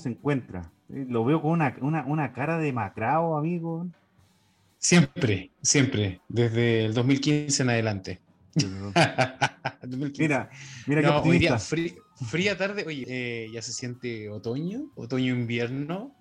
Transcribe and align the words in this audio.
se 0.00 0.08
encuentra. 0.08 0.72
Lo 0.88 1.24
veo 1.24 1.40
con 1.40 1.52
una, 1.52 1.76
una, 1.80 2.04
una 2.04 2.32
cara 2.32 2.58
de 2.58 2.72
macrao, 2.72 3.36
amigo. 3.38 3.86
Siempre, 4.78 5.50
siempre, 5.62 6.20
desde 6.28 6.86
el 6.86 6.94
2015 6.94 7.62
en 7.62 7.70
adelante. 7.70 8.20
2015. 8.54 10.22
Mira, 10.22 10.50
mira 10.86 11.00
qué 11.02 11.06
No, 11.06 11.20
hoy 11.22 11.38
día, 11.38 11.54
optimista. 11.54 11.76
frí- 11.76 12.26
fría 12.28 12.56
tarde, 12.56 12.84
oye, 12.86 13.04
eh, 13.08 13.50
ya 13.52 13.62
se 13.62 13.72
siente 13.72 14.28
otoño, 14.30 14.90
otoño-invierno. 14.96 16.14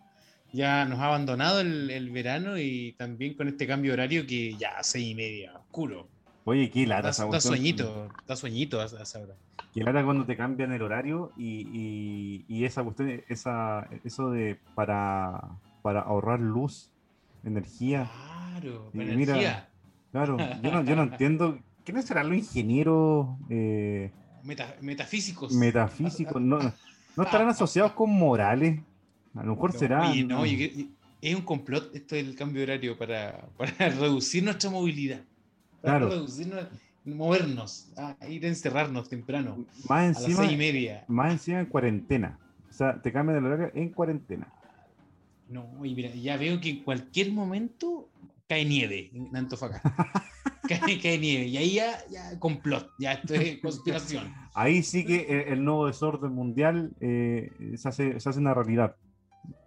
Ya 0.51 0.85
nos 0.85 0.99
ha 0.99 1.05
abandonado 1.07 1.61
el, 1.61 1.89
el 1.91 2.09
verano 2.09 2.57
y 2.57 2.93
también 2.97 3.35
con 3.35 3.47
este 3.47 3.67
cambio 3.67 3.93
horario 3.93 4.25
que 4.25 4.55
ya 4.57 4.81
seis 4.81 5.07
y 5.11 5.15
media, 5.15 5.53
oscuro. 5.57 6.09
Oye, 6.49 6.71
qué 6.71 6.87
lata 6.87 7.03
Da, 7.03 7.09
esa 7.11 7.27
da 7.27 7.39
sueñito, 7.39 8.09
da 8.27 8.35
sueñito 8.35 8.81
a, 8.81 8.85
a 8.85 9.03
esa 9.03 9.19
hora. 9.19 9.35
Que 9.71 9.83
lata 9.83 10.03
cuando 10.03 10.25
te 10.25 10.35
cambian 10.35 10.71
el 10.73 10.81
horario 10.81 11.31
y, 11.37 11.67
y, 11.71 12.45
y 12.47 12.65
esa 12.65 12.83
cuestión, 12.83 13.21
esa, 13.27 13.87
eso 14.03 14.31
de 14.31 14.59
para, 14.73 15.39
para 15.83 16.01
ahorrar 16.01 16.39
luz, 16.39 16.89
energía. 17.43 18.09
Claro, 18.51 18.89
mira, 18.93 19.13
energía. 19.13 19.69
Claro, 20.11 20.37
yo 20.63 20.71
no, 20.71 20.83
yo 20.83 20.95
no 20.95 21.03
entiendo. 21.03 21.59
¿Quiénes 21.85 22.05
serán 22.05 22.29
los 22.29 22.37
ingenieros 22.39 23.27
eh, 23.49 24.11
Meta- 24.43 24.75
metafísicos. 24.81 25.53
metafísicos? 25.53 26.41
¿No, 26.41 26.57
¿No 27.15 27.23
estarán 27.23 27.47
asociados 27.49 27.91
con 27.91 28.09
morales? 28.09 28.79
A 29.35 29.43
lo 29.43 29.51
mejor 29.53 29.73
No, 29.73 29.79
será. 29.79 30.09
Oye, 30.09 30.23
no, 30.23 30.43
es 31.21 31.35
un 31.35 31.43
complot 31.43 31.93
esto 31.95 32.15
del 32.15 32.35
cambio 32.35 32.61
de 32.65 32.71
horario 32.73 32.97
para, 32.97 33.47
para 33.57 33.71
reducir 33.89 34.43
nuestra 34.43 34.71
movilidad. 34.71 35.21
Claro. 35.81 36.09
movernos, 37.05 37.91
a 37.97 38.15
ir 38.27 38.45
a 38.45 38.49
encerrarnos 38.49 39.09
temprano, 39.09 39.65
Más 39.87 39.99
a 39.99 40.05
las 40.07 40.19
encima, 40.23 40.37
seis 40.43 40.51
y 40.51 40.57
media. 40.57 41.05
más 41.07 41.31
encima 41.31 41.59
en 41.59 41.65
cuarentena. 41.67 42.39
O 42.69 42.73
sea, 42.73 43.01
te 43.01 43.11
cambian 43.11 43.37
el 43.39 43.45
horario 43.45 43.71
en 43.73 43.89
cuarentena. 43.89 44.47
No, 45.47 45.83
y 45.83 45.95
mira, 45.95 46.09
ya 46.13 46.37
veo 46.37 46.59
que 46.59 46.69
en 46.69 46.83
cualquier 46.83 47.31
momento 47.31 48.09
cae 48.47 48.65
nieve 48.65 49.09
en 49.13 49.35
Antofagasta. 49.35 49.95
cae, 50.67 50.99
cae 51.01 51.17
nieve. 51.17 51.45
Y 51.47 51.57
ahí 51.57 51.73
ya, 51.75 51.97
ya 52.11 52.37
complot, 52.39 52.91
ya 52.99 53.13
esto 53.13 53.33
es 53.33 53.57
conspiración. 53.61 54.31
Ahí 54.53 54.83
sí 54.83 55.05
que 55.05 55.21
el, 55.21 55.53
el 55.53 55.63
nuevo 55.63 55.87
desorden 55.87 56.31
mundial 56.33 56.91
eh, 56.99 57.49
se, 57.77 57.89
hace, 57.89 58.19
se 58.19 58.29
hace 58.29 58.39
una 58.39 58.53
realidad. 58.53 58.95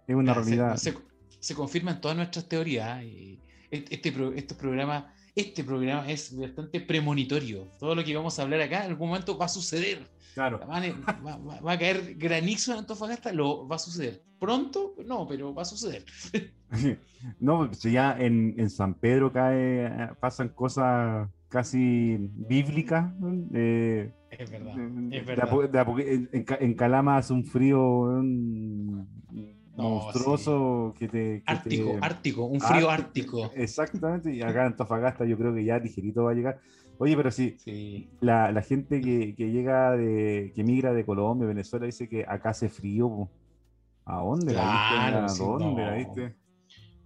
Es 0.07 0.15
una 0.15 0.33
se- 0.33 0.39
realidad. 0.39 0.77
Se, 0.77 0.93
se 1.39 1.55
confirman 1.55 1.99
todas 1.99 2.15
nuestras 2.15 2.47
teorías. 2.47 3.03
y 3.03 3.39
este, 3.69 3.95
este 3.95 4.37
estos 4.37 4.57
programas, 4.57 5.05
este 5.35 5.63
programa 5.63 6.09
es 6.09 6.35
bastante 6.37 6.79
premonitorio. 6.81 7.67
Todo 7.79 7.95
lo 7.95 8.03
que 8.03 8.15
vamos 8.15 8.37
a 8.37 8.43
hablar 8.43 8.61
acá 8.61 8.85
en 8.85 8.91
algún 8.91 9.07
momento 9.09 9.37
va 9.37 9.45
a 9.45 9.49
suceder. 9.49 9.99
Claro. 10.33 10.59
Va, 10.59 11.37
va- 11.37 11.59
va 11.61 11.71
a 11.73 11.77
caer 11.79 12.15
granizo 12.15 12.71
en 12.73 12.79
Antofagasta, 12.79 13.31
lo 13.31 13.67
va 13.67 13.75
a 13.75 13.79
suceder. 13.79 14.21
Pronto, 14.39 14.95
no, 15.05 15.27
pero 15.27 15.53
va 15.53 15.61
a 15.61 15.65
suceder. 15.65 16.03
No, 17.39 17.71
ya 17.71 18.17
en, 18.19 18.55
en 18.57 18.69
San 18.69 18.95
Pedro 18.95 19.31
cae, 19.31 20.09
pasan 20.19 20.49
cosas 20.49 21.29
casi 21.47 22.17
bíblicas. 22.19 23.13
eh, 23.53 24.11
Es 24.31 24.51
verdad, 24.51 24.75
es 25.11 25.25
verdad. 25.25 25.49
de 25.71 25.79
en, 26.13 26.29
en 26.33 26.43
Ca- 26.43 26.57
en 26.59 26.73
Calama 26.73 27.15
hace 27.17 27.31
un 27.31 27.45
frío 27.45 28.21
No, 29.75 29.89
monstruoso 29.89 30.93
que 30.97 31.07
te. 31.07 31.43
que 31.45 31.51
Ártico, 31.51 31.91
te- 31.93 31.99
ártico, 32.01 32.45
un 32.45 32.61
frío 32.61 32.89
Ártico. 32.89 33.43
ártico. 33.43 33.51
Exactamente, 33.55 34.33
y 34.33 34.41
acá 34.41 34.61
en 34.61 34.67
Antofagasta 34.67 35.25
yo 35.25 35.37
creo 35.37 35.53
que 35.53 35.63
ya 35.65 35.79
ligerito 35.79 36.23
va 36.25 36.31
a 36.31 36.35
llegar. 36.35 36.59
Oye, 36.97 37.15
pero 37.17 37.31
sí, 37.31 37.55
Sí. 37.57 38.09
la, 38.21 38.51
la 38.51 38.61
gente 38.61 39.01
que, 39.01 39.33
que 39.35 39.51
llega 39.51 39.91
de, 39.91 40.51
que 40.55 40.63
migra 40.63 40.93
de 40.93 41.05
Colombia, 41.05 41.47
Venezuela, 41.47 41.85
dice 41.87 42.07
que 42.07 42.23
acá 42.27 42.49
hace 42.51 42.69
frío. 42.69 43.29
¿A 44.05 44.17
dónde 44.17 44.51
Claro? 44.51 45.17
¿A 45.25 45.27
dónde 45.33 45.81
la 45.81 45.91
no. 45.91 45.97
viste? 45.97 46.35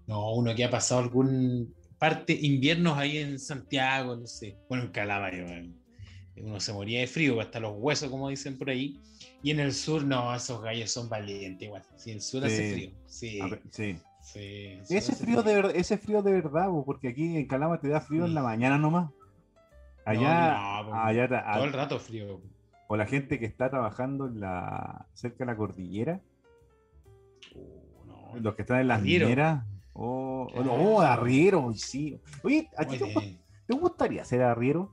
No, 0.07 0.33
uno 0.35 0.55
que 0.55 0.63
ha 0.65 0.69
pasado 0.69 1.01
algún 1.01 1.73
parte 1.99 2.33
inviernos 2.33 2.97
ahí 2.97 3.17
en 3.17 3.39
Santiago, 3.39 4.15
no 4.15 4.25
sé. 4.25 4.57
Bueno, 4.67 4.85
en 4.85 4.91
Calama, 4.91 5.29
eh, 5.29 5.71
uno 6.37 6.59
se 6.59 6.73
moría 6.73 6.99
de 6.99 7.07
frío, 7.07 7.39
hasta 7.39 7.59
los 7.59 7.73
huesos, 7.77 8.09
como 8.09 8.29
dicen 8.29 8.57
por 8.57 8.69
ahí. 8.69 8.99
Y 9.43 9.51
en 9.51 9.59
el 9.59 9.71
sur, 9.73 10.03
no, 10.03 10.33
esos 10.35 10.61
gallos 10.61 10.91
son 10.91 11.09
valientes, 11.09 11.65
igual. 11.67 11.83
En 12.05 12.13
el 12.13 12.21
sur 12.21 12.43
hace 12.43 12.73
frío. 12.73 12.89
Sí, 13.05 13.39
ver, 13.41 13.61
sí. 13.71 13.99
Ese 14.33 14.97
hace 14.97 15.15
frío 15.15 15.41
de 15.43 15.55
verdad, 15.55 15.71
ese 15.75 15.97
frío 15.97 16.21
de 16.21 16.31
verdad, 16.33 16.67
po, 16.67 16.83
porque 16.83 17.09
aquí 17.09 17.37
en 17.37 17.47
Calama 17.47 17.79
te 17.79 17.87
da 17.87 18.01
frío 18.01 18.25
en 18.25 18.33
la 18.33 18.41
mañana 18.41 18.77
nomás. 18.77 19.09
Allá, 20.05 20.81
no, 20.83 20.89
po, 20.89 20.95
allá 20.95 21.53
Todo 21.53 21.63
el 21.65 21.73
rato 21.73 21.99
frío. 21.99 22.41
o 22.87 22.97
la 22.97 23.05
gente 23.05 23.39
que 23.39 23.45
está 23.45 23.69
trabajando 23.69 24.27
en 24.27 24.39
la, 24.39 25.05
cerca 25.13 25.39
de 25.39 25.51
la 25.51 25.57
cordillera, 25.57 26.21
Uh, 27.55 28.05
no. 28.05 28.39
los 28.41 28.55
que 28.55 28.63
están 28.63 28.81
en 28.81 28.87
las 28.89 28.99
Arriero. 28.99 29.25
mineras, 29.27 29.63
o 29.93 30.47
o 30.53 30.63
no, 30.63 30.63
Claro. 30.63 30.83
oh, 30.83 31.01
arriero, 31.01 31.73
sí. 31.75 32.19
Oye, 32.43 32.69
¿a 32.77 32.85
ti 32.85 32.97
te, 32.97 33.73
gustaría 33.75 34.25
ser 34.25 34.41
arriero? 34.43 34.91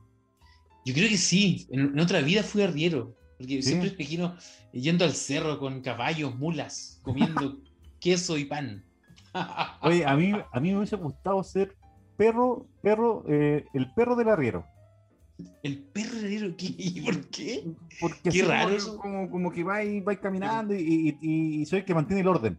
Yo 0.85 0.93
creo 0.93 1.09
que 1.09 1.17
sí. 1.17 1.67
En, 1.71 1.81
en 1.81 1.99
otra 1.99 2.21
vida 2.21 2.43
fui 2.43 2.61
arriero. 2.63 3.13
Porque 3.37 3.61
Sí. 3.61 3.69
siempre 3.69 3.89
me 3.89 3.95
imagino 3.95 4.35
yendo 4.71 5.05
al 5.05 5.13
cerro 5.13 5.59
con 5.59 5.81
caballos, 5.81 6.35
mulas, 6.35 6.99
comiendo 7.03 7.57
queso 7.99 8.37
y 8.37 8.45
pan. 8.45 8.83
Oye, 9.81 10.05
a 10.05 10.15
mí, 10.15 10.31
a 10.53 10.59
mí 10.59 10.71
me 10.71 10.77
hubiese 10.77 10.95
gustado 10.95 11.43
ser 11.43 11.75
perro, 12.17 12.67
perro, 12.81 13.23
eh, 13.27 13.65
el 13.73 13.91
perro 13.93 14.15
del 14.15 14.29
arriero. 14.29 14.65
El 15.63 15.79
perro 15.79 16.17
arriero, 16.19 16.55
¿qué? 16.57 16.73
¿Y 16.77 17.01
por 17.01 17.27
qué? 17.27 17.65
Porque 17.99 18.29
Qué 18.29 18.43
raro. 18.43 18.77
Como, 19.01 19.29
como 19.29 19.51
que 19.51 19.63
va 19.65 19.83
y 19.83 19.99
va 19.99 20.15
caminando 20.15 20.73
y, 20.73 21.17
y- 21.21 21.61
y 21.61 21.65
soy 21.65 21.79
el 21.79 21.85
que 21.85 21.93
mantiene 21.93 22.21
el 22.21 22.27
orden. 22.29 22.57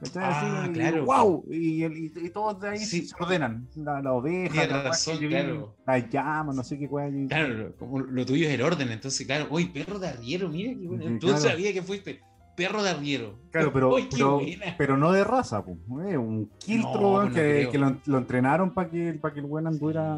¿Cachai? 0.00 0.22
Ah, 0.24 0.60
Así, 0.62 0.70
y 0.70 0.72
claro. 0.74 1.04
¡Wow! 1.04 1.44
Y, 1.50 1.84
y- 1.84 2.12
y 2.14 2.30
todos 2.30 2.60
de 2.60 2.68
ahí 2.68 2.78
Sí. 2.78 3.06
se 3.06 3.14
ordenan. 3.18 3.68
La, 3.74 4.00
la 4.00 4.12
oveja, 4.12 4.54
la 4.54 4.66
que 4.68 4.88
razón, 4.88 5.18
claro. 5.18 5.74
las 5.86 6.08
llamas, 6.10 6.54
no 6.54 6.62
sé 6.62 6.78
qué 6.78 6.84
y- 6.84 7.26
Claro, 7.28 7.48
lo- 7.54 7.76
como 7.76 7.98
lo 8.00 8.24
tuyo 8.26 8.46
es 8.46 8.54
el 8.54 8.62
orden, 8.62 8.90
entonces, 8.90 9.26
claro, 9.26 9.48
uy, 9.50 9.66
perro 9.66 9.98
de 9.98 10.08
arriero, 10.08 10.48
mira 10.48 10.72
qué 10.78 10.86
bueno. 10.86 11.02
Sí, 11.04 11.18
Tú 11.18 11.26
claro. 11.28 11.42
sabías 11.42 11.72
que 11.72 11.82
fuiste 11.82 12.20
perro 12.56 12.82
de 12.82 12.90
arriero. 12.90 13.38
Claro, 13.50 13.72
pero, 13.72 13.88
Uy, 13.94 14.08
pero, 14.10 14.40
pero 14.76 14.96
no 14.96 15.10
de 15.12 15.24
raza, 15.24 15.64
po, 15.64 15.76
eh, 16.08 16.16
un 16.16 16.48
quiltro 16.58 16.92
No, 17.00 17.12
weón, 17.14 17.28
no 17.30 17.34
que, 17.34 17.68
que 17.72 17.78
lo, 17.78 17.96
lo 18.06 18.18
entrenaron 18.18 18.74
para 18.74 18.90
que, 18.90 19.12
para 19.14 19.34
que 19.34 19.40
el 19.40 19.46
buen 19.46 19.66
anduviera 19.66 20.16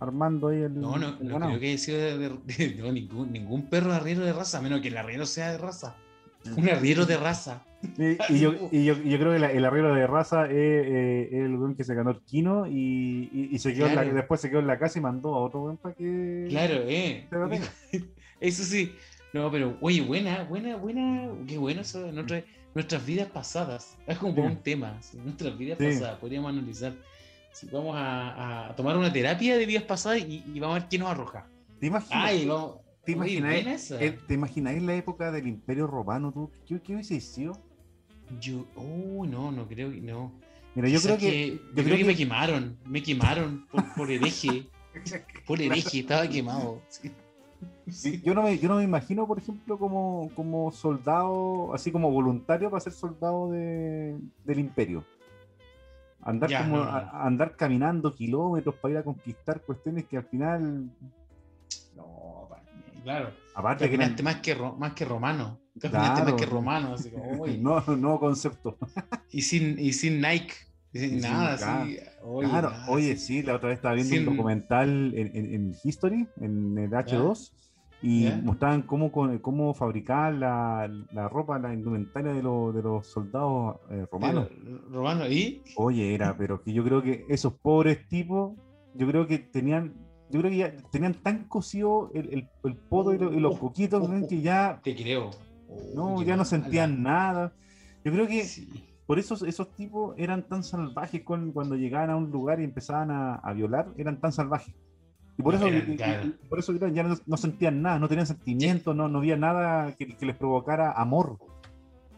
armando 0.00 0.48
ahí 0.48 0.60
el. 0.62 0.78
No, 0.78 0.98
no, 0.98 1.16
el 1.18 1.28
no 1.28 1.38
creo 1.38 1.58
que 1.60 1.68
haya 1.68 1.78
sido 1.78 1.98
de, 1.98 2.18
de- 2.18 2.38
de- 2.68 2.74
no, 2.76 2.92
ningún, 2.92 3.32
ningún 3.32 3.70
perro 3.70 3.90
de 3.90 3.96
arriero 3.96 4.22
de 4.22 4.32
raza, 4.34 4.58
a 4.58 4.60
menos 4.62 4.80
que 4.82 4.88
el 4.88 4.96
arriero 4.98 5.24
sea 5.24 5.50
de 5.52 5.58
raza. 5.58 5.96
Un 6.56 6.68
arriero 6.68 7.06
de 7.06 7.16
raza. 7.16 7.62
Y, 7.98 8.16
y 8.34 8.38
yo, 8.40 8.54
y, 8.72 8.84
yo, 8.84 8.94
y 9.02 9.10
yo 9.10 9.18
creo 9.18 9.32
que 9.32 9.38
la- 9.38 9.52
el 9.52 9.64
arriero 9.64 9.94
de 9.94 10.06
raza 10.06 10.44
es, 10.46 10.52
eh, 10.52 11.28
es 11.32 11.44
el 11.44 11.54
weón 11.56 11.74
que 11.76 11.84
se 11.84 11.94
ganó 11.94 12.10
el 12.10 12.20
Kino 12.22 12.66
y, 12.66 13.56
se 13.58 13.72
quedó 13.74 13.86
en 13.86 13.94
la- 13.96 14.02
Claro. 14.02 14.16
después 14.16 14.40
se 14.40 14.50
quedó 14.50 14.60
en 14.60 14.66
la 14.66 14.78
casa 14.78 14.98
y 14.98 15.02
mandó 15.02 15.34
a 15.34 15.40
otro 15.40 15.62
weón 15.62 15.76
para 15.76 15.94
que. 15.94 16.46
Claro, 16.48 16.74
eh. 16.86 17.26
Eso 18.40 18.64
sí. 18.64 18.92
No, 19.32 19.50
pero, 19.50 19.76
oye, 19.80 20.00
buena, 20.00 20.44
buena, 20.44 20.76
buena. 20.76 21.28
Qué 21.46 21.58
bueno 21.58 21.80
eso. 21.80 22.10
nuestra- 22.12 22.44
nuestras 22.74 23.04
vidas 23.06 23.28
pasadas. 23.28 23.96
Es 24.06 24.18
como 24.18 24.34
Sí. 24.34 24.40
un 24.40 24.56
tema. 24.56 24.98
Nuestras 25.24 25.56
vidas 25.58 25.78
Sí. 25.78 25.86
pasadas. 25.86 26.18
Podríamos 26.18 26.50
analizar. 26.52 26.92
Sí, 27.52 27.68
vamos 27.72 27.94
a, 27.96 28.68
a 28.70 28.76
tomar 28.76 28.96
una 28.96 29.12
terapia 29.12 29.56
de 29.56 29.64
vidas 29.66 29.84
pasadas 29.84 30.18
y, 30.20 30.42
vamos 30.58 30.76
a 30.76 30.80
ver 30.80 30.88
qué 30.88 30.98
nos 30.98 31.10
arroja. 31.10 31.46
¿Te 31.78 31.86
imaginas? 31.86 32.24
Ay, 32.24 32.46
vamos. 32.46 32.78
¿Te 33.04 33.12
esa. 33.74 34.02
eh, 34.02 34.18
¿Te 34.26 34.34
imagináis 34.34 34.82
la 34.82 34.94
época 34.94 35.30
del 35.30 35.46
Imperio 35.46 35.86
Romano? 35.86 36.32
¿Tú? 36.32 36.50
¿Qué, 36.66 36.80
qué 36.80 36.94
hubiese 36.94 37.20
sido? 37.20 37.52
Yo, 38.40 38.64
oh, 38.76 39.24
no, 39.26 39.52
no 39.52 39.66
creo 39.68 39.90
que 39.90 40.00
no. 40.00 40.32
Mira, 40.74 40.88
yo 40.88 41.00
creo 41.00 41.16
que. 41.18 41.52
yo 41.52 41.58
creo, 41.72 41.84
creo 41.84 41.96
que, 41.98 42.04
me 42.04 42.12
que- 42.12 42.18
quemaron. 42.18 42.76
Me 42.86 43.02
quemaron 43.02 43.66
por, 43.70 43.84
por 43.94 44.10
hereje. 44.10 44.66
por 45.46 45.60
hereje, 45.60 46.00
estaba 46.00 46.26
quemado. 46.28 46.80
sí. 46.88 47.10
Sí, 47.90 48.20
Yo 48.24 48.34
no, 48.34 48.42
me, 48.42 48.58
yo 48.58 48.68
no 48.68 48.76
me 48.76 48.82
imagino, 48.84 49.26
por 49.26 49.38
ejemplo, 49.38 49.78
como, 49.78 50.30
como 50.34 50.72
soldado, 50.72 51.72
así 51.74 51.92
como 51.92 52.10
voluntario 52.10 52.70
para 52.70 52.80
ser 52.80 52.92
soldado 52.94 53.50
de, 53.50 54.16
del 54.44 54.58
imperio. 54.58 55.04
Andar, 56.22 56.48
Ya, 56.48 56.62
como, 56.64 56.78
no, 56.78 56.84
no. 56.84 56.90
a- 56.90 57.26
andar 57.26 57.54
caminando 57.56 58.14
kilómetros 58.14 58.74
para 58.76 58.92
ir 58.92 58.98
a 58.98 59.02
conquistar 59.02 59.60
cuestiones 59.60 60.06
que 60.06 60.16
al 60.16 60.24
final, 60.24 60.88
No, 61.94 62.43
claro. 63.04 63.30
aparte 63.54 63.84
que 63.84 63.92
Caminaste 63.92 64.22
eran- 64.22 64.24
más 64.34 64.42
que, 64.42 64.54
ro- 64.54 64.76
más 64.76 64.92
que 64.94 65.04
romano. 65.04 65.60
Caminaste 65.80 66.14
Claro. 66.22 66.30
más 66.32 66.40
que 66.40 66.46
romano. 66.46 66.94
Así 66.94 67.10
como, 67.10 67.24
uy. 67.42 67.58
no, 67.58 67.80
no 67.96 68.18
concepto. 68.18 68.76
Y 69.30 69.42
sin, 69.42 69.78
y 69.78 69.92
sin 69.92 70.20
Nike. 70.20 70.54
y 70.92 70.98
sin 70.98 71.08
Y 71.18 71.20
sin 71.20 71.30
nada, 71.30 71.56
nada. 71.56 71.82
así. 71.82 71.98
Oye, 72.22 72.48
claro, 72.48 72.70
nada, 72.70 72.86
oye, 72.90 73.16
sí. 73.16 73.40
sí, 73.40 73.42
la 73.42 73.56
otra 73.56 73.68
vez 73.68 73.76
estaba 73.78 73.94
viendo 73.94 74.14
Sin- 74.14 74.26
un 74.28 74.36
documental 74.36 75.12
en, 75.14 75.36
en- 75.36 75.54
en 75.54 75.74
History, 75.84 76.26
en 76.40 76.78
el 76.78 76.90
H2, 76.90 77.52
y 78.02 78.24
Ya. 78.24 78.36
mostraban 78.42 78.82
cómo, 78.82 79.10
cómo 79.40 79.72
fabricar 79.74 80.34
la, 80.34 80.90
la 81.12 81.28
ropa, 81.28 81.58
la 81.58 81.72
indumentaria 81.72 82.32
de, 82.32 82.42
los- 82.42 82.74
de 82.74 82.82
los 82.82 83.06
soldados 83.06 83.76
eh, 83.90 84.06
romanos. 84.12 84.48
Pero, 84.50 84.78
Romano, 84.90 85.26
¿y? 85.26 85.62
Oye, 85.76 86.14
era, 86.14 86.36
pero 86.36 86.62
que 86.62 86.72
yo 86.72 86.84
creo 86.84 87.02
que 87.02 87.24
esos 87.28 87.54
pobres 87.54 88.06
tipos, 88.08 88.52
yo 88.94 89.06
creo 89.08 89.26
que 89.26 89.38
tenían, 89.38 89.94
yo 90.30 90.40
creo 90.40 90.50
que 90.50 90.56
ya 90.56 90.76
tenían 90.90 91.14
tan 91.14 91.44
cosido 91.44 92.10
el, 92.14 92.28
el, 92.32 92.48
el 92.64 92.76
poto 92.76 93.12
y, 93.14 93.18
lo- 93.18 93.32
y 93.32 93.40
los 93.40 93.54
Oh, 93.56 93.58
coquitos 93.60 94.02
oh, 94.02 94.08
¿no? 94.08 94.24
oh. 94.24 94.28
que 94.28 94.40
ya 94.40 94.80
Te 94.82 94.94
creo. 94.94 95.30
no, 95.94 96.16
Oye, 96.16 96.26
ya 96.26 96.36
no 96.36 96.44
sentían 96.44 97.02
nada. 97.02 97.52
Yo 98.04 98.12
creo 98.12 98.26
que 98.26 98.44
por 99.06 99.18
eso 99.18 99.34
esos 99.46 99.70
tipos 99.76 100.14
eran 100.18 100.42
tan 100.48 100.64
salvajes 100.64 101.22
cuando 101.24 101.76
llegaban 101.76 102.10
a 102.10 102.16
un 102.16 102.30
lugar 102.30 102.60
y 102.60 102.64
empezaban 102.64 103.10
a, 103.10 103.52
violar, 103.52 103.88
eran 103.98 104.20
tan 104.20 104.32
salvajes. 104.32 104.74
Y 105.36 105.42
por 105.42 105.54
eso, 105.54 105.66
por 106.48 106.58
eso 106.58 106.74
ya 106.76 107.02
no, 107.26 107.36
sentían 107.36 107.82
nada, 107.82 107.98
no 107.98 108.08
tenían 108.08 108.26
sentimientos, 108.26 108.94
no, 108.94 109.08
no 109.08 109.18
había 109.18 109.36
nada 109.36 109.92
que, 109.96 110.16
les 110.20 110.36
provocara 110.36 110.92
amor. 110.92 111.38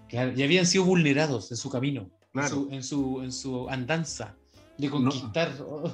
Claro, 0.08 0.32
y 0.36 0.42
habían 0.42 0.66
sido 0.66 0.84
vulnerados 0.84 1.50
en 1.50 1.56
su 1.56 1.70
camino, 1.70 2.08
en, 2.34 2.82
su, 2.82 3.20
en, 3.22 3.32
su, 3.32 3.68
andanza 3.68 4.36
de 4.78 4.90
conquistar. 4.90 5.50
Oh, 5.66 5.90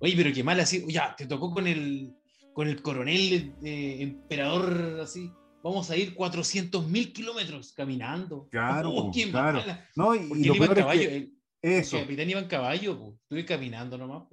oye, 0.00 0.14
pero 0.16 0.32
qué 0.32 0.42
mal 0.42 0.60
así. 0.60 0.84
Ya, 0.88 1.14
te 1.16 1.26
tocó 1.26 1.52
con 1.52 1.66
el, 1.66 2.14
con 2.52 2.68
el 2.68 2.82
coronel 2.82 3.54
eh, 3.62 3.98
emperador 4.00 5.00
así 5.02 5.30
vamos 5.62 5.90
a 5.90 5.96
ir 5.96 6.14
400 6.14 6.88
mil 6.88 7.12
kilómetros 7.12 7.72
caminando. 7.72 8.48
Claro, 8.50 8.90
oh, 8.90 9.12
claro. 9.30 9.62
No, 9.94 10.14
y, 10.14 10.44
lo 10.44 10.54
iba 10.54 10.66
en 10.66 10.74
caballo. 10.74 11.08
El, 11.08 11.34
eso. 11.62 11.96
El 11.96 12.02
capitán 12.04 12.30
iba 12.30 12.40
en 12.40 12.48
caballo, 12.48 12.98
pues. 12.98 13.12
estuve 13.22 13.44
caminando 13.44 13.98
nomás. 13.98 14.24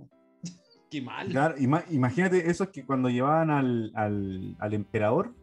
Qué 0.92 1.02
mal. 1.02 1.28
Claro, 1.28 1.56
imagínate 1.58 2.50
eso 2.50 2.66
es 2.66 2.70
que 2.70 2.86
cuando 2.86 3.10
llevaban 3.10 3.50
al, 3.50 3.92
al, 3.96 4.56
al 4.60 4.74
emperador, 4.74 5.36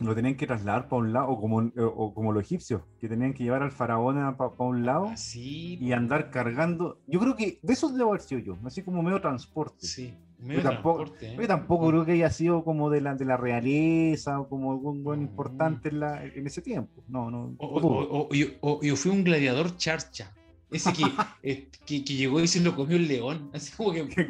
lo 0.00 0.14
tenían 0.14 0.36
que 0.36 0.46
trasladar 0.46 0.88
para 0.88 1.02
un 1.02 1.12
lado, 1.12 1.28
o 1.28 1.40
como, 1.40 1.72
o 1.76 2.14
como 2.14 2.32
los 2.32 2.42
egipcios, 2.42 2.82
que 3.00 3.08
tenían 3.08 3.34
que 3.34 3.42
llevar 3.42 3.62
al 3.62 3.72
faraón 3.72 4.36
para 4.36 4.52
un 4.58 4.86
lado 4.86 5.12
y 5.34 5.92
andar 5.92 6.30
cargando. 6.30 7.00
Yo 7.06 7.18
creo 7.20 7.34
que 7.34 7.58
de 7.62 7.72
eso 7.72 7.88
debo 7.90 8.10
haber 8.10 8.22
sido 8.22 8.40
yo, 8.40 8.58
así 8.64 8.82
como 8.82 9.02
medio 9.02 9.20
transporte. 9.20 9.86
Sí, 9.86 10.14
medio 10.38 10.62
yo 10.62 10.70
tampoco, 10.70 10.98
transporte. 10.98 11.32
¿eh? 11.32 11.36
Yo 11.40 11.46
tampoco 11.48 11.88
creo 11.88 12.04
que 12.04 12.12
haya 12.12 12.30
sido 12.30 12.62
como 12.64 12.90
de 12.90 13.00
la, 13.00 13.14
de 13.16 13.24
la 13.24 13.36
realeza 13.36 14.40
o 14.40 14.48
como 14.48 14.72
algún 14.72 15.02
buen 15.02 15.20
importante 15.20 15.88
en, 15.88 16.00
la, 16.00 16.24
en 16.24 16.46
ese 16.46 16.62
tiempo. 16.62 17.02
No, 17.08 17.30
no. 17.30 17.54
O, 17.58 18.28
yo 18.32 18.96
fui 18.96 19.10
un 19.10 19.24
gladiador 19.24 19.76
charcha. 19.76 20.32
Ese 20.70 20.92
que, 20.92 21.02
eh, 21.42 21.68
que, 21.86 22.04
que, 22.04 22.14
llegó 22.14 22.40
y 22.40 22.46
se 22.46 22.60
lo 22.60 22.76
comió 22.76 22.96
el 22.96 23.08
león. 23.08 23.50
Así 23.52 23.74
como 23.76 23.92
que. 23.92 24.06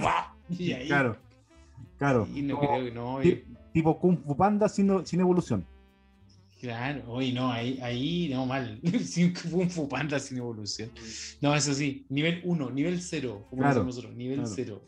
Y 0.50 0.72
ahí, 0.72 0.86
claro. 0.86 1.14
Claro. 1.98 2.26
Y 2.34 2.40
no 2.40 2.58
creo 2.58 2.84
que 2.84 2.90
no 2.90 3.20
tipo 3.78 3.96
Kung 3.96 4.18
Fu 4.18 4.36
Panda 4.36 4.68
sin, 4.68 5.06
sin 5.06 5.20
evolución. 5.20 5.64
Claro, 6.60 7.04
hoy 7.06 7.32
no, 7.32 7.52
ahí, 7.52 7.78
ahí 7.80 8.28
no 8.34 8.44
mal. 8.44 8.80
Sin 9.04 9.32
Kung 9.32 9.70
Fu 9.70 9.88
Panda 9.88 10.18
sin 10.18 10.38
evolución. 10.38 10.90
No, 11.40 11.54
eso 11.54 11.72
sí, 11.72 12.04
nivel 12.08 12.40
1, 12.44 12.70
nivel 12.72 13.00
0, 13.00 13.46
como 13.48 13.62
claro, 13.62 13.84
nosotros, 13.84 14.12
nivel 14.16 14.44
0. 14.44 14.82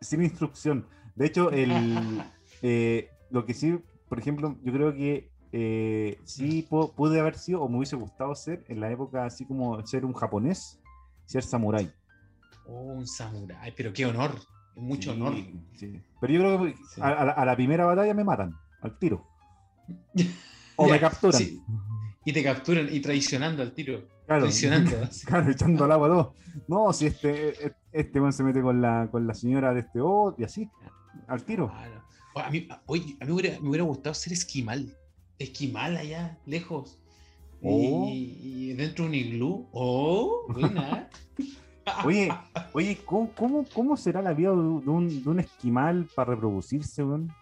sin, 0.00 0.22
instrucción. 0.22 0.86
De 1.14 1.26
hecho, 1.26 1.50
el, 1.50 1.70
eh, 2.62 3.10
lo 3.30 3.44
que 3.44 3.52
sí, 3.52 3.78
por 4.08 4.18
ejemplo, 4.18 4.56
yo 4.62 4.72
creo 4.72 4.94
que 4.94 5.30
eh, 5.52 6.18
sí 6.24 6.66
pude 6.70 7.20
haber 7.20 7.36
sido, 7.36 7.60
o 7.60 7.68
me 7.68 7.76
hubiese 7.76 7.96
gustado 7.96 8.34
ser, 8.34 8.64
en 8.68 8.80
la 8.80 8.90
época 8.90 9.26
así 9.26 9.44
como 9.44 9.86
ser 9.86 10.06
un 10.06 10.14
japonés, 10.14 10.80
ser 11.26 11.42
samurái. 11.42 11.92
Oh, 12.66 12.94
un 12.94 13.06
samurái, 13.06 13.74
pero 13.76 13.92
qué 13.92 14.06
honor 14.06 14.40
mucho 14.76 15.12
honor. 15.12 15.34
Pero 16.20 16.32
yo 16.32 16.40
creo 16.40 16.64
que 16.64 16.74
a, 17.00 17.44
la, 17.44 17.56
primera 17.56 17.84
batalla 17.84 18.14
me 18.14 18.24
matan, 18.24 18.54
al 18.82 18.98
tiro. 18.98 19.26
O 20.78 20.86
me 20.86 21.00
capturan. 21.00 21.42
Y 22.22 22.34
te 22.34 22.44
capturan 22.44 22.88
y 22.92 23.00
traicionando 23.00 23.62
al 23.62 23.72
tiro. 23.72 24.02
Claro, 24.26 24.42
traicionando. 24.42 24.90
claro 25.24 25.50
echando 25.50 25.84
al 25.84 25.92
agua 25.92 26.08
todo. 26.08 26.34
No, 26.68 26.92
si 26.92 27.06
este, 27.06 27.72
este 27.92 28.32
se 28.32 28.42
mete 28.42 28.60
con 28.60 28.82
la, 28.82 29.08
con 29.10 29.26
la 29.26 29.32
señora 29.32 29.72
de 29.72 29.80
este 29.80 30.02
otro 30.02 30.36
y 30.38 30.44
así, 30.44 30.68
al 31.28 31.42
tiro. 31.44 31.72
A 32.34 32.50
mí, 32.50 32.68
a 32.68 32.84
mí 32.84 33.16
me, 33.20 33.32
hubiera, 33.32 33.84
gustado 33.84 34.12
ser 34.12 34.34
esquimal. 34.34 34.94
Esquimal 35.38 35.96
allá, 35.96 36.38
lejos. 36.44 36.98
Oh. 37.62 38.10
Y, 38.12 38.74
dentro 38.74 39.04
de 39.04 39.08
un 39.08 39.14
iglú. 39.14 39.68
Oh, 39.72 40.44
buena. 40.52 41.08
Oye, 42.04 42.32
oye, 42.72 42.98
¿cómo, 43.04 43.64
cómo, 43.72 43.96
será 43.96 44.22
la 44.22 44.32
vida 44.32 44.50
de 44.50 44.56
un, 44.56 45.22
de 45.22 45.28
un 45.28 45.40
esquimal 45.40 46.08
para 46.14 46.34
reproducirse, 46.34 47.04
weón? 47.04 47.32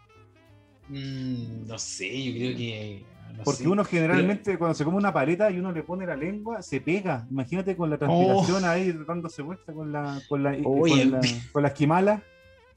Mm, 0.89 1.67
no 1.67 1.79
sé, 1.79 2.25
yo 2.25 2.33
creo 2.33 2.57
que. 2.57 3.05
Porque 3.43 3.67
uno 3.67 3.85
generalmente 3.85 4.57
cuando 4.59 4.75
se 4.75 4.85
come 4.85 4.97
una 4.97 5.13
paleta 5.13 5.51
y 5.51 5.59
uno 5.59 5.73
le 5.73 5.83
pone 5.83 6.07
la 6.07 6.15
lengua, 6.15 6.63
se 6.63 6.81
pega. 6.81 7.27
Imagínate 7.31 7.77
con 7.77 7.91
la 7.91 7.99
transpiración 7.99 8.65
oh. 8.65 8.69
ahí 8.69 8.93
dándose 8.93 9.43
vuelta 9.43 9.73
con 9.73 9.91
la, 9.91 10.21
con 10.29 10.45
la, 10.45 10.57
con 10.63 11.11
la, 11.11 11.21
con 11.53 11.63
la 11.63 11.69
esquimala. 11.69 12.23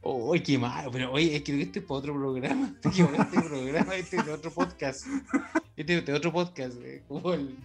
Uy, 0.01 0.39
qué 0.39 0.57
malo, 0.57 0.89
pero 0.89 1.11
oye, 1.11 1.35
es 1.35 1.43
que 1.43 1.61
este 1.61 1.79
es 1.79 1.85
para 1.85 1.99
otro 1.99 2.13
programa. 2.13 2.73
Este 2.83 3.41
programa, 3.41 3.95
este 3.95 4.17
es 4.17 4.27
otro 4.27 4.51
podcast. 4.51 5.05
Este 5.75 5.97
es 5.97 6.09
otro 6.09 6.31
podcast, 6.31 6.77
eh, 6.81 7.03
como 7.07 7.33
el, 7.33 7.55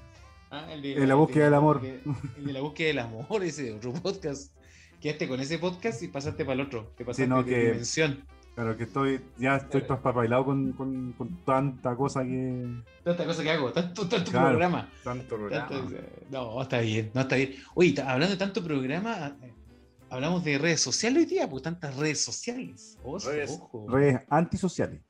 Ah, 0.54 0.70
el 0.70 0.82
de, 0.82 1.06
la 1.06 1.14
búsqueda 1.14 1.46
del 1.46 1.54
amor. 1.54 1.80
El 1.82 2.44
de, 2.44 2.52
la 2.52 2.60
búsqueda 2.60 2.88
del 2.88 2.98
amor, 2.98 3.42
ese 3.42 3.72
otro 3.72 3.90
podcast. 3.94 4.54
Quedaste 5.00 5.26
con 5.26 5.40
ese 5.40 5.58
podcast 5.58 6.02
y 6.02 6.08
pasaste 6.08 6.44
para 6.44 6.60
el 6.60 6.66
otro. 6.66 6.94
Que 6.94 7.06
pasaste 7.06 7.26
no, 7.26 7.42
que, 7.42 7.58
dimensión. 7.58 8.22
Claro, 8.54 8.76
que 8.76 8.84
estoy, 8.84 9.22
ya 9.38 9.56
estoy 9.56 9.80
traspapailado 9.80 10.44
con, 10.44 10.72
con, 10.72 11.12
con, 11.12 11.42
tanta 11.46 11.96
cosa 11.96 12.22
que. 12.22 12.66
Tanta 13.02 13.24
cosa 13.24 13.42
que 13.42 13.50
hago, 13.50 13.72
tanto, 13.72 14.06
tanto 14.06 14.30
programa. 14.30 14.92
Tanto 15.02 15.36
programa. 15.36 15.70
no, 16.30 16.60
está 16.60 16.80
bien, 16.80 17.10
no 17.14 17.22
está 17.22 17.36
bien. 17.36 17.54
Oye, 17.74 17.94
hablando 18.02 18.34
de 18.34 18.36
tanto 18.36 18.62
programa, 18.62 19.34
eh, 19.40 19.54
hablamos 20.10 20.44
de 20.44 20.58
redes 20.58 20.82
sociales 20.82 21.22
hoy 21.22 21.30
día, 21.30 21.48
pues 21.48 21.62
tantas 21.62 21.96
redes 21.96 22.22
sociales. 22.22 22.98
redes, 23.24 23.58
redes 23.88 24.20
antisociales. 24.28 25.00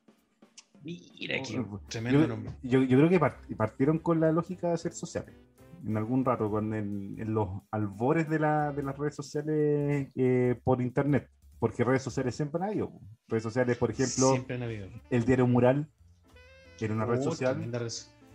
Mira, 0.83 1.41
qué 1.41 1.63
tremendo 1.87 2.21
yo, 2.21 2.27
nombre. 2.27 2.51
Yo, 2.61 2.85
creo 2.85 3.09
que 3.09 3.55
partieron 3.55 3.99
con 3.99 4.19
la 4.19 4.31
lógica 4.31 4.69
de 4.69 4.77
ser 4.77 4.93
sociales. 4.93 5.35
En 5.85 5.97
algún 5.97 6.23
rato, 6.23 6.49
con 6.49 6.73
en 6.73 7.33
los 7.33 7.49
albores 7.71 8.29
de, 8.29 8.39
la, 8.39 8.71
de, 8.71 8.83
las 8.83 8.97
redes 8.97 9.15
sociales 9.15 10.09
eh, 10.15 10.59
por 10.63 10.81
internet. 10.81 11.29
Porque 11.59 11.83
redes 11.83 12.03
sociales 12.03 12.35
siempre 12.35 12.61
han 12.61 12.69
habido. 12.69 12.91
Redes 13.27 13.43
sociales, 13.43 13.77
por 13.77 13.91
ejemplo, 13.91 14.45
el 15.09 15.25
diario 15.25 15.47
Mural, 15.47 15.87
que 16.77 16.85
era 16.85 16.93
una 16.93 17.05
red 17.05 17.19
oh, 17.19 17.23
social. 17.23 17.57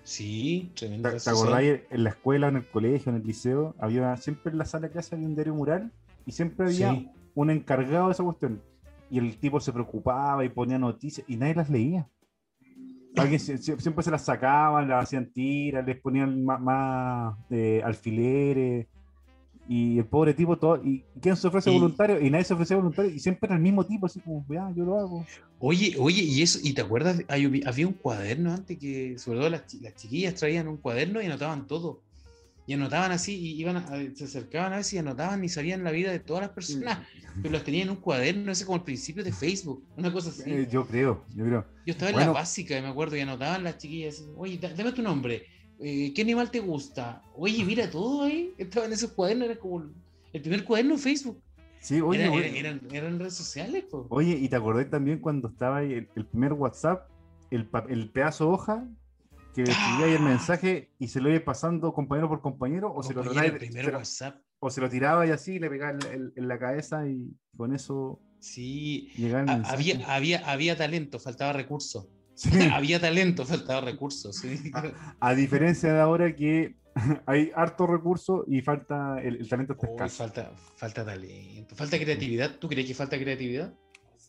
Sí, 0.03 0.73
tremenda 0.75 1.11
¿Te, 1.11 1.19
¿Te 1.19 1.87
En 1.91 2.05
la 2.05 2.11
escuela, 2.11 2.49
en 2.49 2.57
el 2.57 2.67
colegio, 2.67 3.11
en 3.11 3.17
el 3.17 3.27
liceo, 3.27 3.75
había 3.79 4.17
siempre 4.17 4.53
en 4.53 4.57
la 4.57 4.65
sala 4.65 4.87
de 4.87 4.95
clase 4.95 5.15
había 5.15 5.27
un 5.27 5.35
diario 5.35 5.55
mural 5.55 5.93
y 6.25 6.33
siempre 6.33 6.67
había 6.67 7.13
un 7.35 7.51
encargado 7.51 8.07
de 8.07 8.13
esa 8.13 8.25
cuestión. 8.25 8.63
Y 9.11 9.19
el 9.19 9.37
tipo 9.39 9.61
se 9.61 9.71
preocupaba 9.71 10.47
y 10.47 10.49
ponía 10.49 10.79
noticias 10.79 11.29
y 11.29 11.37
nadie 11.37 11.55
las 11.55 11.69
leía. 11.69 12.09
Alguien 13.19 13.41
siempre 13.41 14.03
se 14.03 14.11
las 14.11 14.25
sacaban, 14.25 14.89
las 14.89 15.05
hacían 15.05 15.27
tiras, 15.33 15.85
les 15.87 15.99
ponían 16.01 16.45
más, 16.45 17.37
eh, 17.51 17.83
alfileres. 17.85 18.87
Y 19.69 19.99
el 19.99 20.07
pobre 20.07 20.33
tipo, 20.33 20.57
todo, 20.57 20.83
¿y 20.83 21.05
quién 21.21 21.37
se 21.37 21.47
ofrece 21.47 21.69
voluntario? 21.69 22.19
Y 22.19 22.31
nadie 22.31 22.45
se 22.45 22.55
ofrece 22.55 22.75
voluntario, 22.75 23.11
y 23.11 23.19
siempre 23.19 23.47
era 23.49 23.57
el 23.57 23.61
mismo 23.61 23.85
tipo, 23.85 24.07
así 24.07 24.19
como, 24.19 24.43
ya, 24.49 24.73
yo 24.75 24.83
lo 24.83 24.99
hago. 24.99 25.27
Oye, 25.59 25.95
oye, 25.99 26.23
y 26.23 26.41
eso, 26.41 26.59
¿y 26.63 26.73
te 26.73 26.81
acuerdas? 26.81 27.23
había 27.29 27.87
un 27.87 27.93
cuaderno 27.93 28.55
antes 28.55 28.79
que, 28.79 29.19
sobre 29.19 29.41
todo 29.41 29.51
las, 29.51 29.75
las, 29.75 29.95
chiquillas 29.95 30.37
traían 30.37 30.69
un 30.69 30.79
cuaderno 30.79 31.21
y 31.21 31.27
anotaban 31.27 31.67
todo 31.67 32.01
y 32.69 32.75
anotaban 32.75 33.13
así, 33.13 33.35
y 33.35 33.59
iban 33.59 34.15
se 34.15 34.25
acercaban 34.25 34.75
a 34.75 34.77
veces 34.77 34.93
y 34.93 34.99
anotaban 34.99 35.43
y 35.43 35.49
sabían 35.49 35.85
la 35.85 35.91
vida 35.91 36.13
de 36.13 36.19
todas 36.19 36.43
las 36.43 36.51
personas, 36.51 36.99
pero 37.41 37.53
los 37.53 37.65
tenían 37.65 37.89
en 37.89 37.95
un 37.95 37.97
cuaderno, 37.97 38.53
ese 38.53 38.67
como 38.67 38.77
el 38.77 38.83
principio 38.83 39.25
de 39.25 39.33
Facebook, 39.33 39.83
una 39.97 40.13
cosa 40.13 40.29
así. 40.29 40.43
Eh, 40.45 40.69
yo 40.71 40.87
creo, 40.87 41.25
yo 41.35 41.47
creo. 41.47 41.65
Yo 41.87 41.93
estaba 41.93 42.11
en 42.11 42.19
la 42.19 42.31
básica, 42.31 42.79
me 42.83 42.89
acuerdo, 42.89 43.17
y 43.17 43.21
anotaban 43.21 43.65
las 43.65 43.79
chiquillas, 43.79 44.23
oye, 44.37 44.59
dame 44.59 44.93
tu 44.93 45.01
nombre, 45.01 45.47
eh, 45.81 46.13
¿qué 46.15 46.21
animal 46.21 46.51
te 46.51 46.61
gusta? 46.61 47.23
Oye, 47.35 47.65
mira 47.65 47.91
todo 47.91 48.25
ahí, 48.25 48.53
estaba 48.59 48.85
en 48.85 48.93
esos 48.93 49.13
cuadernos, 49.13 49.49
era 49.49 49.59
como 49.59 49.91
el 50.35 50.43
primer 50.43 50.63
cuaderno 50.65 50.97
de 50.97 51.01
Facebook. 51.01 51.41
Sí, 51.81 52.03
oye, 52.03 52.27
eran, 52.59 52.83
eran, 52.93 53.19
redes 53.19 53.33
sociales. 53.33 53.87
Oye, 54.11 54.37
y 54.37 54.47
te 54.47 54.57
acordé 54.57 54.85
también 54.85 55.21
cuando 55.21 55.49
estaba 55.49 55.83
el, 55.83 56.07
el 56.15 56.27
primer 56.27 56.53
WhatsApp, 56.53 57.09
el, 57.51 57.67
el 57.89 58.11
pedazo 58.11 58.45
de 58.45 58.51
hoja 58.51 58.89
que 59.65 59.71
escribía 59.71 60.07
ahí 60.07 60.13
el 60.13 60.23
mensaje 60.23 60.91
y 60.99 61.09
se 61.09 61.21
lo 61.21 61.31
iba 61.31 61.45
pasando 61.45 61.93
compañero 61.93 62.29
por 62.29 62.41
compañero 62.41 62.93
o 62.95 63.03
se 63.03 63.15
lo, 63.15 63.23
o 64.61 64.71
se 64.71 64.81
lo 64.81 64.89
tiraba 64.89 65.27
y 65.27 65.31
así 65.31 65.59
le 65.59 65.69
pegaba 65.69 65.99
en, 66.13 66.49
la 66.49 66.59
cabeza 66.59 67.07
y 67.09 67.35
con 67.57 67.75
eso 67.75 68.21
sí. 68.39 69.11
había, 69.65 70.15
había, 70.15 70.51
había 70.51 70.77
talento 70.77 71.19
faltaba 71.19 71.53
recursos 71.53 72.09
había 72.73 73.01
talento 73.01 73.45
faltaba 73.45 73.81
recursos 73.81 74.43
a, 75.21 75.35
diferencia 75.35 75.93
de 75.93 76.01
ahora 76.01 76.35
que 76.37 76.77
hay 77.27 77.51
harto 77.55 77.87
recurso 77.87 78.45
y 78.47 78.61
falta 78.61 79.21
el, 79.21 79.49
talento 79.49 79.77
falta 80.07 80.53
falta 80.77 81.05
talento. 81.05 81.75
Falta 81.75 81.99
creatividad 81.99 82.57
¿tú 82.59 82.69
crees 82.69 82.87
que 82.87 82.95
falta 82.95 83.19
creatividad? 83.19 83.75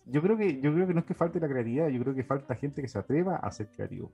yo 0.05 0.21
creo 0.23 0.37
que 0.37 0.59
yo 0.59 0.73
creo 0.73 0.87
que 0.87 0.93
no 0.93 1.01
es 1.01 1.05
que 1.05 1.13
falte 1.13 1.39
la 1.39 1.47
creatividad 1.47 1.87
yo 1.89 2.01
creo 2.01 2.15
que 2.15 2.23
falta 2.23 2.55
gente 2.55 2.81
que 2.81 2.87
se 2.87 2.97
atreva 2.97 3.35
a 3.37 3.51
ser 3.51 3.69
creativo 3.69 4.11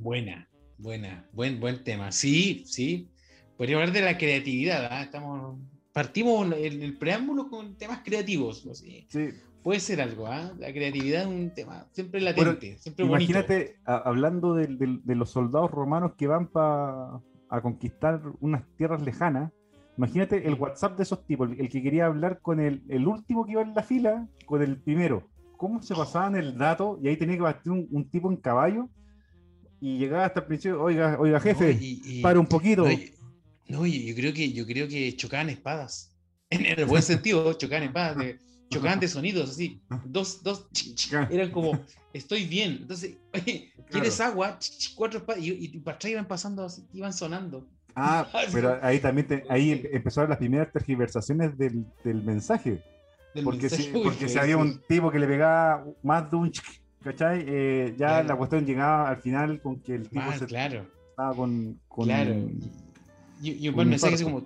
Buena, 0.00 0.48
buena, 0.78 1.28
buen, 1.34 1.60
buen 1.60 1.84
tema. 1.84 2.10
Sí, 2.10 2.62
sí. 2.64 3.10
Podría 3.58 3.76
hablar 3.76 3.92
de 3.92 4.00
la 4.00 4.16
creatividad. 4.16 4.88
¿ah? 4.90 5.02
Estamos, 5.02 5.58
partimos 5.92 6.50
el, 6.56 6.82
el, 6.82 6.96
preámbulo 6.96 7.50
con 7.50 7.76
temas 7.76 8.00
creativos. 8.02 8.66
Sí. 8.72 9.06
Puede 9.62 9.78
ser 9.78 10.00
algo, 10.00 10.26
¿ah? 10.26 10.54
La 10.58 10.72
creatividad 10.72 11.22
es 11.22 11.26
un 11.26 11.50
tema 11.50 11.86
siempre 11.92 12.22
latente, 12.22 12.78
siempre 12.78 13.04
Imagínate, 13.04 13.76
hablando 13.84 14.54
de, 14.54 14.68
los 15.04 15.30
soldados 15.30 15.70
romanos 15.70 16.12
que 16.16 16.26
van 16.26 16.46
para 16.46 17.20
a 17.50 17.60
conquistar 17.60 18.22
unas 18.40 18.64
tierras 18.78 19.02
lejanas, 19.02 19.52
imagínate 19.98 20.46
el 20.46 20.54
WhatsApp 20.54 20.96
de 20.96 21.02
esos 21.02 21.26
tipos, 21.26 21.50
el 21.58 21.68
que 21.68 21.82
quería 21.82 22.06
hablar 22.06 22.40
con 22.40 22.58
el, 22.58 22.82
el 22.88 23.06
último 23.06 23.44
que 23.44 23.52
iba 23.52 23.60
en 23.60 23.74
la 23.74 23.82
fila, 23.82 24.26
con 24.46 24.62
el 24.62 24.78
primero. 24.78 25.28
¿Cómo 25.58 25.82
se 25.82 25.94
pasaban 25.94 26.36
el 26.36 26.56
dato? 26.56 26.98
Y 27.02 27.08
ahí 27.08 27.18
tenía 27.18 27.36
que 27.36 27.42
batir 27.42 27.70
un, 27.70 28.08
tipo 28.08 28.30
en 28.30 28.38
caballo 28.38 28.88
y 29.80 29.98
llegaba 29.98 30.26
hasta 30.26 30.40
el 30.40 30.46
principio, 30.46 30.82
oiga, 30.82 31.16
oiga, 31.18 31.40
jefe, 31.40 31.78
para 32.22 32.38
un 32.38 32.46
poquito. 32.46 32.86
No, 33.68 33.86
yo 33.86 34.14
creo 34.14 34.32
que 34.34 34.52
yo 34.52 34.66
creo 34.66 34.88
que 34.88 35.16
chocaban 35.16 35.48
espadas. 35.50 36.08
En 36.52 36.66
el 36.66 36.84
buen 36.84 37.02
sentido, 37.02 37.52
chocaban 37.52 37.84
espadas. 37.84 38.18
De, 38.18 38.40
chocaban 38.70 38.98
de 38.98 39.06
sonidos, 39.06 39.50
así. 39.50 39.80
Dos, 40.04 40.42
dos, 40.42 40.66
eran 41.30 41.52
como, 41.52 41.80
estoy 42.12 42.44
bien. 42.44 42.78
Entonces, 42.82 43.16
¿quieres 43.90 44.20
agua? 44.20 44.58
Cuatro 44.96 45.24
y, 45.38 45.78
para 45.78 45.96
atrás 45.96 46.10
iban 46.10 46.26
pasando, 46.26 46.66
iban 46.92 47.12
sonando. 47.12 47.68
Ah, 47.94 48.28
pero 48.52 48.78
ahí 48.82 48.98
también 48.98 49.44
ahí 49.48 49.88
empezaron 49.92 50.30
las 50.30 50.38
primeras 50.38 50.72
tergiversaciones 50.72 51.56
del, 51.56 51.84
del 52.04 52.22
mensaje. 52.22 52.82
porque 53.44 53.68
si, 53.70 53.90
porque 53.92 54.28
si 54.28 54.38
había 54.38 54.56
un 54.56 54.80
tipo 54.88 55.10
que 55.10 55.18
le 55.18 55.26
pegaba 55.26 55.84
más 56.02 56.30
de 56.30 56.36
un 56.36 56.52
¿cachai? 57.02 57.44
Eh, 57.46 57.94
ya 57.98 58.22
la 58.22 58.36
cuestión 58.36 58.66
llegaba 58.66 59.08
al 59.08 59.18
final 59.18 59.60
con 59.60 59.80
que 59.80 59.94
el 59.94 60.08
tipo 60.08 60.32
se 60.32 60.46
claro. 60.46 60.86
estaba 61.10 61.34
con, 61.34 61.78
con 61.88 62.06
claro. 62.06 62.34
Y, 63.42 63.68
un 63.68 63.74
buen 63.74 63.88
mensaje 63.88 64.14
así 64.14 64.24
como, 64.24 64.42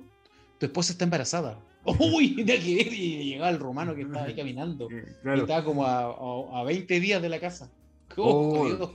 tu 0.59 0.67
esposa 0.67 0.93
está 0.93 1.05
embarazada. 1.05 1.59
Uy, 1.85 2.43
de 2.43 2.59
que 2.59 2.71
y 2.71 3.25
llegaba 3.31 3.51
el 3.51 3.59
romano 3.59 3.95
que 3.95 4.03
estaba 4.03 4.25
ahí 4.25 4.35
caminando. 4.37 4.89
Y 4.91 5.39
estaba 5.41 5.65
como 5.65 5.85
a, 5.85 6.61
a, 6.61 6.65
20 6.65 7.01
días 7.01 7.21
de 7.21 7.29
la 7.29 7.41
casa. 7.41 7.71
Oh, 8.17 8.91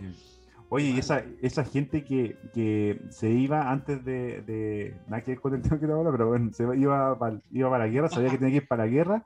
Oye, 0.71 0.91
y 0.91 0.99
esa, 0.99 1.23
esa 1.41 1.65
gente 1.65 2.03
que, 2.03 2.37
que 2.53 3.01
se 3.09 3.29
iba 3.31 3.71
antes 3.71 4.05
de, 4.05 4.41
de. 4.43 4.95
Nada 5.07 5.23
que 5.23 5.31
ver 5.31 5.41
con 5.41 5.55
el 5.55 5.63
tema 5.63 5.79
que 5.79 5.87
te 5.87 5.91
hablo, 5.91 6.11
pero 6.11 6.27
bueno, 6.27 6.53
se 6.53 6.63
iba, 6.63 7.17
para, 7.17 7.41
iba 7.51 7.69
para 7.71 7.85
la 7.85 7.91
guerra, 7.91 8.09
sabía 8.09 8.29
que 8.29 8.37
tenía 8.37 8.51
que 8.51 8.63
ir 8.63 8.67
para 8.67 8.85
la 8.85 8.91
guerra 8.91 9.25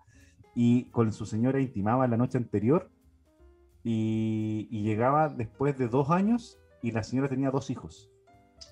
y 0.55 0.85
con 0.85 1.11
su 1.11 1.25
señora 1.25 1.59
intimaba 1.59 2.07
la 2.07 2.15
noche 2.15 2.37
anterior 2.37 2.89
y, 3.83 4.67
y 4.71 4.83
llegaba 4.83 5.29
después 5.29 5.77
de 5.77 5.87
dos 5.87 6.09
años 6.09 6.57
y 6.81 6.91
la 6.91 7.03
señora 7.03 7.29
tenía 7.29 7.51
dos 7.51 7.69
hijos. 7.69 8.09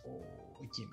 Oh, 0.05 0.59
qué 0.61 0.83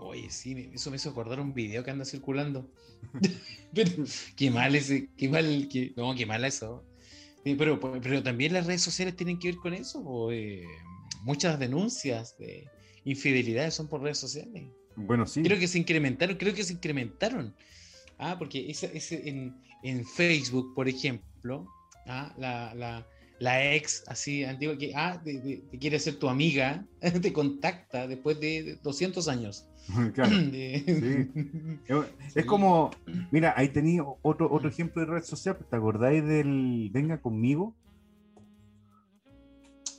Oye, 0.00 0.30
sí, 0.30 0.70
eso 0.72 0.90
me 0.90 0.96
hizo 0.96 1.10
acordar 1.10 1.40
un 1.40 1.52
video 1.52 1.82
que 1.82 1.90
anda 1.90 2.04
circulando. 2.04 2.70
qué 4.36 4.50
mal 4.50 4.74
ese, 4.74 5.08
qué 5.16 5.28
mal, 5.28 5.68
qué, 5.70 5.92
no, 5.96 6.14
qué 6.14 6.24
mal 6.24 6.44
eso. 6.44 6.84
Pero, 7.42 7.80
pero 7.80 8.22
también 8.22 8.52
las 8.52 8.66
redes 8.66 8.82
sociales 8.82 9.16
tienen 9.16 9.38
que 9.38 9.48
ver 9.48 9.56
con 9.56 9.74
eso. 9.74 10.30
Eh, 10.30 10.64
muchas 11.22 11.58
denuncias 11.58 12.36
de 12.38 12.68
infidelidades 13.04 13.74
son 13.74 13.88
por 13.88 14.02
redes 14.02 14.18
sociales. 14.18 14.70
Bueno, 14.94 15.26
sí. 15.26 15.42
Creo 15.42 15.58
que 15.58 15.68
se 15.68 15.78
incrementaron, 15.78 16.36
creo 16.36 16.54
que 16.54 16.64
se 16.64 16.74
incrementaron. 16.74 17.54
Ah, 18.18 18.36
porque 18.38 18.70
ese, 18.70 18.96
ese 18.96 19.28
en, 19.28 19.56
en 19.82 20.04
Facebook, 20.04 20.74
por 20.74 20.88
ejemplo, 20.88 21.66
ah, 22.08 22.34
la, 22.36 22.74
la 22.74 23.06
la 23.38 23.74
ex 23.74 24.04
así 24.06 24.44
antigua 24.44 24.76
que 24.76 24.92
ah, 24.94 25.20
te, 25.22 25.62
quiere 25.78 25.98
ser 25.98 26.16
tu 26.16 26.28
amiga, 26.28 26.84
te 27.22 27.32
contacta 27.32 28.06
después 28.06 28.38
de 28.40 28.78
200 28.82 29.28
años. 29.28 29.66
Es 32.34 32.44
como, 32.44 32.90
mira, 33.30 33.54
ahí 33.56 33.68
tenía 33.68 34.04
otro, 34.22 34.52
otro 34.52 34.68
ejemplo 34.68 35.00
de 35.00 35.10
red 35.10 35.22
social, 35.22 35.56
¿te 35.70 35.76
acordáis 35.76 36.24
del 36.24 36.90
Venga 36.92 37.18
conmigo? 37.18 37.74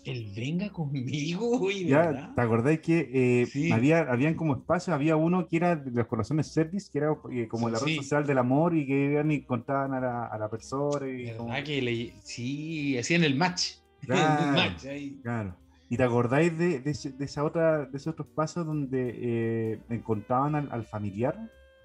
El 0.06 0.34
Venga 0.34 0.70
conmigo, 0.70 1.70
ya, 1.86 2.32
¿Te 2.34 2.42
acordáis 2.42 2.80
que 2.80 3.44
eh, 3.54 3.74
había, 3.74 4.00
habían 4.00 4.36
como 4.36 4.56
espacios? 4.56 4.94
Había 4.94 5.16
uno 5.16 5.48
que 5.48 5.58
era 5.58 5.76
de 5.76 5.92
los 5.92 6.08
corazones 6.08 6.48
service, 6.48 6.90
que 6.92 7.00
era 7.00 7.18
eh, 7.32 7.48
como 7.48 7.70
la 7.70 7.80
red 7.80 7.98
social 7.98 8.26
del 8.26 8.38
amor 8.38 8.76
y 8.76 8.88
que 8.88 9.12
iban 9.12 9.32
y 9.32 9.42
contaban 9.44 9.94
a 9.94 10.00
la, 10.00 10.26
a 10.28 10.38
la 10.38 10.50
persona. 10.50 11.08
Y 11.08 11.64
que 11.64 11.82
le, 11.82 12.14
sí, 12.24 12.98
hacían 12.98 13.24
el 13.24 13.36
match. 13.36 13.74
Claro, 15.24 15.56
¿Y 15.90 15.98
te 15.98 16.04
acordáis 16.04 16.58
de, 16.58 16.80
de, 16.80 16.92
esa 16.92 17.44
otra, 17.44 17.86
de 17.86 17.98
esos 17.98 18.14
otros 18.14 18.28
pasos 18.28 18.66
donde 18.66 19.16
eh, 19.18 19.80
encontraban 19.90 20.56
al, 20.72 20.86
familiar? 20.86 21.36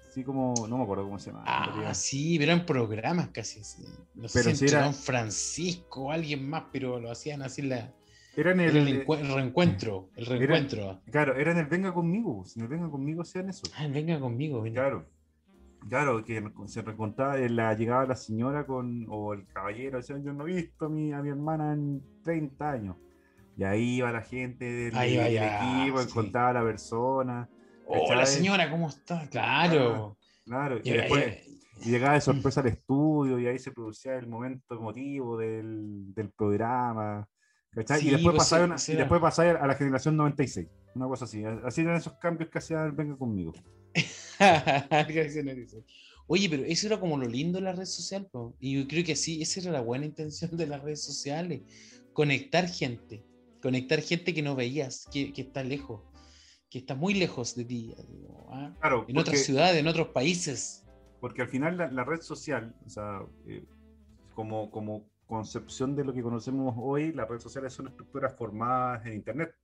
Así 0.07 0.23
como, 0.23 0.53
no 0.69 0.77
me 0.77 0.83
acuerdo 0.83 1.03
cómo 1.03 1.19
se 1.19 1.31
llama. 1.31 1.43
Ah, 1.45 1.93
sí, 1.93 2.37
eran 2.41 2.65
programas 2.65 3.29
casi. 3.29 3.59
No 4.13 4.29
sé 4.29 4.39
pero 4.43 4.55
si 4.55 4.65
era 4.65 4.93
Francisco 4.93 6.03
o 6.03 6.11
alguien 6.11 6.47
más, 6.47 6.65
pero 6.71 6.99
lo 6.99 7.11
hacían 7.11 7.41
así 7.41 7.63
la 7.63 7.91
era 8.35 8.51
en 8.51 8.59
el, 8.59 8.75
el, 8.75 8.85
reencuentro, 8.85 10.09
el 10.15 10.25
reencuentro. 10.25 11.01
claro, 11.09 11.35
era 11.35 11.51
en 11.51 11.59
el 11.59 11.65
Venga 11.67 11.93
conmigo, 11.93 12.43
si 12.45 12.59
no 12.59 12.67
Venga 12.67 12.89
conmigo 12.89 13.23
sean 13.23 13.49
eso. 13.49 13.63
Ah, 13.77 13.85
el 13.85 13.93
Venga 13.93 14.19
conmigo, 14.19 14.63
Claro. 14.63 15.05
Claro, 15.87 16.25
que 16.25 16.43
se 16.65 16.81
recontaba 16.81 17.37
la 17.37 17.75
llegada 17.75 18.01
de 18.01 18.07
la 18.07 18.15
señora 18.15 18.65
con, 18.65 19.05
o 19.07 19.33
el 19.33 19.45
caballero, 19.45 19.97
decía, 19.97 20.17
yo 20.17 20.33
no 20.33 20.47
he 20.47 20.55
visto 20.55 20.87
a 20.87 20.89
mi, 20.89 21.13
a 21.13 21.21
mi 21.21 21.29
hermana 21.29 21.73
en 21.73 22.01
30 22.23 22.71
años. 22.71 22.95
Y 23.55 23.63
ahí 23.63 23.97
iba 23.97 24.11
la 24.11 24.23
gente 24.23 24.65
del, 24.65 24.97
equipo, 24.97 26.01
encontraba 26.01 26.49
a 26.49 26.53
la 26.53 26.63
persona. 26.63 27.49
Hola 27.85 28.15
la 28.15 28.25
señora, 28.25 28.69
¿cómo 28.71 28.89
está? 28.89 29.29
Claro. 29.29 30.17
Claro, 30.43 30.79
y, 30.83 30.89
después 30.89 31.45
llegaba 31.83 32.15
de 32.15 32.21
sorpresa 32.21 32.61
al 32.61 32.67
estudio 32.67 33.37
y 33.39 33.45
ahí 33.45 33.59
se 33.59 33.71
producía 33.71 34.15
el 34.15 34.27
momento 34.27 34.75
emotivo 34.75 35.37
del, 35.37 36.13
del 36.15 36.31
programa 36.31 37.27
y 37.75 38.09
después, 38.09 38.23
pues, 38.23 38.37
pasaron, 38.37 38.69
después 38.71 39.21
pasaron 39.21 39.61
a 39.61 39.67
la 39.67 39.75
generación 39.75 40.15
96, 40.15 40.67
una 40.95 41.07
cosa 41.07 41.25
así. 41.25 41.43
Así 41.63 41.81
eran 41.81 41.97
esos 41.97 42.13
cambios 42.13 42.49
que 42.49 42.59
hacía 42.59 42.85
el 42.85 42.93
Venga 42.93 43.17
conmigo. 43.17 43.53
Oye, 46.27 46.49
pero 46.49 46.63
eso 46.63 46.87
era 46.87 46.99
como 46.99 47.17
lo 47.17 47.27
lindo 47.27 47.59
de 47.59 47.65
la 47.65 47.73
red 47.73 47.85
social, 47.85 48.27
y 48.59 48.79
yo 48.79 48.87
creo 48.87 49.03
que 49.03 49.15
sí, 49.15 49.41
esa 49.41 49.59
era 49.59 49.71
la 49.71 49.81
buena 49.81 50.05
intención 50.05 50.55
de 50.57 50.67
las 50.67 50.81
redes 50.81 51.03
sociales, 51.03 51.61
conectar 52.13 52.67
gente, 52.67 53.23
conectar 53.61 54.01
gente 54.01 54.33
que 54.33 54.41
no 54.41 54.55
veías, 54.55 55.07
que, 55.11 55.33
que 55.33 55.43
está 55.43 55.63
lejos, 55.63 56.01
que 56.69 56.79
está 56.79 56.95
muy 56.95 57.13
lejos 57.13 57.55
de 57.55 57.65
ti, 57.65 57.93
¿ah? 58.49 58.73
en 59.07 59.17
otras 59.17 59.41
ciudades, 59.41 59.77
en 59.77 59.87
otros 59.87 60.09
países. 60.09 60.83
Porque 61.19 61.41
al 61.41 61.49
final 61.49 61.77
la, 61.77 62.03
red 62.03 62.21
social, 62.21 62.75
o 62.85 62.89
sea, 62.89 63.21
eh, 63.47 63.63
como, 64.33 64.71
como 64.71 65.05
concepción 65.27 65.95
de 65.95 66.03
lo 66.03 66.13
que 66.13 66.21
conocemos 66.21 66.75
hoy, 66.77 67.11
las 67.11 67.27
redes 67.27 67.43
sociales 67.43 67.73
son 67.73 67.87
estructuras 67.87 68.35
formadas 68.35 69.05
en 69.05 69.13
Internet, 69.13 69.55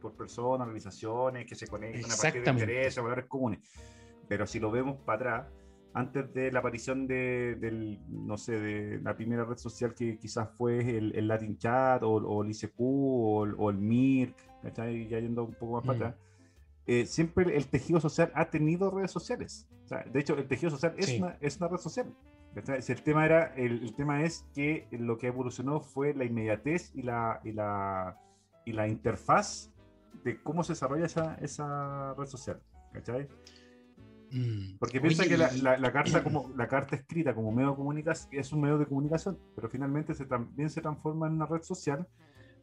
por 0.00 0.14
personas, 0.14 0.66
organizaciones 0.66 1.46
que 1.46 1.54
se 1.54 1.66
conectan 1.66 2.10
a 2.10 2.16
partir 2.16 2.44
de 2.44 2.50
intereses, 2.50 3.02
valores 3.02 3.26
comunes. 3.26 3.60
Pero 4.28 4.46
si 4.46 4.58
lo 4.60 4.70
vemos 4.70 4.96
para 4.98 5.16
atrás, 5.16 5.52
antes 5.92 6.32
de 6.32 6.52
la 6.52 6.60
aparición 6.60 7.06
de, 7.06 7.56
del, 7.56 8.00
no 8.08 8.36
sé, 8.36 8.60
de 8.60 9.00
la 9.00 9.16
primera 9.16 9.44
red 9.44 9.56
social 9.56 9.94
que 9.94 10.18
quizás 10.18 10.48
fue 10.56 10.96
el, 10.96 11.26
Latin 11.26 11.58
Chat 11.58 12.02
o, 12.04 12.42
el 12.42 12.50
ICQ 12.50 12.74
o, 12.78 13.70
el 13.70 13.78
MIRC, 13.78 14.36
ya 14.76 14.86
yendo 14.86 15.44
un 15.44 15.54
poco 15.54 15.74
más 15.74 15.86
para 15.86 15.98
mm. 15.98 16.02
atrás, 16.02 16.14
eh, 16.86 17.06
siempre 17.06 17.56
el 17.56 17.66
tejido 17.66 18.00
social 18.00 18.30
ha 18.34 18.50
tenido 18.50 18.90
redes 18.90 19.10
sociales. 19.10 19.68
de 20.12 20.20
hecho, 20.20 20.34
el 20.34 20.46
tejido 20.46 20.70
social 20.70 20.94
es, 20.96 21.18
una, 21.18 21.36
es 21.40 21.56
una 21.56 21.68
red 21.68 21.78
social. 21.78 22.06
Si 22.80 22.92
el 22.92 23.02
tema 23.02 23.24
era, 23.24 23.54
el, 23.54 23.94
tema 23.94 24.24
es 24.24 24.44
que 24.54 24.88
lo 24.90 25.18
que 25.18 25.28
evolucionó 25.28 25.80
fue 25.80 26.14
la 26.14 26.24
inmediatez 26.24 26.90
y 26.94 27.02
la, 27.02 27.40
y 27.44 27.52
la, 27.52 28.18
y 28.64 28.72
la 28.72 28.88
interfaz 28.88 29.70
de 30.24 30.42
cómo 30.42 30.64
se 30.64 30.72
desarrolla 30.72 31.06
esa, 31.06 31.36
esa 31.36 32.14
red 32.14 32.26
social. 32.26 32.60
¿Cachai? 32.92 33.28
Mm. 34.32 34.78
Porque 34.78 35.00
piensa 35.00 35.26
que 35.26 35.36
la, 35.36 35.76
la, 35.78 35.92
carta 35.92 36.24
como 36.24 36.52
la 36.56 36.66
carta 36.66 36.96
escrita 36.96 37.34
como 37.34 37.52
medio 37.52 37.70
de 37.70 37.76
comunicación 37.76 38.28
es 38.32 38.52
un 38.52 38.60
medio 38.60 38.78
de 38.78 38.86
comunicación, 38.86 39.38
pero 39.54 39.68
finalmente 39.68 40.14
se, 40.14 40.26
también 40.26 40.70
se 40.70 40.80
transforma 40.80 41.28
en 41.28 41.34
una 41.34 41.46
red 41.46 41.62
social. 41.62 42.06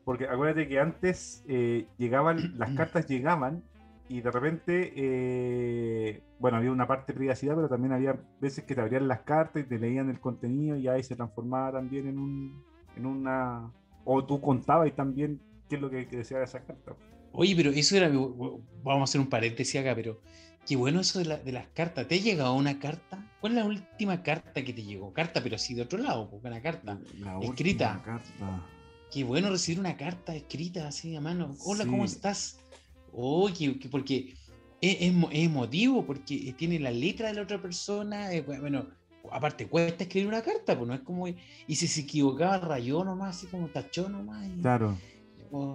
Porque 0.03 0.25
acuérdate 0.25 0.67
que 0.67 0.79
antes 0.79 1.43
eh, 1.47 1.87
llegaban, 1.97 2.57
las 2.57 2.71
cartas 2.77 3.07
llegaban 3.07 3.63
y 4.09 4.21
de 4.21 4.31
repente, 4.31 4.93
eh, 4.95 6.21
bueno, 6.39 6.57
había 6.57 6.71
una 6.71 6.87
parte 6.87 7.11
de 7.11 7.17
privacidad, 7.17 7.55
pero 7.55 7.67
también 7.67 7.91
había 7.91 8.17
veces 8.39 8.63
que 8.63 8.73
te 8.73 8.81
abrían 8.81 9.07
las 9.07 9.21
cartas 9.21 9.63
y 9.63 9.67
te 9.67 9.77
leían 9.77 10.09
el 10.09 10.19
contenido 10.19 10.77
y 10.77 10.87
ahí 10.87 11.03
se 11.03 11.15
transformaba 11.15 11.73
también 11.73 12.07
en, 12.07 12.17
un, 12.17 12.63
en 12.95 13.05
una... 13.05 13.71
O 14.05 14.23
tú 14.23 14.39
contabas 14.39 14.87
y 14.87 14.91
también 14.91 15.41
qué 15.67 15.75
es 15.75 15.81
lo 15.81 15.89
que, 15.89 16.05
decía 16.05 16.41
esa 16.41 16.61
carta. 16.61 16.95
Oye, 17.33 17.53
pero 17.55 17.71
eso 17.71 17.97
era, 17.97 18.07
vamos 18.09 19.01
a 19.01 19.03
hacer 19.03 19.19
un 19.19 19.27
paréntesis 19.27 19.81
acá, 19.81 19.93
pero 19.93 20.21
qué 20.65 20.77
bueno 20.77 21.01
eso 21.01 21.19
de, 21.19 21.37
de 21.39 21.51
las 21.51 21.67
cartas. 21.67 22.07
¿Te 22.07 22.15
ha 22.15 22.19
llegado 22.19 22.53
una 22.53 22.79
carta? 22.79 23.29
¿Cuál 23.41 23.53
es 23.53 23.57
la 23.57 23.65
última 23.65 24.23
carta 24.23 24.63
que 24.63 24.71
te 24.71 24.83
llegó? 24.83 25.11
Carta, 25.11 25.43
pero 25.43 25.57
sí 25.57 25.73
de 25.73 25.81
otro 25.81 25.99
lado, 25.99 26.29
porque 26.29 26.47
una 26.47 26.61
carta 26.61 26.97
la 27.19 27.39
escrita. 27.41 28.01
Carta. 28.05 28.65
Qué 29.11 29.25
bueno 29.25 29.49
recibir 29.49 29.79
una 29.79 29.97
carta 29.97 30.33
escrita 30.33 30.87
así 30.87 31.15
a 31.15 31.21
mano. 31.21 31.55
Hola, 31.65 31.85
¿cómo 31.85 32.05
estás? 32.05 32.59
Oh, 33.19 33.49
porque 33.89 34.35
es, 34.79 34.97
emotivo, 35.31 36.05
porque 36.05 36.53
tiene 36.55 36.79
la 36.79 36.91
letra 36.91 37.29
de 37.29 37.33
la 37.33 37.41
otra 37.41 37.59
persona. 37.59 38.29
bueno, 38.45 38.85
aparte 39.31 39.67
cuesta 39.67 40.03
escribir 40.03 40.27
una 40.27 40.43
carta, 40.43 40.77
pues 40.77 40.87
no 40.87 40.93
es 40.93 41.01
como. 41.01 41.27
Y 41.27 41.75
si 41.75 41.87
se 41.87 42.01
equivocaba, 42.01 42.59
rayó 42.59 43.03
nomás, 43.03 43.37
así 43.37 43.47
como 43.47 43.67
tachó 43.69 44.07
nomás. 44.07 44.47
claro. 44.61 44.95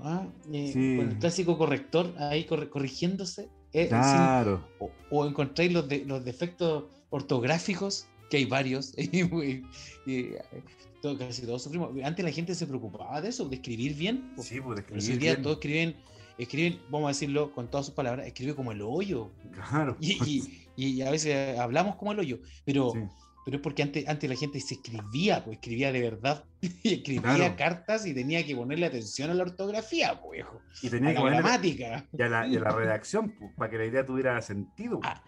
ah, 0.04 0.24
eh, 0.52 0.96
con 0.96 1.08
el 1.08 1.18
clásico 1.18 1.58
corrector 1.58 2.14
ahí 2.18 2.44
corrigiéndose. 2.44 3.48
Eh, 3.72 3.88
claro. 3.88 4.64
o, 5.10 5.26
encontráis 5.26 5.72
los, 5.72 5.88
de, 5.88 6.04
los 6.04 6.24
defectos 6.24 6.84
ortográficos, 7.10 8.06
que 8.30 8.36
hay 8.36 8.44
varios. 8.44 8.94
y, 8.96 9.62
todo, 11.00 11.18
casi 11.18 11.42
todos 11.42 11.64
sufrimos. 11.64 11.90
Antes 12.04 12.24
la 12.24 12.30
gente 12.30 12.54
se 12.54 12.68
preocupaba 12.68 13.20
de 13.20 13.30
eso, 13.30 13.48
de 13.48 13.56
escribir 13.56 13.96
bien. 13.96 14.32
Sí, 14.38 14.60
pues 14.60 14.78
escribir 14.78 15.04
Pero 15.06 15.18
día 15.18 15.42
todos 15.42 15.56
escriben, 15.56 15.96
escriben, 16.38 16.80
vamos 16.90 17.06
a 17.06 17.08
decirlo 17.08 17.52
con 17.52 17.70
todas 17.70 17.86
sus 17.86 17.94
palabras, 17.94 18.26
escribe 18.26 18.54
como 18.54 18.72
el 18.72 18.82
hoyo. 18.82 19.32
Claro. 19.52 19.96
Y, 20.00 20.64
y, 20.76 21.02
a 21.02 21.10
veces 21.10 21.58
hablamos 21.58 21.96
como 21.96 22.12
el 22.12 22.18
hoyo. 22.18 22.40
Pero 22.64 22.92
pero 23.44 23.56
es 23.56 23.62
porque 23.62 23.82
antes, 23.82 24.08
antes 24.08 24.30
la 24.30 24.36
gente 24.36 24.60
se 24.60 24.74
escribía, 24.74 25.44
pues 25.44 25.56
escribía 25.56 25.90
de 25.90 26.00
verdad, 26.00 26.44
y 26.60 26.94
escribía 26.94 27.56
cartas 27.56 28.06
y 28.06 28.14
tenía 28.14 28.44
que 28.46 28.54
ponerle 28.54 28.86
atención 28.86 29.30
a 29.30 29.34
la 29.34 29.42
ortografía, 29.42 30.20
pues, 30.20 30.44
y 30.80 30.88
tenía 30.88 31.10
a 31.10 31.14
que 31.14 31.20
la 31.20 31.30
gramática. 31.30 32.08
Y 32.16 32.22
a 32.22 32.28
la, 32.28 32.46
y 32.46 32.58
la 32.58 32.70
redacción, 32.70 33.34
pues, 33.38 33.52
para 33.56 33.70
que 33.70 33.78
la 33.78 33.86
idea 33.86 34.06
tuviera 34.06 34.40
sentido. 34.42 35.00
Ah, 35.02 35.22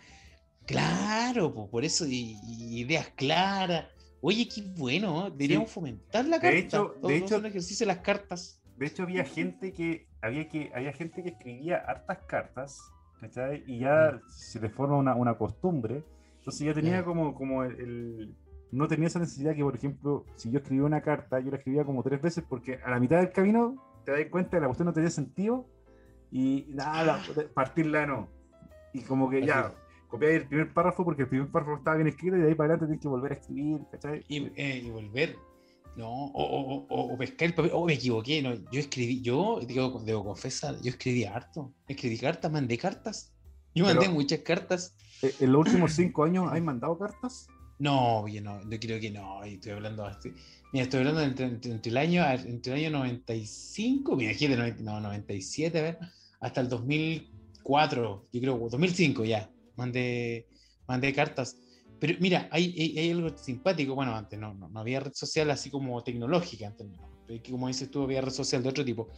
claro, 0.64 1.52
pues 1.52 1.68
por 1.68 1.84
eso, 1.84 2.06
y, 2.06 2.38
ideas 2.80 3.08
claras. 3.16 3.87
Oye, 4.20 4.49
qué 4.49 4.62
bueno, 4.62 5.28
deberíamos 5.30 5.70
fomentar 5.70 6.25
la 6.25 6.40
carta. 6.40 6.49
De 6.50 6.58
hecho, 6.61 6.94
de 7.02 7.16
hecho, 7.16 7.44
ejercicio 7.44 7.84
de 7.84 7.94
las 7.94 8.02
cartas. 8.02 8.61
De 8.76 8.87
hecho, 8.87 9.04
había 9.04 9.25
gente 9.25 9.73
que, 9.73 10.09
había 10.21 10.49
que, 10.49 10.73
había 10.75 10.93
gente 10.93 11.23
que 11.23 11.31
escribía 11.31 11.76
hartas 11.76 12.19
cartas, 12.26 12.81
¿cachai? 13.21 13.62
Y 13.66 13.81
ya 13.81 14.21
se 14.28 14.61
le 14.61 14.69
forma 14.69 14.97
una, 14.97 15.14
una 15.14 15.38
costumbre 15.38 16.04
entonces 16.45 16.66
ya 16.66 16.75
tenía 16.75 17.02
como, 17.02 17.35
como 17.35 17.64
el, 17.64 18.35
No 18.71 18.87
tenía 18.87 19.07
esa 19.07 19.19
necesidad 19.19 19.54
que, 19.54 19.62
por 19.62 19.75
ejemplo, 19.75 20.26
si 20.37 20.50
yo 20.50 20.59
escribía 20.59 20.85
una 20.85 21.00
carta, 21.00 21.40
yo 21.40 21.50
la 21.50 21.57
escribía 21.57 21.85
como 21.85 22.02
tres 22.02 22.21
veces 22.21 22.45
porque 22.47 22.78
a 22.85 22.90
la 22.90 23.00
mitad 23.00 23.16
del 23.16 23.33
camino 23.33 23.83
te 24.04 24.12
das 24.12 24.26
cuenta 24.31 24.50
que 24.50 24.61
la 24.61 24.66
cuestión 24.66 24.85
no 24.85 24.93
tenía 24.93 25.09
sentido 25.09 25.66
y 26.31 26.66
nada, 26.69 27.19
ah. 27.19 27.43
partirla 27.54 28.04
no. 28.04 28.28
Y 28.93 29.00
como 29.00 29.31
que 29.31 29.47
ya, 29.47 29.73
copié 30.07 30.37
el 30.37 30.47
primer 30.47 30.71
párrafo 30.75 31.02
porque 31.02 31.23
el 31.23 31.28
primer 31.28 31.49
párrafo 31.49 31.76
estaba 31.76 31.97
bien 31.97 32.09
escrito 32.09 32.37
y 32.37 32.40
de 32.40 32.49
ahí 32.49 32.54
para 32.54 32.75
adelante 32.75 32.85
tienes 32.88 33.00
que 33.00 33.09
volver 33.09 33.33
a 33.33 33.35
escribir, 33.37 33.81
¿cachai? 33.90 34.23
Y, 34.28 34.52
eh, 34.57 34.90
volver. 34.93 35.37
No, 35.96 36.10
o, 36.10 36.86
o, 36.88 37.16
pescar 37.18 37.48
el 37.48 37.54
papel. 37.54 37.70
Oh, 37.74 37.86
me 37.86 37.94
equivoqué. 37.94 38.42
No, 38.42 38.54
yo 38.70 38.80
escribí, 38.80 39.20
yo 39.20 39.60
digo, 39.64 40.02
debo 40.04 40.24
confesar, 40.24 40.80
yo 40.82 40.90
escribí 40.90 41.24
harto. 41.24 41.72
Escribí 41.86 42.18
cartas, 42.18 42.50
mandé 42.50 42.76
cartas. 42.76 43.32
Yo 43.74 43.84
mandé 43.84 44.08
muchas 44.08 44.40
cartas. 44.40 44.94
Eh, 45.22 45.34
¿En 45.40 45.52
los 45.52 45.66
últimos 45.66 45.92
cinco 45.92 46.24
años 46.24 46.48
hay 46.50 46.60
mandado 46.60 46.98
cartas? 46.98 47.48
No, 47.78 48.20
oye, 48.20 48.40
no, 48.40 48.61
yo 48.68 48.78
creo 48.78 49.00
que 49.00 49.11
no. 49.11 49.42
Estoy 49.42 49.72
hablando, 49.72 50.09
mira, 50.72 50.85
estoy 50.85 51.00
hablando 51.00 51.22
entre, 51.22 51.46
entre, 51.46 51.90
el 51.90 51.96
año, 51.96 52.24
entre 52.24 52.72
el 52.72 52.87
año 52.87 52.98
95, 52.98 54.16
mira, 54.16 54.33
aquí 54.33 54.46
de 54.46 54.74
no, 54.80 55.00
97, 55.00 55.78
a 55.78 55.83
ver, 55.83 55.98
hasta 56.40 56.61
el 56.61 56.68
2004, 56.68 58.28
yo 58.33 58.40
creo, 58.40 58.59
2005 58.59 59.24
ya, 59.24 59.50
mandé, 59.76 60.46
mandé 60.87 61.12
cartas. 61.12 61.57
Pero 62.00 62.14
mira, 62.20 62.48
hay, 62.50 62.74
hay, 62.96 63.11
algo 63.11 63.37
simpático, 63.37 63.94
bueno, 63.94 64.14
antes 64.14 64.38
no, 64.38 64.54
no, 64.54 64.78
había 64.78 65.00
red 65.00 65.12
social 65.14 65.50
así 65.50 65.70
como 65.70 66.02
tecnológica, 66.02 66.66
antes 66.66 66.87
como 67.50 67.68
dices 67.68 67.90
tú, 67.90 68.02
había 68.02 68.20
red 68.20 68.33
social 68.33 68.62
de 68.62 68.68
otro 68.68 68.85
tipo. 68.85 69.09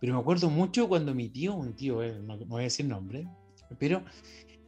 Pero 0.00 0.14
me 0.14 0.20
acuerdo 0.20 0.50
mucho 0.50 0.88
cuando 0.88 1.14
mi 1.14 1.28
tío, 1.28 1.54
un 1.54 1.74
tío, 1.74 2.02
eh, 2.02 2.18
no, 2.22 2.36
no 2.36 2.46
voy 2.46 2.62
a 2.62 2.64
decir 2.64 2.84
nombre, 2.86 3.26
pero 3.78 4.04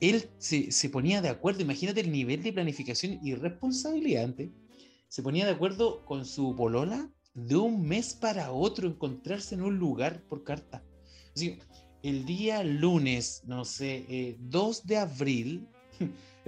él 0.00 0.30
se, 0.38 0.70
se, 0.70 0.88
ponía 0.88 1.20
de 1.20 1.28
acuerdo, 1.28 1.60
imagínate 1.60 2.00
el 2.00 2.10
nivel 2.10 2.42
de 2.42 2.52
planificación 2.52 3.18
y 3.22 3.34
responsabilidad 3.34 4.24
antes, 4.24 4.50
se 5.08 5.22
ponía 5.22 5.44
de 5.44 5.52
acuerdo 5.52 6.04
con 6.04 6.24
su 6.24 6.54
polola 6.54 7.10
de 7.34 7.56
un 7.56 7.86
mes 7.86 8.14
para 8.14 8.52
otro 8.52 8.88
encontrarse 8.88 9.54
en 9.54 9.62
un 9.62 9.78
lugar 9.78 10.22
por 10.28 10.44
carta. 10.44 10.82
El 12.02 12.24
día 12.24 12.62
lunes, 12.64 13.42
no 13.46 13.64
sé, 13.64 14.36
2 14.40 14.78
eh, 14.78 14.82
de 14.84 14.96
abril, 14.96 15.68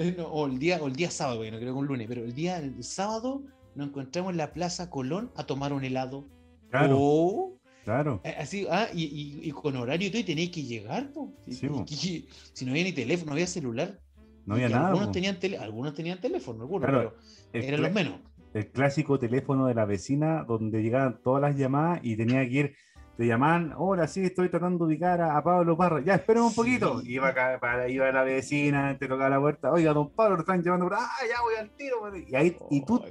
o, 0.30 0.46
el 0.46 0.58
día, 0.58 0.78
o 0.82 0.86
el 0.86 0.94
día 0.94 1.10
sábado, 1.10 1.42
no 1.44 1.58
creo 1.58 1.72
que 1.72 1.78
un 1.78 1.86
lunes, 1.86 2.06
pero 2.08 2.24
el 2.24 2.34
día 2.34 2.58
el 2.58 2.82
sábado 2.82 3.42
nos 3.74 3.88
encontramos 3.88 4.32
en 4.32 4.38
la 4.38 4.52
Plaza 4.52 4.90
Colón 4.90 5.30
a 5.36 5.44
tomar 5.44 5.72
un 5.72 5.84
helado. 5.84 6.26
Claro. 6.70 7.56
Claro. 7.84 8.20
Eh, 8.24 8.34
así, 8.38 8.66
ah, 8.70 8.88
y, 8.92 9.50
con 9.52 9.74
horario 9.76 10.08
y 10.08 10.10
todo, 10.10 10.20
y 10.20 10.24
tenéis 10.24 10.50
que 10.50 10.62
llegar, 10.62 11.10
si 11.48 11.66
no 11.66 12.70
había 12.70 12.84
ni 12.84 12.92
teléfono, 12.92 13.30
no 13.30 13.32
había 13.32 13.46
celular. 13.46 13.98
No 14.44 14.54
había 14.54 14.68
nada. 14.68 14.88
Algunos 14.88 15.12
tenían, 15.12 15.38
algunos 15.58 15.94
tenían 15.94 16.20
teléfono, 16.20 16.62
algunos, 16.62 16.86
pero 16.86 17.14
eran 17.52 17.82
los 17.82 17.92
menos. 17.92 18.14
El 18.52 18.68
clásico 18.70 19.18
teléfono 19.18 19.66
de 19.66 19.74
la 19.74 19.86
vecina 19.86 20.44
donde 20.44 20.82
llegaban 20.82 21.20
todas 21.22 21.40
las 21.40 21.56
llamadas 21.56 22.00
y 22.02 22.16
tenía 22.16 22.46
que 22.48 22.54
ir 22.54 22.74
te 23.20 23.26
llamaban, 23.26 23.74
hola, 23.76 24.08
sí, 24.08 24.24
estoy 24.24 24.48
tratando 24.48 24.86
de 24.86 24.94
ubicar 24.94 25.20
a, 25.20 25.44
Pablo 25.44 25.76
Parra, 25.76 26.02
ya, 26.02 26.14
esperen 26.14 26.42
un 26.42 26.54
poquito. 26.54 27.02
Iba, 27.04 27.28
acá, 27.28 27.58
para, 27.60 27.86
iba 27.86 28.10
la 28.10 28.22
vecina, 28.22 28.96
te 28.96 29.06
tocaba 29.08 29.28
la 29.28 29.38
puerta, 29.38 29.70
oiga, 29.70 29.92
don 29.92 30.08
Pablo, 30.08 30.36
lo 30.36 30.40
están 30.40 30.62
llamando, 30.62 30.88
ah, 30.90 31.06
ya 31.28 31.42
voy 31.42 31.54
al 31.56 31.68
tiro. 31.76 31.96
Y, 32.16 32.34
ahí, 32.34 32.56
y 32.70 32.82
tú, 32.82 33.04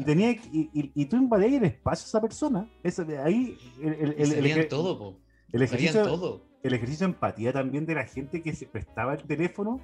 y, 0.00 0.04
tenía, 0.04 0.32
y, 0.32 0.68
y, 0.72 1.06
tú 1.06 1.14
invadías 1.14 1.52
el 1.52 1.64
espacio 1.64 2.06
a 2.06 2.08
esa 2.08 2.20
persona. 2.20 2.68
Eso, 2.82 3.06
ahí, 3.22 3.56
el, 3.80 3.92
el, 4.18 4.32
el, 4.32 4.46
el 4.46 4.66
todo, 4.66 4.98
po. 4.98 5.20
El 5.52 5.62
ejercicio, 5.62 6.02
todo. 6.02 6.42
el 6.64 6.74
ejercicio 6.74 7.06
de 7.06 7.12
empatía 7.12 7.52
también 7.52 7.86
de 7.86 7.94
la 7.94 8.04
gente 8.04 8.42
que 8.42 8.52
se 8.52 8.66
prestaba 8.66 9.14
el 9.14 9.22
teléfono 9.22 9.80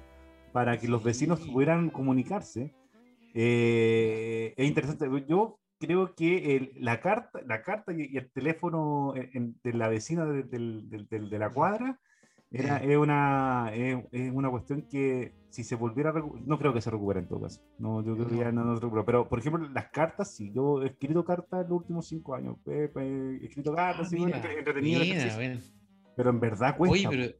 para 0.51 0.77
que 0.77 0.89
los 0.89 1.01
vecinos 1.01 1.39
pudieran 1.39 1.89
comunicarse. 1.89 2.75
Eh, 3.33 4.53
es 4.57 4.67
interesante. 4.67 5.07
Yo 5.25 5.57
creo 5.85 6.15
que 6.15 6.71
la 6.79 6.99
carta, 6.99 7.39
la 7.45 7.61
carta 7.61 7.91
y, 7.93 8.17
el 8.17 8.31
teléfono 8.31 9.13
de 9.13 9.73
la 9.73 9.89
vecina 9.89 10.25
de, 10.25 11.39
la 11.39 11.49
cuadra 11.49 11.99
era, 12.51 12.77
es, 12.77 12.97
una, 12.97 13.71
es, 13.73 14.31
una 14.31 14.49
cuestión 14.49 14.83
que 14.83 15.33
si 15.49 15.63
se 15.63 15.75
volviera 15.75 16.11
a 16.11 16.13
no 16.45 16.57
creo 16.57 16.73
que 16.73 16.81
se 16.81 16.89
recupere 16.89 17.19
en 17.19 17.27
todo 17.27 17.41
caso. 17.41 17.61
No, 17.79 18.03
yo 18.03 18.15
creo 18.15 18.27
que 18.27 18.37
ya 18.37 18.51
no, 18.51 18.75
se 18.75 18.81
recupera. 18.81 19.05
Pero, 19.05 19.29
por 19.29 19.39
ejemplo, 19.39 19.67
las 19.69 19.89
cartas, 19.89 20.33
sí, 20.33 20.51
yo 20.53 20.81
he 20.83 20.87
escrito 20.87 21.25
cartas 21.25 21.63
en 21.63 21.69
los 21.69 21.79
últimos 21.79 22.07
cinco 22.07 22.35
años. 22.35 22.57
He, 22.67 22.85
escrito 23.43 23.73
cartas, 23.73 24.07
ah, 24.07 24.09
sí, 24.09 24.23
entretenido. 24.23 25.03
pero 26.15 26.29
en 26.29 26.39
verdad 26.39 26.77
cuesta. 26.77 26.93
Oye, 26.93 27.07
pero 27.09 27.35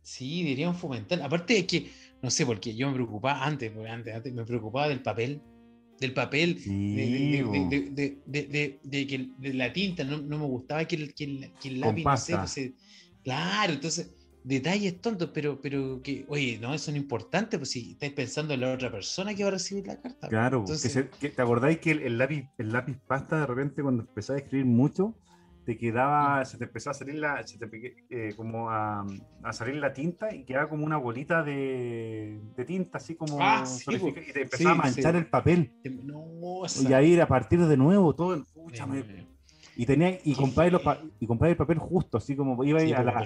sí, 0.00 0.42
deberíamos 0.44 0.78
fomentar. 0.78 1.20
Aparte 1.22 1.54
de 1.54 1.66
que, 1.66 1.90
no 2.22 2.30
sé, 2.30 2.46
porque 2.46 2.74
yo 2.74 2.88
me 2.88 2.94
preocupaba 2.94 3.44
antes, 3.44 3.72
antes, 3.88 4.14
antes 4.14 4.32
me 4.32 4.44
preocupaba 4.44 4.88
del 4.88 5.02
papel 5.02 5.42
del 6.02 6.12
papel, 6.12 6.56
de, 6.62 8.18
de, 8.26 9.06
que 9.06 9.28
de 9.38 9.54
la 9.54 9.72
tinta, 9.72 10.04
no, 10.04 10.18
no 10.18 10.38
me 10.38 10.44
gustaba 10.44 10.84
que 10.84 10.96
el, 10.96 11.14
que 11.14 11.24
el, 11.64 11.80
lápiz 11.80 12.04
no 12.30 12.46
sé, 12.46 12.74
claro, 13.22 13.72
entonces 13.72 14.12
detalles 14.44 15.00
tontos, 15.00 15.30
pero, 15.32 15.60
pero 15.60 16.02
que, 16.02 16.24
oye, 16.28 16.58
no, 16.60 16.76
son 16.78 16.96
importantes, 16.96 17.58
pues 17.58 17.70
si 17.70 17.92
estáis 17.92 18.12
pensando 18.12 18.54
en 18.54 18.60
la 18.60 18.72
otra 18.72 18.90
persona 18.90 19.34
que 19.34 19.44
va 19.44 19.48
a 19.48 19.52
recibir 19.52 19.86
la 19.86 20.00
carta. 20.00 20.28
Claro, 20.28 20.64
que 21.20 21.28
¿te 21.30 21.42
acordáis 21.42 21.78
que 21.78 21.92
el, 21.92 22.18
lápiz, 22.18 22.48
el 22.58 22.72
lápiz 22.72 22.96
pasta 23.06 23.40
de 23.40 23.46
repente 23.46 23.82
cuando 23.82 24.02
empezaba 24.02 24.38
a 24.38 24.42
escribir 24.42 24.66
mucho, 24.66 25.14
te 25.64 25.78
quedaba, 25.78 26.44
se 26.44 26.58
te 26.58 26.64
empezó 26.64 26.90
a 26.90 26.94
salir 26.94 27.16
la, 27.16 27.46
se 27.46 27.58
te, 27.58 27.96
eh, 28.10 28.34
como 28.36 28.70
a, 28.70 29.06
a, 29.42 29.52
salir 29.52 29.76
la 29.76 29.92
tinta 29.92 30.34
y 30.34 30.44
quedaba 30.44 30.68
como 30.68 30.84
una 30.84 30.96
bolita 30.96 31.42
de, 31.42 32.40
de 32.56 32.64
tinta, 32.64 32.98
así 32.98 33.14
como 33.14 33.38
ah, 33.40 33.64
sí, 33.64 33.94
y 33.94 34.32
te 34.32 34.42
empezaba 34.42 34.72
a 34.72 34.74
manchar 34.74 35.16
el 35.16 35.26
papel. 35.26 35.72
No, 36.04 36.62
y 36.80 36.92
ahí 36.92 37.18
a 37.20 37.26
partir 37.26 37.64
de 37.66 37.76
nuevo 37.76 38.14
todo, 38.14 38.44
y 39.74 39.86
tenía 39.86 40.18
y 40.22 40.34
comprar 40.34 40.70
y 41.18 41.26
comprar 41.26 41.50
el 41.50 41.56
papel 41.56 41.78
justo, 41.78 42.18
así 42.18 42.36
como 42.36 42.62
iba 42.64 42.80
a 42.80 43.24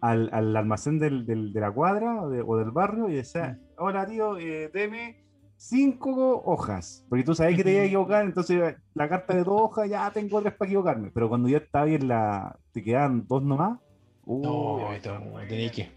al, 0.00 0.30
al, 0.32 0.56
almacén 0.56 0.98
del, 0.98 1.24
del, 1.24 1.52
de 1.52 1.60
la 1.60 1.70
cuadra 1.70 2.22
o, 2.22 2.26
o, 2.26 2.56
del 2.58 2.70
barrio 2.70 3.08
y 3.08 3.14
decía, 3.14 3.58
mm. 3.58 3.82
hola 3.82 4.06
tío, 4.06 4.36
eh, 4.36 4.70
deme 4.72 5.27
cinco 5.58 6.40
hojas, 6.44 7.04
porque 7.08 7.24
tú 7.24 7.34
sabes 7.34 7.56
que 7.56 7.64
te 7.64 7.72
iba 7.72 7.82
a 7.82 7.84
equivocar, 7.84 8.24
entonces 8.24 8.76
la 8.94 9.08
carta 9.08 9.34
de 9.34 9.42
dos 9.42 9.60
hojas 9.60 9.90
ya 9.90 10.10
tengo 10.12 10.40
tres 10.40 10.54
para 10.54 10.68
equivocarme, 10.68 11.10
pero 11.12 11.28
cuando 11.28 11.48
ya 11.48 11.58
estaba 11.58 11.84
bien 11.84 12.08
la, 12.08 12.56
te 12.72 12.82
quedan 12.82 13.26
dos 13.26 13.42
nomás. 13.42 13.78
Uh, 14.24 14.42
no, 14.42 14.88
tenéis 15.48 15.72
que. 15.72 15.90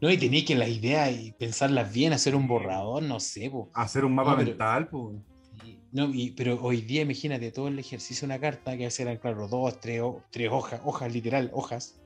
No, 0.00 0.10
y 0.10 0.16
tenéis 0.16 0.46
que 0.46 0.54
la 0.54 0.66
idea 0.66 1.10
y 1.10 1.32
pensarlas 1.32 1.92
bien, 1.92 2.14
hacer 2.14 2.34
un 2.34 2.48
borrador, 2.48 3.02
no 3.02 3.20
sé, 3.20 3.52
Hacer 3.74 4.04
un 4.04 4.14
mapa 4.14 4.34
mental, 4.34 4.88
pues. 4.88 5.16
No, 5.92 6.10
pero 6.36 6.58
hoy 6.62 6.80
día 6.80 7.02
imagínate 7.02 7.50
todo 7.50 7.68
el 7.68 7.78
ejercicio 7.78 8.26
de 8.26 8.34
una 8.34 8.40
carta, 8.40 8.76
que 8.76 8.84
a 8.84 8.86
veces 8.86 9.00
eran, 9.00 9.18
claro, 9.18 9.46
dos, 9.48 9.78
tres, 9.80 10.00
tres 10.30 10.48
hojas, 10.50 10.80
hojas 10.84 11.12
literal, 11.12 11.50
hojas. 11.52 12.00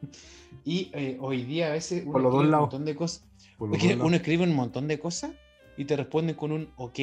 Y 0.65 0.91
eh, 0.95 1.19
hoy 1.21 1.45
día 1.45 1.69
a 1.69 1.73
veces 1.73 2.03
uno 2.05 2.19
escribe 2.19 2.45
un 2.45 2.51
montón 2.51 2.85
de 2.85 2.97
cosas. 2.97 3.29
Uno 3.59 4.17
escribe 4.17 4.43
un 4.43 4.55
montón 4.57 4.89
de 4.89 4.99
cosas 4.99 5.31
y 5.77 5.85
te 5.85 5.97
responden 5.97 6.37
con 6.37 6.53
un 6.53 6.69
ok. 6.77 6.99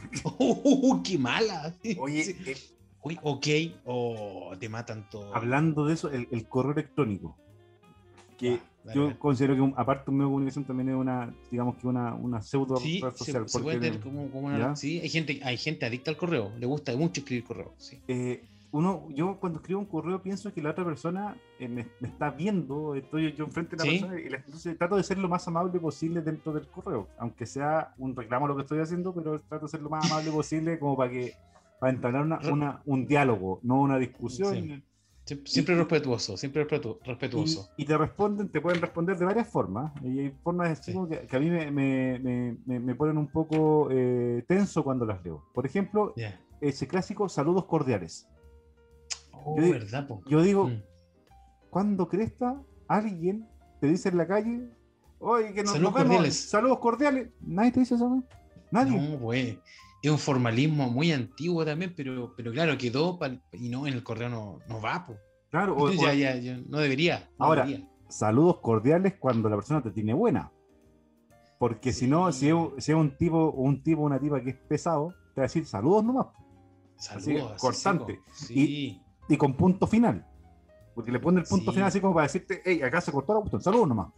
¡Uh, 0.38 1.02
¡Qué 1.02 1.18
mala! 1.18 1.74
Oye, 1.98 2.36
eh, 2.46 2.56
ok, 3.22 3.46
o 3.84 4.52
te 4.58 4.68
matan 4.68 5.08
todo. 5.10 5.34
Hablando 5.34 5.86
de 5.86 5.94
eso, 5.94 6.10
el, 6.10 6.46
correo 6.48 6.72
electrónico. 6.72 7.36
Que 8.38 8.58
ah, 8.86 8.92
yo 8.94 9.18
considero 9.18 9.54
que, 9.54 9.74
aparte, 9.76 10.10
un 10.10 10.16
medio 10.16 10.28
de 10.28 10.32
comunicación 10.32 10.64
también 10.64 10.88
es 10.88 10.94
una, 10.94 11.34
digamos 11.50 11.76
que 11.76 11.86
una, 11.86 12.14
una 12.14 12.40
pseudo 12.40 12.76
sí, 12.78 13.00
social. 13.00 13.48
Se, 13.48 13.60
puede 13.60 14.00
como, 14.00 14.30
como 14.30 14.46
una, 14.46 14.74
sí, 14.76 15.00
hay 15.00 15.08
gente, 15.10 15.40
hay 15.42 15.58
gente 15.58 15.84
adicta 15.84 16.10
al 16.10 16.16
correo, 16.16 16.52
le 16.58 16.66
gusta 16.66 16.96
mucho 16.96 17.20
escribir 17.20 17.44
correo. 17.44 17.74
Sí. 17.76 18.00
Eh, 18.08 18.42
uno, 18.72 19.08
yo 19.10 19.38
cuando 19.40 19.58
escribo 19.58 19.80
un 19.80 19.86
correo 19.86 20.22
pienso 20.22 20.52
que 20.52 20.62
la 20.62 20.70
otra 20.70 20.84
persona 20.84 21.36
eh, 21.58 21.68
me, 21.68 21.86
está 22.02 22.30
viendo, 22.30 22.94
estoy 22.94 23.32
yo 23.32 23.44
enfrente 23.44 23.76
de 23.76 23.84
la 23.84 23.90
persona 23.90 24.20
y 24.20 24.26
entonces 24.26 24.78
trato 24.78 24.96
de 24.96 25.02
ser 25.02 25.18
lo 25.18 25.28
más 25.28 25.46
amable 25.48 25.78
posible 25.80 26.22
dentro 26.22 26.52
del 26.52 26.68
correo, 26.68 27.08
aunque 27.18 27.46
sea 27.46 27.94
un 27.98 28.14
reclamo 28.14 28.46
lo 28.46 28.54
que 28.54 28.62
estoy 28.62 28.78
haciendo, 28.78 29.12
pero 29.12 29.40
trato 29.40 29.66
de 29.66 29.70
ser 29.70 29.82
lo 29.82 29.90
más 29.90 30.10
amable 30.10 30.30
posible 30.32 30.78
como 30.78 30.96
para 30.96 31.10
que 31.10 31.34
para 31.80 31.92
entablar 31.92 32.24
una, 32.52 32.82
un 32.84 33.06
diálogo, 33.06 33.58
no 33.62 33.80
una 33.80 33.98
discusión. 33.98 34.84
Siempre 35.44 35.76
respetuoso, 35.76 36.36
siempre 36.36 36.64
respetuoso. 36.64 37.70
Y, 37.76 37.84
te 37.84 37.96
responden, 37.96 38.48
te 38.48 38.60
pueden 38.60 38.80
responder 38.80 39.16
de 39.16 39.24
varias 39.24 39.48
formas. 39.48 39.92
Y 40.02 40.18
hay 40.18 40.30
formas 40.42 40.80
que, 40.80 41.36
a 41.36 41.40
mí 41.40 41.48
me, 41.48 41.70
me, 41.70 42.56
me, 42.66 42.94
ponen 42.96 43.16
un 43.16 43.28
poco 43.28 43.88
eh, 43.90 44.44
tenso 44.46 44.82
cuando 44.82 45.06
las 45.06 45.24
leo. 45.24 45.44
Por 45.54 45.64
ejemplo, 45.64 46.14
ese 46.60 46.86
clásico 46.86 47.28
saludos 47.28 47.64
cordiales. 47.66 48.28
Oh, 49.44 49.56
yo, 49.56 49.70
verdad, 49.70 50.08
yo 50.26 50.42
digo, 50.42 50.68
mm. 50.68 50.82
cuando 51.70 52.08
cresta 52.08 52.60
alguien 52.88 53.48
te 53.80 53.86
dice 53.86 54.08
en 54.10 54.18
la 54.18 54.26
calle, 54.26 54.68
oye, 55.18 55.52
que 55.54 55.62
nos, 55.62 55.72
saludos 55.72 55.94
cordiales. 55.94 56.50
Saludos 56.50 56.78
cordiales. 56.78 57.30
Nadie 57.40 57.72
te 57.72 57.80
dice 57.80 57.94
eso, 57.94 58.08
¿no? 58.08 58.24
Nadie. 58.70 58.96
No, 58.96 59.32
es 60.02 60.10
un 60.10 60.18
formalismo 60.18 60.88
muy 60.88 61.12
antiguo 61.12 61.64
también, 61.64 61.92
pero, 61.94 62.32
pero 62.36 62.52
claro, 62.52 62.76
quedó 62.78 63.18
y 63.52 63.68
no, 63.68 63.86
en 63.86 63.94
el 63.94 64.02
correo 64.02 64.28
no, 64.28 64.58
no 64.68 64.80
va. 64.80 65.06
Claro, 65.50 65.76
o, 65.76 65.90
ya, 65.90 66.14
ya, 66.14 66.56
no 66.68 66.78
debería. 66.78 67.28
ahora, 67.38 67.66
saludos 68.08 68.58
cordiales 68.60 69.14
cuando 69.18 69.48
la 69.48 69.56
persona 69.56 69.82
te 69.82 69.90
tiene 69.90 70.14
buena. 70.14 70.52
Porque 71.58 71.92
si 71.92 72.06
no, 72.06 72.32
si 72.32 72.48
es, 72.48 72.88
un 72.88 73.16
tipo 73.18 73.50
un 73.50 73.82
tipo 73.82 74.00
una 74.00 74.18
tipa 74.18 74.40
que 74.42 74.50
es 74.50 74.56
pesado, 74.56 75.12
te 75.34 75.40
va 75.40 75.44
a 75.44 75.48
decir 75.48 75.66
saludos 75.66 76.04
nomás. 76.04 76.28
Saludos. 76.96 77.52
Así, 77.52 77.60
cortante. 77.60 78.20
Y, 78.48 79.02
y, 79.30 79.36
con 79.36 79.54
punto 79.54 79.86
final. 79.86 80.26
Porque 80.94 81.12
le 81.12 81.20
pone 81.20 81.40
el 81.40 81.46
punto 81.46 81.72
final 81.72 81.88
así 81.88 82.00
como 82.00 82.14
para 82.14 82.26
decirte, 82.26 82.62
hey, 82.64 82.82
acá 82.82 83.00
se 83.00 83.12
cortó 83.12 83.34
la 83.34 83.40
cuestión, 83.40 83.62
saludos 83.62 83.88
nomás. 83.88 84.08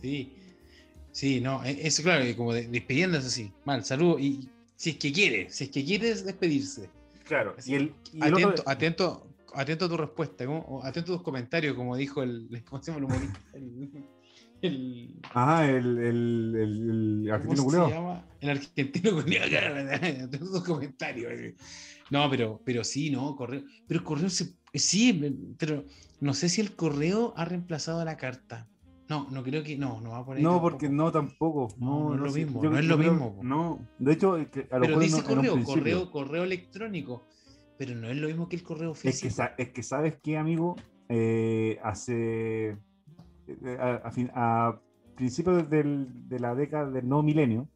Sí. 0.00 0.32
Sí, 1.16 1.40
no, 1.40 1.64
e, 1.64 1.86
eso 1.86 2.02
claro, 2.02 2.24
como 2.36 2.52
despidiéndose 2.52 3.26
así, 3.26 3.52
mal, 3.64 3.82
saludos. 3.84 4.20
Y 4.20 4.50
si 4.76 4.90
es 4.90 4.96
que 4.96 5.10
quiere, 5.10 5.50
si 5.50 5.64
es 5.64 5.70
que 5.70 5.82
quieres 5.82 6.26
despedirse. 6.26 6.90
Claro, 7.24 7.56
y 7.64 7.74
el, 7.74 7.94
atento, 8.20 8.62
atento, 8.66 9.26
atento 9.54 9.84
a 9.86 9.88
tu 9.88 9.96
respuesta, 9.96 10.44
atento 10.82 11.14
a 11.14 11.16
tus 11.16 11.22
comentarios, 11.22 11.74
como 11.74 11.96
dijo 11.96 12.22
el, 12.22 12.62
¿cómo 12.68 12.82
se 12.82 12.92
llama 12.92 12.98
el 12.98 13.04
humorista? 13.04 13.40
El, 14.62 15.20
ah, 15.34 15.66
el, 15.66 15.98
el, 15.98 16.56
el 17.24 17.30
argentino 17.32 17.64
culiado. 17.64 17.88
se 17.88 17.94
llama? 17.94 18.24
El 18.40 18.50
argentino 18.50 19.22
culiado, 19.22 19.94
atento 19.94 20.36
a 20.36 20.38
tus 20.38 20.64
comentarios. 20.64 21.54
No, 22.10 22.30
pero, 22.30 22.60
pero 22.64 22.84
sí, 22.84 23.10
no, 23.10 23.34
correo. 23.36 23.62
Pero 23.86 24.00
el 24.00 24.04
correo 24.04 24.28
sí, 24.30 24.56
pero 25.58 25.84
no 26.20 26.34
sé 26.34 26.48
si 26.48 26.60
el 26.60 26.76
correo 26.76 27.34
ha 27.36 27.44
reemplazado 27.44 28.00
a 28.00 28.04
la 28.04 28.16
carta. 28.16 28.68
No, 29.08 29.28
no 29.30 29.42
creo 29.42 29.62
que. 29.62 29.76
No, 29.76 30.00
no 30.00 30.10
va 30.10 30.18
a 30.18 30.24
poner. 30.24 30.42
No, 30.42 30.60
porque 30.60 30.88
no 30.88 31.12
tampoco. 31.12 31.68
No, 31.78 32.14
no, 32.14 32.14
es 32.14 32.20
lo 32.20 32.32
mismo. 32.32 32.62
no 32.62 32.78
es 32.78 32.84
lo 32.84 32.98
mismo. 32.98 33.38
No, 33.42 33.86
de 33.98 34.12
hecho, 34.12 34.34
a 34.34 34.46
pero 34.80 34.98
dice 34.98 35.22
correo, 35.22 35.62
correo, 35.64 36.10
correo 36.10 36.44
electrónico. 36.44 37.24
Pero 37.78 37.94
no 37.94 38.08
es 38.08 38.16
lo 38.16 38.28
mismo 38.28 38.48
que 38.48 38.56
el 38.56 38.62
correo 38.62 38.94
físico. 38.94 39.28
Es 39.28 39.36
que, 39.36 39.62
es 39.62 39.68
que 39.70 39.82
sabes 39.82 40.18
qué, 40.22 40.36
amigo, 40.36 40.76
eh, 41.08 41.78
hace. 41.82 42.78
Eh, 43.48 43.78
a, 43.78 44.10
a, 44.34 44.80
principios 45.14 45.70
del, 45.70 46.28
de 46.28 46.40
la 46.40 46.54
década 46.54 46.90
del 46.90 47.08
nuevo 47.08 47.22
milenio, 47.22 47.68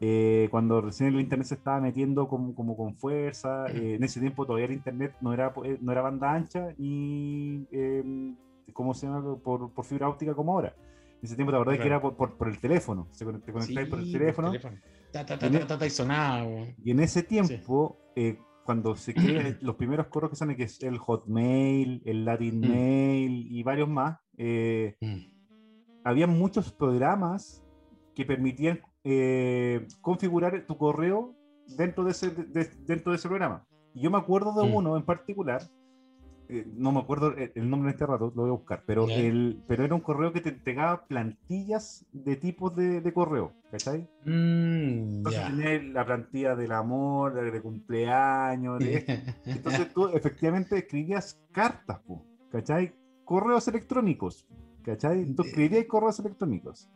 eh, 0.00 0.48
cuando 0.50 0.80
recién 0.80 1.08
el 1.08 1.20
internet 1.20 1.46
se 1.46 1.54
estaba 1.54 1.80
metiendo 1.80 2.28
como, 2.28 2.54
como 2.54 2.76
con 2.76 2.94
fuerza, 2.94 3.66
en 3.66 4.02
ese 4.02 4.20
tiempo 4.20 4.46
todavía 4.46 4.66
el 4.66 4.72
internet 4.72 5.14
no 5.20 5.32
era, 5.32 5.52
no 5.80 5.92
era 5.92 6.02
banda 6.02 6.32
ancha 6.32 6.74
ni 6.78 7.66
¿cómo 8.72 8.94
se 8.94 9.06
llama? 9.06 9.36
Por, 9.38 9.72
por 9.72 9.84
fibra 9.84 10.08
óptica 10.08 10.34
como 10.34 10.52
ahora. 10.52 10.74
En 11.20 11.24
ese 11.24 11.34
tiempo, 11.34 11.50
la 11.50 11.58
verdad 11.58 11.74
es 11.74 11.80
que 11.80 11.86
era 11.86 12.00
por, 12.00 12.14
por, 12.14 12.48
el 12.48 12.58
teléfono. 12.58 13.08
Se 13.10 13.24
te 13.24 13.52
conectáis 13.52 13.88
por 13.88 13.98
el 13.98 14.12
teléfono. 14.12 14.52
y, 16.84 16.90
en 16.90 17.00
ese 17.00 17.24
tiempo, 17.24 17.98
eh, 18.14 18.38
cuando 18.64 18.94
se 18.94 19.14
crean 19.14 19.58
los 19.62 19.74
primeros 19.74 20.06
correos 20.06 20.30
que 20.30 20.36
son 20.36 20.54
que 20.54 20.64
es 20.64 20.80
el 20.82 20.98
Hotmail, 20.98 22.02
el 22.04 22.24
Latin 22.24 22.60
mm. 22.60 22.68
Mail 22.68 23.46
y 23.50 23.62
varios 23.64 23.88
más, 23.88 24.20
eh, 24.36 24.96
mm. 25.00 25.16
había 26.04 26.28
muchos 26.28 26.70
programas 26.70 27.64
que 28.14 28.24
permitían 28.24 28.80
eh, 29.04 29.86
configurar 30.00 30.66
tu 30.66 30.76
correo 30.76 31.34
dentro 31.76 32.04
de 32.04 32.12
ese, 32.12 32.30
dentro 32.30 33.12
de 33.12 33.16
ese 33.16 33.28
programa. 33.28 33.66
Y 33.94 34.02
yo 34.02 34.10
me 34.10 34.18
acuerdo 34.18 34.52
de 34.52 34.68
mm. 34.68 34.74
uno 34.74 34.96
en 34.96 35.04
particular 35.04 35.62
eh, 36.50 36.66
no 36.74 36.92
me 36.92 37.00
acuerdo 37.00 37.34
el 37.36 37.68
nombre 37.68 37.90
en 37.90 37.94
este 37.94 38.06
rato, 38.06 38.32
lo 38.34 38.42
voy 38.42 38.48
a 38.48 38.54
buscar, 38.54 38.82
pero, 38.86 39.06
el, 39.06 39.62
pero 39.68 39.84
era 39.84 39.94
un 39.94 40.00
correo 40.00 40.32
que 40.32 40.40
te 40.40 40.48
entregaba 40.48 41.04
plantillas 41.06 42.06
de 42.12 42.36
tipos 42.36 42.74
de, 42.74 43.02
de 43.02 43.12
correo, 43.12 43.52
¿cachai? 43.70 44.08
Mm, 44.24 45.18
entonces 45.18 45.46
tenía 45.46 45.82
la 45.92 46.06
plantilla 46.06 46.56
del 46.56 46.72
amor, 46.72 47.34
de, 47.34 47.60
cumpleaños, 47.60 48.78
entonces 49.44 49.92
tú 49.92 50.08
efectivamente 50.08 50.78
escribías 50.78 51.38
cartas, 51.52 52.00
¿cachai? 52.50 52.94
Correos 53.26 53.68
electrónicos, 53.68 54.48
¿cachai? 54.84 55.26
Tú 55.34 55.42
escribías 55.42 55.84
correos 55.84 56.18
electrónicos. 56.18 56.90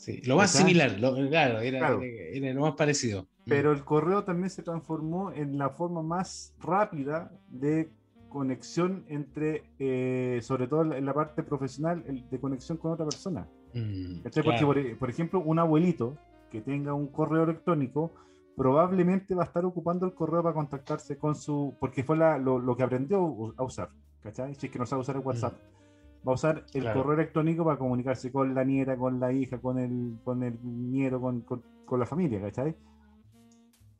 Sí, 0.00 0.22
lo 0.22 0.36
más 0.36 0.50
similar, 0.50 0.96
claro, 0.96 1.60
era, 1.60 1.60
era, 1.62 2.54
lo 2.54 2.60
más 2.62 2.74
parecido. 2.74 3.26
Pero 3.44 3.70
mm. 3.70 3.74
el 3.74 3.84
correo 3.84 4.24
también 4.24 4.48
se 4.48 4.62
transformó 4.62 5.30
en 5.30 5.58
la 5.58 5.68
forma 5.68 6.02
más 6.02 6.54
rápida 6.58 7.30
de 7.50 7.90
conexión 8.30 9.04
entre, 9.08 9.64
eh, 9.78 10.38
sobre 10.40 10.68
todo 10.68 10.94
en 10.94 11.04
la 11.04 11.12
parte 11.12 11.42
profesional, 11.42 12.02
de 12.30 12.40
conexión 12.40 12.78
con 12.78 12.92
otra 12.92 13.04
persona. 13.04 13.46
Mm, 13.74 14.22
Porque, 14.42 14.96
por, 14.98 15.10
ejemplo, 15.10 15.40
un 15.40 15.58
abuelito 15.58 16.16
que 16.50 16.62
tenga 16.62 16.94
un 16.94 17.08
correo 17.08 17.44
electrónico 17.44 18.10
probablemente 18.56 19.34
va 19.34 19.42
a 19.42 19.46
estar 19.46 19.66
ocupando 19.66 20.06
el 20.06 20.14
correo 20.14 20.42
para 20.42 20.54
contactarse 20.54 21.18
con 21.18 21.34
su, 21.34 21.76
porque 21.78 22.04
fue 22.04 22.16
lo, 22.16 22.74
que 22.74 22.82
aprendió 22.82 23.52
a 23.58 23.62
usar, 23.62 23.90
¿cachai? 24.22 24.54
Si 24.54 24.64
es 24.64 24.72
que 24.72 24.78
no 24.78 24.86
sabe 24.86 25.02
usar 25.02 25.16
el 25.16 25.22
WhatsApp. 25.22 25.52
Mm. 25.52 25.79
Va 26.26 26.32
a 26.32 26.34
usar 26.34 26.66
el 26.74 26.84
correo 26.92 27.14
electrónico 27.14 27.64
para 27.64 27.78
comunicarse 27.78 28.30
con 28.30 28.54
la 28.54 28.64
nieta, 28.64 28.96
con 28.96 29.18
la 29.18 29.32
hija, 29.32 29.58
con 29.58 29.78
el, 29.78 30.18
con 30.22 30.42
el 30.42 30.58
nieto, 30.62 31.20
con, 31.20 31.40
con 31.42 31.98
la 31.98 32.06
familia, 32.06 32.40
¿cachai? 32.40 32.76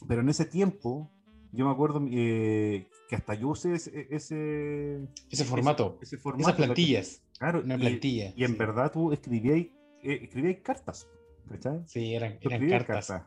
Pero 0.07 0.21
en 0.21 0.29
ese 0.29 0.45
tiempo, 0.45 1.11
yo 1.53 1.67
me 1.67 1.73
acuerdo 1.73 2.03
eh, 2.11 2.89
que 3.09 3.17
hasta 3.17 3.35
yo 3.35 3.49
usé 3.49 3.75
ese, 3.75 4.07
ese, 4.11 5.45
formato, 5.45 5.99
ese, 6.01 6.17
formato, 6.17 6.49
esas 6.49 6.55
plantillas. 6.57 7.23
Claro, 7.39 7.63
una 7.65 7.77
plantilla. 7.77 8.33
Y, 8.37 8.45
en 8.45 8.57
verdad 8.57 8.93
tú 8.93 9.13
escribías, 9.13 9.67
eh, 10.03 10.63
cartas. 10.63 11.09
¿cachai? 11.49 11.81
Sí, 11.87 12.15
eran, 12.15 12.39
eran 12.41 12.69
cartas. 12.69 13.25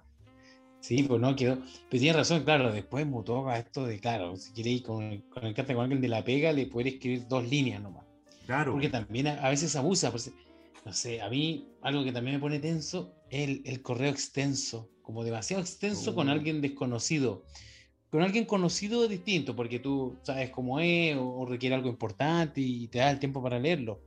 Sí, 0.80 1.04
pues 1.04 1.22
no 1.22 1.36
quedó. 1.36 1.56
Pero 1.90 2.00
tienes 2.02 2.16
razón, 2.16 2.44
claro, 2.44 2.72
después 2.72 3.06
mutó 3.06 3.48
a 3.48 3.58
esto 3.58 3.86
de, 3.86 4.00
claro, 4.00 4.36
si 4.36 4.52
quieres 4.54 4.74
ir 4.74 4.84
con, 4.84 5.22
con 5.30 5.46
el 5.46 5.54
carta 5.54 5.74
con 5.74 5.84
alguien 5.84 6.02
de 6.02 6.10
la 6.10 6.24
pega, 6.24 6.52
le 6.52 6.68
puedes 6.68 6.94
escribir 6.94 7.28
dos 7.28 7.48
líneas 7.50 7.82
nomás. 7.82 8.06
Claro. 8.46 8.74
Porque 8.74 8.90
también 8.90 9.28
a, 9.28 9.50
veces 9.50 9.76
abusa. 9.76 10.12
Pues, 10.12 10.32
no 10.86 10.94
sé, 10.94 11.22
a 11.22 11.30
mí 11.30 11.68
algo 11.82 12.04
que 12.04 12.12
también 12.12 12.36
me 12.36 12.42
pone 12.42 12.60
tenso 12.60 13.14
es 13.30 13.50
el, 13.50 13.62
el 13.66 13.82
correo 13.82 14.12
extenso, 14.12 14.90
como 15.02 15.24
demasiado 15.24 15.62
extenso 15.62 16.14
con 16.14 16.30
oh. 16.30 16.32
alguien 16.32 16.62
desconocido. 16.62 17.44
Con 18.10 18.22
alguien 18.22 18.46
conocido 18.46 19.04
es 19.06 19.10
distinto, 19.10 19.56
porque 19.56 19.80
tú 19.80 20.20
sabes 20.22 20.52
cómo 20.52 20.80
es 20.80 21.18
o, 21.20 21.46
requiere 21.48 21.74
algo 21.74 21.90
importante 21.90 22.62
y 22.62 22.88
te 22.88 23.00
da 23.00 23.10
el 23.10 23.18
tiempo 23.18 23.42
para 23.42 23.60
leerlo, 23.60 24.02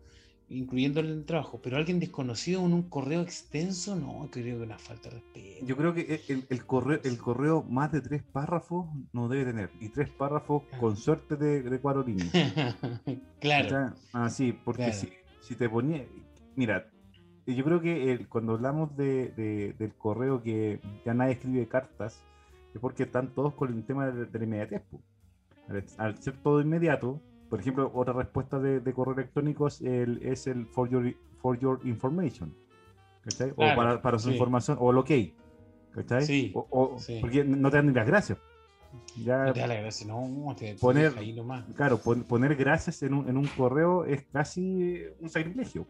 incluyendo 0.49 1.01
el 1.01 1.25
trabajo. 1.25 1.61
Pero 1.63 1.77
alguien 1.77 2.01
desconocido 2.01 2.65
en 2.65 2.73
un 2.73 2.89
correo 2.89 3.21
extenso, 3.23 3.97
no, 3.97 4.29
creo 4.31 4.45
que 4.45 4.53
es 4.53 4.61
una 4.61 4.79
falta 4.79 5.09
de 5.09 5.17
respeto. 5.17 5.67
Yo 5.67 5.77
creo 5.77 5.95
que 5.95 6.21
el, 6.49 6.67
correo, 6.67 7.01
el 7.05 7.19
correo 7.19 7.63
más 7.63 7.93
de 7.93 8.01
tres 8.01 8.23
párrafos 8.23 8.87
no 9.13 9.29
debe 9.29 9.47
tener, 9.47 9.71
y 9.81 9.89
tres 9.89 10.11
párrafos 10.11 10.63
con 10.79 10.97
suerte 10.97 11.37
de, 11.37 11.79
cuatro 11.81 12.05
líneas. 12.05 12.31
claro. 13.41 13.95
Ah, 14.13 14.31
sí, 14.31 14.53
porque 14.53 14.93
si, 14.93 15.55
te 15.55 15.69
ponía. 15.69 16.07
Mira, 16.55 16.91
yo 17.47 17.65
creo 17.65 17.81
que 17.81 18.27
cuando 18.29 18.55
hablamos 18.55 18.97
de, 18.97 19.75
del 19.79 19.95
correo 19.95 20.43
que 20.43 20.81
ya 21.05 21.15
nadie 21.15 21.33
escribe 21.33 21.69
cartas 21.69 22.23
porque 22.79 23.05
están 23.05 23.35
todos 23.35 23.55
con 23.55 23.73
el 23.73 23.85
tema 23.85 24.07
de, 24.11 24.39
la 24.39 24.45
inmediatez. 24.45 24.83
Al, 25.99 26.17
ser 26.19 26.37
todo 26.43 26.61
inmediato, 26.61 27.21
por 27.49 27.61
ejemplo, 27.61 27.91
otra 27.95 28.13
respuesta 28.13 28.59
de, 28.59 28.93
correo 28.93 29.15
electrónico 29.15 29.69
es 29.69 29.81
el, 29.81 30.67
for, 30.73 30.89
your, 30.89 31.15
for 31.41 31.59
your 31.59 31.81
information. 31.85 32.55
o 33.57 34.01
para, 34.03 34.19
su 34.19 34.31
información, 34.31 34.77
o 34.81 34.91
el 34.91 34.99
ok. 34.99 35.11
¿cachai? 35.93 36.53
O, 36.55 36.97
Porque 37.21 37.45
no 37.45 37.71
te 37.71 37.77
dan 37.77 37.87
ni 37.87 37.93
las 37.93 38.07
gracias. 38.07 38.39
Ya 39.23 39.45
no 39.45 39.53
te 39.53 39.61
dan 39.61 39.69
las 39.69 39.79
gracias, 39.79 40.09
no, 40.09 40.55
te 40.59 40.75
poner, 40.75 41.15
ahí 41.19 41.33
nomás. 41.33 41.65
Claro, 41.75 41.99
poner 41.99 42.57
gracias 42.57 43.03
en 43.03 43.15
un, 43.15 43.29
en 43.29 43.37
un 43.37 43.47
correo 43.47 44.05
es 44.05 44.25
casi 44.33 45.03
un 45.21 45.29
sacrilegio. 45.29 45.87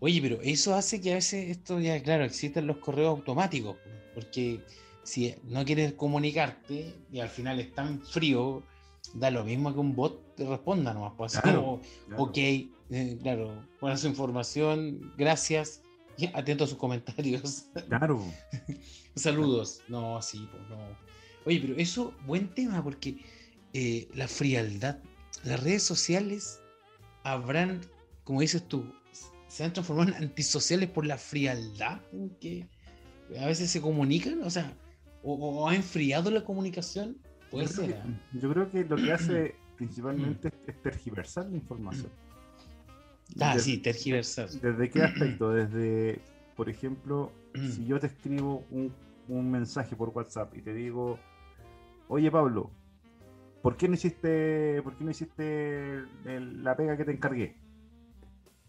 Oye, 0.00 0.20
pero 0.22 0.40
eso 0.42 0.74
hace 0.74 1.00
que 1.00 1.12
a 1.12 1.14
veces 1.16 1.50
esto 1.50 1.78
ya, 1.78 2.02
claro, 2.02 2.24
existen 2.24 2.66
los 2.66 2.78
correos 2.78 3.10
automáticos, 3.10 3.76
porque 4.14 4.60
si 5.02 5.34
no 5.44 5.64
quieres 5.64 5.92
comunicarte 5.92 6.94
y 7.12 7.20
al 7.20 7.28
final 7.28 7.60
es 7.60 7.74
tan 7.74 8.00
frío, 8.00 8.62
da 9.14 9.30
lo 9.30 9.44
mismo 9.44 9.72
que 9.72 9.80
un 9.80 9.94
bot 9.94 10.34
te 10.36 10.46
responda 10.46 10.94
nomás. 10.94 11.12
Pues, 11.16 11.36
así 11.36 11.48
como, 11.48 11.80
ok, 12.16 12.36
eh, 12.38 13.18
claro, 13.22 13.66
buena 13.80 13.96
su 13.96 14.08
información, 14.08 15.12
gracias, 15.16 15.82
atento 16.34 16.64
a 16.64 16.66
sus 16.66 16.78
comentarios. 16.78 17.66
Claro. 17.88 18.22
Saludos. 19.16 19.82
No, 19.88 20.20
sí, 20.22 20.48
pues 20.50 20.62
no. 20.68 20.78
Oye, 21.46 21.60
pero 21.60 21.74
eso, 21.76 22.14
buen 22.26 22.48
tema, 22.54 22.82
porque 22.82 23.18
eh, 23.72 24.08
la 24.14 24.28
frialdad, 24.28 24.98
las 25.44 25.62
redes 25.62 25.82
sociales 25.82 26.60
habrán, 27.24 27.80
como 28.24 28.40
dices 28.40 28.66
tú, 28.68 28.84
se 29.48 29.64
han 29.64 29.72
transformado 29.72 30.10
en 30.10 30.22
antisociales 30.22 30.88
por 30.90 31.06
la 31.06 31.18
frialdad 31.18 32.00
en 32.12 32.30
que 32.36 32.68
a 33.38 33.46
veces 33.46 33.70
se 33.70 33.80
comunican, 33.80 34.42
o 34.42 34.50
sea, 34.50 34.76
o, 35.22 35.68
ha 35.68 35.74
enfriado 35.74 36.30
la 36.30 36.44
comunicación. 36.44 37.18
Puede 37.50 37.66
yo 37.66 37.72
ser. 37.72 37.84
Creo 37.86 38.02
que, 38.02 38.08
¿ah? 38.08 38.20
yo 38.32 38.52
creo 38.52 38.70
que 38.70 38.84
lo 38.84 38.96
que 38.96 39.12
hace 39.12 39.54
principalmente 39.76 40.52
es 40.66 40.82
tergiversar 40.82 41.46
la 41.46 41.56
información. 41.56 42.10
Ah, 43.40 43.58
sí, 43.58 43.78
tergiversar. 43.78 44.50
¿Desde 44.50 44.90
qué 44.90 45.02
aspecto? 45.02 45.50
Desde, 45.50 46.20
por 46.56 46.68
ejemplo, 46.68 47.32
si 47.54 47.84
yo 47.84 47.98
te 48.00 48.08
escribo 48.08 48.64
un, 48.70 48.92
un, 49.28 49.50
mensaje 49.50 49.96
por 49.96 50.10
WhatsApp 50.10 50.56
y 50.56 50.62
te 50.62 50.74
digo, 50.74 51.18
oye 52.08 52.30
Pablo, 52.30 52.70
¿por 53.62 53.76
qué 53.76 53.88
no 53.88 53.94
hiciste, 53.94 54.80
por 54.82 54.96
qué 54.96 55.04
no 55.04 55.10
hiciste 55.10 56.04
la 56.24 56.76
pega 56.76 56.96
que 56.96 57.04
te 57.04 57.12
encargué? 57.12 57.56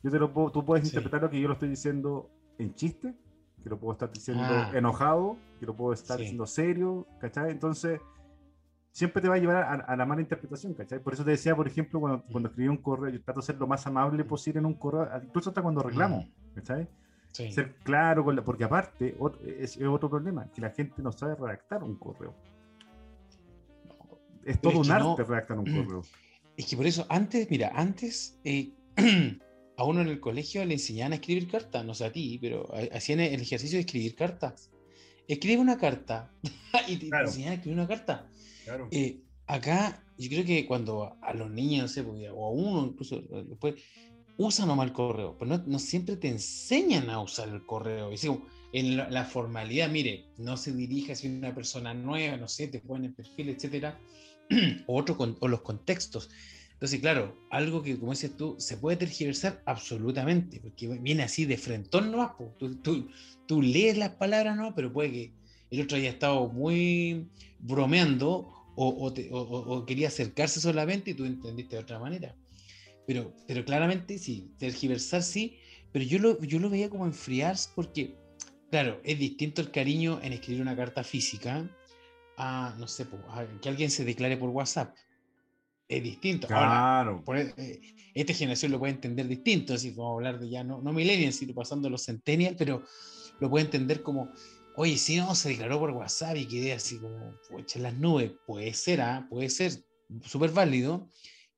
Yo 0.04 0.10
te 0.10 0.20
lo 0.20 0.34
puedo, 0.34 0.52
tú 0.52 0.66
puedes 0.66 0.86
interpretar 0.86 1.22
lo 1.22 1.30
que 1.30 1.40
yo 1.40 1.48
lo 1.48 1.54
estoy 1.54 1.70
diciendo 1.70 2.30
en 2.58 2.74
chiste, 2.74 3.14
que 3.62 3.70
lo 3.70 3.80
puedo 3.80 3.94
estar 3.94 4.12
diciendo 4.12 4.44
ah. 4.48 4.72
enojado, 4.74 5.38
que 5.60 5.66
lo 5.66 5.76
puedo 5.76 5.94
estar 5.94 6.20
diciendo 6.20 6.48
serio, 6.48 7.08
¿cachai? 7.20 7.52
Entonces, 7.52 8.02
siempre 8.92 9.22
te 9.22 9.30
va 9.30 9.36
a 9.36 9.38
llevar 9.38 9.84
a, 9.88 9.96
la 9.96 10.06
mala 10.06 10.22
interpretación, 10.22 10.74
¿cachai? 10.74 11.00
Por 11.00 11.14
eso 11.14 11.24
te 11.24 11.32
decía, 11.32 11.56
por 11.56 11.68
ejemplo, 11.68 12.00
cuando, 12.00 12.24
cuando 12.24 12.50
escribí 12.50 12.68
un 12.68 12.78
correo, 12.78 13.10
yo 13.10 13.22
trato 13.22 13.40
de 13.40 13.46
ser 13.46 13.56
lo 13.58 13.68
más 13.68 13.86
amable 13.88 14.24
posible 14.24 14.60
en 14.60 14.66
un 14.66 14.74
correo, 14.74 15.08
incluso 15.24 15.50
hasta 15.50 15.62
cuando 15.62 15.82
reclamo, 15.82 16.22
mm. 16.22 16.56
¿cachai? 16.56 16.88
Ser 17.32 17.76
claro, 17.84 18.26
con 18.26 18.36
porque 18.44 18.66
aparte 18.66 19.16
es, 19.58 19.78
otro 19.78 20.10
problema, 20.10 20.52
que 20.54 20.60
la 20.60 20.72
gente 20.72 21.02
no 21.02 21.14
sabe 21.14 21.36
redactar 21.36 21.82
un 21.82 21.96
correo. 21.96 22.36
Es 24.44 24.60
todo 24.60 24.80
un 24.80 24.92
arte 24.92 25.24
redactar 25.24 25.58
un 25.58 25.66
correo. 25.66 26.02
Es 26.58 26.66
que 26.66 26.76
por 26.76 26.86
eso, 26.86 27.06
antes, 27.08 27.50
mira, 27.50 27.72
antes 27.74 28.38
eh, 28.44 28.74
a 29.78 29.86
uno 29.86 30.02
en 30.02 30.10
el 30.10 30.20
colegio 30.20 30.66
le 30.66 30.74
enseñaban 30.74 31.14
a 31.14 31.16
escribir 31.16 31.50
cartas, 31.50 31.86
no 31.86 31.94
sé 31.94 32.06
a 32.06 32.12
ti, 32.12 32.38
pero 32.42 32.68
hacían 32.94 33.22
el 33.22 33.42
ejercicio 33.42 33.78
de 33.78 33.82
escribir 33.82 34.14
cartas. 34.16 34.70
Escribe 35.28 35.62
una 35.62 35.78
carta 35.78 36.34
y 36.88 36.98
te, 36.98 37.08
enseñan 37.16 37.52
a 37.52 37.54
escribir 37.56 37.80
una 37.80 37.88
carta. 37.88 38.28
Eh, 38.92 39.22
acá, 39.48 40.04
yo 40.18 40.30
creo 40.30 40.46
que 40.46 40.66
cuando 40.66 41.18
a 41.22 41.34
los 41.34 41.50
niños, 41.50 41.82
no 41.82 41.88
sé, 41.88 42.02
o 42.32 42.46
a 42.46 42.52
uno 42.52 42.88
incluso 42.88 43.22
después, 43.22 43.76
usan 44.38 44.68
nomás 44.68 44.88
el 44.88 44.94
correo, 44.94 45.38
pero 45.38 45.62
no, 45.66 45.80
siempre 45.80 46.16
te 46.18 46.30
enseñan 46.30 47.10
a 47.10 47.22
usar 47.22 47.50
el 47.50 47.66
correo. 47.66 48.12
Y 48.12 48.18
en 48.74 48.98
la, 48.98 49.26
formalidad, 49.26 49.90
mire, 49.90 50.26
no 50.38 50.58
se 50.58 50.72
dirige 50.72 51.14
hacia 51.14 51.30
una 51.30 51.54
persona 51.54 51.94
nueva, 51.94 52.38
no 52.38 52.48
sé, 52.48 52.68
te 52.68 52.80
ponen 52.80 53.10
el 53.10 53.14
perfil, 53.14 53.50
etcétera, 53.50 54.00
o, 54.88 54.98
otro 54.98 55.18
o 55.40 55.48
los 55.48 55.62
contextos. 55.62 56.30
Entonces, 56.74 57.00
claro, 57.00 57.38
algo 57.52 57.84
que, 57.84 58.00
como 58.00 58.12
dices 58.12 58.36
tú, 58.36 58.56
se 58.58 58.78
puede 58.78 58.98
tergiversar 58.98 59.62
absolutamente, 59.66 60.60
porque 60.60 60.88
viene 60.88 61.22
así 61.22 61.46
de 61.46 61.58
frentón 61.58 62.12
no 62.12 62.36
tú, 62.58 62.76
tú, 62.78 63.08
tú, 63.46 63.62
lees 63.62 63.98
las 64.00 64.16
palabras 64.16 64.58
no, 64.58 64.74
pero 64.74 64.92
puede 64.92 65.12
que 65.12 65.34
el 65.72 65.82
otro 65.82 65.98
haya 65.98 66.10
estado 66.10 66.50
muy 66.50 67.30
bromeando 67.60 68.54
o, 68.76 69.86
quería 69.86 70.08
acercarse 70.08 70.60
solamente 70.60 71.12
y 71.12 71.14
tú 71.14 71.26
entendiste 71.26 71.76
de 71.76 71.82
otra 71.82 72.00
manera. 72.00 72.36
Pero, 73.08 73.34
pero 73.48 73.66
claramente 73.66 74.18
sí, 74.18 74.54
tergiversar 74.58 75.24
sí, 75.24 75.58
pero 75.92 76.06
yo 76.06 76.20
lo, 76.20 76.42
yo 76.42 76.60
lo 76.60 76.70
veía 76.70 76.90
como 76.90 77.06
enfriarse 77.06 77.70
porque, 77.76 78.16
claro, 78.70 79.00
es 79.04 79.20
distinto 79.20 79.62
el 79.62 79.72
cariño 79.72 80.20
en 80.22 80.34
escribir 80.34 80.62
una 80.62 80.76
carta 80.76 81.04
física 81.04 81.70
a, 82.38 82.76
no 82.78 82.88
sé, 82.88 83.08
que 83.62 83.70
alguien 83.70 83.92
se 83.92 84.06
declare 84.06 84.38
por 84.38 84.50
WhatsApp. 84.50 84.96
Es 85.88 86.02
distinto. 86.02 86.48
Claro. 86.48 87.24
E, 87.36 87.82
esta 88.14 88.34
generación 88.34 88.72
lo 88.72 88.80
puede 88.80 88.94
entender 88.94 89.28
distinto, 89.28 89.74
así 89.74 89.94
como 89.94 90.16
hablar 90.16 90.40
de 90.40 90.50
ya 90.50 90.64
no, 90.64 90.82
no 90.82 90.94
millennials, 90.94 91.36
sino 91.36 91.54
pasando 91.54 91.90
los 91.90 92.06
centennials, 92.06 92.56
pero 92.58 92.84
lo 93.40 93.50
puede 93.50 93.66
entender 93.66 94.02
como 94.02 94.32
Oye, 94.76 94.98
si 94.98 95.18
no, 95.18 95.36
se 95.36 95.50
declaró 95.50 95.80
por 95.80 95.92
WhatsApp 95.92 96.38
y 96.38 96.48
quedé 96.48 96.74
así 96.74 97.00
como, 97.00 97.36
pues 97.50 97.76
en 97.76 97.84
las 97.84 97.94
nubes. 97.96 98.32
Puede 98.46 98.74
ser, 98.74 99.02
¿ah? 99.02 99.28
puede 99.30 99.50
ser 99.50 99.72
súper 100.24 100.52
válido, 100.52 101.10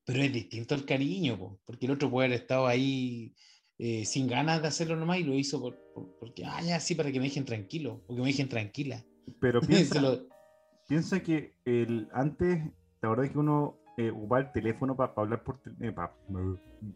pero 0.05 0.21
es 0.21 0.33
distinto 0.33 0.75
el 0.75 0.85
cariño, 0.85 1.59
porque 1.65 1.85
el 1.85 1.91
otro 1.91 2.09
puede 2.09 2.27
haber 2.27 2.41
estado 2.41 2.67
ahí 2.67 3.35
eh, 3.77 4.05
sin 4.05 4.27
ganas 4.27 4.61
de 4.61 4.67
hacerlo 4.67 4.95
nomás 4.95 5.19
y 5.19 5.23
lo 5.23 5.33
hizo 5.33 5.61
por, 5.61 5.77
porque, 6.19 6.45
ah, 6.45 6.61
ya, 6.61 6.79
sí, 6.79 6.95
para 6.95 7.11
que 7.11 7.19
me 7.19 7.25
dejen 7.25 7.45
tranquilo, 7.45 8.03
o 8.07 8.15
que 8.15 8.21
me 8.21 8.27
dejen 8.27 8.49
tranquila. 8.49 9.03
Pero 9.39 9.61
piensa, 10.87 11.23
que 11.23 11.53
el, 11.65 12.09
antes, 12.13 12.63
¿te 12.99 13.07
acordás 13.07 13.29
que 13.29 13.37
uno 13.37 13.77
eh, 13.97 14.09
ocupaba 14.09 14.41
el 14.41 14.51
teléfono 14.51 14.95
para 14.95 15.13
hablar 15.15 15.43
por 15.43 15.59
eh, 15.81 15.93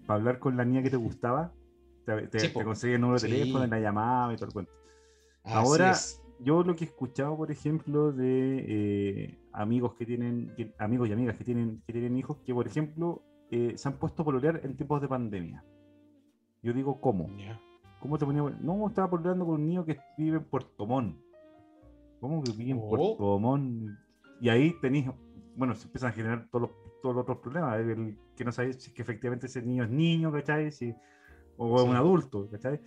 hablar 0.08 0.40
con 0.40 0.58
la 0.58 0.66
niña 0.66 0.82
que 0.82 0.90
te 0.90 0.98
gustaba? 0.98 1.54
Te, 2.06 2.28
te, 2.28 2.54
conseguía 2.54 2.96
el 2.96 3.02
número 3.02 3.20
de 3.20 3.28
teléfono, 3.28 3.68
la 3.68 3.80
llamaba 3.80 4.34
y 4.34 4.38
todo 4.38 4.48
el 4.48 4.54
cuento. 4.54 4.72
Ahora, 5.48 5.96
yo 6.40 6.64
lo 6.64 6.76
que 6.76 6.86
he 6.86 6.88
escuchado, 6.88 7.36
por 7.36 7.52
ejemplo, 7.52 8.12
de 8.12 8.66
eh, 8.68 9.40
amigos 9.54 9.96
que 9.96 10.06
tienen, 10.06 10.54
amigos 10.78 11.10
y 11.10 11.14
amigas 11.14 11.38
que 11.38 11.44
tienen, 11.44 11.82
que 11.86 11.94
tienen 11.94 12.16
hijos, 12.18 12.38
que 12.46 12.54
por 12.54 12.68
ejemplo 12.68 13.24
eh, 13.50 13.74
se 13.76 13.88
han 13.88 13.96
puesto 13.96 14.22
a 14.22 14.26
pololear 14.26 14.62
en 14.64 14.76
tiempos 14.76 15.02
de 15.02 15.08
pandemia. 15.08 15.64
Yo 16.62 16.74
digo, 16.74 17.00
¿cómo? 17.00 17.30
¿Cómo 18.00 18.18
te 18.18 18.26
ponía? 18.26 18.44
No, 18.62 18.88
estaba 18.88 19.10
pololeando 19.10 19.46
con 19.46 19.56
un 19.56 19.66
niño 19.66 19.86
que 19.86 19.98
vive 20.18 20.38
en 20.38 20.44
Puerto 20.44 20.86
Montt. 20.86 21.18
¿Cómo 22.20 22.44
que 22.44 22.52
vive 22.52 22.72
en 22.72 22.80
oh. 22.82 22.90
Puerto 22.90 23.40
Montt? 23.40 23.98
Y 24.42 24.50
ahí 24.50 24.76
tenéis, 24.82 25.10
bueno, 25.56 25.74
se 25.76 25.86
empiezan 25.86 26.10
a 26.10 26.14
generar 26.14 26.48
todos 26.52 26.70
los, 26.70 26.72
todos 27.02 27.16
los 27.16 27.24
otros 27.24 27.40
problemas, 27.40 27.80
que 28.36 28.46
no 28.46 28.52
sabéis 28.52 28.78
si 28.78 28.94
que 28.94 29.02
efectivamente 29.02 29.48
ese 29.48 29.62
niño 29.62 29.84
es 29.84 29.90
niño, 29.90 30.32
¿cachai? 30.32 30.72
Si, 30.72 30.94
o 31.58 31.76
es 31.78 31.84
un 31.88 31.96
adulto, 31.96 32.48
¿cachai? 32.52 32.80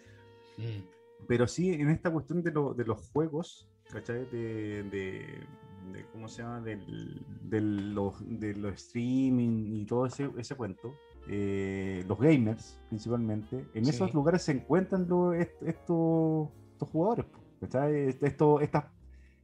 Mm. 0.58 0.99
Pero 1.26 1.46
sí, 1.46 1.72
en 1.72 1.90
esta 1.90 2.10
cuestión 2.10 2.42
de, 2.42 2.50
de 2.50 2.84
los 2.84 3.10
juegos, 3.10 3.70
¿cachai? 3.92 4.24
De, 4.30 4.82
de, 4.84 6.06
¿cómo 6.12 6.28
se 6.28 6.42
llama? 6.42 6.60
Del, 6.60 7.24
de, 7.42 7.60
los, 7.60 8.14
de 8.40 8.54
los 8.54 8.74
streaming 8.74 9.72
y 9.74 9.86
todo 9.86 10.06
ese, 10.06 10.30
ese 10.38 10.54
cuento, 10.54 10.94
eh, 11.28 12.04
los 12.08 12.18
gamers 12.18 12.80
principalmente, 12.88 13.66
en 13.74 13.88
esos 13.88 14.12
lugares 14.14 14.42
se 14.42 14.52
encuentran 14.52 15.02
estos, 15.02 15.36
estos 15.66 16.88
jugadores, 16.90 17.26
¿cachai? 17.60 18.16
Esto, 18.20 18.60
estas, 18.60 18.84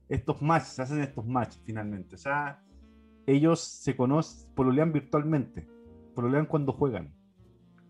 estos 0.08 0.42
matches, 0.42 0.68
se 0.68 0.82
hacen 0.82 1.00
estos 1.00 1.26
matches 1.26 1.60
finalmente. 1.64 2.14
O 2.14 2.18
sea, 2.18 2.62
ellos 3.26 3.60
se 3.60 3.96
conocen, 3.96 4.52
pololean 4.54 4.92
virtualmente, 4.92 5.68
pololean 6.14 6.46
cuando 6.46 6.72
juegan. 6.72 7.15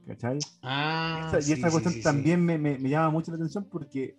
¿Cachai? 0.06 0.38
Ah, 0.62 1.32
y 1.32 1.52
esa 1.52 1.70
cuestión 1.70 2.00
también 2.00 2.44
me, 2.44 2.58
me, 2.58 2.78
llama 2.78 3.10
mucho 3.10 3.32
la 3.32 3.36
atención 3.36 3.64
porque 3.64 4.16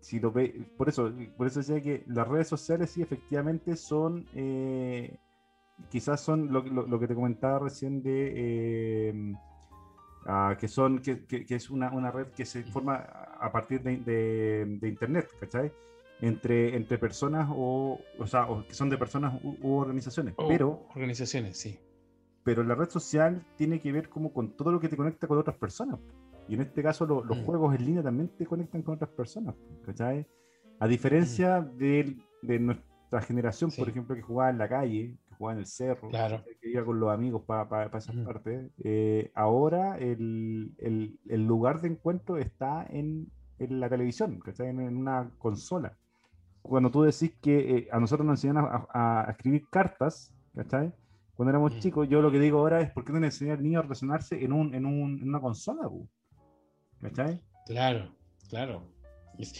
si 0.00 0.20
lo 0.20 0.30
ve, 0.30 0.66
por 0.76 0.90
eso, 0.90 1.10
por 1.38 1.46
eso 1.46 1.60
decía 1.60 1.80
que 1.80 2.04
las 2.06 2.28
redes 2.28 2.48
sociales 2.48 2.90
sí 2.90 3.00
efectivamente 3.00 3.76
son 3.76 4.26
eh, 4.34 5.16
quizás 5.88 6.20
son 6.20 6.52
lo, 6.52 6.62
lo, 6.62 7.00
que 7.00 7.08
te 7.08 7.14
comentaba 7.14 7.60
recién 7.60 8.02
de 8.02 8.32
eh, 8.34 9.32
ah, 10.26 10.56
que 10.60 10.68
son 10.68 11.00
que, 11.00 11.24
que, 11.24 11.54
es 11.54 11.70
una, 11.70 11.90
una, 11.92 12.10
red 12.10 12.26
que 12.28 12.44
se 12.44 12.62
forma 12.64 12.96
a 12.96 13.50
partir 13.50 13.82
de, 13.82 13.96
de, 14.66 14.88
internet, 14.88 15.30
¿cachai? 15.40 15.72
Entre, 16.20 16.76
entre 16.76 16.98
personas 16.98 17.48
o, 17.50 17.98
o 18.18 18.26
sea, 18.26 18.50
o 18.50 18.66
que 18.66 18.74
son 18.74 18.90
de 18.90 18.98
personas 18.98 19.40
u, 19.42 19.76
organizaciones. 19.76 20.34
pero 20.36 20.86
organizaciones, 20.94 21.56
sí 21.56 21.78
pero 22.44 22.62
la 22.64 22.74
red 22.74 22.88
social 22.88 23.44
tiene 23.56 23.80
que 23.80 23.92
ver 23.92 24.08
como 24.08 24.32
con 24.32 24.56
todo 24.56 24.72
lo 24.72 24.80
que 24.80 24.88
te 24.88 24.96
conecta 24.96 25.26
con 25.26 25.38
otras 25.38 25.56
personas. 25.56 26.00
Y 26.48 26.54
en 26.54 26.62
este 26.62 26.82
caso 26.82 27.06
los 27.06 27.38
mm. 27.38 27.44
juegos 27.44 27.74
en 27.74 27.86
línea 27.86 28.02
también 28.02 28.28
te 28.36 28.46
conectan 28.46 28.82
con 28.82 28.94
otras 28.94 29.10
personas. 29.10 29.54
¿cachai? 29.86 30.26
A 30.80 30.86
diferencia 30.86 31.60
mm. 31.60 31.76
de, 31.76 32.16
de, 32.42 32.58
nuestra 32.58 33.20
generación, 33.22 33.70
por 33.76 33.88
ejemplo, 33.88 34.14
que 34.14 34.22
jugaba 34.22 34.50
en 34.50 34.58
la 34.58 34.68
calle, 34.68 35.16
que 35.28 35.34
jugaba 35.36 35.54
en 35.54 35.60
el 35.60 35.66
cerro, 35.66 36.08
que 36.10 36.70
iba 36.70 36.84
con 36.84 36.98
los 36.98 37.10
amigos 37.10 37.42
para 37.46 37.68
pa, 37.68 37.90
pa 37.90 37.98
esas 37.98 38.16
partes, 38.16 38.70
eh, 38.82 39.30
ahora 39.34 39.98
el, 39.98 40.74
el, 40.78 41.18
el, 41.28 41.46
lugar 41.46 41.80
de 41.80 41.88
encuentro 41.88 42.36
está 42.38 42.84
en, 42.88 43.30
en 43.58 43.80
la 43.80 43.88
televisión, 43.88 44.40
¿cachai? 44.40 44.68
En, 44.68 44.80
en, 44.80 44.96
una 44.96 45.30
consola. 45.38 45.96
Cuando 46.62 46.90
tú 46.90 47.02
decís 47.02 47.32
que 47.40 47.76
eh, 47.76 47.88
a 47.92 48.00
nosotros 48.00 48.26
nos 48.26 48.42
enseñan 48.42 48.64
a, 48.64 48.86
a 48.92 49.30
escribir 49.30 49.68
cartas, 49.68 50.32
¿cachai? 50.54 50.92
Cuando 51.36 51.50
éramos 51.50 51.74
mm. 51.74 51.78
chicos, 51.78 52.08
yo 52.08 52.20
lo 52.20 52.30
que 52.30 52.38
digo 52.38 52.58
ahora 52.58 52.80
es 52.80 52.90
por 52.90 53.04
qué 53.04 53.12
no 53.12 53.20
le 53.20 53.26
enseñar 53.26 53.58
al 53.58 53.62
niño 53.62 53.78
a 53.78 53.82
relacionarse 53.82 54.42
en, 54.42 54.52
un, 54.52 54.74
en, 54.74 54.86
un, 54.86 55.20
en 55.20 55.28
una 55.28 55.40
consola, 55.40 55.88
¿cachai? 57.00 57.40
Claro, 57.66 58.14
claro. 58.48 58.92
Es, 59.38 59.54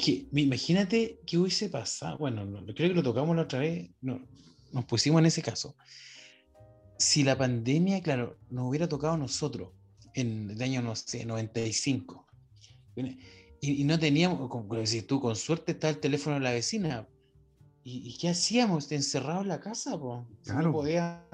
que 0.00 0.26
imagínate 0.32 1.20
qué 1.26 1.38
hubiese 1.38 1.68
pasado. 1.68 2.18
Bueno, 2.18 2.64
creo 2.74 2.88
que 2.88 2.94
lo 2.94 3.02
tocamos 3.02 3.36
la 3.36 3.42
otra 3.42 3.58
vez. 3.58 3.90
No, 4.00 4.20
nos 4.72 4.84
pusimos 4.84 5.20
en 5.20 5.26
ese 5.26 5.42
caso. 5.42 5.76
si 6.96 7.22
la 7.22 7.36
pandemia, 7.36 8.02
claro, 8.02 8.38
nos 8.50 8.68
hubiera 8.68 8.88
tocado 8.88 9.14
a 9.14 9.18
nosotros 9.18 9.70
en 10.14 10.50
el 10.50 10.62
año, 10.62 10.82
no 10.82 10.96
sé, 10.96 11.24
95, 11.24 12.26
y, 13.60 13.84
no 13.84 13.98
teníamos, 13.98 14.48
como 14.48 14.74
decís 14.76 15.06
tú, 15.06 15.20
con 15.20 15.36
suerte 15.36 15.72
está 15.72 15.88
el 15.88 15.98
teléfono 15.98 16.34
de 16.36 16.42
la 16.42 16.52
vecina, 16.52 17.08
¿y, 17.88 18.18
qué 18.18 18.28
hacíamos? 18.28 18.90
¿Encerrados 18.92 19.42
en 19.42 19.48
la 19.48 19.60
casa? 19.60 19.98
Po? 19.98 20.26
Claro. 20.44 20.72
podía, 20.72 21.24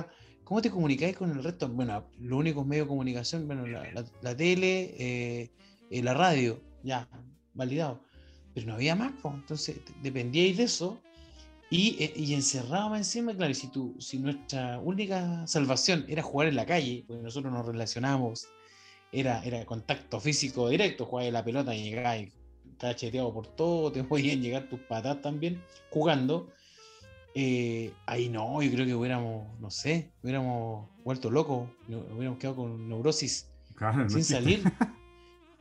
¿Cómo 0.44 0.60
te 0.62 0.70
comunicáis 0.70 1.16
con 1.16 1.30
el 1.30 1.42
resto? 1.42 1.68
Bueno, 1.68 2.04
los 2.20 2.38
únicos 2.38 2.66
medios 2.66 2.86
de 2.86 2.88
comunicación, 2.88 3.46
bueno, 3.46 3.66
la, 3.66 4.36
tele, 4.36 4.94
eh, 4.98 5.50
eh, 5.90 6.02
la 6.02 6.14
radio, 6.14 6.60
ya, 6.82 7.08
validado. 7.54 8.00
Pero 8.54 8.66
no 8.68 8.74
había 8.74 8.94
más, 8.94 9.12
pues. 9.20 9.34
entonces 9.34 9.80
dependíais 10.02 10.56
de 10.56 10.64
eso 10.64 11.00
y, 11.70 11.96
eh, 11.98 12.12
y 12.14 12.34
encerrado 12.34 12.94
encima, 12.94 13.34
claro, 13.34 13.50
y 13.50 13.54
si, 13.54 13.68
tú, 13.68 13.96
si 13.98 14.18
nuestra 14.18 14.78
única 14.78 15.46
salvación 15.46 16.04
era 16.08 16.22
jugar 16.22 16.48
en 16.48 16.56
la 16.56 16.66
calle, 16.66 17.04
porque 17.06 17.22
nosotros 17.22 17.52
nos 17.52 17.66
relacionamos, 17.66 18.46
era, 19.10 19.42
era 19.44 19.64
contacto 19.64 20.20
físico 20.20 20.68
directo, 20.68 21.06
jugar 21.06 21.32
la 21.32 21.44
pelota 21.44 21.74
y 21.74 21.84
llegar 21.84 22.06
y 22.74 22.78
cacheteado 22.78 23.32
por 23.32 23.46
todo, 23.46 23.92
te 23.92 24.04
podían 24.04 24.40
llegar 24.40 24.68
tus 24.68 24.80
patas 24.80 25.20
también 25.20 25.62
jugando. 25.90 26.50
Eh, 27.34 27.92
ahí 28.06 28.28
no, 28.28 28.62
yo 28.62 28.70
creo 28.70 28.86
que 28.86 28.94
hubiéramos, 28.94 29.58
no 29.60 29.70
sé, 29.70 30.12
hubiéramos 30.22 30.88
vuelto 31.04 31.30
locos, 31.30 31.68
hubiéramos 31.88 32.38
quedado 32.38 32.56
con 32.56 32.88
neurosis 32.88 33.50
sin 34.08 34.24
salir. 34.24 34.62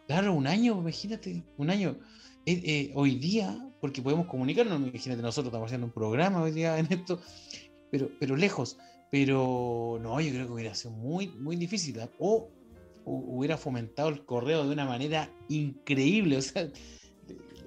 Claro, 0.05 0.33
un 0.33 0.47
año, 0.47 0.77
imagínate, 0.77 1.43
un 1.57 1.69
año. 1.69 1.97
Eh, 2.45 2.61
eh, 2.65 2.91
hoy 2.93 3.15
día, 3.15 3.57
porque 3.79 4.01
podemos 4.01 4.27
comunicarnos, 4.27 4.77
imagínate, 4.81 5.21
nosotros 5.21 5.47
estamos 5.47 5.67
haciendo 5.67 5.87
un 5.87 5.93
programa 5.93 6.41
hoy 6.41 6.51
día 6.51 6.77
en 6.77 6.87
esto, 6.91 7.21
pero, 7.89 8.09
pero 8.19 8.35
lejos. 8.35 8.77
Pero 9.11 9.99
no, 10.01 10.19
yo 10.19 10.31
creo 10.31 10.47
que 10.47 10.51
hubiera 10.51 10.75
sido 10.75 10.91
muy, 10.91 11.29
muy 11.29 11.55
difícil. 11.55 12.01
¿ah? 12.01 12.09
O, 12.19 12.49
hubiera 13.05 13.57
fomentado 13.57 14.09
el 14.09 14.25
correo 14.25 14.65
de 14.65 14.73
una 14.73 14.85
manera 14.85 15.31
increíble. 15.47 16.37
O 16.37 16.41
sea, 16.41 16.67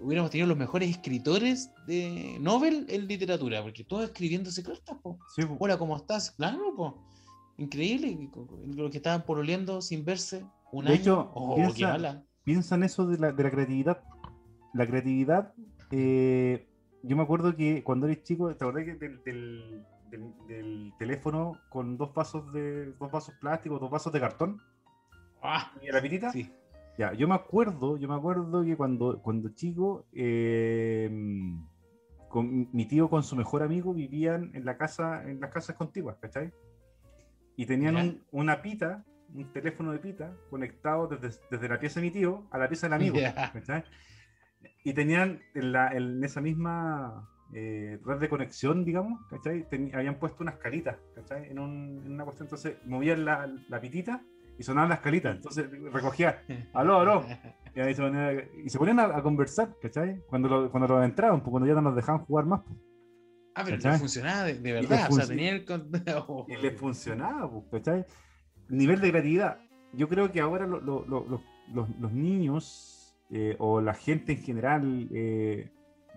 hubiéramos 0.00 0.30
tenido 0.30 0.48
los 0.48 0.56
mejores 0.56 0.90
escritores 0.90 1.70
de 1.86 2.36
Nobel 2.40 2.86
en 2.88 3.06
literatura, 3.06 3.62
porque 3.62 3.84
todos 3.84 4.04
escribiéndose 4.04 4.62
cartas, 4.62 4.96
po. 5.02 5.18
Hola, 5.58 5.78
¿cómo 5.78 5.96
estás? 5.96 6.32
Claro, 6.32 6.74
po. 6.76 7.06
Increíble, 7.58 8.30
los 8.74 8.90
que 8.90 8.98
estaban 8.98 9.24
pololeando 9.24 9.80
sin 9.80 10.04
verse 10.04 10.44
un 10.72 10.84
de 10.84 10.94
Hecho, 10.94 11.30
oh, 11.34 11.56
piensa, 12.44 12.74
en 12.74 12.82
eso 12.82 13.06
de 13.06 13.18
la, 13.18 13.32
de 13.32 13.42
la 13.42 13.50
creatividad 13.50 14.02
la 14.76 14.86
creatividad, 14.86 15.52
eh, 15.90 16.68
yo 17.02 17.16
me 17.16 17.22
acuerdo 17.22 17.56
que 17.56 17.82
cuando 17.82 18.06
eres 18.06 18.22
chico, 18.22 18.54
¿te 18.54 18.64
acordás 18.64 18.84
que 18.84 18.94
del, 18.94 19.84
del, 20.10 20.92
teléfono 20.98 21.58
con 21.70 21.96
dos 21.96 22.12
vasos 22.14 22.52
de 22.52 22.92
dos 22.92 23.10
vasos 23.10 23.34
plásticos, 23.40 23.80
dos 23.80 23.90
vasos 23.90 24.12
de 24.12 24.20
cartón? 24.20 24.60
Ah, 25.42 25.72
¿Y 25.82 25.90
la 25.90 26.02
pitita? 26.02 26.30
Sí. 26.30 26.50
Ya, 26.98 27.12
yo 27.12 27.28
me 27.28 27.34
acuerdo, 27.34 27.98
yo 27.98 28.08
me 28.08 28.14
acuerdo 28.14 28.64
que 28.64 28.76
cuando, 28.76 29.20
cuando 29.20 29.50
chico, 29.50 30.06
eh, 30.12 31.10
con, 32.28 32.68
mi 32.72 32.86
tío 32.86 33.10
con 33.10 33.22
su 33.22 33.36
mejor 33.36 33.62
amigo 33.62 33.92
vivían 33.92 34.50
en 34.54 34.64
la 34.64 34.76
casa, 34.76 35.22
en 35.28 35.40
las 35.40 35.50
casas 35.50 35.76
contiguas, 35.76 36.16
¿cachai? 36.18 36.52
Y 37.56 37.66
tenían 37.66 38.22
una 38.32 38.62
pita, 38.62 39.04
un 39.34 39.52
teléfono 39.52 39.92
de 39.92 39.98
pita, 39.98 40.34
conectado 40.50 41.06
desde, 41.06 41.38
desde, 41.50 41.68
la 41.68 41.78
pieza 41.78 42.00
de 42.00 42.06
mi 42.06 42.12
tío 42.12 42.46
a 42.50 42.58
la 42.58 42.68
pieza 42.68 42.86
del 42.86 42.94
amigo, 42.94 43.16
¿cachai? 43.52 43.84
y 44.84 44.92
tenían 44.92 45.40
en, 45.54 45.72
la, 45.72 45.92
en 45.92 46.22
esa 46.22 46.40
misma 46.40 47.28
eh, 47.52 47.98
red 48.04 48.18
de 48.18 48.28
conexión, 48.28 48.84
digamos, 48.84 49.20
¿cachai? 49.28 49.66
habían 49.92 50.18
puesto 50.18 50.42
unas 50.42 50.56
caritas, 50.56 50.96
¿cachai? 51.14 51.50
En, 51.50 51.58
un, 51.58 52.02
en, 52.04 52.12
una 52.12 52.24
cuestión, 52.24 52.46
entonces 52.46 52.76
movían 52.84 53.24
la, 53.24 53.52
la, 53.68 53.80
pitita 53.80 54.22
y 54.58 54.62
sonaban 54.62 54.90
las 54.90 55.00
caritas, 55.00 55.36
entonces 55.36 55.68
recogía, 55.92 56.42
aló, 56.74 57.00
aló, 57.00 57.24
y, 57.74 58.70
se 58.70 58.78
ponían 58.78 59.00
a, 59.00 59.22
conversar, 59.22 59.76
¿cachai? 59.80 60.22
Cuando 60.28 60.48
lo, 60.48 60.70
cuando 60.70 60.88
lo 60.88 61.04
entraban, 61.04 61.40
pues 61.40 61.50
cuando 61.50 61.68
ya 61.68 61.74
no 61.74 61.82
nos 61.82 61.96
dejaban 61.96 62.24
jugar 62.24 62.46
más. 62.46 62.62
Pues. 62.62 62.78
Ah, 63.54 63.62
pero 63.64 63.76
¿cachai? 63.76 63.98
funcionaba 63.98 64.44
de, 64.44 64.72
verdad, 64.72 65.08
o 65.10 65.14
sea, 65.14 65.26
tenía 65.26 65.52
el... 65.52 65.64
y 66.48 66.56
les 66.56 66.78
funcionaba, 66.78 67.50
pues, 67.50 67.64
¿cachai? 67.70 68.06
Nivel 68.68 69.00
de 69.00 69.10
creatividad. 69.10 69.58
Yo 69.92 70.08
creo 70.08 70.32
que 70.32 70.40
ahora 70.40 70.66
lo, 70.66 70.80
lo, 70.80 71.04
los, 71.06 71.88
los 71.98 72.12
niños 72.12 72.96
eh, 73.30 73.56
o 73.58 73.80
la 73.80 73.94
gente 73.94 74.32
en 74.32 74.38
general, 74.38 75.08
eh, 75.12 75.70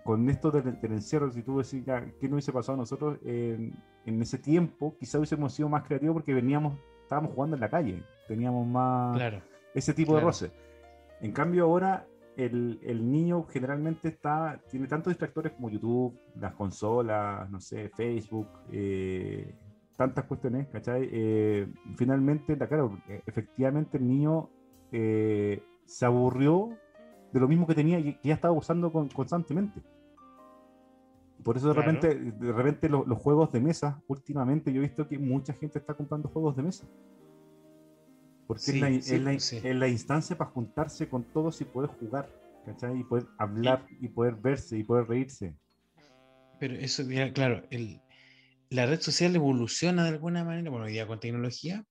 con 0.04 0.28
esto 0.30 0.50
del, 0.50 0.78
encierro, 0.82 1.30
si 1.32 1.42
tú 1.42 1.58
decís, 1.58 1.82
¿qué 1.84 2.28
nos 2.28 2.34
hubiese 2.34 2.52
pasado 2.52 2.74
a 2.74 2.78
nosotros 2.78 3.18
en, 3.24 3.74
ese 4.04 4.38
tiempo? 4.38 4.96
Quizá 4.98 5.18
hubiésemos 5.18 5.52
sido 5.52 5.68
más 5.68 5.84
creativos 5.84 6.14
porque 6.14 6.32
veníamos, 6.32 6.78
estábamos 7.02 7.32
jugando 7.34 7.56
en 7.56 7.60
la 7.60 7.68
calle, 7.68 8.04
teníamos 8.30 8.64
más 8.64 9.20
ese 9.74 9.92
tipo 9.92 10.14
de 10.14 10.20
roce. 10.20 10.52
En 11.20 11.32
cambio 11.32 11.64
ahora 11.64 12.06
el, 12.36 12.78
el, 12.84 13.10
niño 13.10 13.44
generalmente 13.50 14.06
está, 14.06 14.60
tiene 14.70 14.86
tantos 14.86 15.10
distractores 15.10 15.52
como 15.52 15.68
YouTube, 15.68 16.16
las 16.38 16.54
consolas, 16.54 17.50
no 17.50 17.60
sé, 17.60 17.90
Facebook, 17.90 18.46
eh, 18.70 19.52
tantas 19.96 20.24
cuestiones, 20.26 20.68
¿cachai? 20.68 21.10
finalmente, 21.96 22.56
claro, 22.56 22.98
efectivamente 23.26 23.98
el 23.98 24.06
niño 24.06 24.48
se 24.90 26.06
aburrió 26.06 26.70
de 27.32 27.40
lo 27.40 27.48
mismo 27.48 27.66
que 27.66 27.74
tenía 27.74 27.98
y 27.98 28.14
que 28.14 28.28
ya 28.28 28.34
estaba 28.34 28.54
usando 28.54 28.92
constantemente. 28.92 29.82
Por 31.42 31.56
eso 31.56 31.68
de 31.68 31.74
repente, 31.74 32.14
de 32.14 32.52
repente 32.52 32.88
los, 32.88 33.06
juegos 33.18 33.50
de 33.52 33.60
mesa, 33.60 34.02
últimamente 34.08 34.72
yo 34.72 34.80
he 34.80 34.86
visto 34.86 35.08
que 35.08 35.18
mucha 35.18 35.52
gente 35.54 35.78
está 35.78 35.94
comprando 35.94 36.28
juegos 36.28 36.56
de 36.56 36.62
mesa. 36.62 36.86
Porque 38.50 38.70
es, 38.96 39.74
la, 39.74 39.88
instancia 39.88 40.36
para 40.36 40.50
juntarse 40.50 41.08
con 41.08 41.24
todos 41.32 41.60
y 41.60 41.64
poder 41.64 41.90
jugar, 41.90 42.28
¿cachai? 42.66 43.00
Y 43.00 43.04
poder 43.04 43.26
hablar 43.38 43.86
y, 44.00 44.08
poder 44.08 44.34
verse 44.34 44.78
y 44.78 44.84
poder 44.84 45.06
reírse. 45.06 45.54
Pero 46.58 46.74
eso, 46.74 47.04
claro, 47.32 47.62
el, 47.70 48.00
la 48.68 48.86
red 48.86 49.00
social 49.00 49.34
evoluciona 49.36 50.02
de 50.02 50.10
alguna 50.10 50.44
manera, 50.44 50.70
bueno, 50.70 50.86
día 50.86 51.06
con 51.06 51.20
tecnología, 51.20 51.84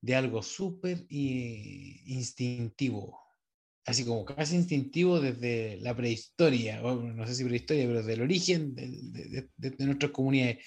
de 0.00 0.14
algo 0.14 0.42
súper 0.42 1.06
eh, 1.10 2.00
instintivo 2.06 3.26
así 3.86 4.04
como 4.04 4.24
casi 4.24 4.56
instintivo 4.56 5.20
desde 5.20 5.78
la 5.80 5.94
prehistoria, 5.96 6.80
no 6.80 7.26
sé 7.26 7.36
si 7.36 7.44
prehistoria, 7.44 7.86
pero 7.86 7.98
desde 7.98 8.14
el 8.14 8.22
origen 8.22 8.74
de, 8.74 9.48
nuestras 9.78 10.10
comunidades, 10.10 10.58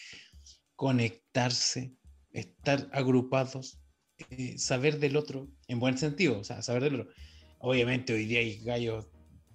conectarse, 0.75 1.93
estar 2.31 2.89
agrupados, 2.93 3.81
eh, 4.29 4.57
saber 4.57 4.99
del 4.99 5.15
otro, 5.15 5.47
en 5.67 5.79
buen 5.79 5.97
sentido, 5.97 6.39
o 6.39 6.43
sea, 6.43 6.61
saber 6.61 6.83
del 6.83 7.01
otro. 7.01 7.13
Obviamente 7.59 8.13
hoy 8.13 8.25
día 8.25 8.39
hay 8.39 8.59
gallos 8.59 9.07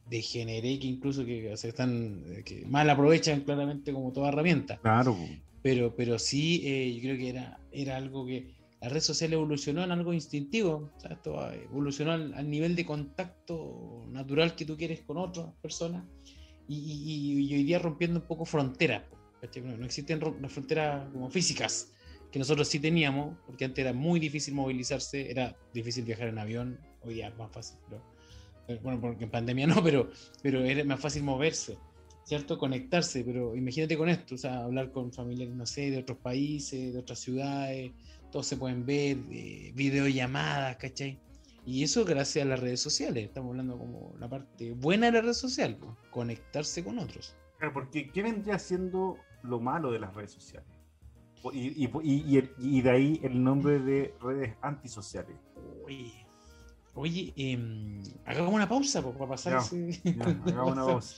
de 0.09 0.21
generé 0.21 0.79
que 0.79 0.87
incluso 0.87 1.25
que 1.25 1.57
se 1.57 1.69
están, 1.69 2.23
eh, 2.29 2.43
que 2.45 2.67
mal 2.67 2.89
aprovechan 2.91 3.41
claramente 3.41 3.93
como 3.93 4.13
toda 4.13 4.29
herramienta. 4.29 4.79
Claro. 4.79 5.17
Pero, 5.63 5.95
pero 5.97 6.19
sí, 6.19 6.63
eh, 6.65 6.93
yo 6.95 7.01
creo 7.01 7.17
que 7.17 7.29
era, 7.31 7.59
era 7.73 7.97
algo 7.97 8.27
que 8.27 8.55
la 8.83 8.91
red 8.91 9.01
social 9.01 9.33
evolucionó 9.33 9.83
en 9.83 9.93
algo 9.93 10.13
instintivo, 10.13 10.91
o 10.95 11.01
sea, 11.01 11.13
esto 11.13 11.51
evolucionó 11.53 12.13
al, 12.13 12.51
nivel 12.51 12.77
de 12.77 12.85
contacto 12.85 14.05
natural 14.11 14.55
que 14.55 14.67
tú 14.67 14.77
quieres 14.77 15.01
con 15.01 15.17
otras 15.17 15.47
personas 15.63 16.05
y, 16.69 17.55
hoy 17.55 17.65
día 17.65 17.79
rompiendo 17.79 18.21
un 18.21 18.27
poco 18.27 18.45
fronteras. 18.45 19.05
No, 19.63 19.85
existen 19.85 20.21
las 20.41 20.53
fronteras 20.53 21.11
como 21.13 21.31
físicas 21.31 21.93
que 22.35 22.41
nosotros 22.41 22.67
sí 22.67 22.81
teníamos, 22.81 23.39
porque 23.47 23.65
antes 23.65 23.85
era 23.85 23.93
muy 23.93 24.19
difícil 24.19 24.55
movilizarse, 24.55 25.31
era 25.31 25.57
difícil 25.73 26.05
viajar 26.05 26.27
en 26.27 26.41
avión, 26.41 26.81
hoy 27.03 27.15
día 27.15 27.29
es 27.29 27.39
más 27.39 27.49
fácil, 27.53 27.79
eh, 28.67 28.81
bueno, 28.83 29.01
porque 29.01 29.23
en 29.23 29.31
pandemia 29.31 29.67
no, 29.69 29.85
pero, 29.85 30.11
pero 30.43 30.65
era 30.65 30.83
más 30.83 30.99
fácil 30.99 31.23
moverse. 31.23 31.79
¿cierto? 32.25 32.59
Conectarse, 32.59 33.23
pero 33.23 33.55
imagínate 33.55 33.97
con 33.97 34.09
esto, 34.09 34.35
o 34.35 34.39
sea, 34.39 34.65
hablar 34.65 34.91
con 34.91 35.13
familiares, 35.13 35.55
no 35.55 35.65
sé, 35.65 35.93
de 35.93 35.99
otros 35.99 36.19
países, 36.19 36.93
de 36.93 36.99
otras 36.99 37.21
ciudades, 37.21 37.93
todos 38.33 38.49
se 38.49 38.57
pueden 38.57 38.85
ver, 38.85 39.19
eh, 39.31 39.71
videollamadas, 39.77 40.77
¿cachai? 40.79 41.21
Y 41.65 41.85
eso 41.85 42.05
gracias 42.05 42.45
a 42.45 42.49
las 42.49 42.59
redes 42.59 42.81
sociales, 42.81 43.27
estamos 43.27 43.51
hablando 43.51 43.79
como 43.79 44.13
la 44.19 44.29
parte 44.29 44.73
buena 44.73 45.07
de 45.07 45.13
la 45.13 45.21
red 45.21 45.35
social, 45.35 45.79
conectarse 46.11 46.83
con 46.83 46.99
otros. 46.99 47.37
Claro, 47.59 47.75
porque 47.75 48.11
¿qué 48.11 48.25
vendría 48.25 48.59
siendo 48.59 49.19
lo 49.45 49.61
malo 49.61 49.93
de 49.93 50.01
las 50.01 50.13
redes 50.13 50.33
sociales? 50.33 50.74
Y, 51.53 51.91
y, 52.59 52.81
de 52.81 52.91
ahí 52.91 53.21
el 53.23 53.43
nombre 53.43 53.79
de 53.79 54.15
redes 54.21 54.57
antisociales. 54.63 55.37
Oye, 55.85 56.27
oye 56.95 57.33
em, 57.37 58.03
hagamos 58.25 58.55
una 58.55 58.69
pausa 58.69 59.03
para 59.03 59.29
pasar 59.29 59.59
ese... 59.59 60.01
hagamos 60.21 60.73
una 60.73 60.87
pausa. 60.87 61.17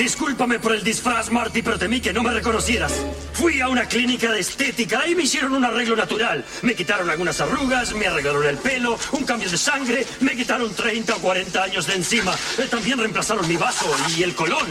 Discúlpame 0.00 0.58
por 0.58 0.72
el 0.74 0.82
disfraz, 0.82 1.30
Marty, 1.30 1.60
pero 1.60 1.78
temí 1.78 2.00
que 2.00 2.10
no 2.10 2.22
me 2.22 2.32
reconocieras. 2.32 3.04
Fui 3.34 3.60
a 3.60 3.68
una 3.68 3.84
clínica 3.84 4.32
de 4.32 4.40
estética 4.40 5.06
y 5.06 5.14
me 5.14 5.24
hicieron 5.24 5.52
un 5.52 5.62
arreglo 5.62 5.94
natural. 5.94 6.42
Me 6.62 6.74
quitaron 6.74 7.10
algunas 7.10 7.38
arrugas, 7.42 7.92
me 7.92 8.06
arreglaron 8.06 8.46
el 8.46 8.56
pelo, 8.56 8.98
un 9.12 9.24
cambio 9.24 9.50
de 9.50 9.58
sangre, 9.58 10.06
me 10.20 10.34
quitaron 10.34 10.74
30 10.74 11.16
o 11.16 11.18
40 11.18 11.62
años 11.62 11.86
de 11.86 11.96
encima. 11.96 12.34
Eh, 12.56 12.66
también 12.70 12.98
reemplazaron 12.98 13.46
mi 13.46 13.58
vaso 13.58 13.94
y 14.16 14.22
el 14.22 14.34
colón. 14.34 14.66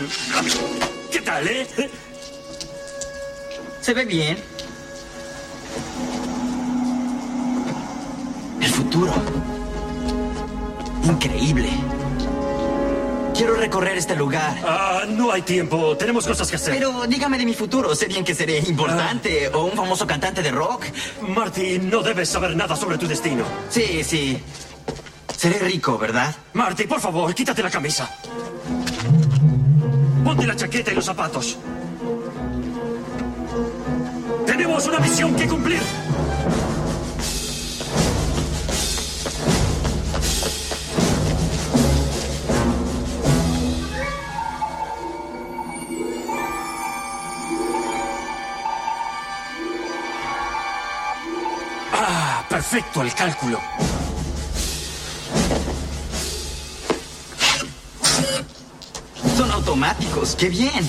¿Qué 1.12 1.22
tal, 1.22 1.48
eh? 1.48 1.68
Se 3.82 3.94
ve 3.94 4.06
bien. 4.06 4.36
El 8.60 8.70
futuro. 8.72 9.14
Increíble. 11.04 11.70
Quiero 13.40 13.56
recorrer 13.56 13.98
este 13.98 14.18
lugar. 14.18 14.54
Ah, 14.66 15.04
no 15.08 15.32
hay 15.32 15.44
tiempo. 15.44 15.96
Tenemos 15.96 16.28
cosas 16.28 16.50
que 16.50 16.58
hacer. 16.58 16.74
Pero 16.74 17.08
dígame 17.08 17.38
de 17.38 17.46
mi 17.46 17.54
futuro. 17.54 17.96
Sé 17.96 18.08
bien 18.08 18.26
que 18.26 18.36
seré 18.36 18.60
importante 18.60 19.48
o 19.54 19.64
un 19.64 19.72
famoso 19.78 20.06
cantante 20.06 20.42
de 20.42 20.52
rock. 20.52 20.84
Marty, 21.22 21.80
no 21.80 22.04
debes 22.04 22.28
saber 22.28 22.54
nada 22.54 22.76
sobre 22.76 22.98
tu 22.98 23.08
destino. 23.08 23.46
Sí, 23.70 24.04
sí. 24.04 24.44
Seré 25.38 25.58
rico, 25.60 25.98
¿verdad? 25.98 26.36
Marty, 26.52 26.84
por 26.84 27.00
favor, 27.00 27.34
quítate 27.34 27.64
la 27.64 27.70
camisa. 27.70 28.14
Ponte 30.26 30.46
la 30.46 30.58
chaqueta 30.58 30.92
y 30.92 30.96
los 30.96 31.06
zapatos. 31.06 31.58
Tenemos 34.46 34.86
una 34.86 35.00
misión 35.00 35.34
que 35.38 35.48
cumplir. 35.48 35.80
Perfecto 52.70 53.02
el 53.02 53.14
cálculo. 53.16 53.60
Son 59.36 59.52
automáticos. 59.52 60.36
¡Qué 60.36 60.50
bien! 60.50 60.88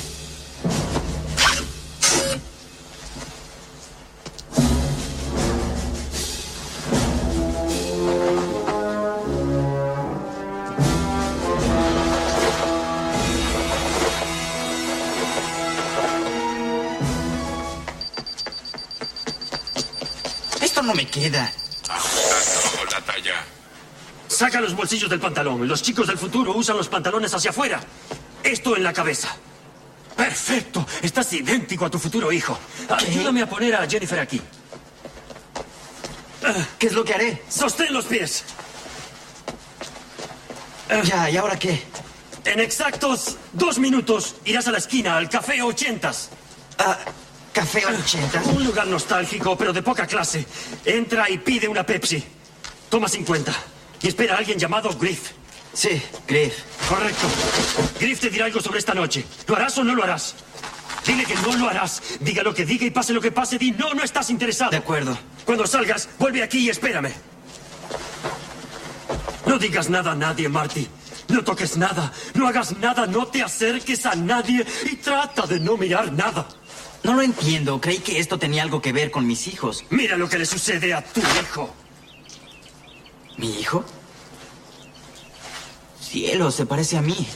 Esto 20.60 20.82
no 20.82 20.94
me 20.94 21.06
queda. 21.06 21.50
Saca 24.40 24.58
los 24.58 24.74
bolsillos 24.74 25.10
del 25.10 25.20
pantalón. 25.20 25.68
Los 25.68 25.82
chicos 25.82 26.06
del 26.06 26.16
futuro 26.16 26.54
usan 26.56 26.74
los 26.74 26.88
pantalones 26.88 27.34
hacia 27.34 27.50
afuera. 27.50 27.78
Esto 28.42 28.74
en 28.74 28.82
la 28.82 28.90
cabeza. 28.90 29.36
Perfecto. 30.16 30.86
Estás 31.02 31.30
idéntico 31.34 31.84
a 31.84 31.90
tu 31.90 31.98
futuro 31.98 32.32
hijo. 32.32 32.58
Ayúdame 32.88 33.42
a 33.42 33.46
poner 33.46 33.74
a 33.74 33.86
Jennifer 33.86 34.18
aquí. 34.18 34.40
¿Qué 36.78 36.86
es 36.86 36.94
lo 36.94 37.04
que 37.04 37.12
haré? 37.12 37.42
Sostén 37.50 37.92
los 37.92 38.06
pies. 38.06 38.44
Ya, 41.04 41.28
¿y 41.28 41.36
ahora 41.36 41.58
qué? 41.58 41.82
En 42.46 42.60
exactos 42.60 43.36
dos 43.52 43.78
minutos 43.78 44.36
irás 44.46 44.66
a 44.66 44.70
la 44.70 44.78
esquina, 44.78 45.18
al 45.18 45.28
Café 45.28 45.60
Ochentas. 45.60 46.30
Ah, 46.78 46.98
¿Café 47.52 47.84
80? 47.84 48.40
Un 48.54 48.64
lugar 48.64 48.86
nostálgico, 48.86 49.58
pero 49.58 49.74
de 49.74 49.82
poca 49.82 50.06
clase. 50.06 50.46
Entra 50.86 51.28
y 51.28 51.36
pide 51.36 51.68
una 51.68 51.84
Pepsi. 51.84 52.24
Toma 52.88 53.06
50. 53.06 53.79
Y 54.02 54.08
espera 54.08 54.34
a 54.34 54.38
alguien 54.38 54.58
llamado 54.58 54.90
Griff. 54.98 55.32
Sí, 55.72 56.02
Griff. 56.26 56.54
Correcto. 56.88 57.26
Griff 57.98 58.20
te 58.20 58.30
dirá 58.30 58.46
algo 58.46 58.60
sobre 58.60 58.78
esta 58.78 58.94
noche. 58.94 59.24
¿Lo 59.46 59.56
harás 59.56 59.76
o 59.78 59.84
no 59.84 59.94
lo 59.94 60.02
harás? 60.02 60.34
Dile 61.06 61.24
que 61.24 61.34
no 61.36 61.56
lo 61.56 61.68
harás. 61.68 62.02
Diga 62.20 62.42
lo 62.42 62.54
que 62.54 62.64
diga 62.64 62.86
y 62.86 62.90
pase 62.90 63.12
lo 63.12 63.20
que 63.20 63.30
pase, 63.30 63.58
di 63.58 63.72
no, 63.72 63.94
no 63.94 64.02
estás 64.02 64.30
interesado. 64.30 64.70
De 64.70 64.78
acuerdo. 64.78 65.16
Cuando 65.44 65.66
salgas, 65.66 66.08
vuelve 66.18 66.42
aquí 66.42 66.58
y 66.58 66.70
espérame. 66.70 67.12
No 69.46 69.58
digas 69.58 69.88
nada 69.90 70.12
a 70.12 70.14
nadie, 70.14 70.48
Marty. 70.48 70.86
No 71.28 71.44
toques 71.44 71.76
nada. 71.76 72.12
No 72.34 72.48
hagas 72.48 72.76
nada. 72.78 73.06
No 73.06 73.26
te 73.26 73.42
acerques 73.42 74.06
a 74.06 74.14
nadie. 74.14 74.66
Y 74.90 74.96
trata 74.96 75.46
de 75.46 75.60
no 75.60 75.76
mirar 75.76 76.12
nada. 76.12 76.46
No 77.02 77.14
lo 77.14 77.22
entiendo. 77.22 77.80
Creí 77.80 77.98
que 77.98 78.18
esto 78.18 78.38
tenía 78.38 78.62
algo 78.62 78.82
que 78.82 78.92
ver 78.92 79.10
con 79.10 79.26
mis 79.26 79.46
hijos. 79.46 79.84
Mira 79.90 80.16
lo 80.16 80.28
que 80.28 80.38
le 80.38 80.46
sucede 80.46 80.92
a 80.92 81.02
tu 81.02 81.20
hijo. 81.20 81.74
¿Mi 83.40 83.58
hijo? 83.58 83.82
Cielo, 85.98 86.50
se 86.50 86.66
parece 86.66 86.98
a 86.98 87.00
mí. 87.00 87.26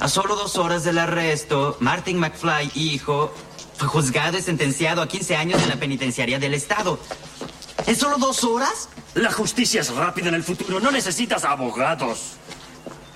A 0.00 0.08
solo 0.08 0.34
dos 0.34 0.56
horas 0.56 0.82
del 0.82 0.98
arresto, 0.98 1.76
Martin 1.78 2.18
McFly, 2.18 2.72
hijo, 2.74 3.32
fue 3.76 3.86
juzgado 3.86 4.36
y 4.36 4.42
sentenciado 4.42 5.00
a 5.00 5.06
15 5.06 5.36
años 5.36 5.62
en 5.62 5.68
la 5.68 5.76
penitenciaría 5.76 6.40
del 6.40 6.54
Estado. 6.54 6.98
¿En 7.86 7.94
solo 7.94 8.18
dos 8.18 8.42
horas? 8.42 8.88
La 9.14 9.30
justicia 9.30 9.80
es 9.80 9.94
rápida 9.94 10.30
en 10.30 10.34
el 10.34 10.42
futuro. 10.42 10.80
No 10.80 10.90
necesitas 10.90 11.44
abogados. 11.44 12.32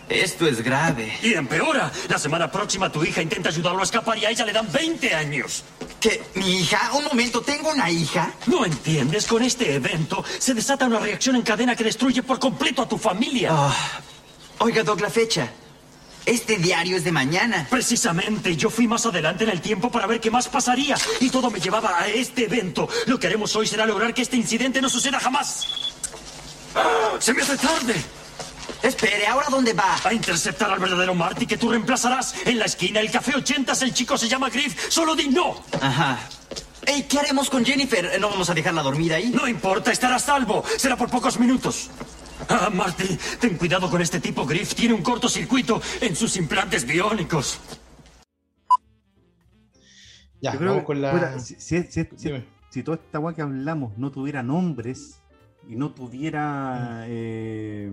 Esto 0.09 0.47
es 0.47 0.63
grave. 0.63 1.19
Y 1.23 1.35
empeora. 1.35 1.93
La 2.09 2.19
semana 2.19 2.51
próxima 2.51 2.91
tu 2.91 3.05
hija 3.05 3.21
intenta 3.21 3.51
ayudarlo 3.51 3.81
a 3.81 3.85
escapar 3.85 4.17
y 4.19 4.25
a 4.25 4.31
ella 4.31 4.47
le 4.47 4.53
dan 4.53 4.71
20 4.73 5.15
años. 5.15 5.65
¿Qué? 6.01 6.23
¿Mi 6.35 6.61
hija? 6.61 6.93
Un 6.95 7.05
momento, 7.05 7.43
¿tengo 7.43 7.71
una 7.71 7.91
hija? 7.91 8.33
¿No 8.47 8.65
entiendes? 8.65 9.27
Con 9.27 9.43
este 9.43 9.75
evento 9.75 10.25
se 10.39 10.55
desata 10.55 10.87
una 10.87 10.99
reacción 10.99 11.37
en 11.37 11.43
cadena 11.43 11.77
que 11.77 11.85
destruye 11.85 12.23
por 12.23 12.39
completo 12.39 12.83
a 12.83 12.89
tu 12.89 12.97
familia. 12.97 13.51
Ah, 13.53 14.01
oiga, 14.59 14.83
Doc, 14.83 15.01
la 15.01 15.11
fecha. 15.11 15.51
Este 16.25 16.57
diario 16.57 16.97
es 16.97 17.05
de 17.05 17.13
mañana. 17.13 17.67
Precisamente, 17.71 18.55
yo 18.57 18.71
fui 18.71 18.87
más 18.87 19.05
adelante 19.07 19.45
en 19.45 19.51
el 19.51 19.61
tiempo 19.61 19.91
para 19.91 20.07
ver 20.07 20.21
qué 20.21 20.31
más 20.31 20.49
pasaría. 20.49 20.97
Y 21.21 21.31
todo 21.31 21.51
me 21.51 21.61
llevaba 21.61 21.99
a 21.99 22.09
este 22.09 22.45
evento. 22.45 22.89
Lo 23.07 23.19
que 23.19 23.27
haremos 23.27 23.55
hoy 23.57 23.67
será 23.67 23.87
lograr 23.87 24.15
que 24.15 24.23
este 24.23 24.37
incidente 24.37 24.81
no 24.81 24.89
suceda 24.89 25.19
jamás. 25.21 25.67
¡Ah! 26.75 27.17
¡Se 27.19 27.33
me 27.33 27.43
hace 27.43 27.57
tarde! 27.57 27.95
Espere, 28.83 29.27
¿ahora 29.27 29.47
dónde 29.51 29.73
va? 29.73 29.97
A 30.05 30.13
interceptar 30.15 30.71
al 30.71 30.79
verdadero 30.79 31.15
Marty 31.15 31.47
que 31.47 31.57
tú 31.59 31.71
reemplazarás. 31.71 32.35
En 32.47 32.59
la 32.59 32.67
esquina, 32.67 33.01
el 33.01 33.11
café 33.11 33.35
80, 33.35 33.73
el 33.83 33.93
chico 33.93 34.17
se 34.17 34.29
llama 34.29 34.51
Griff. 34.51 34.89
Solo 34.89 35.15
di 35.17 35.29
no. 35.29 35.63
Ajá. 35.81 36.19
Ey, 36.87 37.03
¿qué 37.03 37.19
haremos 37.19 37.51
con 37.51 37.65
Jennifer? 37.65 38.19
¿No 38.21 38.31
vamos 38.31 38.49
a 38.51 38.55
dejarla 38.55 38.83
dormir 38.83 39.13
ahí? 39.13 39.31
No 39.31 39.47
importa, 39.49 39.91
estará 39.93 40.17
a 40.17 40.19
salvo. 40.21 40.65
Será 40.77 40.97
por 40.97 41.11
pocos 41.11 41.39
minutos. 41.39 41.91
Ah, 42.49 42.71
Marty, 42.73 43.19
ten 43.41 43.57
cuidado 43.59 43.91
con 43.91 44.01
este 44.01 44.21
tipo. 44.21 44.47
Griff 44.47 44.75
tiene 44.75 44.95
un 44.95 45.03
cortocircuito 45.03 45.83
en 46.01 46.15
sus 46.17 46.37
implantes 46.37 46.87
biónicos. 46.87 47.59
Ya, 50.41 50.53
Yo 50.53 50.59
creo 50.59 50.71
vamos 50.71 50.83
que, 50.83 50.87
con 50.87 51.03
la. 51.03 51.11
puta, 51.11 51.39
si, 51.41 51.57
si- 51.57 51.83
si- 51.83 52.05
si- 52.05 52.09
Dime. 52.17 52.45
si 52.71 52.83
toda 52.85 52.97
esta 52.97 53.19
weá 53.19 53.35
que 53.35 53.43
hablamos 53.43 53.99
no 53.99 54.13
tuviera 54.13 54.43
nombres 54.43 55.21
y 55.69 55.75
no 55.75 55.91
tuviera 55.91 57.05
eh, 57.09 57.91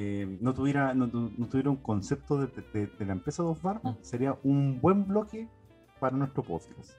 eh, 0.00 0.38
no 0.40 0.54
tuviera 0.54 0.94
no, 0.94 1.08
tu- 1.08 1.32
no 1.36 1.46
tuviera 1.48 1.70
un 1.70 1.76
concepto 1.76 2.38
de, 2.38 2.46
de- 2.72 2.86
de 2.86 3.04
la 3.04 3.12
empresa 3.14 3.42
Dos 3.42 3.60
Barbas, 3.60 3.96
sería 4.02 4.36
un 4.44 4.80
buen 4.80 5.06
bloque 5.08 5.48
para 5.98 6.16
nuestro 6.16 6.42
podcast. 6.44 6.92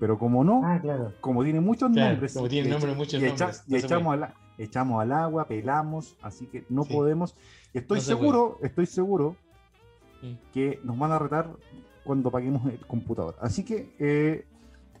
Pero 0.00 0.18
como 0.18 0.44
no, 0.44 0.62
claro. 0.80 1.12
como 1.20 1.42
tiene 1.44 1.60
muchos 1.60 1.90
Claro, 1.92 2.10
nombres, 2.12 2.32
como 2.34 2.48
tiene 2.48 2.68
y 2.68 2.70
nombres, 2.72 2.92
echa- 2.92 2.96
muchos 2.98 3.20
y 3.20 3.24
echa- 3.26 3.44
nombres, 3.46 3.64
y 3.66 3.72
no 3.72 3.78
se 3.80 3.86
echamos, 3.86 4.14
al, 4.14 4.34
echamos 4.56 5.02
al 5.02 5.12
agua, 5.12 5.46
pelamos, 5.46 6.16
así 6.22 6.46
que 6.46 6.64
no 6.70 6.84
Sí. 6.84 6.94
podemos. 6.94 7.34
Estoy 7.74 7.98
No 7.98 8.00
se 8.02 8.06
seguro, 8.06 8.58
estoy 8.62 8.86
seguro 8.86 9.36
que 10.54 10.80
nos 10.84 10.98
van 10.98 11.12
a 11.12 11.18
retar 11.18 11.50
cuando 12.04 12.30
paguemos 12.30 12.64
el 12.72 12.78
computador. 12.86 13.36
Así 13.40 13.62
que 13.64 13.94
eh, 13.98 14.46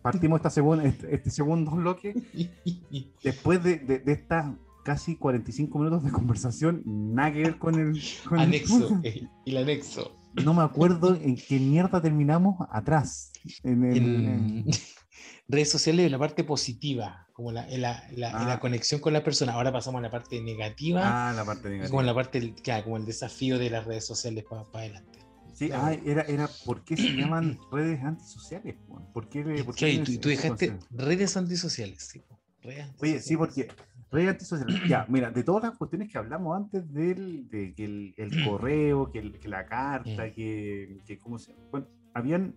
partimos 0.02 0.38
esta 0.38 0.50
segun- 0.50 0.82
este, 0.84 1.14
este 1.14 1.30
segundo 1.30 1.70
bloque. 1.70 2.14
Después 3.22 3.62
de, 3.62 3.78
de, 3.78 3.98
de 4.00 4.12
estas 4.12 4.52
casi 4.88 5.16
45 5.16 5.78
minutos 5.78 6.02
de 6.02 6.10
conversación, 6.10 6.82
nada 6.86 7.30
que 7.30 7.40
ver 7.42 7.58
con 7.58 7.74
el. 7.74 8.00
con 8.26 8.38
el- 8.38 8.44
Anexo. 8.46 9.00
el, 9.02 9.28
el 9.44 9.56
anexo. 9.58 10.16
no 10.42 10.54
me 10.54 10.62
acuerdo 10.62 11.14
en 11.14 11.36
qué 11.36 11.58
mierda 11.58 12.00
terminamos 12.00 12.56
atrás. 12.70 13.30
En 13.64 13.84
el- 13.84 13.96
En 13.98 14.64
redes 15.48 15.70
sociales, 15.70 16.06
en 16.06 16.12
la 16.12 16.18
parte 16.18 16.42
positiva, 16.42 17.26
como 17.34 17.52
la, 17.52 17.68
en 17.68 17.82
la, 17.82 18.02
la- 18.16 18.30
en 18.30 18.46
la 18.48 18.54
Ah. 18.54 18.60
conexión 18.60 18.98
con 19.02 19.12
la 19.12 19.22
persona. 19.22 19.52
Ahora 19.52 19.70
pasamos 19.72 19.98
a 19.98 20.02
la 20.02 20.10
parte 20.10 20.40
negativa, 20.40 21.02
Ah, 21.28 21.32
la 21.34 21.44
parte 21.44 21.68
negativa. 21.68 21.90
como 21.90 22.02
la 22.02 22.14
parte, 22.14 22.54
claro, 22.62 22.84
como 22.84 22.96
el 22.96 23.04
desafío 23.04 23.58
de 23.58 23.68
las 23.68 23.84
redes 23.84 24.06
sociales 24.06 24.44
para 24.48 24.62
adelante. 24.72 25.18
Sí, 25.52 25.68
ah, 25.70 25.92
era, 26.06 26.22
era 26.22 26.48
¿por 26.64 26.82
qué 26.82 26.96
se 26.96 27.10
llaman 27.14 27.58
redes 27.72 28.02
antisociales? 28.02 28.76
¿Por 29.12 29.28
qué, 29.28 29.42
por 29.42 29.54
qué 29.54 29.62
Claro, 29.64 29.74
tienen 29.76 30.04
tú, 30.04 30.16
tú 30.18 30.28
dejaste 30.30 30.78
redes 30.92 31.36
antisociales. 31.36 32.08
Sí, 32.10 32.22
redes 32.62 32.86
Oye, 33.02 33.20
sí, 33.20 33.36
porque 33.36 33.68
redes 34.10 34.30
antisociales. 34.30 34.88
Ya, 34.88 35.04
mira, 35.08 35.30
de 35.30 35.42
todas 35.44 35.62
las 35.64 35.76
cuestiones 35.78 36.10
que 36.10 36.18
hablamos 36.18 36.56
antes 36.56 36.90
del 36.92 37.48
de 37.50 37.74
que 37.74 37.84
el, 37.84 38.14
el 38.16 38.44
correo, 38.44 39.10
que, 39.10 39.18
el- 39.18 39.38
que 39.38 39.48
la 39.48 39.66
carta, 39.66 40.26
Mm. 40.26 40.32
que, 40.34 40.98
que 41.06 41.18
cómo 41.18 41.38
se. 41.38 41.54
Bueno, 41.70 41.86
habían 42.14 42.54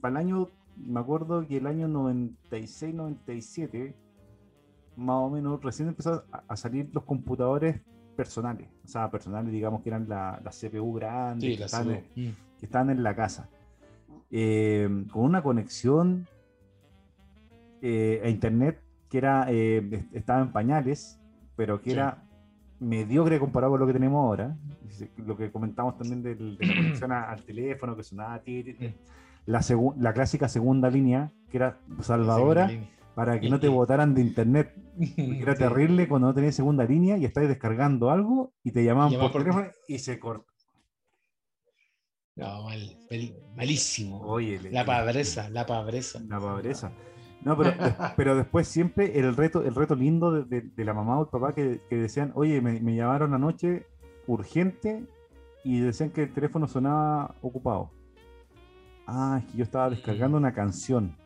para 0.00 0.12
el 0.12 0.16
año, 0.26 0.48
me 0.76 1.00
acuerdo 1.00 1.46
que 1.46 1.58
el 1.58 1.66
año 1.66 1.86
96, 1.88 2.94
97, 2.94 3.94
más 4.96 5.16
o 5.16 5.30
menos, 5.30 5.62
recién 5.62 5.88
empezaron 5.88 6.22
a, 6.32 6.42
a 6.48 6.56
salir 6.56 6.88
los 6.92 7.04
computadores 7.04 7.80
personales. 8.16 8.68
O 8.84 8.88
sea, 8.88 9.10
personales, 9.10 9.52
digamos 9.52 9.82
que 9.82 9.90
eran 9.90 10.08
la, 10.08 10.40
la 10.42 10.50
CPU 10.50 10.94
grande, 10.94 11.46
Sí, 11.46 11.52
que, 11.54 11.60
la 11.60 11.66
estaban, 11.66 11.86
CPU. 12.00 12.20
Mm. 12.20 12.34
que 12.58 12.66
estaban 12.66 12.90
en 12.90 13.02
la 13.02 13.14
casa. 13.14 13.48
Eh, 14.30 14.88
con 15.12 15.24
una 15.24 15.42
conexión 15.42 16.26
eh, 17.82 18.20
a 18.24 18.28
internet 18.28 18.80
que 19.10 19.18
era 19.18 19.44
eh, 19.48 19.86
est- 19.90 20.14
estaba 20.14 20.40
en 20.40 20.52
pañales, 20.52 21.20
pero 21.56 21.80
que 21.82 21.90
Sí. 21.90 21.96
era 21.96 22.22
mediocre 22.78 23.38
comparado 23.38 23.72
con 23.72 23.80
lo 23.80 23.86
que 23.86 23.92
tenemos 23.92 24.24
ahora. 24.24 24.56
Lo 25.18 25.36
que 25.36 25.50
comentamos 25.52 25.98
también 25.98 26.22
del- 26.22 26.56
de 26.56 26.66
la 26.66 26.74
conexión 26.74 27.12
al 27.12 27.42
teléfono, 27.44 27.94
que 27.96 28.02
sonaba 28.02 28.40
ti, 28.40 28.62
ti, 28.64 28.74
ti. 28.74 28.88
Mm. 28.88 28.94
la, 29.46 29.60
la 29.98 30.12
clásica 30.12 30.48
segunda 30.48 30.88
línea, 30.90 31.32
que 31.50 31.56
era 31.56 31.78
salvadora 32.02 32.70
para 33.14 33.40
que 33.40 33.50
no 33.50 33.58
te 33.58 33.68
botaran 33.68 34.14
de 34.14 34.20
internet. 34.22 34.74
era 35.16 35.52
Sí. 35.56 35.58
terrible 35.58 36.06
cuando 36.08 36.28
no 36.28 36.34
tenías 36.34 36.54
segunda 36.54 36.84
línea 36.84 37.18
y 37.18 37.24
estáis 37.24 37.48
descargando 37.48 38.10
algo 38.10 38.52
y 38.62 38.70
te 38.70 38.84
llamaban 38.84 39.10
Llama 39.10 39.24
por, 39.24 39.32
por- 39.32 39.42
teléfono 39.42 39.66
y 39.88 39.98
se 39.98 40.18
cortó. 40.20 40.46
No, 42.36 42.62
mal, 42.62 42.96
mal- 43.10 43.34
malísimo. 43.56 44.20
Oye, 44.22 44.58
le- 44.60 44.70
la 44.70 44.84
pobreza, 44.84 45.50
la 45.50 45.66
pobreza. 45.66 46.20
La 46.28 46.38
pobreza. 46.38 46.92
No, 47.42 47.56
pero, 47.56 47.72
pero 48.16 48.36
después 48.36 48.68
siempre 48.68 49.18
el 49.18 49.34
reto, 49.36 49.62
el 49.64 49.74
reto 49.74 49.94
lindo 49.94 50.30
de, 50.32 50.44
de- 50.44 50.68
de 50.74 50.84
la 50.84 50.92
mamá 50.94 51.18
o 51.18 51.22
el 51.22 51.28
papá 51.28 51.54
que, 51.54 51.80
que 51.88 51.96
decían, 51.96 52.32
oye, 52.34 52.60
me, 52.60 52.80
me 52.80 52.94
llamaron 52.94 53.32
anoche 53.34 53.86
urgente 54.26 55.04
y 55.64 55.80
decían 55.80 56.10
que 56.10 56.24
el 56.24 56.32
teléfono 56.32 56.68
sonaba 56.68 57.34
ocupado. 57.42 57.90
Ah, 59.06 59.40
es 59.44 59.50
que 59.50 59.58
yo 59.58 59.64
estaba 59.64 59.90
descargando 59.90 60.36
una 60.36 60.52
canción. 60.52 61.16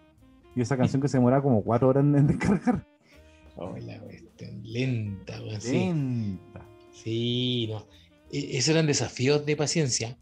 Y 0.56 0.60
esa 0.60 0.76
canción 0.76 1.02
que 1.02 1.08
se 1.08 1.18
demoraba 1.18 1.42
como 1.42 1.62
cuatro 1.62 1.88
horas 1.88 2.04
en, 2.04 2.26
descargar. 2.26 2.86
Oh, 3.56 3.76
la 3.76 3.98
cuestión 4.00 4.60
lenta. 4.64 5.38
Lenta. 5.40 6.64
Sí, 6.92 7.66
no. 7.68 7.86
E- 8.32 8.56
Esos 8.56 8.70
eran 8.74 8.86
desafíos 8.86 9.44
de 9.44 9.56
paciencia. 9.56 10.16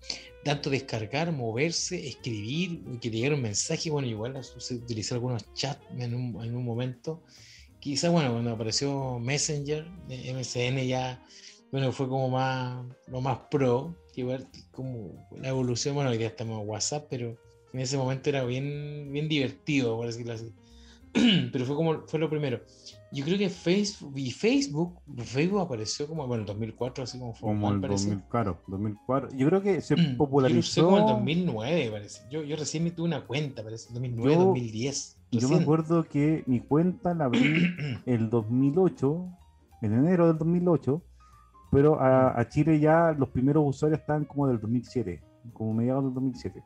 Tanto 0.45 0.71
descargar, 0.71 1.31
moverse, 1.33 2.09
escribir, 2.09 2.83
que 3.01 3.11
te 3.11 3.17
llegara 3.17 3.37
un 3.37 3.43
mensaje. 3.43 3.91
Bueno, 3.91 4.09
igual 4.09 4.43
se 4.43 4.75
utilizó 4.75 5.15
algunos 5.15 5.53
chats 5.55 5.81
en 5.97 6.15
un, 6.15 6.45
en 6.45 6.57
un 6.57 6.65
momento. 6.65 7.23
Quizás, 7.79 8.11
bueno, 8.11 8.33
cuando 8.33 8.53
apareció 8.53 9.19
Messenger, 9.19 9.87
eh, 10.09 10.33
MSN 10.33 10.87
ya, 10.87 11.25
bueno, 11.71 11.93
fue 11.93 12.09
como 12.09 12.29
más, 12.29 12.87
lo 13.07 13.21
más 13.21 13.39
pro. 13.51 13.97
Igual 14.15 14.49
como 14.73 15.29
la 15.37 15.49
evolución, 15.49 15.95
bueno, 15.95 16.11
hoy 16.11 16.19
día 16.19 16.29
estamos 16.29 16.61
en 16.61 16.69
WhatsApp, 16.69 17.07
pero 17.09 17.37
en 17.73 17.81
ese 17.81 17.97
momento 17.97 18.29
era 18.29 18.45
bien, 18.45 19.11
bien 19.11 19.29
divertido, 19.29 19.97
por 19.97 20.07
decirlo 20.07 20.35
así. 20.35 20.53
pero 21.53 21.65
fue 21.65 21.77
como, 21.77 22.07
fue 22.07 22.19
lo 22.19 22.29
primero. 22.29 22.61
Yo 23.13 23.25
creo 23.25 23.37
que 23.37 23.51
Facebook, 23.51 24.15
y 24.17 24.31
Facebook, 24.31 24.99
Facebook 25.19 25.61
apareció 25.61 26.07
como, 26.07 26.27
bueno, 26.27 26.43
en 26.43 26.47
2004, 26.47 27.05
así 27.05 27.19
como 27.19 27.33
Como 27.35 27.53
formal, 27.53 27.75
el 27.75 27.81
parece. 27.83 28.07
2000, 28.09 28.29
claro, 28.29 28.59
2004. 28.69 29.37
Yo 29.37 29.47
creo 29.49 29.61
que 29.63 29.81
se 29.83 29.97
Yo 29.97 30.17
popularizó. 30.17 30.85
como 30.87 30.99
en 30.99 31.07
2009, 31.07 31.91
parece. 31.91 32.23
Yo, 32.31 32.43
yo 32.43 32.57
recién 32.57 32.85
me 32.85 32.91
tuve 32.91 33.07
una 33.09 33.27
cuenta, 33.27 33.63
parece, 33.63 33.93
2009, 33.93 34.35
Yo- 34.35 34.45
2010. 34.47 35.19
Yo 35.33 35.49
me 35.49 35.57
acuerdo 35.57 36.05
que 36.05 36.43
mi 36.47 36.61
cuenta 36.61 37.15
la 37.15 37.25
abrí 37.27 37.67
el 38.07 38.29
2008, 38.31 39.27
en 39.83 39.93
enero 39.95 40.29
del 40.29 40.39
2008, 40.39 41.03
pero 41.71 42.01
a, 42.01 42.39
a 42.39 42.49
Chile 42.49 42.79
ya 42.81 43.13
los 43.13 43.29
primeros 43.31 43.65
usuarios 43.67 44.01
estaban 44.01 44.25
como 44.27 44.47
del 44.47 44.61
2007, 44.61 45.23
como 45.55 45.73
mediados 45.75 46.05
del 46.05 46.15
2007. 46.15 46.63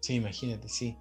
Sí, 0.00 0.14
imagínate, 0.14 0.68
sí. 0.68 0.96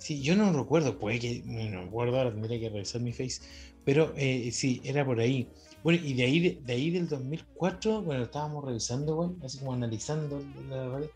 Sí, 0.00 0.22
yo 0.22 0.34
no 0.34 0.52
recuerdo, 0.52 0.98
puede 0.98 1.18
que, 1.20 1.42
no, 1.44 1.82
recuerdo, 1.84 2.18
ahora 2.18 2.32
tendría 2.32 2.58
que 2.58 2.70
revisar 2.70 3.00
mi 3.02 3.12
face, 3.12 3.42
pero 3.84 4.12
eh, 4.16 4.50
sí, 4.50 4.80
era 4.82 5.04
por 5.04 5.20
ahí. 5.20 5.48
Bueno, 5.84 6.00
y 6.04 6.14
de 6.14 6.22
ahí, 6.24 6.40
de, 6.40 6.60
de 6.64 6.72
ahí 6.72 6.90
del 6.90 7.06
2004, 7.08 8.02
bueno, 8.02 8.24
estábamos 8.24 8.64
revisando, 8.64 9.14
bueno, 9.14 9.36
así 9.44 9.58
como 9.58 9.74
analizando 9.74 10.42
la 10.68 10.88
red, 10.98 11.08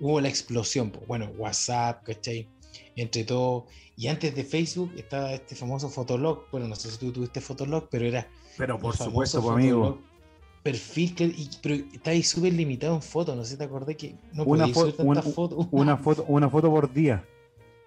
hubo 0.00 0.20
la 0.20 0.28
explosión, 0.28 0.90
pues, 0.90 1.06
bueno, 1.06 1.30
WhatsApp, 1.38 2.02
¿cachai? 2.04 2.48
Entre 2.96 3.24
todo, 3.24 3.66
y 3.96 4.08
antes 4.08 4.34
de 4.34 4.42
Facebook 4.44 4.92
estaba 4.96 5.32
este 5.32 5.54
famoso 5.54 5.88
Fotolog, 5.88 6.50
bueno, 6.50 6.66
no 6.68 6.74
sé 6.76 6.90
si 6.90 6.98
tú 6.98 7.12
tuviste 7.12 7.40
Fotolog, 7.40 7.88
pero 7.90 8.06
era 8.06 8.28
Pero 8.58 8.78
por 8.78 8.96
supuesto, 8.96 9.40
pues, 9.40 9.54
amigo. 9.54 10.02
Perfil, 10.62 11.14
que, 11.14 11.24
y- 11.26 11.48
pero 11.62 11.76
está 11.76 12.10
ahí 12.10 12.24
súper 12.24 12.52
limitado 12.52 12.96
en 12.96 13.02
fotos, 13.02 13.36
no 13.36 13.44
sé 13.44 13.52
si 13.52 13.56
te 13.56 13.64
acordé 13.64 13.96
que 13.96 14.16
no 14.32 14.42
Una 14.42 14.64
podías 14.64 14.76
fo- 14.76 14.80
subir 14.82 14.96
tantas 14.96 15.24
una- 15.24 15.34
fotos. 15.34 15.68
Una 15.70 15.96
foto, 15.96 16.24
una 16.26 16.50
foto 16.50 16.70
por 16.70 16.92
día. 16.92 17.24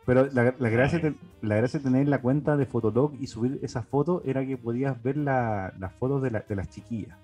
Pero 0.10 0.26
la, 0.34 0.55
la 0.57 0.70
gracia, 0.70 0.97
de, 0.97 1.14
la 1.43 1.57
gracia 1.57 1.80
de 1.80 1.84
tener 1.84 2.07
la 2.07 2.20
cuenta 2.20 2.57
de 2.57 2.66
Fotolog 2.66 3.14
y 3.22 3.28
subir 3.28 3.60
esas 3.62 3.86
fotos 3.86 4.24
era 4.26 4.43
que 4.43 4.57
podías 4.57 5.01
ver 5.03 5.18
la- 5.18 5.72
las 5.78 5.93
fotos 5.93 6.24
de, 6.24 6.32
la- 6.32 6.43
de 6.49 6.55
las 6.55 6.68
chiquillas. 6.70 7.16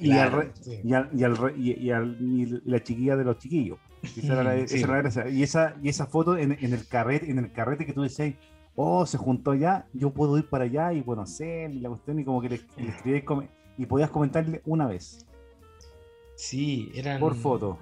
Y, 0.00 0.10
al 0.10 0.28
Claro, 0.28 0.40
re- 0.40 0.50
sí. 0.60 0.80
y, 0.82 0.92
al- 0.92 1.10
y 1.14 1.22
al 1.22 1.54
y- 1.56 1.72
y 1.80 1.90
al- 1.92 2.16
y 2.20 2.60
la 2.64 2.82
chiquilla 2.82 3.16
de 3.16 3.22
los 3.22 3.38
chiquillos. 3.38 3.78
Esa 4.02 4.32
era 4.32 4.42
la, 4.42 4.66
Sí. 4.66 4.74
esa 4.76 4.86
era 4.86 4.96
la 4.96 5.02
gracia. 5.02 5.28
Y 5.28 5.42
esa, 5.44 5.76
y 5.80 5.88
esa 5.88 6.06
foto 6.06 6.36
en, 6.36 6.50
en 6.60 6.72
el 6.72 6.84
carrete, 6.88 7.30
en 7.30 7.38
el 7.38 7.52
carrete 7.52 7.86
que 7.86 7.92
tú 7.92 8.02
decías, 8.02 8.34
oh, 8.74 9.06
se 9.06 9.16
juntó 9.16 9.52
allá, 9.52 9.86
yo 9.92 10.10
puedo 10.10 10.36
ir 10.36 10.48
para 10.48 10.64
allá 10.64 10.92
y 10.92 11.02
conocer 11.04 11.70
y 11.70 11.78
la 11.78 11.90
cuestión, 11.90 12.18
y 12.18 12.24
como 12.24 12.42
que 12.42 12.48
le, 12.48 12.60
le 12.76 12.88
escribías 12.88 13.22
come- 13.22 13.48
y 13.78 13.86
podías 13.86 14.10
comentarle 14.10 14.62
una 14.66 14.88
vez 14.88 15.24
Sí, 16.34 16.90
eran. 16.92 17.20
por 17.20 17.36
foto. 17.36 17.78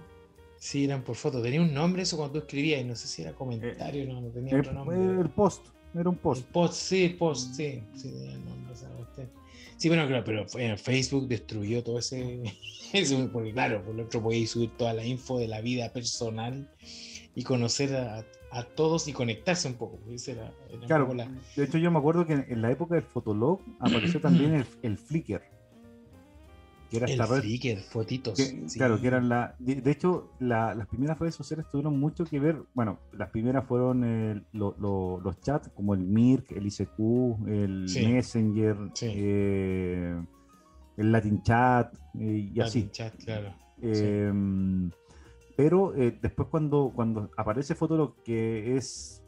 Sí, 0.62 0.84
eran 0.84 1.02
por 1.02 1.16
foto. 1.16 1.42
Tenía 1.42 1.60
un 1.60 1.74
nombre 1.74 2.02
eso 2.02 2.16
cuando 2.16 2.34
tú 2.34 2.38
escribías, 2.38 2.84
no 2.86 2.94
sé 2.94 3.08
si 3.08 3.22
era 3.22 3.32
comentario, 3.32 4.06
no, 4.06 4.20
no 4.20 4.28
tenía 4.28 4.54
El, 4.54 4.60
otro 4.60 4.72
nombre. 4.74 4.96
el 5.20 5.28
post, 5.30 5.66
era 5.92 6.08
un 6.08 6.14
El 6.14 6.20
post. 6.20 6.46
post, 6.52 6.74
sí, 6.74 7.04
el 7.04 7.16
post, 7.16 7.54
sí. 7.56 7.82
Sí, 7.96 8.12
tenía 8.12 8.34
el 8.34 8.44
nombre 8.44 8.72
cuestión. 8.72 9.28
Sí, 9.76 9.88
bueno, 9.88 10.06
claro, 10.06 10.22
pero 10.24 10.46
fue- 10.48 10.76
Facebook 10.76 11.26
destruyó 11.26 11.82
todo 11.82 11.98
ese. 11.98 12.44
eso, 12.92 13.28
porque 13.32 13.52
claro, 13.52 13.84
por 13.84 13.96
lo 13.96 14.04
otro 14.04 14.22
podíais 14.22 14.50
subir 14.50 14.70
toda 14.76 14.94
la 14.94 15.04
info 15.04 15.36
de 15.40 15.48
la 15.48 15.60
vida 15.60 15.92
personal 15.92 16.64
y 17.34 17.42
conocer 17.42 17.96
a, 17.96 18.24
a 18.52 18.62
todos 18.62 19.08
y 19.08 19.12
conectarse 19.12 19.66
un 19.66 19.74
poco. 19.74 19.98
era, 20.28 20.54
era 20.68 20.78
un 20.80 20.86
Claro, 20.86 21.04
poco 21.06 21.16
la- 21.16 21.28
de 21.56 21.64
hecho 21.64 21.78
yo 21.78 21.90
me 21.90 21.98
acuerdo 21.98 22.24
que 22.24 22.34
en, 22.34 22.46
en 22.48 22.62
la 22.62 22.70
época 22.70 22.94
del 22.94 23.02
Fotolog 23.02 23.58
apareció 23.80 24.20
también 24.20 24.54
el, 24.54 24.66
el 24.82 24.96
Flickr. 24.96 25.42
Que 26.92 26.98
era 26.98 27.06
el 27.06 27.12
esta 27.12 27.26
red. 27.26 27.40
Flickr, 27.40 27.80
fotitos. 27.80 28.36
que- 28.36 28.68
sí. 28.68 28.78
Claro, 28.78 29.00
que 29.00 29.06
eran 29.08 29.28
la. 29.28 29.56
De, 29.58 29.76
de 29.76 29.90
hecho, 29.90 30.30
la- 30.38 30.74
las 30.74 30.86
primeras 30.86 31.18
redes 31.18 31.34
sociales 31.34 31.66
tuvieron 31.72 31.98
mucho 31.98 32.24
que 32.24 32.38
ver. 32.38 32.62
Bueno, 32.74 32.98
las 33.12 33.30
primeras 33.30 33.66
fueron 33.66 34.04
el- 34.04 34.44
lo- 34.52 34.76
lo- 34.78 35.20
los 35.20 35.40
chats, 35.40 35.68
como 35.70 35.94
el 35.94 36.00
Mirk, 36.00 36.52
el 36.52 36.66
ICQ, 36.66 37.48
el 37.48 37.88
Sí. 37.88 38.06
Messenger, 38.06 38.76
Sí. 38.94 39.06
eh, 39.12 40.22
el 40.98 41.10
Latin 41.12 41.42
Chat 41.42 41.94
eh, 42.20 42.50
y 42.54 42.60
así. 42.60 42.80
Latin 42.82 42.90
Chat, 42.92 43.24
claro. 43.24 43.54
Eh, 43.80 44.30
Pero 45.56 45.94
eh, 45.94 46.18
después 46.20 46.48
cuando, 46.48 46.92
cuando 46.94 47.30
aparece 47.36 47.74
Fotolog, 47.74 48.14
que 48.22 48.76
es, 48.76 49.22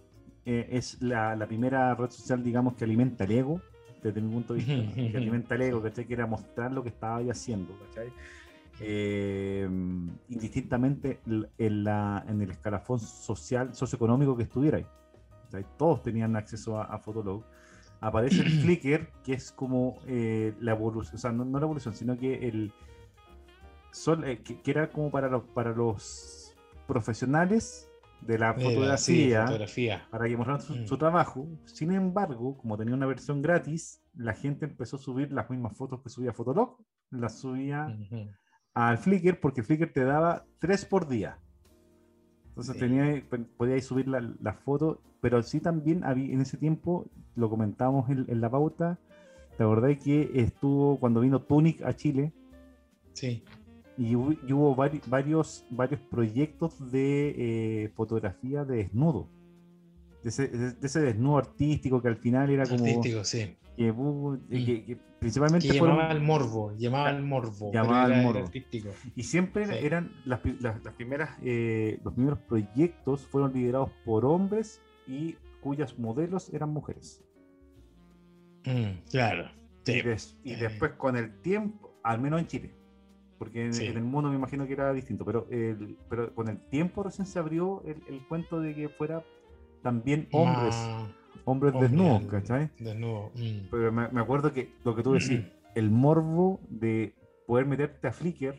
eh, 0.46 0.68
es 0.70 1.00
la, 1.02 1.36
la 1.36 1.46
primera 1.46 1.94
red 1.94 2.10
social, 2.10 2.42
digamos, 2.42 2.74
que 2.74 2.84
alimenta 2.84 3.24
el 3.24 3.32
ego, 3.32 3.60
desde 4.08 4.20
mi 4.20 4.32
punto 4.32 4.54
de 4.54 4.60
vista, 4.60 4.94
que 4.94 5.12
alimenta 5.16 5.54
el 5.54 5.62
ego, 5.62 5.82
¿cachai? 5.82 6.06
Que 6.06 6.14
era 6.14 6.26
mostrar 6.26 6.72
lo 6.72 6.82
que 6.82 6.90
estaba 6.90 7.16
ahí 7.16 7.30
haciendo, 7.30 7.76
¿cachai? 7.86 8.12
Eh, 8.80 9.68
indistintamente 10.28 11.20
en, 11.58 11.84
la, 11.84 12.24
en 12.28 12.42
el 12.42 12.50
escalafón 12.50 12.98
social, 12.98 13.74
socioeconómico 13.74 14.36
que 14.36 14.42
estuviera 14.44 14.78
ahí. 14.78 14.86
¿cachai? 15.44 15.64
Todos 15.78 16.02
tenían 16.02 16.34
acceso 16.36 16.78
a, 16.78 16.84
a 16.84 16.98
Fotolog. 16.98 17.42
Aparece 18.00 18.42
el 18.42 18.50
Flickr, 18.62 19.08
que 19.24 19.34
es 19.34 19.52
como 19.52 19.98
eh, 20.06 20.54
la 20.60 20.72
evolución, 20.72 21.14
o 21.14 21.18
sea, 21.18 21.32
no, 21.32 21.44
no 21.44 21.58
la 21.58 21.64
evolución, 21.64 21.94
sino 21.94 22.18
que 22.18 22.48
el, 22.48 22.72
sol- 23.92 24.24
eh, 24.24 24.38
que, 24.42 24.60
que 24.60 24.70
era 24.70 24.90
como 24.90 25.10
para 25.10 25.28
los, 25.28 25.44
para 25.44 25.72
los 25.72 26.54
profesionales 26.86 27.88
de 28.26 28.38
la 28.38 28.50
Eh, 28.50 28.54
sí, 28.58 28.62
fotografía, 28.64 29.42
fotografía. 29.46 30.08
para 30.10 30.28
que 30.28 30.36
mostraran 30.36 30.62
su, 30.62 30.74
Mm. 30.74 30.86
su 30.86 30.98
trabajo. 30.98 31.48
Sin 31.66 31.92
embargo, 31.92 32.56
como 32.58 32.76
tenía 32.76 32.94
una 32.94 33.06
versión 33.06 33.42
gratis, 33.42 34.00
la 34.14 34.32
gente 34.34 34.64
empezó 34.66 34.96
a 34.96 35.00
subir 35.00 35.32
las 35.32 35.48
mismas 35.50 35.76
fotos 35.76 36.00
que 36.02 36.08
subía 36.08 36.32
Fotolog, 36.32 36.78
las 37.10 37.38
subía 37.38 37.86
Ujú. 37.86 38.28
al 38.74 38.98
Flickr 38.98 39.40
porque 39.40 39.62
Flickr 39.62 39.92
te 39.92 40.04
daba 40.04 40.44
tres 40.58 40.84
por 40.84 41.08
día. 41.08 41.38
Entonces 42.48 42.74
Sí. 42.74 42.80
tenía, 42.80 43.22
podíais 43.56 43.84
subir 43.84 44.06
la, 44.08 44.20
la 44.40 44.52
foto, 44.52 45.00
pero 45.20 45.42
sí 45.42 45.60
también 45.60 46.04
había, 46.04 46.32
en 46.32 46.40
ese 46.40 46.56
tiempo, 46.56 47.06
lo 47.34 47.50
comentábamos 47.50 48.08
en, 48.10 48.24
en 48.28 48.40
la 48.40 48.48
pauta, 48.50 48.98
¿te 49.56 49.64
acordáis 49.64 49.98
que 50.02 50.30
estuvo 50.34 50.98
cuando 51.00 51.20
vino 51.20 51.40
Tunic 51.42 51.82
a 51.82 51.94
Chile? 51.94 52.32
Sí. 53.12 53.42
Y 53.96 54.14
hubo, 54.16 54.32
y 54.32 54.52
hubo 54.52 54.74
vari- 54.74 55.00
varios, 55.06 55.64
varios 55.70 56.00
proyectos 56.00 56.90
de 56.90 57.84
eh, 57.84 57.88
fotografía 57.94 58.64
de 58.64 58.76
desnudo. 58.78 59.28
De 60.22 60.30
ese, 60.30 60.48
de 60.48 60.74
ese 60.86 61.00
desnudo 61.00 61.38
artístico 61.38 62.00
que 62.02 62.08
al 62.08 62.16
final 62.16 62.50
era 62.50 62.64
como. 62.64 62.84
Artístico, 62.84 63.24
sí. 63.24 63.56
Que, 63.76 63.88
eh, 63.88 63.92
Mm. 63.92 64.38
que- 64.48 64.84
que 64.84 64.98
principalmente 65.20 65.66
Que 65.68 65.78
fueron. 65.78 65.96
llamaba 65.96 66.10
al 66.12 66.20
morbo, 66.22 66.72
llamaba 66.76 67.08
al 67.08 67.22
morbo. 67.22 67.72
Llamaba 67.72 68.04
al 68.04 68.22
morbo. 68.22 68.38
artístico. 68.40 68.88
Y 69.14 69.22
siempre 69.24 69.66
Sí. 69.66 69.74
eran 69.86 70.10
las, 70.24 70.40
las- 70.60 70.82
las 70.84 70.94
primeras, 70.94 71.30
eh, 71.42 72.00
los 72.04 72.14
primeros 72.14 72.38
proyectos 72.40 73.26
fueron 73.26 73.52
liderados 73.52 73.90
por 74.04 74.24
hombres 74.24 74.80
y 75.06 75.36
cuyas 75.60 75.98
modelos 75.98 76.52
eran 76.52 76.70
mujeres. 76.70 77.22
Mm, 78.64 79.02
claro. 79.10 79.50
Sí. 79.84 79.92
Y, 79.92 80.02
des- 80.02 80.38
y 80.44 80.52
Eh. 80.52 80.56
después 80.56 80.92
con 80.92 81.16
el 81.16 81.40
tiempo, 81.42 81.94
al 82.02 82.20
menos 82.20 82.40
en 82.40 82.46
Chile, 82.46 82.70
porque 83.44 83.66
en, 83.66 83.74
Sí. 83.74 83.86
en 83.86 83.96
el 83.98 84.04
mundo 84.04 84.30
me 84.30 84.36
imagino 84.36 84.66
que 84.66 84.72
era 84.72 84.92
distinto, 84.92 85.24
pero, 85.24 85.46
el- 85.50 85.96
pero 86.08 86.34
con 86.34 86.48
el 86.48 86.58
tiempo 86.70 87.02
recién 87.02 87.26
se 87.26 87.38
abrió 87.38 87.82
el, 87.84 88.02
el 88.08 88.26
cuento 88.26 88.58
de 88.60 88.74
que 88.74 88.88
fuera 88.88 89.22
también 89.82 90.28
hombres, 90.32 90.74
Más 90.74 91.08
hombres 91.44 91.74
hombre 91.74 91.88
desnudos, 91.88 92.24
¿cachai? 92.26 92.70
Desnudo. 92.78 93.30
mm. 93.34 93.68
Pero 93.70 93.92
me, 93.92 94.08
me 94.08 94.20
acuerdo 94.20 94.52
que 94.52 94.72
lo 94.84 94.94
que 94.96 95.02
tú 95.02 95.12
decís, 95.12 95.42
el 95.74 95.90
morbo 95.90 96.60
de 96.70 97.14
poder 97.46 97.66
meterte 97.66 98.08
a 98.08 98.12
Flickr 98.12 98.54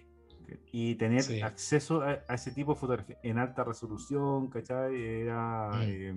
y 0.72 0.94
tener 0.96 1.24
Sí. 1.24 1.42
acceso 1.42 2.04
a, 2.04 2.20
a 2.28 2.36
ese 2.36 2.52
tipo 2.52 2.74
de 2.76 2.80
fotografía 2.80 3.18
en 3.24 3.40
alta 3.40 3.64
resolución, 3.64 4.50
¿cachai? 4.50 4.96
Era. 5.02 5.72
Mm. 5.74 5.82
eh, 5.82 6.14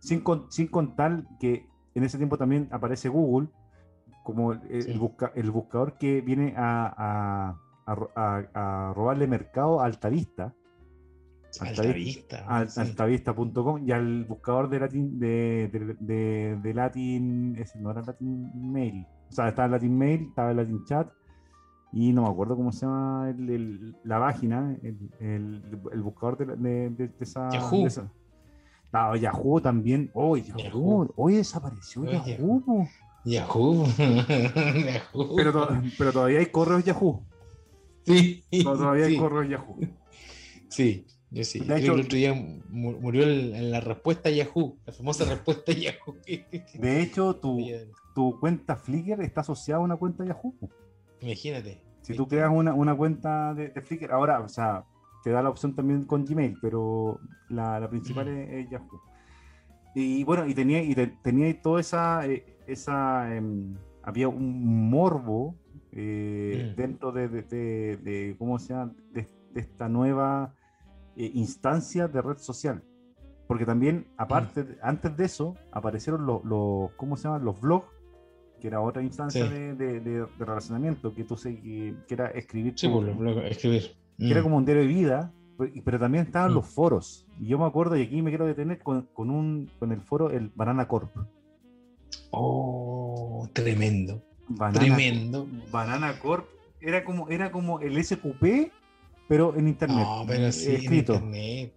sin, 0.00 0.20
con- 0.22 0.50
sin 0.50 0.66
contar 0.66 1.22
que 1.38 1.66
en 1.94 2.02
ese 2.04 2.16
tiempo 2.16 2.36
también 2.38 2.66
aparece 2.72 3.08
Google 3.08 3.48
como 4.30 4.52
el, 4.52 4.82
Sí. 4.82 4.98
busca- 4.98 5.32
el 5.34 5.50
buscador 5.50 5.98
que 5.98 6.20
viene 6.20 6.54
a, 6.56 6.94
a- 6.96 7.60
a 7.86 7.94
ro- 7.94 8.10
a- 8.14 8.42
a 8.54 8.92
robarle 8.94 9.26
mercado 9.26 9.80
a 9.80 9.86
Altavista. 9.86 10.54
Alta 11.60 11.82
Altavi- 11.82 11.94
vista. 11.94 12.44
al- 12.46 12.70
sí. 12.70 12.80
altavista.com 12.80 13.82
y 13.84 13.90
al 13.90 14.24
buscador 14.24 14.68
de 14.68 14.78
Latin 14.78 15.18
de, 15.18 15.68
de, 15.72 15.96
de- 15.98 16.58
de 16.62 16.74
Latin 16.74 17.56
ese 17.58 17.80
no 17.80 17.90
era 17.90 18.02
Latin 18.02 18.52
Mail 18.70 19.04
o 19.28 19.32
sea 19.32 19.48
estaba 19.48 19.66
Latin 19.66 19.98
Mail 19.98 20.26
estaba 20.28 20.52
el 20.52 20.58
Latin 20.58 20.84
Chat 20.84 21.08
y 21.92 22.12
no 22.12 22.22
me 22.22 22.28
acuerdo 22.28 22.54
cómo 22.54 22.70
se 22.70 22.86
llama 22.86 23.30
el- 23.30 23.50
el- 23.50 23.96
la 24.04 24.20
página 24.20 24.76
el, 24.84 25.10
el- 25.18 26.02
buscador 26.04 26.36
de, 26.56 26.90
de- 26.90 27.10
esa 27.18 27.48
Yahoo. 27.50 27.84
esa. 27.84 28.12
Ah, 28.92 29.16
Yahoo 29.16 29.60
también 29.60 30.08
oh, 30.14 30.36
Yahoo. 30.36 30.58
Yahoo. 30.62 31.12
hoy 31.16 31.34
desapareció 31.34 32.04
Yahoo. 32.04 32.86
Yahoo. 33.24 33.86
Yahoo. 33.98 35.36
pero, 35.36 35.52
to- 35.52 35.68
pero 35.98 36.12
todavía 36.12 36.38
hay 36.40 36.46
correos 36.46 36.84
Yahoo 36.84 37.24
sí, 38.06 38.44
todavía 38.62 39.06
hay 39.06 39.16
correos 39.16 39.48
Yahoo 39.48 39.76
sí, 40.68 41.06
yo 41.30 41.44
sí. 41.44 41.60
De 41.60 41.78
hecho- 41.78 41.94
el 41.94 42.00
otro 42.00 42.16
día 42.16 42.32
mu- 42.34 42.98
murió 43.00 43.22
en 43.24 43.70
la 43.70 43.80
respuesta 43.80 44.30
Yahoo, 44.30 44.78
la 44.86 44.92
famosa 44.92 45.24
respuesta 45.24 45.72
Yahoo. 45.72 46.16
de 46.26 47.02
hecho 47.02 47.36
tu, 47.36 47.58
tu 48.14 48.38
cuenta 48.40 48.76
Flickr 48.76 49.20
está 49.22 49.42
asociada 49.42 49.80
a 49.80 49.84
una 49.84 49.96
cuenta 49.96 50.24
Yahoo. 50.24 50.54
Imagínate. 51.20 51.82
Si 52.02 52.14
tú 52.14 52.26
creas 52.26 52.50
una, 52.52 52.72
una 52.74 52.96
cuenta 52.96 53.52
de, 53.54 53.68
de 53.68 53.80
Flickr, 53.82 54.10
ahora, 54.10 54.40
o 54.40 54.48
sea, 54.48 54.84
te 55.22 55.30
da 55.30 55.42
la 55.42 55.50
opción 55.50 55.76
también 55.76 56.04
con 56.04 56.24
Gmail, 56.24 56.56
pero 56.62 57.20
la, 57.50 57.78
la 57.78 57.88
principal 57.90 58.26
Mm. 58.26 58.38
es, 58.38 58.64
es 58.64 58.70
Yahoo. 58.70 59.00
Y 59.94 60.22
bueno, 60.24 60.46
y 60.46 60.54
tenía, 60.54 60.82
y 60.82 60.94
te- 60.94 61.08
tenía 61.22 61.60
toda 61.60 61.80
esa, 61.80 62.26
eh, 62.26 62.44
esa 62.66 63.34
em, 63.34 63.74
había 64.02 64.28
un 64.28 64.88
morbo 64.90 65.56
eh, 65.92 66.70
Mm. 66.72 66.76
dentro 66.76 67.10
de, 67.12 67.28
de- 67.28 67.42
de- 67.42 67.96
de, 67.96 68.36
¿cómo 68.38 68.58
se 68.60 68.72
llama? 68.72 68.92
De, 69.12 69.26
esta 69.56 69.88
nueva 69.88 70.54
eh, 71.16 71.28
instancia 71.34 72.06
de 72.06 72.22
red 72.22 72.36
social. 72.38 72.82
Porque 73.48 73.66
también, 73.66 74.06
aparte, 74.16 74.62
de- 74.62 74.78
antes 74.80 75.16
de 75.16 75.24
eso, 75.24 75.56
aparecieron 75.72 76.24
los, 76.24 76.44
los, 76.44 76.92
¿cómo 76.92 77.16
se 77.16 77.24
llaman? 77.24 77.44
Los 77.44 77.60
blogs, 77.60 77.88
que 78.60 78.68
era 78.68 78.80
otra 78.80 79.02
instancia 79.02 79.44
Sí. 79.44 79.52
de, 79.52 80.26
relacionamiento, 80.38 81.12
que 81.12 81.24
tú 81.24 81.36
sé, 81.36 81.60
que, 81.60 81.96
que 82.06 82.14
era 82.14 82.26
escribir 82.28 82.74
Sí, 82.76 82.88
por 82.88 83.02
lo- 83.02 83.14
lo- 83.20 83.42
escribir. 83.42 83.96
que 84.16 84.30
era 84.30 84.40
Mm. 84.40 84.44
como 84.44 84.56
un 84.58 84.64
diario 84.64 84.82
de 84.82 84.88
vida, 84.88 85.32
pero- 85.84 85.98
también 85.98 86.26
estaban 86.26 86.50
Mm. 86.52 86.54
los 86.54 86.66
foros. 86.66 87.26
Y 87.40 87.46
yo 87.48 87.58
me 87.58 87.66
acuerdo, 87.66 87.96
y 87.96 88.02
aquí 88.02 88.22
me 88.22 88.30
quiero 88.30 88.46
detener 88.46 88.78
con, 88.82 89.08
con 89.12 89.30
un, 89.30 89.70
con 89.78 89.92
el 89.92 90.00
foro, 90.00 90.30
el 90.30 90.50
Banana 90.54 90.86
Corp. 90.88 91.10
Oh, 92.30 93.48
tremendo. 93.52 94.22
Banana, 94.48 94.80
Tremendo. 94.80 95.46
Banana 95.70 96.18
Corp 96.18 96.46
era 96.80 97.04
como, 97.04 97.28
era 97.28 97.52
como 97.52 97.80
el 97.80 98.02
SQP, 98.02 98.70
pero 99.28 99.54
en 99.56 99.68
internet. 99.68 99.98
No, 100.04 100.24
pero 100.26 100.50
sí, 100.50 100.74
en 100.86 100.94
internet. 100.94 101.72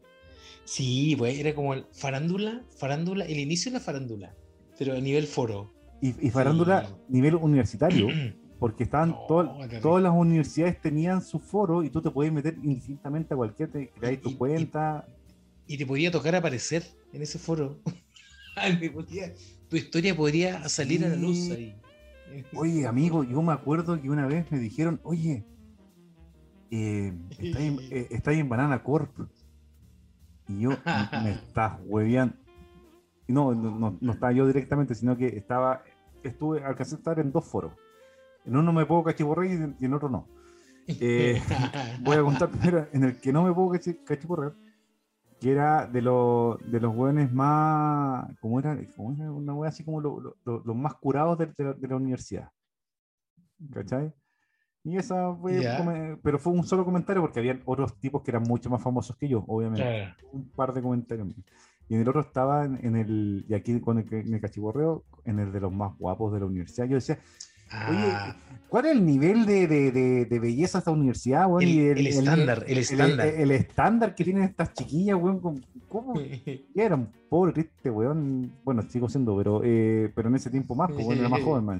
Sí, 0.65 1.15
pues 1.17 1.37
era 1.39 1.53
como 1.53 1.73
el 1.73 1.85
farándula, 1.91 2.63
farándula, 2.77 3.25
el 3.25 3.37
inicio 3.39 3.71
de 3.71 3.77
la 3.79 3.83
farándula, 3.83 4.33
pero 4.79 4.93
a 4.93 4.99
nivel 4.99 5.27
foro. 5.27 5.71
Y, 6.01 6.27
y 6.27 6.31
farándula 6.31 6.85
Sí. 6.87 6.93
nivel 7.09 7.35
universitario, 7.35 8.07
porque 8.63 8.85
estaban 8.85 9.09
No, 9.09 9.25
todas- 9.27 10.01
las 10.01 10.13
universidades 10.13 10.79
tenían 10.79 11.21
su 11.21 11.37
foro 11.37 11.83
y 11.83 11.89
tú 11.89 12.01
te 12.01 12.09
podías 12.09 12.33
meter 12.33 12.55
indistintamente 12.63 13.33
a 13.33 13.35
cualquier, 13.35 13.69
te 13.69 13.89
creáis 13.89 14.21
tu 14.21 14.37
cuenta. 14.37 15.05
y 15.67 15.77
te 15.77 15.85
podía 15.85 16.09
tocar 16.09 16.33
aparecer 16.33 16.81
en 17.11 17.21
ese 17.21 17.37
foro. 17.39 17.77
Podía- 18.93 19.33
tu 19.69 19.75
historia 19.75 20.15
podría 20.15 20.69
salir 20.69 21.03
a 21.03 21.09
la 21.09 21.17
luz 21.17 21.51
ahí. 21.51 21.75
Oye, 22.55 22.87
amigo, 22.87 23.25
yo 23.25 23.41
me 23.41 23.51
acuerdo 23.51 24.01
que 24.01 24.09
una 24.09 24.27
vez 24.27 24.49
me 24.49 24.59
dijeron, 24.59 25.01
oye, 25.03 25.43
eh, 26.71 27.11
está, 27.37 27.59
en, 27.59 27.79
eh, 27.91 28.07
está 28.11 28.31
en 28.31 28.47
Banana 28.47 28.81
Corp. 28.81 29.11
Y 30.47 30.61
yo, 30.61 30.69
me 31.21 31.31
estás 31.49 31.81
hueveando. 31.85 32.33
No, 33.27 33.53
no, 33.53 33.77
no, 33.77 33.97
no 33.99 34.13
estaba 34.13 34.31
yo 34.31 34.47
directamente, 34.47 34.95
sino 34.95 35.17
que 35.17 35.27
estaba, 35.27 35.83
estuve, 36.23 36.63
alcancé 36.63 36.95
a 36.95 36.97
estar 36.99 37.19
en 37.19 37.29
dos 37.29 37.43
foros. 37.43 37.73
En 38.45 38.55
uno 38.57 38.73
me 38.73 38.85
puedo 38.85 39.03
cachiporrear 39.03 39.51
y 39.51 39.55
en- 39.63 39.75
en 39.79 39.93
otro 39.93 40.09
no. 40.09 40.27
Eh, 40.99 41.41
voy 42.01 42.17
a 42.17 42.21
contar 42.23 42.49
primero 42.51 42.87
en 42.91 43.03
el 43.05 43.19
que 43.21 43.31
no 43.31 43.43
me 43.43 43.53
puedo 43.53 43.69
cachi- 43.69 44.03
cachiporrear, 44.03 44.53
que 45.39 45.51
era 45.51 45.87
de, 45.87 46.01
los 46.01 46.57
de 46.69 46.79
los 46.79 46.93
hueones 46.95 47.31
más, 47.31 48.27
¿cómo 48.41 48.59
era? 48.59 48.77
¿Cómo 48.95 49.13
era? 49.13 49.31
Una 49.31 49.53
hueá 49.53 49.69
así 49.69 49.83
como 49.85 50.01
lo- 50.01 50.19
lo- 50.19 50.35
lo- 50.45 50.61
los 50.65 50.75
más 50.75 50.95
curados 50.95 51.37
de, 51.37 51.45
de 51.57 51.63
la, 51.63 51.73
de 51.73 51.87
la 51.87 51.95
universidad. 51.95 52.49
¿Cachai? 53.71 54.13
Y 54.83 54.97
esa 54.97 55.33
fue, 55.35 55.61
come- 55.77 56.17
pero 56.21 56.37
fue 56.37 56.51
un 56.51 56.65
solo 56.65 56.83
comentario 56.83 57.21
porque 57.21 57.39
había 57.39 57.57
otros 57.65 57.97
tipos 57.99 58.21
que 58.21 58.31
eran 58.31 58.43
mucho 58.43 58.69
más 58.69 58.81
famosos 58.81 59.15
que 59.15 59.29
yo, 59.29 59.45
obviamente. 59.47 59.81
Claro. 59.83 60.15
Un 60.33 60.49
par 60.49 60.73
de 60.73 60.81
comentarios. 60.81 61.29
Y 61.87 61.95
en 61.95 62.01
el 62.01 62.09
otro 62.09 62.19
estaba 62.21 62.65
en, 62.65 62.85
en 62.85 62.95
el, 62.97 63.45
y 63.47 63.53
aquí 63.53 63.79
con 63.79 63.99
el 63.99 64.05
que 64.05 64.23
me 64.23 64.41
cachiporreo, 64.41 65.05
en 65.23 65.39
el 65.39 65.53
de 65.53 65.61
los 65.61 65.71
más 65.71 65.97
guapos 65.97 66.33
de 66.33 66.41
la 66.41 66.45
universidad. 66.45 66.85
Yo 66.87 66.95
decía, 66.95 67.17
Ah, 67.75 68.35
¿Cuál 68.69 68.85
es 68.87 68.91
el 68.93 69.05
nivel 69.05 69.45
de, 69.45 69.67
de- 69.67 69.91
de- 69.91 70.25
de 70.25 70.39
belleza 70.39 70.77
de 70.77 70.79
esta 70.79 70.91
universidad, 70.91 71.47
weón? 71.47 71.63
El- 71.63 72.07
estándar, 72.07 72.63
el 72.67 72.77
estándar. 72.79 73.27
El, 73.27 73.51
estándar 73.51 74.15
que 74.15 74.23
tienen 74.23 74.43
estas 74.43 74.73
chiquillas, 74.73 75.15
weón. 75.19 75.39
¿cómo- 75.39 75.59
¿Cómo 75.87 76.13
eran? 76.75 77.11
Pobre, 77.29 77.53
triste, 77.53 77.89
weón. 77.89 78.51
Bueno, 78.63 78.81
sigo 78.89 79.09
siendo, 79.09 79.37
pero, 79.37 79.61
eh, 79.63 80.11
pero 80.15 80.29
en 80.29 80.35
ese 80.35 80.49
tiempo 80.49 80.75
más, 80.75 80.89
weón, 80.91 81.17
era 81.19 81.29
más 81.29 81.41
joven, 81.41 81.65
man. 81.65 81.79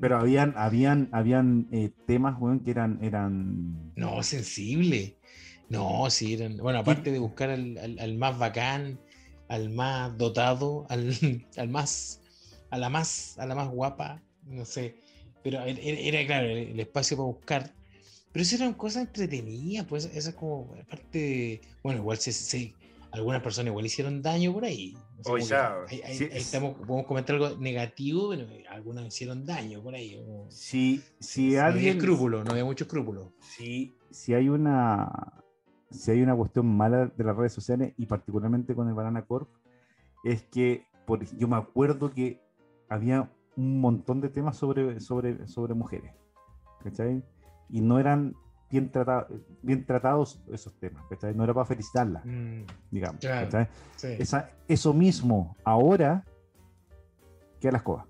Pero 0.00 0.18
habían, 0.18 0.54
habían, 0.56 1.08
habían 1.12 1.68
eh, 1.70 1.90
temas, 2.06 2.36
weón, 2.40 2.60
que 2.60 2.72
eran, 2.72 2.98
eran. 3.02 3.92
No, 3.94 4.22
sensible. 4.24 5.16
No, 5.68 6.10
sí, 6.10 6.34
eran. 6.34 6.56
Bueno, 6.56 6.80
aparte 6.80 7.12
de 7.12 7.18
buscar 7.20 7.50
al, 7.50 7.78
al- 7.78 7.98
al 8.00 8.18
más 8.18 8.36
bacán, 8.38 8.98
al 9.48 9.70
más 9.70 10.16
dotado, 10.18 10.86
al, 10.88 11.12
al 11.56 11.68
más, 11.68 12.20
a 12.70 12.78
la 12.78 12.88
más, 12.88 13.38
a 13.38 13.46
la 13.46 13.54
más 13.54 13.68
guapa, 13.68 14.20
no 14.46 14.64
sé. 14.64 14.96
Pero 15.42 15.60
era, 15.62 15.80
era, 15.80 16.26
claro 16.26 16.46
el, 16.48 16.68
el 16.70 16.80
espacio 16.80 17.16
para 17.16 17.26
buscar. 17.26 17.74
Pero 18.32 18.42
eso 18.42 18.56
eran 18.56 18.74
cosas 18.74 19.02
entretenidas, 19.06 19.86
pues 19.86 20.06
eso 20.06 20.30
es 20.30 20.34
como 20.34 20.74
parte 20.88 21.18
de. 21.18 21.60
Bueno, 21.82 22.00
igual 22.00 22.18
se, 22.18 22.32
se- 22.32 22.74
algunas 23.12 23.42
personas 23.42 23.70
igual 23.70 23.86
hicieron 23.86 24.22
daño 24.22 24.52
por 24.52 24.64
ahí. 24.64 24.96
O 25.20 25.22
sea, 25.22 25.32
Oye, 25.34 25.42
como 25.42 25.50
ya, 25.50 25.76
que 25.88 25.94
ahí, 25.94 26.02
ahí- 26.02 26.18
sí, 26.18 26.24
ahí 26.32 26.38
estamos, 26.40 26.76
podemos 26.78 27.06
comentar 27.06 27.36
algo 27.36 27.56
negativo, 27.58 28.30
pero 28.30 28.46
algunas 28.70 29.06
hicieron 29.06 29.44
daño 29.46 29.82
por 29.82 29.94
ahí. 29.94 30.16
como- 30.16 30.50
Si, 30.50 31.00
si 31.20 31.42
no 31.42 31.60
había 31.62 31.66
alguien. 31.66 31.96
escrúpulo, 31.98 32.42
no 32.42 32.50
había 32.52 32.64
mucho 32.64 32.84
escrúpulo. 32.84 33.32
si, 33.40 33.94
si 34.10 34.34
hay 34.34 34.48
una 34.48 35.42
si 35.90 36.10
hay 36.10 36.22
una 36.22 36.34
cuestión 36.34 36.66
mala 36.66 37.06
de 37.06 37.22
las 37.24 37.36
redes 37.36 37.52
sociales 37.52 37.92
y 37.96 38.06
particularmente 38.06 38.74
con 38.74 38.88
el 38.88 38.94
Banana 38.94 39.24
Corp 39.26 39.48
es 40.24 40.42
que 40.42 40.86
por, 41.06 41.24
yo 41.36 41.46
me 41.46 41.56
acuerdo 41.56 42.12
que 42.12 42.40
había 42.88 43.30
un 43.56 43.80
montón 43.80 44.20
de 44.20 44.28
temas 44.28 44.56
sobre, 44.56 45.00
sobre, 45.00 45.46
sobre 45.46 45.74
mujeres 45.74 46.12
¿cachai? 46.82 47.22
y 47.70 47.80
no 47.80 47.98
eran 47.98 48.34
bien, 48.70 48.90
tratados 48.90 49.28
bien 49.62 49.84
tratados 49.86 50.40
esos 50.52 50.74
temas 50.80 51.04
¿cachai? 51.08 51.34
no 51.34 51.44
era 51.44 51.54
para 51.54 51.66
felicitarlas 51.66 52.24
Mm, 52.24 52.62
digamos 52.90 53.20
Claro. 53.20 53.46
¿cachai? 53.46 53.68
sí. 53.96 54.08
Esa- 54.18 54.50
eso 54.68 54.92
mismo 54.92 55.56
ahora 55.64 56.24
que 57.60 57.68
a 57.68 57.72
las 57.72 57.82
cosas. 57.82 58.06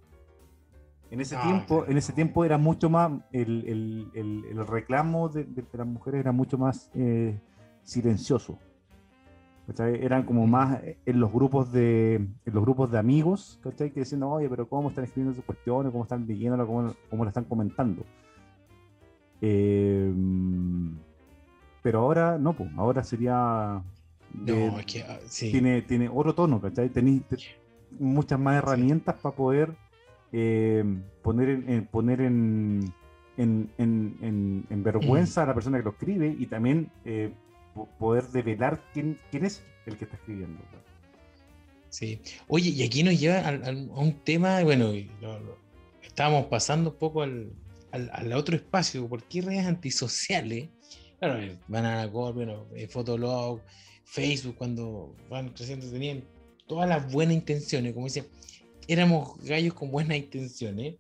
En 1.11 1.21
ese 1.21 1.37
Ah, 1.37 1.43
tiempo, 1.45 1.77
claro. 1.79 1.91
en 1.93 1.97
ese 1.99 2.13
tiempo 2.13 2.45
era 2.45 2.59
mucho 2.59 2.91
más, 2.91 3.13
el, 3.31 3.65
el- 3.69 4.11
el- 4.15 4.45
el 4.51 4.67
reclamo 4.67 5.29
de 5.29 5.47
las 5.73 5.87
mujeres 5.87 6.21
era 6.21 6.33
mucho 6.33 6.59
más 6.59 6.91
eh, 6.95 7.39
silencioso. 7.85 8.59
¿Cachai? 9.67 10.05
Eran 10.05 10.25
como 10.25 10.47
más 10.47 10.83
eh, 10.83 10.99
en 11.07 11.21
los 11.21 11.33
grupos 11.33 11.73
de 11.73 12.15
en 12.17 12.53
los 12.55 12.63
grupos 12.63 12.91
de 12.91 12.99
amigos, 12.99 13.59
¿cachai? 13.63 13.91
Que 13.93 14.01
diciendo, 14.01 14.29
oye, 14.31 14.49
pero 14.49 14.69
cómo 14.69 14.89
están 14.89 15.05
escribiendo 15.05 15.35
sus 15.35 15.45
cuestiones, 15.45 15.91
cómo 15.93 16.05
están 16.05 16.27
leyéndolo, 16.27 16.67
cómo, 16.67 16.95
cómo 17.11 17.25
la 17.25 17.31
están 17.31 17.45
comentando. 17.45 18.05
Eh, 19.41 20.13
pero 21.83 22.01
ahora 22.01 22.39
no, 22.39 22.55
pues, 22.55 22.71
ahora 22.77 23.03
sería 23.05 23.83
de- 24.33 24.71
No, 24.71 24.79
es 24.79 24.87
que 24.87 25.03
ah, 25.03 25.19
sí. 25.27 25.51
tiene, 25.51 25.83
tiene 25.83 26.09
otro 26.13 26.35
tono, 26.35 26.61
¿cachai? 26.61 26.89
Tenéis 26.89 27.23
te- 27.25 27.37
muchas 27.99 28.39
más 28.41 28.57
herramientas 28.57 29.17
para 29.21 29.35
poder 29.35 29.75
eh, 30.33 30.83
poner, 31.23 31.49
en, 31.51 31.71
en- 31.71 31.87
poner 31.87 32.21
en, 32.23 32.93
en, 33.37 33.71
en- 33.79 34.17
en- 34.21 34.65
en 34.71 34.83
vergüenza 34.83 35.43
a 35.43 35.47
la 35.47 35.55
persona 35.55 35.79
que 35.79 35.85
lo 35.85 35.91
escribe 35.91 36.35
y 36.39 36.47
también 36.47 36.91
eh, 37.05 37.33
poder 37.99 38.25
develar 38.29 38.83
quién, 38.93 39.19
quién 39.31 39.45
es 39.45 39.63
el 39.87 39.97
que 39.97 40.05
está 40.05 40.17
escribiendo. 40.17 40.61
Sí. 41.91 42.21
Oye, 42.49 42.71
y 42.71 42.83
aquí 42.83 43.03
nos 43.03 43.19
lleva 43.19 43.49
a, 43.49 43.71
un 43.71 44.21
tema, 44.25 44.63
bueno, 44.65 44.93
lo, 45.21 45.59
estábamos 46.03 46.47
pasando 46.47 46.91
un 46.91 46.97
poco 46.97 47.23
al, 47.23 47.53
al, 47.93 48.11
al, 48.13 48.33
otro 48.33 48.57
espacio, 48.57 49.09
¿por 49.09 49.23
qué 49.25 49.43
redes 49.43 49.67
antisociales? 49.67 50.69
Claro, 51.21 51.57
van 51.69 51.85
a 51.87 52.07
bueno, 52.07 52.67
eh, 52.75 52.89
Fotolog, 52.89 53.61
Facebook, 54.05 54.57
cuando 54.57 55.15
van 55.31 55.51
creciendo, 55.51 55.89
tenían 55.89 56.25
todas 56.67 56.89
las 56.89 57.11
buenas 57.13 57.35
intenciones, 57.35 57.95
como 57.95 58.07
decía, 58.07 58.25
éramos 58.89 59.39
gallos 59.45 59.75
con 59.75 59.91
buenas 59.91 60.17
intenciones, 60.19 60.97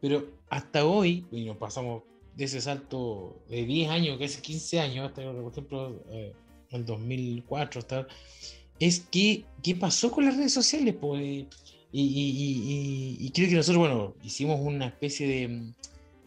pero 0.00 0.26
hasta 0.48 0.84
hoy, 0.84 1.26
y 1.30 1.44
nos 1.44 1.56
pasamos 1.56 2.02
de 2.36 2.44
ese 2.44 2.60
salto 2.60 3.42
de 3.48 3.64
10 3.64 3.90
años, 3.90 4.18
casi 4.18 4.40
15 4.42 4.80
años, 4.80 5.08
hasta 5.08 5.22
por 5.22 5.52
ejemplo 5.52 6.04
eh, 6.10 6.32
el 6.70 6.84
2004, 6.84 7.80
hasta, 7.80 8.06
es 8.78 9.00
que, 9.10 9.44
¿qué 9.62 9.74
pasó 9.74 10.10
con 10.10 10.26
las 10.26 10.36
redes 10.36 10.52
sociales? 10.52 10.94
Pues, 11.00 11.22
y, 11.22 11.48
y, 11.92 12.02
y, 12.02 13.16
y, 13.20 13.30
creo 13.30 13.48
que 13.48 13.54
nosotros, 13.54 13.78
bueno, 13.78 14.14
hicimos 14.22 14.60
una 14.60 14.86
especie 14.86 15.26
de, 15.26 15.72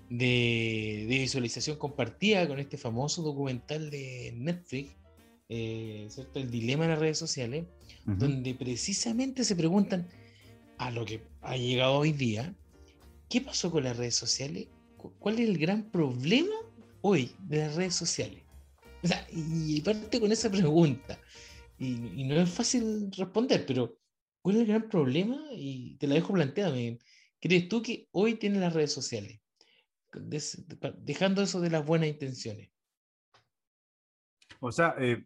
de, 0.09 1.05
de, 1.07 1.19
visualización 1.19 1.77
compartida 1.77 2.47
con 2.47 2.59
este 2.59 2.77
famoso 2.77 3.21
documental 3.21 3.91
de 3.91 4.33
Netflix, 4.35 4.95
eh, 5.47 6.07
¿cierto? 6.09 6.39
El 6.39 6.49
dilema 6.49 6.85
de 6.85 6.89
las 6.89 6.99
redes 6.99 7.19
sociales, 7.19 7.65
uh 8.07 8.11
-huh. 8.11 8.17
donde 8.17 8.55
precisamente 8.55 9.43
se 9.43 9.55
preguntan 9.55 10.07
a 10.79 10.89
lo 10.89 11.05
que 11.05 11.21
ha 11.41 11.55
llegado 11.55 11.97
hoy 11.97 12.13
día, 12.13 12.55
¿qué 13.29 13.41
pasó 13.41 13.69
con 13.69 13.83
las 13.83 13.97
redes 13.97 14.15
sociales? 14.15 14.67
¿Cuál 15.19 15.39
es 15.39 15.49
el 15.49 15.57
gran 15.57 15.89
problema 15.89 16.55
hoy 17.01 17.31
de 17.39 17.59
las 17.59 17.75
redes 17.75 17.95
sociales? 17.95 18.43
O 19.01 19.07
sea, 19.07 19.25
y 19.31 19.79
parte 19.81 20.19
con 20.19 20.31
esa 20.31 20.51
pregunta. 20.51 21.17
Y, 21.77 22.25
no 22.25 22.35
es 22.35 22.49
fácil 22.49 23.09
responder, 23.15 23.65
pero 23.65 23.97
¿cuál 24.41 24.57
es 24.57 24.61
el 24.63 24.67
gran 24.67 24.89
problema? 24.89 25.37
Y 25.53 25.95
te 25.95 26.07
la 26.07 26.15
dejo 26.15 26.33
planteada. 26.33 26.75
¿Crees 27.39 27.69
tú 27.69 27.81
que 27.81 28.09
hoy 28.11 28.35
tienen 28.35 28.59
las 28.59 28.73
redes 28.73 28.91
sociales? 28.91 29.39
Dejando 30.97 31.41
eso 31.41 31.61
de 31.61 31.69
las 31.69 31.85
buenas 31.85 32.09
intenciones. 32.09 32.69
O 34.59 34.71
sea, 34.73 34.95
eh, 34.99 35.25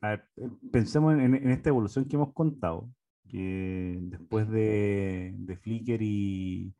ver, 0.00 0.24
pensemos 0.70 1.14
en, 1.18 1.50
esta 1.50 1.68
evolución 1.68 2.06
que 2.06 2.16
hemos 2.16 2.32
contado, 2.32 2.90
que 3.28 3.98
después 4.00 4.48
de, 4.48 5.34
de 5.36 5.56
Flickr 5.58 6.00
y, 6.00 6.74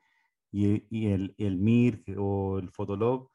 y, 0.52 0.84
y 0.90 1.10
el, 1.10 1.34
el, 1.38 1.56
Mir 1.56 2.04
o 2.16 2.58
el 2.58 2.70
Fotolog, 2.70 3.30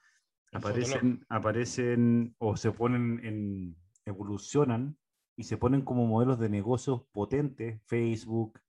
el 0.52 0.58
aparecen, 0.60 0.94
Fotolog. 0.94 1.26
aparecen 1.30 2.36
o 2.38 2.56
se 2.56 2.72
ponen 2.72 3.20
en, 3.26 3.76
evolucionan 4.06 4.98
y 5.36 5.44
se 5.44 5.58
ponen 5.58 5.82
como 5.82 6.06
modelos 6.06 6.40
de 6.40 6.50
negocios 6.50 7.02
potentes, 7.12 7.82
Facebook, 7.86 8.60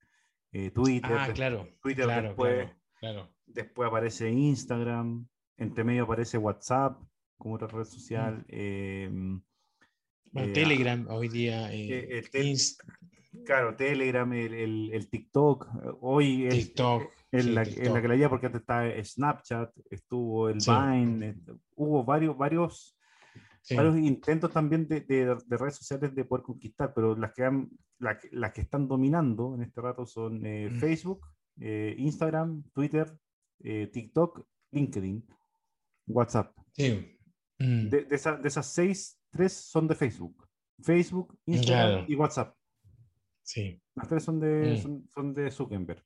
eh, 0.53 0.71
Twitter. 0.71 1.17
Ah, 1.19 1.33
claro. 1.33 1.69
Twitter 1.83 2.07
claro, 2.07 2.29
después, 2.29 2.71
claro, 2.99 3.29
después 3.47 3.87
aparece 3.89 4.31
Instagram, 4.31 5.29
entre 5.57 5.85
medio 5.85 6.05
aparece 6.05 6.39
WhatsApp 6.39 7.01
como 7.37 7.55
otra 7.55 7.69
red 7.69 7.85
social. 7.85 8.39
Mm. 8.39 8.45
Eh, 8.49 9.09
bueno, 10.33 10.49
eh, 10.49 10.53
Telegram 10.53 11.07
hoy 11.09 11.29
día. 11.29 11.73
Eh, 11.73 12.19
el 12.19 12.31
tel 12.31 12.57
claro, 13.45 13.77
Telegram, 13.77 14.31
el, 14.33 14.55
el, 14.55 14.91
el, 14.93 15.09
TikTok. 15.09 15.69
Hoy 16.01 16.47
es, 16.47 16.55
TikTok, 16.55 17.11
en, 17.31 17.43
sí, 17.43 17.51
la, 17.51 17.63
en 17.63 17.95
la 17.95 18.03
que 18.03 18.09
leía 18.09 18.29
porque 18.29 18.47
antes 18.47 18.63
está 18.63 19.05
Snapchat, 19.05 19.71
estuvo 19.91 20.49
el 20.49 20.61
sí. 20.61 20.71
Vine, 20.71 21.37
hubo 21.77 22.05
varios, 22.05 22.37
varios, 22.37 22.99
sí. 23.63 23.77
varios 23.77 23.99
intentos 23.99 24.51
también 24.53 24.89
de, 24.89 25.01
de, 25.03 25.37
de, 25.47 25.57
redes 25.57 25.77
sociales 25.77 26.15
de 26.15 26.25
poder 26.25 26.45
conquistar, 26.45 26.93
pero 26.95 27.15
las 27.17 27.33
que, 27.33 27.45
han, 27.45 27.69
la, 27.99 28.19
las 28.33 28.53
que 28.53 28.63
están 28.63 28.89
dominando 28.89 29.55
en 29.55 29.63
este 29.63 29.81
rato 29.81 30.07
son 30.07 30.45
eh, 30.47 30.71
mm. 30.71 30.79
Facebook, 30.79 31.27
eh, 31.61 31.95
Instagram, 31.99 32.63
Twitter, 32.73 33.13
eh, 33.63 33.89
TikTok, 33.93 34.47
LinkedIn, 34.73 35.27
WhatsApp. 36.07 36.57
Mm. 37.59 37.89
De, 37.89 38.05
de, 38.05 38.15
esa, 38.15 38.37
de 38.37 38.49
esas 38.49 38.67
seis 38.67 39.21
tres 39.31 39.53
son 39.53 39.87
de 39.89 39.95
Facebook. 39.95 40.49
Facebook, 40.81 41.37
Instagram 41.47 41.91
claro. 41.91 42.05
y 42.09 42.15
WhatsApp. 42.15 42.55
Sí. 43.43 43.83
Las 43.95 44.09
tres 44.09 44.23
son 44.23 44.41
de, 44.41 44.75
Mm. 44.75 44.83
son, 44.83 45.09
son 45.09 45.35
de 45.35 45.51
Zuckerberg. 45.51 46.05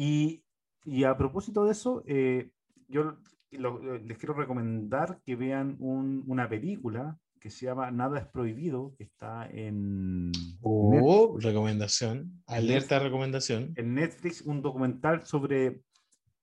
Y, 0.00 0.44
y, 0.84 1.02
a 1.02 1.16
propósito 1.16 1.64
de 1.64 1.72
eso, 1.72 2.04
eh, 2.06 2.52
yo 2.86 3.16
lo, 3.50 3.98
les 3.98 4.16
quiero 4.16 4.32
recomendar 4.32 5.20
que 5.24 5.34
vean 5.34 5.76
un, 5.80 6.22
una 6.28 6.48
película 6.48 7.18
que 7.40 7.50
se 7.50 7.66
llama 7.66 7.90
Nada 7.90 8.20
es 8.20 8.26
prohibido, 8.28 8.94
que 8.96 9.02
está 9.02 9.48
en... 9.50 10.30
Oh, 10.62 10.92
Netflix. 10.92 11.44
recomendación. 11.44 12.42
Alerta 12.46 12.94
Netflix, 12.94 13.02
recomendación. 13.02 13.72
En 13.74 13.94
Netflix, 13.94 14.42
un 14.42 14.62
documental 14.62 15.26
sobre 15.26 15.82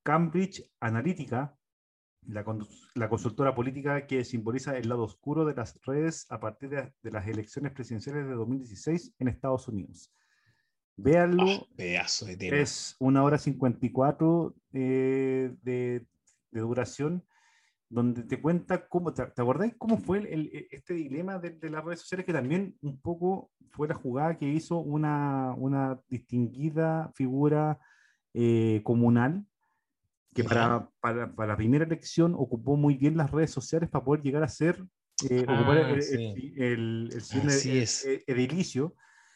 Cambridge 0.04 0.70
Analytica, 0.82 1.56
la, 2.28 2.44
la, 2.96 3.08
consultora 3.08 3.56
política 3.56 4.06
que 4.06 4.26
simboliza 4.26 4.78
el 4.78 4.90
lado 4.90 5.04
oscuro 5.04 5.46
de 5.46 5.56
las 5.56 5.80
redes 5.86 6.26
a 6.30 6.42
partir 6.42 6.72
de, 6.72 6.92
de 7.02 7.12
las 7.12 7.26
elecciones 7.26 7.72
presidenciales 7.72 8.28
de 8.28 8.34
2016 8.34 9.16
en 9.18 9.30
Estados 9.30 9.70
Unidos. 9.70 10.12
Véanlo. 10.98 11.46
Oh, 11.46 11.68
pedazo 11.76 12.26
de 12.26 12.38
tema. 12.38 12.58
Es 12.58 12.96
una 13.00 13.24
hora 13.24 13.38
54 13.38 14.56
eh, 14.74 15.54
de, 15.62 16.06
de, 16.52 16.60
duración, 16.60 17.24
donde 17.90 18.24
te 18.24 18.42
cuenta 18.42 18.88
cómo, 18.88 19.14
¿te, 19.14 19.26
te 19.26 19.42
acordáis 19.42 19.76
cómo 19.78 19.98
fue 19.98 20.20
el, 20.20 20.28
el, 20.28 20.68
este 20.72 20.94
dilema 20.94 21.38
de, 21.40 21.52
de, 21.52 21.70
las 21.70 21.84
redes 21.84 22.02
sociales? 22.02 22.26
Que 22.26 22.34
también 22.34 22.78
un 22.82 23.00
poco 23.00 23.52
fue 23.72 23.88
la 23.88 23.96
jugada 23.96 24.38
que 24.38 24.48
hizo 24.48 24.78
una, 24.78 25.54
una 25.58 26.00
distinguida 26.08 27.12
figura 27.14 27.80
eh, 28.34 28.82
comunal 28.84 29.46
que 30.34 30.44
para, 30.44 30.90
para, 31.00 31.34
para, 31.34 31.54
la 31.54 31.58
primera 31.58 31.86
elección 31.86 32.36
ocupó 32.38 32.76
muy 32.76 32.96
bien 32.96 33.16
las 33.16 33.32
redes 33.32 33.52
sociales 33.52 33.90
para 33.90 34.04
poder 34.04 34.22
llegar 34.22 34.44
a 34.44 34.50
ser 34.50 34.84
eh, 35.30 35.46
ah, 35.48 35.54
ocupar 35.54 35.78
el, 35.78 36.02
sí. 36.02 36.54
el, 36.58 37.10
el, 37.14 37.48
el 37.48 38.24
edilicio. 38.28 38.96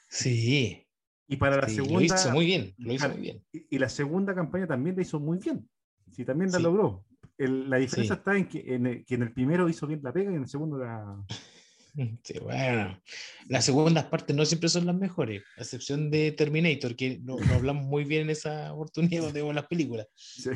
Sí. 0.10 0.88
Y 1.30 1.38
para 1.38 1.57
la 1.57 1.69
sí, 1.69 1.75
segunda. 1.75 1.99
Lo 1.99 2.05
hizo 2.05 2.32
muy 2.32 2.45
bien, 2.45 2.73
lo 2.80 2.91
hizo 2.91 3.07
muy 3.07 3.21
bien. 3.21 3.45
Y, 3.53 3.75
y, 3.75 3.80
la 3.80 3.88
segunda 3.88 4.34
campaña 4.34 4.65
también 4.65 4.95
la 4.95 5.03
hizo 5.03 5.19
muy 5.19 5.38
bien. 5.38 5.69
Sí, 6.11 6.25
también 6.25 6.51
la 6.51 6.57
sí. 6.57 6.63
logró. 6.63 7.05
la 7.38 7.77
diferencia 7.77 8.15
está 8.15 8.36
en 8.36 8.47
que 8.47 8.63
en, 8.73 8.88
el, 8.88 9.05
que 9.05 9.13
en 9.13 9.21
el 9.21 9.32
primero 9.32 9.69
hizo 9.69 9.86
bien 9.86 10.01
la 10.03 10.11
pega 10.11 10.32
y 10.32 10.36
en 10.36 10.41
el 10.41 10.49
segundo 10.49 10.77
la. 10.80 11.23
Sí, 12.23 12.39
bueno, 12.39 13.01
las 13.49 13.65
segundas 13.65 14.05
partes 14.05 14.34
no 14.34 14.45
siempre 14.45 14.69
son 14.69 14.86
las 14.86 14.95
mejores, 14.95 15.43
a 15.57 15.61
excepción 15.61 16.09
de 16.09 16.32
Terminator, 16.32 16.95
que 16.95 17.19
no, 17.19 17.36
no 17.38 17.55
hablamos 17.55 17.84
muy 17.84 18.05
bien 18.05 18.21
en 18.21 18.30
esa 18.30 18.71
oportunidad 18.73 19.23
cuando 19.23 19.39
vemos 19.39 19.55
las 19.55 19.67
películas. 19.67 20.07
Sí, 20.15 20.51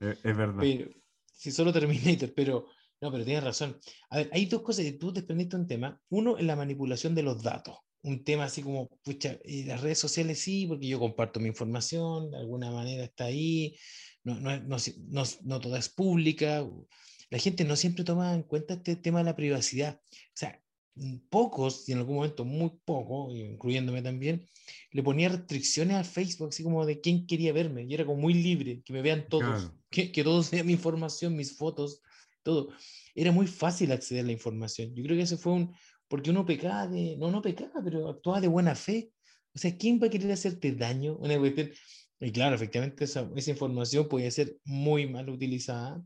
es 0.00 0.36
verdad. 0.36 0.56
Pero, 0.58 0.90
sí, 1.32 1.52
solo 1.52 1.72
Terminator, 1.72 2.32
pero 2.34 2.66
no, 3.00 3.12
pero 3.12 3.24
tienes 3.24 3.44
razón. 3.44 3.78
A 4.10 4.16
ver, 4.16 4.30
hay 4.32 4.46
dos 4.46 4.62
cosas 4.62 4.84
que 4.84 4.92
tú 4.92 5.12
desprendiste 5.12 5.56
un 5.56 5.68
tema. 5.68 6.00
Uno 6.08 6.36
es 6.36 6.44
la 6.44 6.56
manipulación 6.56 7.14
de 7.14 7.22
los 7.22 7.42
datos. 7.42 7.76
Un 8.02 8.24
tema 8.24 8.44
así 8.44 8.62
como, 8.62 8.88
pucha, 9.02 9.38
y 9.44 9.64
las 9.64 9.80
redes 9.80 9.98
sociales 9.98 10.38
sí, 10.38 10.66
porque 10.66 10.86
yo 10.86 10.98
comparto 10.98 11.40
mi 11.40 11.48
información, 11.48 12.30
de 12.30 12.38
alguna 12.38 12.70
manera 12.70 13.04
está 13.04 13.24
ahí, 13.24 13.76
no, 14.24 14.38
no, 14.40 14.56
no, 14.60 14.76
no, 15.08 15.22
no 15.42 15.60
toda 15.60 15.78
es 15.78 15.88
pública. 15.88 16.66
La 17.30 17.38
gente 17.38 17.64
no 17.64 17.76
siempre 17.76 18.04
toma 18.04 18.34
en 18.34 18.42
cuenta 18.42 18.74
este 18.74 18.96
tema 18.96 19.18
de 19.18 19.24
la 19.24 19.36
privacidad. 19.36 20.00
O 20.10 20.34
sea, 20.34 20.62
pocos, 21.30 21.88
y 21.88 21.92
en 21.92 21.98
algún 21.98 22.16
momento 22.16 22.44
muy 22.44 22.72
poco, 22.84 23.30
incluyéndome 23.34 24.02
también, 24.02 24.48
le 24.92 25.02
ponía 25.02 25.28
restricciones 25.28 25.96
al 25.96 26.04
Facebook, 26.04 26.48
así 26.48 26.62
como 26.62 26.84
de 26.86 27.00
quién 27.00 27.26
quería 27.26 27.52
verme, 27.52 27.84
y 27.84 27.94
era 27.94 28.04
como 28.04 28.20
muy 28.20 28.34
libre, 28.34 28.82
que 28.84 28.92
me 28.92 29.02
vean 29.02 29.26
todos, 29.28 29.62
claro. 29.62 29.74
que, 29.90 30.12
que, 30.12 30.24
todos 30.24 30.50
vean 30.50 30.66
mi 30.66 30.72
información, 30.72 31.36
mis 31.36 31.56
fotos, 31.56 32.00
todo. 32.42 32.70
Era 33.14 33.32
muy 33.32 33.46
fácil 33.46 33.92
acceder 33.92 34.24
a 34.24 34.26
la 34.26 34.32
información. 34.32 34.94
Yo 34.94 35.02
creo 35.04 35.16
que 35.16 35.22
ese 35.22 35.36
fue 35.36 35.52
un, 35.52 35.74
porque 36.08 36.30
uno 36.30 36.44
pecaba 36.46 36.86
de, 36.86 37.16
no, 37.16 37.30
no 37.30 37.42
pecaba, 37.42 37.82
pero 37.84 38.08
actuaba 38.08 38.40
de 38.40 38.48
buena 38.48 38.74
fe. 38.74 39.10
O 39.54 39.58
sea, 39.58 39.76
¿quién 39.76 40.00
va 40.02 40.06
a 40.06 40.10
querer 40.10 40.32
hacerte 40.32 40.72
daño? 40.72 41.16
Una 41.16 41.38
cuestión, 41.38 41.70
y 42.20 42.32
claro, 42.32 42.56
efectivamente 42.56 43.04
esa, 43.04 43.30
esa 43.36 43.50
información 43.50 44.08
podía 44.08 44.30
ser 44.30 44.56
muy 44.64 45.06
mal 45.08 45.28
utilizada 45.28 46.02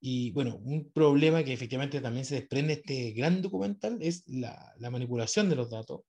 y 0.00 0.30
bueno, 0.30 0.60
un 0.62 0.90
problema 0.92 1.42
que 1.42 1.52
efectivamente 1.52 2.00
también 2.00 2.24
se 2.24 2.36
desprende 2.36 2.74
de 2.76 2.80
este 2.80 3.10
gran 3.12 3.42
documental 3.42 3.98
es 4.00 4.22
la, 4.28 4.72
la 4.78 4.90
manipulación 4.90 5.48
de 5.48 5.56
los 5.56 5.70
datos, 5.70 6.02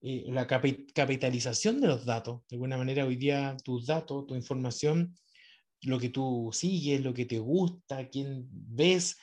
eh, 0.00 0.24
la 0.28 0.46
capi 0.46 0.86
capitalización 0.92 1.80
de 1.80 1.88
los 1.88 2.04
datos. 2.04 2.42
De 2.48 2.56
alguna 2.56 2.76
manera, 2.76 3.06
hoy 3.06 3.16
día 3.16 3.56
tus 3.62 3.86
datos, 3.86 4.26
tu 4.26 4.34
información, 4.34 5.16
lo 5.82 5.98
que 5.98 6.08
tú 6.08 6.50
sigues, 6.52 7.02
lo 7.02 7.14
que 7.14 7.26
te 7.26 7.38
gusta, 7.38 8.08
quién 8.08 8.48
ves, 8.50 9.16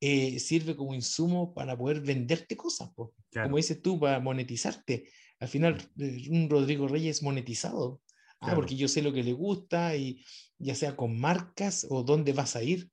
eh, 0.00 0.38
sirve 0.38 0.76
como 0.76 0.94
insumo 0.94 1.52
para 1.54 1.76
poder 1.76 2.00
venderte 2.00 2.56
cosas. 2.56 2.90
Pues. 2.94 3.10
Claro. 3.30 3.48
Como 3.48 3.56
dices 3.58 3.80
tú, 3.82 3.98
para 3.98 4.20
monetizarte. 4.20 5.08
Al 5.38 5.48
final, 5.48 5.78
eh, 5.98 6.26
un 6.30 6.48
Rodrigo 6.48 6.88
Reyes 6.88 7.22
monetizado. 7.22 8.00
Ah, 8.42 8.46
claro. 8.46 8.60
porque 8.60 8.74
yo 8.74 8.88
sé 8.88 9.02
lo 9.02 9.12
que 9.12 9.22
le 9.22 9.34
gusta 9.34 9.94
y 9.96 10.24
ya 10.58 10.74
sea 10.74 10.96
con 10.96 11.20
marcas 11.20 11.86
o 11.90 12.02
dónde 12.02 12.32
vas 12.32 12.56
a 12.56 12.62
ir 12.62 12.90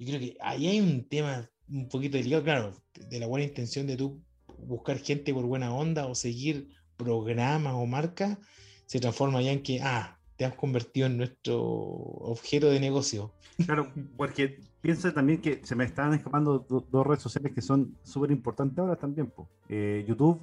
yo 0.00 0.06
creo 0.06 0.20
que 0.20 0.36
ahí 0.40 0.66
hay 0.66 0.80
un 0.80 1.06
tema 1.06 1.48
un 1.68 1.88
poquito 1.88 2.16
delicado, 2.16 2.42
claro, 2.42 2.82
de 2.94 3.20
la 3.20 3.26
buena 3.26 3.44
intención 3.44 3.86
de 3.86 3.96
tú 3.96 4.24
buscar 4.58 4.98
gente 4.98 5.32
por 5.34 5.44
buena 5.44 5.74
onda 5.74 6.06
o 6.06 6.14
seguir 6.14 6.68
programas 6.96 7.74
o 7.74 7.84
marcas 7.84 8.38
se 8.86 8.98
transforma 8.98 9.42
ya 9.42 9.52
en 9.52 9.62
que, 9.62 9.80
ah, 9.82 10.18
te 10.40 10.46
has 10.46 10.54
convertido 10.54 11.06
en 11.06 11.18
nuestro 11.18 11.60
objeto 11.62 12.70
de 12.70 12.80
negocio. 12.80 13.30
Claro, 13.66 13.92
porque 14.16 14.58
piensa 14.80 15.12
también 15.12 15.42
que 15.42 15.60
se 15.64 15.74
me 15.76 15.84
están 15.84 16.14
escapando 16.14 16.60
do- 16.66 16.80
dos 16.90 17.06
redes 17.06 17.22
sociales 17.22 17.52
que 17.54 17.60
son 17.60 17.94
súper 18.02 18.30
importantes 18.30 18.78
ahora 18.78 18.96
también. 18.96 19.30
Eh, 19.68 20.02
YouTube 20.08 20.40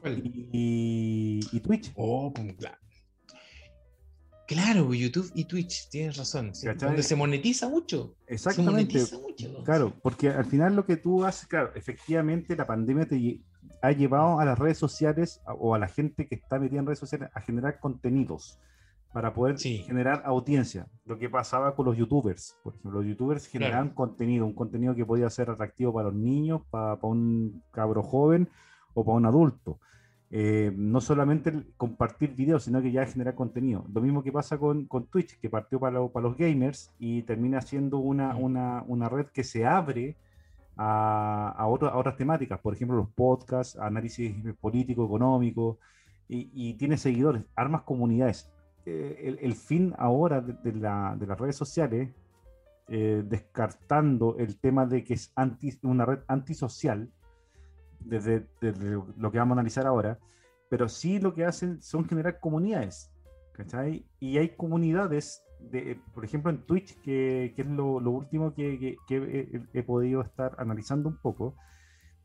y, 0.54 1.40
y 1.52 1.60
Twitch. 1.62 1.94
Oh, 1.96 2.32
claro. 2.60 2.78
Claro, 4.46 4.94
YouTube 4.94 5.32
y 5.34 5.46
Twitch, 5.46 5.90
tienes 5.90 6.16
razón. 6.16 6.52
donde 6.80 7.02
se 7.02 7.16
monetiza 7.16 7.68
mucho. 7.68 8.14
Se 8.28 8.36
Exactamente. 8.36 9.00
monetiza 9.00 9.18
mucho. 9.18 9.64
Claro, 9.64 9.94
porque 10.04 10.30
al 10.30 10.46
final 10.46 10.76
lo 10.76 10.86
que 10.86 10.98
tú 10.98 11.26
haces, 11.26 11.48
claro, 11.48 11.72
efectivamente 11.74 12.56
la 12.56 12.68
pandemia 12.68 13.08
te 13.08 13.42
ha 13.82 13.92
llevado 13.94 14.40
a 14.40 14.46
las 14.46 14.60
redes 14.60 14.78
sociales 14.78 15.42
o 15.58 15.74
a 15.74 15.80
la 15.80 15.88
gente 15.88 16.28
que 16.28 16.36
está 16.36 16.60
metida 16.60 16.82
en 16.82 16.86
redes 16.86 17.00
sociales 17.00 17.30
a 17.34 17.42
generar 17.42 17.80
contenidos 17.80 18.60
para 19.18 19.34
poder 19.34 19.58
Sí. 19.58 19.78
generar 19.80 20.22
audiencia. 20.26 20.86
Lo 21.08 21.18
que 21.18 21.28
pasaba 21.28 21.74
con 21.76 21.88
los 21.88 21.98
youtubers, 21.98 22.56
por 22.62 22.76
ejemplo, 22.76 23.00
los 23.02 23.06
youtubers 23.10 23.48
generaban 23.48 23.90
contenido, 23.90 24.46
un 24.46 24.54
contenido 24.54 24.94
que 24.94 25.08
podía 25.08 25.28
ser 25.32 25.50
atractivo 25.50 25.92
para 25.92 26.10
los 26.10 26.14
niños, 26.14 26.62
para, 26.70 26.98
para 26.98 27.08
un 27.14 27.64
cabro 27.72 28.04
joven 28.04 28.48
o 28.94 29.04
para 29.04 29.18
un 29.18 29.26
adulto. 29.26 29.80
Eh, 30.30 30.72
no 30.76 31.02
solamente 31.02 31.52
compartir 31.78 32.36
videos, 32.36 32.66
sino 32.66 32.80
que 32.80 32.92
ya 32.92 33.08
generar 33.08 33.34
contenido. 33.34 33.86
Lo 33.92 34.02
mismo 34.02 34.22
que 34.22 34.32
pasa 34.32 34.60
con, 34.60 34.86
con 34.86 35.08
Twitch, 35.08 35.40
que 35.40 35.50
partió 35.50 35.80
para, 35.80 35.94
lo- 35.94 36.10
para 36.12 36.28
los 36.28 36.38
gamers 36.38 36.94
y 37.00 37.24
termina 37.24 37.60
siendo 37.62 37.98
una, 37.98 38.34
Mm. 38.36 38.44
una, 38.44 38.84
una 38.88 39.10
red 39.10 39.26
que 39.34 39.44
se 39.44 39.66
abre 39.66 40.16
a, 40.76 41.56
a, 41.58 41.66
otro- 41.66 41.90
a 41.90 41.98
otras 41.98 42.18
temáticas, 42.18 42.60
por 42.60 42.76
ejemplo, 42.76 42.98
los 42.98 43.10
podcasts, 43.10 43.80
análisis 43.80 44.36
político, 44.62 45.06
económico, 45.06 45.80
y, 46.30 46.52
y 46.54 46.74
tiene 46.76 46.98
seguidores, 46.98 47.42
armas 47.56 47.82
comunidades. 47.82 48.52
Eh, 48.90 49.20
el, 49.28 49.38
el 49.42 49.54
fin 49.54 49.94
ahora 49.98 50.40
de, 50.40 50.54
de 50.64 50.80
la- 50.80 51.14
de 51.20 51.28
las 51.28 51.38
redes 51.38 51.58
sociales, 51.58 52.10
eh, 52.88 53.22
descartando 53.26 54.38
el 54.38 54.58
tema 54.60 54.86
de 54.86 55.04
que 55.04 55.16
es 55.16 55.34
anti, 55.36 55.78
una 55.84 56.06
red 56.06 56.20
antisocial, 56.30 57.10
desde, 58.00 58.48
desde 58.62 58.92
lo 59.18 59.30
que 59.30 59.40
vamos 59.40 59.58
a 59.58 59.60
analizar 59.60 59.86
ahora, 59.86 60.18
pero 60.70 60.88
sí 60.88 61.20
lo 61.20 61.34
que 61.34 61.44
hacen 61.44 61.82
son 61.82 62.08
generar 62.08 62.40
comunidades, 62.40 63.12
¿cachai? 63.52 64.06
Y 64.22 64.38
hay 64.38 64.56
comunidades, 64.56 65.44
de, 65.60 66.00
por 66.14 66.24
ejemplo 66.24 66.50
en 66.50 66.60
Twitch, 66.66 66.96
que, 67.02 67.52
que 67.58 67.64
es 67.64 67.68
lo, 67.68 68.00
lo 68.00 68.12
último 68.12 68.54
que, 68.54 68.80
que- 68.80 68.96
que 69.06 69.16
he, 69.74 69.80
he 69.80 69.84
podido 69.84 70.22
estar 70.22 70.56
analizando 70.60 71.10
un 71.10 71.18
poco. 71.18 71.56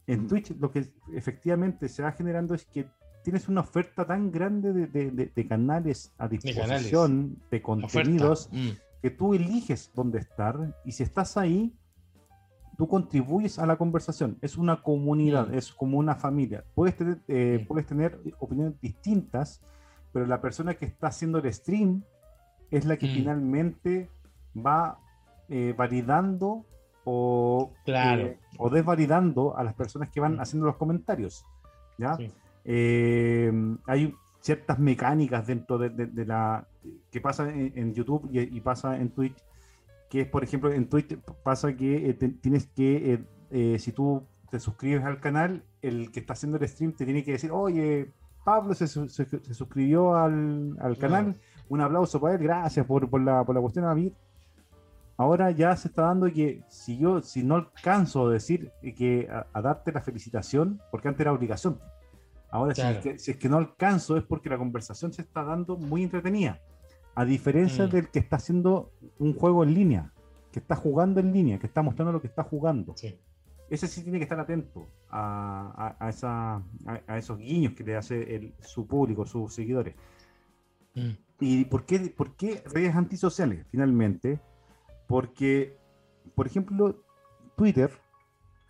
En 0.06 0.28
Twitch 0.28 0.54
lo 0.60 0.70
que 0.70 0.92
efectivamente 1.12 1.88
se 1.88 2.04
va 2.04 2.12
generando 2.12 2.54
es 2.54 2.64
que 2.66 2.86
tienes 3.22 3.48
una 3.48 3.60
oferta 3.60 4.04
tan 4.04 4.30
grande 4.30 4.72
de, 4.72 4.86
de- 4.86 5.10
de- 5.10 5.32
de 5.34 5.46
canales 5.48 6.12
a 6.18 6.28
disposición, 6.28 7.38
de, 7.50 7.62
contenidos, 7.62 8.48
Mm, 8.52 8.68
que 9.00 9.10
tú 9.10 9.34
eliges 9.34 9.90
dónde 9.94 10.18
estar 10.18 10.74
y 10.84 10.92
si 10.92 11.02
estás 11.02 11.36
ahí, 11.36 11.74
tú 12.78 12.88
contribuyes 12.88 13.58
a 13.58 13.66
la 13.66 13.76
conversación. 13.76 14.38
Es 14.40 14.56
una 14.56 14.82
comunidad, 14.82 15.48
Mm. 15.48 15.54
es 15.54 15.72
como 15.72 15.98
una 15.98 16.14
familia. 16.14 16.64
Puedes 16.74 16.96
tener, 16.96 17.18
eh, 17.28 17.60
Mm. 17.62 17.66
puedes 17.66 17.86
tener 17.86 18.18
opiniones 18.40 18.80
distintas, 18.80 19.60
pero 20.12 20.26
la 20.26 20.40
persona 20.40 20.74
que 20.74 20.86
está 20.86 21.08
haciendo 21.08 21.38
el 21.38 21.52
stream 21.52 22.02
es 22.70 22.84
la 22.86 22.96
que 22.96 23.06
Mm. 23.06 23.14
finalmente 23.14 24.08
va 24.56 24.98
eh, 25.48 25.74
validando 25.76 26.64
o, 27.04 27.72
Claro. 27.84 28.22
eh, 28.22 28.38
o 28.58 28.70
desvalidando 28.70 29.54
a 29.56 29.64
las 29.64 29.74
personas 29.74 30.08
que 30.08 30.18
van 30.20 30.40
haciendo 30.40 30.66
los 30.66 30.76
comentarios. 30.76 31.44
¿ya? 31.98 32.16
Sí. 32.16 32.32
Eh, 32.64 33.52
hay 33.86 34.14
ciertas 34.40 34.78
mecánicas 34.78 35.46
dentro 35.46 35.78
de, 35.78 35.90
de- 35.90 36.06
de 36.06 36.26
la 36.26 36.66
que 37.10 37.20
pasa 37.20 37.48
en, 37.48 37.72
en 37.76 37.94
YouTube 37.94 38.28
y, 38.32 38.40
y 38.40 38.60
pasa 38.60 38.96
en 39.00 39.10
Twitch, 39.10 39.36
que 40.10 40.22
es, 40.22 40.28
por 40.28 40.42
ejemplo, 40.44 40.72
en 40.72 40.88
Twitch 40.88 41.16
pasa 41.44 41.74
que 41.76 42.10
eh, 42.10 42.14
te- 42.14 42.28
tienes 42.28 42.66
que, 42.66 43.14
eh, 43.14 43.24
eh, 43.50 43.78
si 43.78 43.92
tú 43.92 44.24
te 44.50 44.58
suscribes 44.60 45.04
al 45.04 45.20
canal, 45.20 45.62
el 45.80 46.10
que 46.10 46.20
está 46.20 46.32
haciendo 46.34 46.58
el 46.58 46.68
stream 46.68 46.92
te 46.92 47.04
tiene 47.04 47.24
que 47.24 47.32
decir, 47.32 47.50
oye, 47.52 48.10
Pablo 48.44 48.74
se, 48.74 48.86
se- 48.88 49.08
se 49.08 49.54
suscribió 49.54 50.16
al, 50.16 50.76
al 50.80 50.98
canal, 50.98 51.36
un 51.68 51.80
aplauso 51.80 52.20
para 52.20 52.34
él, 52.34 52.42
gracias 52.42 52.84
por, 52.84 53.08
por 53.08 53.20
la, 53.22 53.44
por 53.44 53.54
la 53.54 53.60
cuestión 53.60 53.84
a 53.86 53.94
mí. 53.94 54.12
Ahora 55.16 55.50
ya 55.52 55.76
se 55.76 55.88
está 55.88 56.02
dando 56.02 56.26
que 56.32 56.62
si 56.68 56.98
yo, 56.98 57.22
si 57.22 57.44
no 57.44 57.54
alcanzo 57.56 58.26
a 58.26 58.32
decir 58.32 58.72
que 58.96 59.28
a, 59.30 59.46
a 59.52 59.62
darte 59.62 59.92
la 59.92 60.00
felicitación, 60.00 60.80
porque 60.90 61.06
antes 61.08 61.20
era 61.20 61.32
obligación, 61.32 61.78
ahora 62.52 62.74
si, 62.76 62.82
es 62.82 62.98
que, 62.98 63.18
si 63.18 63.30
es 63.32 63.36
que 63.36 63.48
no 63.48 63.56
alcanzo 63.56 64.16
es 64.16 64.22
porque 64.22 64.48
la 64.48 64.58
conversación 64.58 65.12
se 65.12 65.22
está 65.22 65.42
dando 65.42 65.76
muy 65.76 66.04
entretenida, 66.04 66.60
a 67.16 67.24
diferencia 67.24 67.86
Mm. 67.86 67.90
del 67.90 68.08
que 68.10 68.20
está 68.20 68.36
haciendo 68.36 68.92
un 69.18 69.34
juego 69.34 69.64
en 69.64 69.74
línea, 69.74 70.12
que 70.52 70.60
está 70.60 70.76
jugando 70.76 71.18
en 71.18 71.32
línea, 71.32 71.58
que 71.58 71.66
está 71.66 71.82
mostrando 71.82 72.12
lo 72.12 72.20
que 72.20 72.28
está 72.28 72.44
jugando. 72.44 72.94
Sí. 72.96 73.18
Ese 73.68 73.88
sí 73.88 74.02
tiene 74.02 74.18
que 74.18 74.24
estar 74.24 74.38
atento 74.38 74.86
a, 75.10 75.72
a- 75.98 76.06
a 76.06 76.08
esa, 76.10 76.56
a, 76.56 76.62
a 77.06 77.18
esos 77.18 77.38
guiños 77.38 77.72
que 77.74 77.82
le 77.84 77.96
hace 77.96 78.36
el- 78.36 78.54
su 78.60 78.86
público, 78.86 79.24
sus 79.26 79.54
seguidores. 79.54 79.94
Mm, 80.94 81.10
¿Y 81.40 81.64
por 81.64 81.86
qué, 81.86 81.98
por 82.14 82.36
qué 82.36 82.62
redes 82.72 82.94
antisociales? 82.94 83.66
Finalmente, 83.70 84.40
porque, 85.08 85.76
por 86.34 86.46
ejemplo, 86.46 87.02
Twitter, 87.56 87.90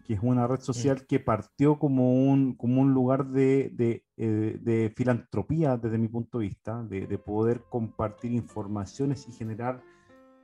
que 0.04 0.14
es 0.14 0.20
una 0.22 0.46
red 0.46 0.60
social 0.60 1.06
que 1.06 1.20
partió 1.20 1.78
como 1.78 2.12
un, 2.12 2.54
como 2.54 2.80
un 2.80 2.92
lugar 2.92 3.26
de, 3.26 3.70
de, 3.74 4.04
eh, 4.16 4.58
de 4.60 4.92
filantropía 4.96 5.76
desde 5.76 5.98
mi 5.98 6.08
punto 6.08 6.38
de 6.38 6.46
vista, 6.46 6.82
de, 6.82 7.06
de 7.06 7.18
poder 7.18 7.62
compartir 7.68 8.32
informaciones 8.32 9.28
y 9.28 9.32
generar 9.32 9.82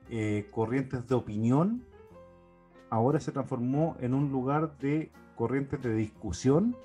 eh, 0.09 0.47
corrientes 0.51 1.07
de 1.07 1.15
opinión, 1.15 1.83
ahora 2.89 3.19
se 3.19 3.31
transformó 3.31 3.95
en 3.99 4.13
un 4.13 4.31
lugar 4.31 4.77
de 4.79 5.11
corrientes 5.35 5.81
de 5.83 5.93
discusión 5.93 6.75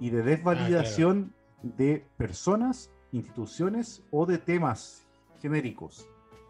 y 0.00 0.10
de 0.10 0.22
desvalidación 0.22 1.34
de 1.62 2.06
personas, 2.16 2.90
instituciones 3.12 4.02
o 4.10 4.24
de 4.24 4.38
temas 4.38 5.06
genéricos. 5.40 6.08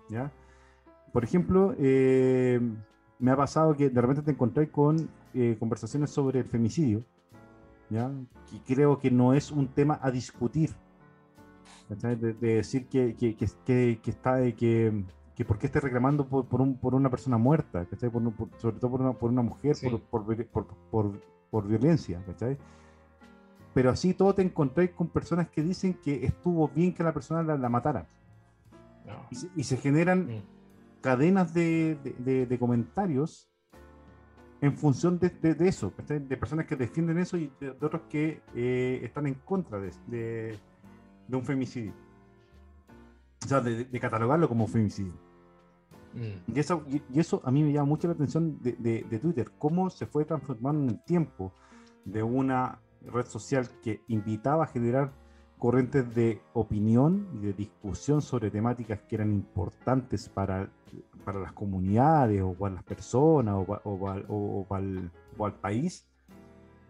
¿ya? 0.08 0.30
Por 1.12 1.24
ejemplo, 1.24 1.74
eh, 1.78 2.60
me 3.18 3.30
ha 3.30 3.36
pasado 3.36 3.74
que 3.74 3.90
de 3.90 4.00
repente 4.00 4.22
te 4.22 4.30
encontré 4.30 4.70
con 4.70 5.08
eh, 5.34 5.56
conversaciones 5.58 6.10
sobre 6.10 6.40
el 6.40 6.44
femicidio, 6.46 7.04
¿ya? 7.90 8.10
que 8.50 8.74
creo 8.74 8.98
que 8.98 9.10
no 9.10 9.34
es 9.34 9.50
un 9.50 9.68
tema 9.68 9.98
a 10.02 10.10
discutir. 10.10 10.70
De, 11.88 12.16
de 12.16 12.34
decir 12.56 12.86
que, 12.86 13.14
que, 13.14 13.34
que, 13.34 13.98
que- 14.02 14.10
está 14.10 14.42
eh, 14.42 14.54
que, 14.54 15.04
que 15.34 15.44
por 15.46 15.58
qué 15.58 15.66
esté 15.66 15.80
reclamando 15.80 16.26
por, 16.26 16.46
por, 16.46 16.60
un- 16.60 16.76
por 16.76 16.94
una 16.94 17.08
persona 17.08 17.38
muerta. 17.38 17.84
Por 17.84 18.32
por- 18.34 18.48
sobre 18.58 18.76
todo 18.78 18.90
por 18.90 19.00
una, 19.00 19.12
por 19.14 19.30
una 19.30 19.40
mujer, 19.42 19.74
Sí. 19.74 19.88
por, 19.88 20.00
por, 20.24 20.36
vi- 20.36 20.44
por- 20.44 20.66
por- 20.90 21.20
por 21.50 21.66
violencia. 21.66 22.22
¿cachai? 22.26 22.58
Pero 23.72 23.90
así 23.90 24.12
todo 24.12 24.34
te 24.34 24.42
encontré 24.42 24.90
con 24.92 25.08
personas 25.08 25.48
que 25.48 25.62
dicen 25.62 25.94
que 25.94 26.26
estuvo 26.26 26.68
bien 26.68 26.92
que 26.92 27.02
la 27.02 27.12
persona 27.14 27.42
la, 27.42 27.56
la 27.56 27.68
matara. 27.70 28.06
no. 29.06 29.14
Y 29.30 29.34
se, 29.36 29.48
y 29.56 29.64
se 29.64 29.76
generan 29.78 30.26
Mm, 30.26 30.42
cadenas 31.00 31.54
de, 31.54 31.96
de- 32.04 32.12
de- 32.18 32.46
de 32.46 32.58
comentarios 32.58 33.48
en 34.60 34.76
función 34.76 35.18
de, 35.18 35.28
de- 35.30 35.54
de 35.54 35.68
eso, 35.68 35.92
¿cachai? 35.96 36.18
de 36.18 36.36
personas 36.36 36.66
que 36.66 36.76
defienden 36.76 37.18
eso 37.18 37.36
y 37.36 37.50
de, 37.60 37.72
de 37.72 37.86
otros 37.86 38.02
que 38.08 38.42
eh, 38.54 39.00
están 39.04 39.26
en 39.26 39.34
contra 39.34 39.78
de, 39.78 40.58
un 41.30 41.44
femicidio. 41.44 41.92
O 43.44 43.48
sea, 43.48 43.60
de, 43.60 43.86
catalogarlo 44.00 44.48
como 44.48 44.66
femicidio. 44.66 45.12
mm, 46.14 46.52
Y 46.54 46.58
eso, 46.58 46.84
y- 46.88 47.02
y 47.14 47.20
eso 47.20 47.40
a 47.44 47.50
mí 47.50 47.62
me 47.62 47.72
llama 47.72 47.86
mucho 47.86 48.08
la 48.08 48.14
atención 48.14 48.58
de 48.62 49.18
Twitter, 49.20 49.50
cómo 49.58 49.90
se 49.90 50.06
fue 50.06 50.24
transformando 50.24 50.82
en 50.84 50.88
el 50.90 51.04
tiempo 51.04 51.52
de 52.04 52.22
una 52.22 52.80
red 53.02 53.26
social 53.26 53.68
que 53.82 54.02
invitaba 54.08 54.64
a 54.64 54.66
generar 54.66 55.12
corrientes 55.58 56.14
de 56.14 56.40
opinión 56.54 57.28
y 57.34 57.38
de 57.46 57.52
discusión 57.52 58.22
sobre 58.22 58.50
temáticas 58.50 59.00
que 59.08 59.16
eran 59.16 59.32
importantes 59.32 60.28
para, 60.28 60.70
para 61.24 61.40
las 61.40 61.52
comunidades 61.52 62.40
o 62.42 62.54
para 62.54 62.76
las 62.76 62.84
personas 62.84 63.54
o, 63.56 63.64
pa- 63.64 63.80
o 63.84 63.98
pa- 63.98 64.22
o- 64.28 64.60
o 64.60 64.64
para 64.66 64.84
el- 64.84 65.10
o 65.36 65.46
al 65.46 65.54
país, 65.54 66.06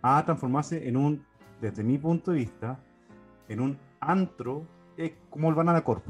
a 0.02 0.24
transformarse 0.24 0.86
en 0.88 0.96
un, 0.96 1.24
desde 1.60 1.82
mi 1.82 1.98
punto 1.98 2.30
de 2.30 2.38
vista, 2.38 2.78
en 3.48 3.60
un 3.60 3.78
antro 4.00 4.64
eh, 4.96 5.14
como 5.30 5.48
el 5.48 5.54
Banana 5.54 5.82
Corp. 5.82 6.04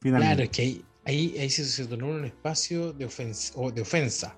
Finalmente. 0.00 0.34
Claro, 0.36 0.44
es 0.44 0.50
que 0.50 0.62
ahí, 0.62 0.84
ahí, 1.04 1.38
ahí 1.38 1.50
se, 1.50 1.64
se 1.64 1.86
tornó 1.86 2.08
un 2.08 2.24
espacio 2.24 2.92
de 2.92 3.06
ofensa. 3.06 3.52
O 3.56 3.70
de 3.70 3.80
ofensa. 3.82 4.36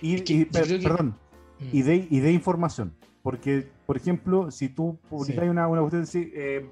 Y, 0.00 0.14
Es 0.16 0.22
que 0.22 0.32
y- 0.34 0.44
yo 0.44 0.50
per- 0.50 0.64
creo 0.64 0.78
que- 0.78 0.86
perdón, 0.88 1.16
Mm, 1.60 1.68
y 1.76 1.82
de, 1.82 2.08
y 2.10 2.20
de 2.20 2.32
información. 2.32 2.94
Porque, 3.22 3.68
por 3.86 3.96
ejemplo, 3.96 4.50
si 4.50 4.68
tú 4.68 4.98
publicas 5.08 5.44
Sí. 5.44 5.48
una, 5.50 5.68
una 5.68 5.80
cuestión, 5.82 6.02
decir, 6.02 6.32
eh, 6.34 6.68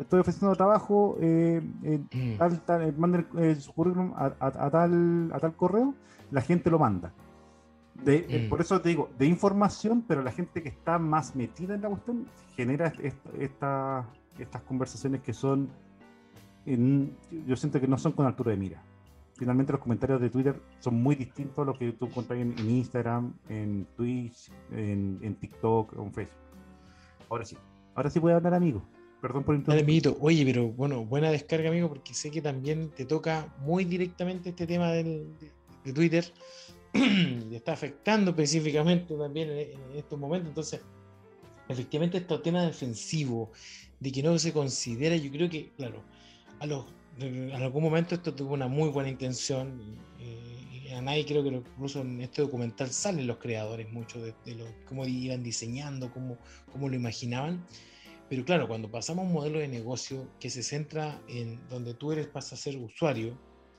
estoy 0.00 0.20
ofreciendo 0.20 0.54
trabajo, 0.56 1.16
eh, 1.20 1.62
eh, 1.84 2.00
tal, 2.38 2.60
tal, 2.64 2.82
eh, 2.88 2.92
manden 2.96 3.26
eh, 3.38 3.54
su 3.54 3.72
currículum 3.72 4.12
a, 4.16 4.32
a- 4.40 4.66
a 4.66 4.70
tal, 4.70 5.30
a 5.32 5.38
tal 5.38 5.54
correo, 5.54 5.94
la 6.30 6.40
gente 6.40 6.70
lo 6.70 6.78
manda. 6.78 7.12
De- 8.04 8.26
eh, 8.28 8.42
Mm. 8.46 8.48
Por 8.50 8.60
eso 8.60 8.80
te 8.80 8.88
digo, 8.90 9.08
de 9.18 9.26
información, 9.26 10.04
pero 10.06 10.22
la 10.22 10.32
gente 10.32 10.62
que 10.62 10.68
está 10.68 10.98
más 10.98 11.34
metida 11.36 11.74
en 11.76 11.82
la 11.82 11.88
cuestión 11.88 12.26
genera 12.56 12.88
est- 12.88 13.00
est- 13.00 13.26
esta, 13.38 14.04
estas 14.38 14.62
conversaciones 14.62 15.22
que 15.22 15.32
son, 15.32 15.70
yo 16.66 17.56
siento 17.56 17.80
que 17.80 17.86
no 17.86 17.96
son 17.96 18.12
con 18.12 18.26
altura 18.26 18.50
de 18.50 18.56
mira. 18.56 18.82
Finalmente 19.36 19.72
los 19.72 19.82
comentarios 19.82 20.18
de 20.20 20.30
Twitter 20.30 20.58
son 20.80 21.02
muy 21.02 21.14
distintos 21.14 21.58
a 21.58 21.64
lo 21.64 21.78
que 21.78 21.92
tú 21.92 22.06
encuentras 22.06 22.38
en, 22.38 22.54
Instagram, 22.58 23.34
en 23.50 23.86
Twitch, 23.94 24.50
en, 24.72 25.36
TikTok 25.38 25.92
o 25.98 26.02
en 26.04 26.12
Facebook. 26.14 26.36
Ahora 27.28 27.44
sí, 27.44 27.56
ahora 27.94 28.08
sí 28.08 28.18
voy 28.18 28.32
a 28.32 28.36
hablar, 28.36 28.54
amigo. 28.54 28.82
Perdón 29.20 29.44
por 29.44 29.54
interrumpir. 29.54 30.14
Oye, 30.20 30.44
pero 30.44 30.68
bueno, 30.68 31.04
buena 31.04 31.30
descarga, 31.30 31.68
amigo, 31.68 31.88
porque 31.88 32.14
sé 32.14 32.30
que 32.30 32.40
también 32.40 32.90
te 32.90 33.04
toca 33.04 33.52
muy 33.58 33.84
directamente 33.84 34.50
este 34.50 34.66
tema 34.66 34.90
de, 34.92 35.26
Twitter. 35.94 36.24
y 36.94 37.54
está 37.54 37.74
afectando 37.74 38.30
específicamente 38.30 39.14
también 39.16 39.50
en, 39.50 39.96
estos 39.96 40.18
momentos. 40.18 40.48
Entonces, 40.48 40.80
efectivamente, 41.68 42.18
estos 42.18 42.42
temas 42.42 42.66
defensivos, 42.66 43.50
de 44.00 44.12
que 44.12 44.22
no 44.22 44.38
se 44.38 44.52
considera, 44.52 45.14
yo 45.16 45.30
creo 45.30 45.50
que, 45.50 45.72
claro, 45.72 46.02
a 46.58 46.66
los, 46.66 46.86
en 47.18 47.52
algún 47.52 47.82
momento 47.82 48.14
esto 48.14 48.34
tuvo 48.34 48.54
una 48.54 48.68
muy 48.68 48.90
buena 48.90 49.08
intención. 49.08 49.98
Eh, 50.20 50.92
a 50.94 51.00
nadie 51.00 51.24
creo 51.26 51.42
que 51.42 51.48
incluso 51.50 52.00
en 52.00 52.20
este 52.20 52.42
documental 52.42 52.90
salen 52.90 53.26
los 53.26 53.38
creadores 53.38 53.90
mucho 53.92 54.20
de, 54.22 54.34
cómo 54.86 55.06
iban 55.06 55.42
diseñando, 55.42 56.12
cómo, 56.12 56.38
cómo 56.72 56.88
lo 56.88 56.96
imaginaban. 56.96 57.64
Pero 58.28 58.44
claro, 58.44 58.66
cuando 58.66 58.90
pasamos 58.90 59.24
a 59.24 59.26
un 59.28 59.32
modelo 59.32 59.58
de 59.60 59.68
negocio 59.68 60.28
que 60.40 60.50
se 60.50 60.62
centra 60.62 61.20
en 61.28 61.60
donde 61.68 61.94
tú 61.94 62.12
eres, 62.12 62.26
pasas 62.26 62.54
a 62.54 62.62
ser 62.62 62.76
usuario, 62.76 63.38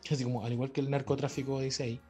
así 0.09 0.23
como 0.23 0.45
al 0.45 0.53
igual 0.53 0.71
que 0.71 0.81
el 0.81 0.89
narcotráfico 0.89 1.59
dice 1.59 1.83
ahí, 1.83 2.01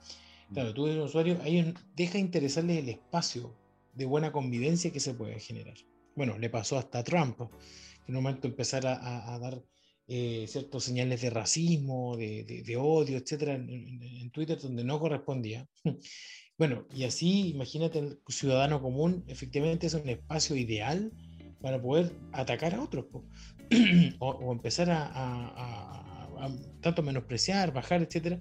claro, 0.53 0.73
tú 0.73 0.87
eres 0.87 1.03
usuario, 1.03 1.39
ahí 1.41 1.73
deja 1.95 2.19
interesarle 2.19 2.79
el 2.79 2.89
espacio 2.89 3.55
de 3.93 4.05
buena 4.05 4.31
convivencia 4.31 4.91
que 4.91 4.99
se 4.99 5.15
puede 5.15 5.39
generar. 5.39 5.75
Bueno, 6.15 6.37
le 6.37 6.49
pasó 6.49 6.77
hasta 6.77 6.99
a 6.99 7.03
Trump, 7.03 7.37
que 7.37 8.11
en 8.11 8.17
un 8.17 8.23
momento 8.23 8.47
empezar 8.47 8.85
a, 8.85 9.39
dar 9.39 9.63
eh, 10.07 10.45
ciertos 10.47 10.85
señales 10.85 11.21
de 11.21 11.29
racismo, 11.29 12.15
de, 12.15 12.77
odio, 12.79 13.17
etcétera, 13.17 13.55
en, 13.55 14.31
Twitter 14.31 14.59
donde 14.59 14.83
no 14.83 14.99
correspondía. 14.99 15.67
Bueno, 16.59 16.87
y 16.91 17.03
así, 17.03 17.49
imagínate, 17.49 17.99
el 17.99 18.19
ciudadano 18.29 18.81
común 18.81 19.23
efectivamente 19.27 19.85
es 19.85 19.93
un 19.93 20.09
espacio 20.09 20.55
ideal 20.55 21.11
para 21.61 21.79
poder 21.79 22.11
atacar 22.31 22.73
a 22.73 22.81
otros 22.81 23.05
o, 24.19 24.51
empezar 24.51 24.89
a, 24.89 26.27
tanto 26.81 27.03
menospreciar, 27.03 27.73
bajar, 27.73 28.01
etcétera, 28.01 28.39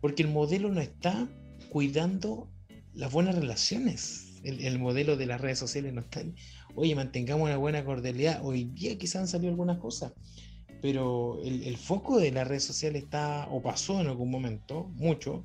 porque 0.00 0.22
el 0.22 0.30
modelo 0.30 0.70
no 0.70 0.80
está 0.80 1.28
cuidando 1.68 2.50
las 2.94 3.12
buenas 3.12 3.34
relaciones. 3.34 4.40
El, 4.44 4.78
modelo 4.78 5.16
de 5.16 5.26
las 5.26 5.40
redes 5.40 5.58
sociales 5.58 5.92
no 5.92 6.00
está. 6.00 6.22
Oye, 6.74 6.94
mantengamos 6.94 7.48
una 7.48 7.58
buena 7.58 7.84
cordialidad. 7.84 8.40
Hoy 8.42 8.64
día 8.64 8.96
quizás 8.96 9.22
han 9.22 9.28
salido 9.28 9.50
algunas 9.50 9.78
cosas, 9.78 10.12
pero 10.80 11.40
el, 11.42 11.62
el 11.64 11.76
foco 11.76 12.18
de 12.18 12.30
las 12.32 12.46
redes 12.46 12.64
sociales 12.64 13.04
está, 13.04 13.48
o 13.50 13.62
pasó 13.62 14.00
en 14.00 14.06
algún 14.08 14.30
momento, 14.30 14.84
mucho, 14.94 15.44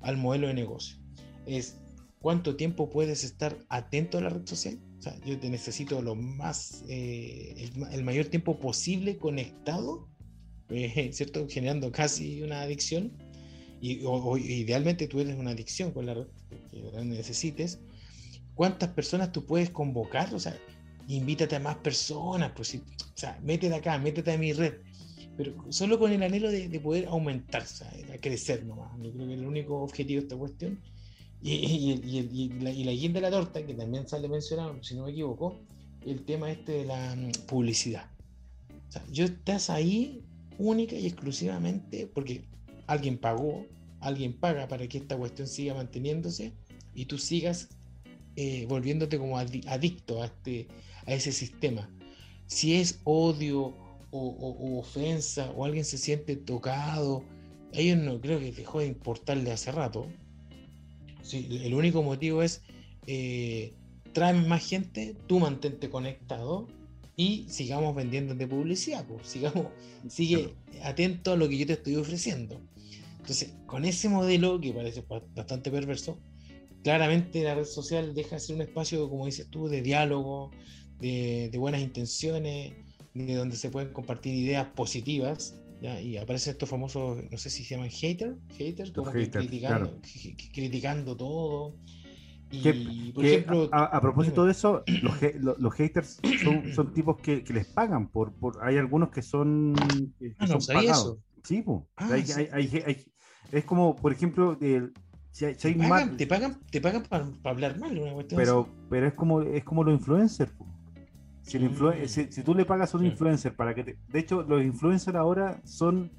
al 0.00 0.16
modelo 0.16 0.48
de 0.48 0.54
negocio. 0.54 0.96
Es 1.46 1.78
cuánto 2.20 2.56
tiempo 2.56 2.90
puedes 2.90 3.24
estar 3.24 3.58
atento 3.68 4.18
a 4.18 4.20
la 4.20 4.28
red 4.30 4.46
social 4.46 4.78
o 4.98 5.02
sea, 5.02 5.16
yo 5.24 5.38
te 5.38 5.48
necesito 5.48 6.02
lo 6.02 6.16
más, 6.16 6.84
eh, 6.88 7.70
el, 7.92 8.04
mayor 8.04 8.26
tiempo 8.26 8.58
posible 8.58 9.16
conectado, 9.16 10.08
eh, 10.70 11.10
¿cierto? 11.12 11.46
Generando 11.48 11.92
casi 11.92 12.42
una 12.42 12.62
adicción. 12.62 13.12
Y, 13.80 14.00
o, 14.04 14.36
idealmente 14.36 15.06
tú 15.06 15.20
eres 15.20 15.36
una 15.36 15.52
adicción 15.52 15.92
con 15.92 16.06
la 16.06 16.14
red 16.14 16.26
que 16.70 17.04
necesites. 17.04 17.78
¿Cuántas 18.54 18.90
personas 18.90 19.30
tú 19.30 19.46
puedes 19.46 19.70
convocar? 19.70 20.34
O 20.34 20.40
sea, 20.40 20.58
invítate 21.16 21.56
a 21.56 21.60
más 21.60 21.76
personas, 21.76 22.52
pues, 22.54 22.74
o 22.74 22.80
sea, 23.14 23.38
métete 23.42 23.74
acá, 23.74 23.98
métete 23.98 24.32
a 24.32 24.38
mi 24.38 24.52
red. 24.52 24.74
Pero 25.36 25.54
solo 25.70 25.98
con 25.98 26.12
el 26.12 26.22
anhelo 26.22 26.50
de, 26.50 26.80
poder 26.80 27.06
aumentar, 27.06 27.62
a 27.62 28.18
crecer 28.18 28.64
nomás. 28.66 28.90
Yo 29.00 29.12
creo 29.12 29.26
que 29.26 29.34
el 29.34 29.46
único 29.46 29.82
objetivo 29.82 30.20
de 30.20 30.26
esta 30.26 30.36
cuestión 30.36 30.80
y, 31.40 32.50
la, 32.60 32.72
la, 32.72 32.92
guinda 32.92 33.20
de 33.20 33.30
la 33.30 33.30
torta, 33.30 33.64
que 33.64 33.74
también 33.74 34.08
sale 34.08 34.28
mencionado, 34.28 34.82
si 34.82 34.96
no 34.96 35.04
me 35.04 35.12
equivoco, 35.12 35.60
el 36.04 36.24
tema 36.24 36.50
este 36.50 36.72
de 36.72 36.84
la 36.86 37.14
mm, 37.14 37.46
publicidad. 37.46 38.10
O 38.88 38.92
sea, 38.92 39.04
yo 39.12 39.24
estás 39.24 39.70
ahí 39.70 40.24
única 40.58 40.96
y 40.96 41.06
exclusivamente 41.06 42.10
porque 42.12 42.44
alguien 42.86 43.18
pagó, 43.18 43.66
alguien 44.00 44.32
paga 44.32 44.66
para 44.66 44.88
que 44.88 44.98
esta 44.98 45.16
cuestión 45.16 45.46
siga 45.46 45.74
manteniéndose 45.74 46.52
y 46.94 47.04
tú 47.04 47.18
sigas 47.18 47.68
eh, 48.34 48.66
volviéndote 48.68 49.18
como 49.18 49.38
adicto 49.38 50.22
a, 50.22 50.26
este, 50.26 50.68
a 51.08 51.14
ese 51.14 51.32
sistema. 51.32 51.90
Si 52.46 52.76
es 52.76 53.00
odio 53.02 53.74
o, 54.10 54.20
o, 54.20 54.78
ofensa 54.78 55.50
o 55.50 55.64
alguien 55.64 55.84
se 55.84 55.98
siente 55.98 56.36
tocado, 56.36 57.24
a 57.74 57.78
ellos 57.78 57.98
no 57.98 58.20
creo 58.20 58.38
que 58.38 58.52
dejó 58.52 58.78
de 58.78 58.86
importarle 58.86 59.50
hace 59.50 59.72
rato 59.72 60.08
el 61.36 61.74
único 61.74 62.02
motivo 62.02 62.42
es 62.42 62.62
eh, 63.06 63.72
más 64.46 64.68
gente, 64.68 65.16
tú 65.26 65.38
mantente 65.38 65.90
conectado 65.90 66.66
y 67.16 67.46
sigamos 67.48 67.94
vendiendo 67.94 68.34
de 68.34 68.46
publicidad, 68.48 69.06
pues, 69.06 69.28
sigamos, 69.28 69.66
sigue 70.08 70.54
atento 70.82 71.32
a 71.32 71.36
lo 71.36 71.48
que 71.48 71.58
yo 71.58 71.66
te 71.66 71.74
estoy 71.74 71.96
ofreciendo. 71.96 72.60
Entonces, 73.18 73.54
con 73.66 73.84
ese 73.84 74.08
modelo 74.08 74.60
que 74.60 74.72
parece 74.72 75.04
bastante 75.34 75.70
perverso, 75.70 76.18
claramente 76.82 77.42
la 77.42 77.54
red 77.54 77.64
social 77.64 78.14
deja 78.14 78.36
de 78.36 78.40
ser 78.40 78.56
un 78.56 78.62
espacio, 78.62 79.08
como 79.08 79.26
dices 79.26 79.48
tú, 79.50 79.68
de 79.68 79.82
diálogo, 79.82 80.50
de, 81.00 81.50
buenas 81.58 81.80
intenciones, 81.80 82.72
de 83.14 83.34
donde 83.34 83.56
se 83.56 83.70
pueden 83.70 83.92
compartir 83.92 84.34
ideas 84.34 84.66
positivas 84.74 85.58
y 85.80 86.16
aparecen 86.16 86.52
estos 86.52 86.68
famosos, 86.68 87.18
no 87.30 87.38
sé 87.38 87.50
si 87.50 87.64
se 87.64 87.76
llaman 87.76 87.90
haters, 87.90 88.36
haters, 88.56 88.90
como 88.90 89.10
criticando, 89.10 90.00
criticando 90.52 91.16
todo. 91.16 91.74
Y, 92.50 93.12
por 93.12 93.24
ejemplo, 93.24 93.68
a, 93.72 94.00
propósito 94.00 94.46
de 94.46 94.52
eso, 94.52 94.82
los, 95.02 95.58
los 95.58 95.74
haters 95.74 96.20
son, 96.74 96.92
tipos 96.94 97.18
que, 97.18 97.44
les 97.48 97.66
pagan 97.66 98.08
por, 98.08 98.32
por 98.32 98.64
hay 98.64 98.78
algunos 98.78 99.10
que 99.10 99.22
son, 99.22 99.74
ah, 100.38 100.46
no, 100.46 100.60
son 100.60 100.74
pagados. 100.74 100.98
Eso. 100.98 101.22
Sí, 101.44 101.64
ah, 101.96 102.16
es 103.52 103.64
como, 103.64 103.96
por 103.96 104.12
ejemplo, 104.12 104.58
si 105.30 105.44
hay, 105.44 105.54
te, 105.54 105.74
pagan, 105.74 106.16
te, 106.16 106.26
pagan, 106.26 106.60
te 106.70 106.80
pagan 106.80 107.02
para, 107.04 107.28
hablar 107.44 107.78
mal 107.78 107.96
una 107.96 108.12
cuestión 108.12 108.40
pero, 108.40 108.68
pero 108.90 109.06
es 109.06 109.14
como 109.14 109.42
es 109.42 109.64
como 109.64 109.84
los 109.84 109.94
influencers. 109.94 110.52
Mm. 110.58 110.77
Si, 111.48 112.42
tú 112.42 112.54
le 112.54 112.64
pagas 112.66 112.94
a 112.94 112.98
un 112.98 113.06
influencer 113.06 113.56
para 113.56 113.74
que 113.74 113.84
te... 113.84 113.98
De 114.08 114.18
hecho, 114.18 114.42
los 114.42 114.62
influencers 114.62 115.16
ahora 115.16 115.60
son... 115.64 116.12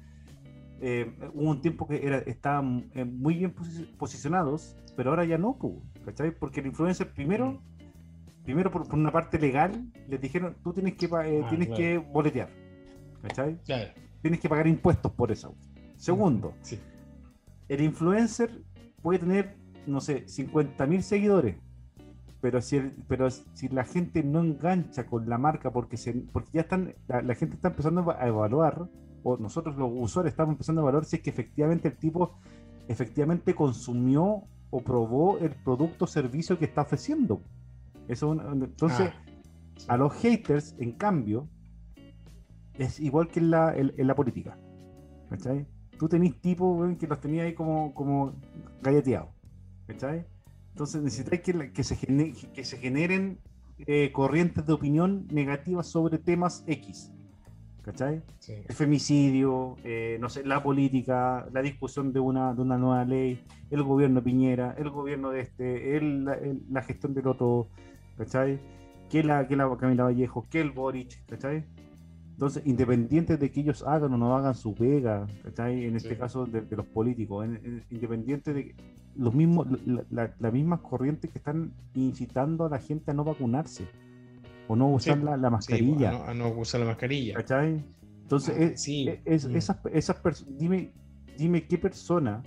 Eh, 0.80 1.12
hubo 1.34 1.50
un 1.50 1.60
tiempo 1.60 1.86
que 1.86 2.04
era, 2.04 2.18
estaban 2.18 2.90
eh, 2.94 3.04
muy 3.04 3.34
bien 3.34 3.54
posicionados, 3.98 4.76
pero 4.96 5.10
ahora 5.10 5.24
ya 5.26 5.38
no, 5.38 5.58
¿cachai? 6.04 6.30
Porque 6.30 6.60
el 6.60 6.66
influencer 6.66 7.12
primero, 7.12 7.52
mm. 7.52 8.44
primero 8.44 8.70
por, 8.70 8.92
una 8.94 9.12
parte 9.12 9.38
legal, 9.38 9.92
les 10.08 10.20
dijeron, 10.20 10.56
tú 10.64 10.72
tienes 10.72 10.94
que, 10.94 11.06
eh, 11.06 11.42
ah, 11.44 11.48
tienes 11.48 11.68
que 11.68 11.98
boletear, 11.98 12.48
¿cachai? 13.22 13.58
Tienes 14.22 14.40
que 14.40 14.48
pagar 14.48 14.66
impuestos 14.66 15.12
por 15.12 15.30
eso. 15.30 15.54
Segundo, 15.96 16.54
el 17.68 17.80
influencer 17.82 18.50
puede 19.02 19.18
tener, 19.18 19.56
no 19.86 20.00
sé, 20.00 20.26
50 20.26 20.86
mil 20.86 21.02
seguidores, 21.02 21.56
pero 22.40 22.60
si, 22.60 22.80
pero 23.06 23.30
si 23.30 23.68
la 23.68 23.84
gente 23.84 24.22
no 24.22 24.40
engancha 24.40 25.06
con 25.06 25.28
la 25.28 25.38
marca 25.38 25.70
porque, 25.70 25.96
se, 25.96 26.14
porque 26.32 26.50
ya 26.54 26.62
están, 26.62 26.94
la, 27.08 27.34
gente 27.34 27.56
está 27.56 27.68
empezando 27.68 28.10
a 28.10 28.26
evaluar, 28.26 28.88
o 29.22 29.36
nosotros 29.36 29.76
los 29.76 29.90
usuarios 29.92 30.32
estamos 30.32 30.54
empezando 30.54 30.80
a 30.80 30.84
evaluar 30.84 31.04
si 31.04 31.16
es 31.16 31.22
que 31.22 31.30
efectivamente 31.30 31.88
el 31.88 31.96
tipo 31.96 32.38
efectivamente 32.88 33.54
consumió 33.54 34.44
o 34.70 34.80
probó 34.82 35.38
el 35.38 35.50
producto 35.50 36.06
o 36.06 36.08
servicio 36.08 36.58
que 36.58 36.64
está 36.64 36.82
ofreciendo. 36.82 37.42
Eso, 38.08 38.32
entonces, 38.32 39.12
ah, 39.88 39.94
a 39.94 39.96
los 39.96 40.14
haters, 40.14 40.74
en 40.78 40.92
cambio, 40.92 41.48
es 42.74 42.98
igual 42.98 43.28
que 43.28 43.40
en 43.40 43.50
la, 43.50 43.76
en, 43.76 44.06
la 44.06 44.14
política. 44.14 44.56
¿Cachai? 45.28 45.66
Tú 45.98 46.08
tenés 46.08 46.40
tipos 46.40 46.96
que 46.96 47.06
los 47.06 47.20
tenías 47.20 47.46
ahí 47.46 47.54
como, 47.54 47.94
como 47.94 48.32
galleteados. 48.82 49.28
¿Cachai? 49.86 50.26
Entonces 50.70 51.02
necesitáis 51.02 51.42
que, 51.42 51.72
que, 51.72 51.84
se, 51.84 51.96
que 52.54 52.64
se 52.64 52.76
generen 52.78 53.38
eh, 53.86 54.10
corrientes 54.12 54.66
de 54.66 54.72
opinión 54.72 55.26
negativas 55.30 55.86
sobre 55.86 56.18
temas 56.18 56.64
X. 56.66 57.10
¿Cachai? 57.82 58.22
El 58.46 58.74
femicidio, 58.74 59.76
eh, 59.84 60.18
no 60.20 60.28
sé, 60.28 60.44
la 60.44 60.62
política, 60.62 61.48
la 61.50 61.62
discusión 61.62 62.12
de 62.12 62.20
una, 62.20 62.52
de 62.52 62.60
una 62.60 62.76
nueva 62.76 63.04
ley, 63.06 63.42
el 63.70 63.82
gobierno 63.82 64.22
Piñera, 64.22 64.74
el 64.78 64.90
gobierno 64.90 65.30
de 65.30 65.40
este, 65.40 65.96
el, 65.96 66.24
la 66.70 66.82
gestión 66.82 67.14
del 67.14 67.26
otro, 67.26 67.68
¿cachai? 68.18 68.60
Que 69.08 69.24
la, 69.24 69.48
que 69.48 69.56
la 69.56 69.74
Camila 69.78 70.04
Vallejo, 70.04 70.46
que 70.50 70.60
el 70.60 70.72
Boric, 70.72 71.24
¿cachai? 71.26 71.64
Entonces, 72.32 72.62
independiente 72.66 73.38
de 73.38 73.50
que 73.50 73.60
ellos 73.60 73.82
hagan 73.82 74.12
o 74.12 74.18
no 74.18 74.36
hagan 74.36 74.54
su 74.54 74.74
pega, 74.74 75.26
¿cachai? 75.42 75.86
En 75.86 75.96
este 75.96 76.18
caso 76.18 76.44
de, 76.44 76.64
los 76.76 76.86
políticos, 76.86 77.46
independiente 77.90 78.52
de 78.52 78.74
los 79.16 79.34
mismos, 79.34 79.66
la, 80.10 80.34
las 80.38 80.52
mismas 80.52 80.80
corrientes 80.80 81.30
que 81.30 81.38
están 81.38 81.72
incitando 81.94 82.66
a 82.66 82.68
la 82.70 82.78
gente 82.78 83.10
a 83.10 83.14
no 83.14 83.24
vacunarse. 83.24 83.86
o 84.68 84.76
no 84.76 84.88
usar 84.88 85.18
la, 85.18 85.36
la, 85.36 85.50
mascarilla. 85.50 86.10
Sí, 86.10 86.18
a, 86.26 86.34
no, 86.34 86.48
usar 86.50 86.80
la 86.80 86.86
mascarilla. 86.86 87.34
¿Cachai? 87.34 87.84
Entonces, 88.22 88.54
ah, 88.56 88.62
es, 88.62 88.82
sí. 88.82 89.08
es, 89.24 89.44
esas, 89.46 89.78
esas 89.92 90.16
personas, 90.16 90.56
dime, 90.56 90.92
dime 91.36 91.66
qué 91.66 91.78
persona, 91.78 92.42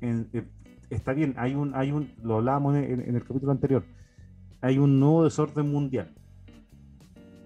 en, 0.00 0.28
eh, 0.32 0.44
está 0.90 1.12
bien, 1.12 1.34
hay 1.36 1.54
un, 1.54 1.74
hay 1.74 1.90
un, 1.90 2.12
lo 2.22 2.36
hablábamos 2.36 2.76
en, 2.76 3.00
en, 3.00 3.16
el 3.16 3.24
capítulo 3.24 3.50
anterior, 3.50 3.84
hay 4.60 4.78
un 4.78 5.00
nuevo 5.00 5.24
desorden 5.24 5.70
mundial. 5.70 6.14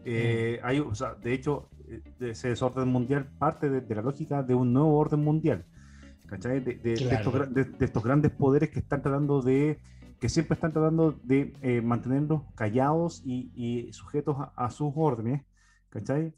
Eh, 0.04 0.60
hay, 0.62 0.80
o 0.80 0.94
sea, 0.94 1.14
de 1.14 1.32
hecho, 1.32 1.68
eh, 1.88 2.02
ese 2.20 2.48
desorden 2.50 2.88
mundial 2.88 3.26
parte 3.38 3.70
de, 3.70 3.80
de, 3.80 3.94
la 3.94 4.02
lógica 4.02 4.42
de 4.42 4.54
un 4.54 4.72
nuevo 4.72 4.96
orden 4.98 5.24
mundial. 5.24 5.64
¿Cachai? 6.26 6.60
De, 6.60 6.74
de, 6.74 6.94
estos, 6.94 7.54
de, 7.54 7.84
estos, 7.84 8.02
grandes 8.02 8.32
poderes 8.32 8.70
que 8.70 8.80
están 8.80 9.00
tratando 9.02 9.42
de 9.42 9.78
que 10.18 10.28
siempre 10.28 10.54
están 10.54 10.72
tratando 10.72 11.12
de 11.22 11.52
eh, 11.62 11.80
mantenerlos 11.82 12.42
callados 12.54 13.22
y, 13.24 13.52
y 13.54 13.92
sujetos 13.92 14.36
a, 14.38 14.52
a, 14.56 14.70
sus 14.70 14.92
órdenes, 14.96 15.42
¿cachai? 15.90 16.34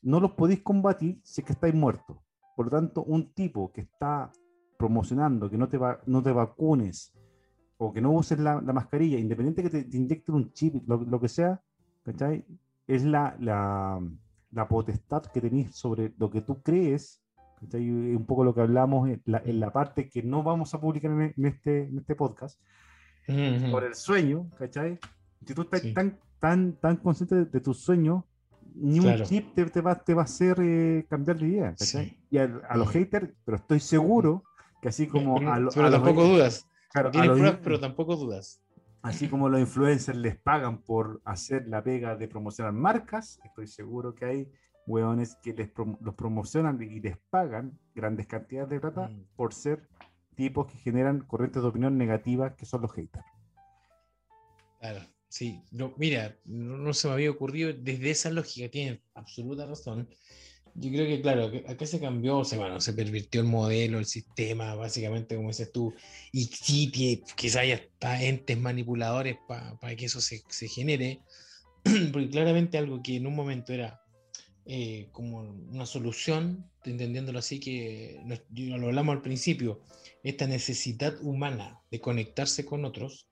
No 0.00 0.20
los 0.20 0.32
podéis 0.32 0.62
combatir 0.62 1.20
si 1.24 1.40
es 1.40 1.46
que 1.46 1.52
estáis 1.52 1.74
muertos. 1.74 2.16
Por 2.54 2.66
lo 2.66 2.70
tanto, 2.70 3.02
un 3.02 3.34
tipo 3.34 3.72
que 3.72 3.82
está 3.82 4.30
promocionando 4.78 5.50
que 5.50 5.58
no 5.58 5.68
te, 5.68 5.78
va, 5.78 6.00
no 6.06 6.22
te 6.22 6.32
vacunes 6.32 7.12
o 7.78 7.92
que 7.92 8.00
no 8.00 8.12
uses 8.12 8.38
la, 8.38 8.60
la 8.60 8.72
mascarilla, 8.72 9.18
independiente 9.18 9.62
que 9.62 9.70
te, 9.70 9.84
te 9.84 9.96
inyecten 9.96 10.34
un 10.34 10.52
chip, 10.52 10.82
lo, 10.88 10.98
lo, 10.98 11.20
que 11.20 11.28
sea, 11.28 11.60
¿cachai? 12.04 12.44
Es 12.86 13.04
la, 13.04 13.36
la, 13.40 14.00
la 14.50 14.68
potestad 14.68 15.22
que 15.26 15.40
tenéis 15.40 15.74
sobre 15.74 16.14
lo 16.16 16.30
que 16.30 16.40
tú 16.40 16.62
crees, 16.62 17.22
¿cachai? 17.60 17.88
Un 17.90 18.26
poco 18.26 18.44
lo 18.44 18.54
que 18.54 18.60
hablamos 18.60 19.08
en 19.08 19.22
la, 19.26 19.42
en 19.44 19.60
la 19.60 19.72
parte 19.72 20.08
que 20.08 20.22
no 20.22 20.42
vamos 20.42 20.74
a 20.74 20.80
publicar 20.80 21.10
en, 21.10 21.34
en 21.36 21.46
este, 21.46 21.84
en 21.84 21.98
este 21.98 22.14
podcast, 22.14 22.60
por 23.70 23.84
el 23.84 23.94
sueño, 23.94 24.48
¿cachai? 24.58 24.98
Si 25.44 25.54
tú 25.54 25.62
estás 25.62 25.82
tan, 25.94 26.18
tan, 26.40 26.72
tan 26.74 26.96
consciente 26.96 27.34
de, 27.34 27.44
de 27.46 27.60
tus 27.60 27.80
sueños, 27.80 28.24
ni 28.74 29.00
un 29.00 29.22
chip 29.22 29.54
te, 29.54 29.64
te, 29.66 29.80
va, 29.80 29.94
te 29.94 30.14
va 30.14 30.22
a 30.22 30.24
hacer 30.24 30.58
eh, 30.60 31.06
cambiar 31.08 31.38
de 31.38 31.48
idea, 31.48 31.74
¿cachai? 31.74 32.18
Y 32.30 32.38
a, 32.38 32.60
a, 32.68 32.76
los 32.76 32.88
haters, 32.90 33.30
pero 33.44 33.56
estoy 33.56 33.80
seguro 33.80 34.44
que 34.82 34.88
así 34.88 35.06
como 35.06 35.38
a, 35.50 35.58
lo, 35.58 35.70
pero 35.70 35.88
a 35.88 35.90
tampoco 35.90 36.20
los, 36.22 36.30
dudas. 36.30 36.68
Claro, 36.92 37.10
Tienes 37.10 37.28
los, 37.28 37.38
pruebas, 37.38 37.60
pero 37.62 37.80
tampoco 37.80 38.16
dudas. 38.16 38.62
Así 39.02 39.28
como 39.28 39.48
los 39.48 39.60
influencers 39.60 40.18
les 40.18 40.36
pagan 40.36 40.82
por 40.82 41.20
hacer 41.24 41.68
la 41.68 41.82
pega 41.82 42.16
de 42.16 42.28
promocionar 42.28 42.72
marcas, 42.72 43.38
estoy 43.44 43.66
seguro 43.66 44.14
que 44.14 44.24
hay 44.24 44.52
hueones 44.86 45.36
que 45.42 45.52
les 45.52 45.68
prom 45.68 45.96
los 46.00 46.14
promocionan 46.14 46.80
y 46.82 47.00
les 47.00 47.16
pagan 47.30 47.78
grandes 47.94 48.26
cantidades 48.26 48.70
de 48.70 48.80
plata 48.80 49.08
mm. 49.08 49.26
por 49.36 49.52
ser 49.52 49.88
tipos 50.36 50.70
que 50.70 50.78
generan 50.78 51.20
corrientes 51.20 51.62
de 51.62 51.68
opinión 51.68 51.98
negativas 51.98 52.54
que 52.54 52.66
son 52.66 52.82
los 52.82 52.92
haters. 52.92 53.24
Claro, 54.80 55.00
sí. 55.28 55.60
No, 55.72 55.94
mira, 55.96 56.36
no, 56.44 56.76
no, 56.76 56.94
se 56.94 57.08
me 57.08 57.14
había 57.14 57.30
ocurrido 57.30 57.72
desde 57.72 58.10
esa 58.10 58.30
lógica, 58.30 58.70
tiene 58.70 59.02
absoluta 59.14 59.66
razón. 59.66 60.08
Yo 60.78 60.90
creo 60.90 61.06
que, 61.06 61.22
claro, 61.22 61.50
acá 61.66 61.86
se 61.86 61.98
cambió, 61.98 62.38
o 62.38 62.44
sea, 62.44 62.58
bueno, 62.58 62.80
se 62.82 62.92
pervirtió 62.92 63.40
el 63.40 63.46
modelo, 63.46 63.98
el 63.98 64.04
sistema, 64.04 64.74
básicamente, 64.74 65.34
como 65.34 65.48
dices 65.48 65.72
tú, 65.72 65.94
y 66.32 66.44
sí, 66.44 66.92
quizá 67.34 67.60
haya 67.60 67.80
entes 68.20 68.58
manipuladores 68.58 69.38
para 69.48 69.78
pa 69.78 69.96
que 69.96 70.04
eso 70.04 70.20
se, 70.20 70.42
se 70.48 70.68
genere, 70.68 71.22
porque 72.12 72.28
claramente 72.28 72.76
algo 72.76 73.02
que 73.02 73.16
en 73.16 73.26
un 73.26 73.34
momento 73.34 73.72
era 73.72 74.02
eh, 74.68 75.08
como 75.12 75.40
una 75.40 75.86
solución, 75.86 76.68
entendiéndolo 76.84 77.38
así, 77.38 77.60
que 77.60 78.20
lo 78.50 78.86
hablamos 78.86 79.14
al 79.14 79.22
principio, 79.22 79.80
esta 80.24 80.48
necesidad 80.48 81.14
humana 81.22 81.80
de 81.90 82.00
conectarse 82.00 82.64
con 82.64 82.84
otros, 82.84 83.28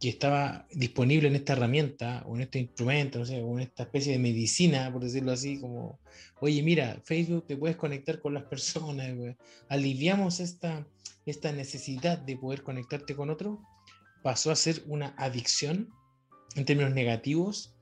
que 0.00 0.08
estaba 0.08 0.66
disponible 0.72 1.28
en 1.28 1.36
esta 1.36 1.52
herramienta 1.52 2.24
o 2.26 2.34
en 2.34 2.42
este 2.42 2.58
instrumento, 2.58 3.20
no 3.20 3.26
sé, 3.26 3.40
o 3.40 3.52
en 3.52 3.60
esta 3.60 3.84
especie 3.84 4.12
de 4.12 4.18
medicina, 4.18 4.90
por 4.92 5.04
decirlo 5.04 5.30
así, 5.30 5.60
como, 5.60 6.00
oye, 6.40 6.62
mira, 6.62 7.00
Facebook 7.04 7.46
te 7.46 7.56
puedes 7.56 7.76
conectar 7.76 8.18
con 8.20 8.34
las 8.34 8.44
personas, 8.50 9.08
aliviamos 9.68 10.40
esta, 10.40 10.84
esta 11.26 11.52
necesidad 11.52 12.18
de 12.18 12.36
poder 12.36 12.64
conectarte 12.64 13.14
con 13.14 13.30
otro, 13.30 13.60
pasó 14.24 14.50
a 14.50 14.56
ser 14.56 14.82
una 14.86 15.14
adicción 15.16 15.90
en 16.56 16.64
términos 16.64 16.92
negativos 16.92 17.76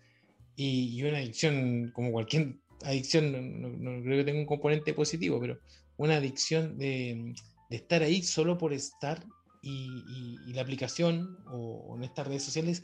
y, 0.59 0.99
y 0.99 1.05
una 1.05 1.19
adicción, 1.19 1.93
como 1.95 2.11
cualquier 2.11 2.57
adicción, 2.83 3.31
no, 3.63 3.69
no, 3.69 4.03
creo 4.03 4.19
que 4.19 4.25
tenga 4.25 4.41
un 4.41 4.47
componente 4.47 4.93
positivo, 4.93 5.39
pero 5.41 5.61
una 5.97 6.17
adicción 6.17 6.77
de, 6.77 7.33
de 7.71 7.77
estar 7.77 8.03
ahí 8.03 8.25
solo 8.25 8.59
por 8.59 8.73
estar 8.73 9.25
y, 9.63 10.03
y, 10.09 10.51
y 10.51 10.53
la 10.55 10.63
aplicación 10.63 11.39
o, 11.47 11.87
o, 11.87 11.97
en 11.97 12.03
estas 12.03 12.27
redes 12.27 12.43
sociales 12.43 12.83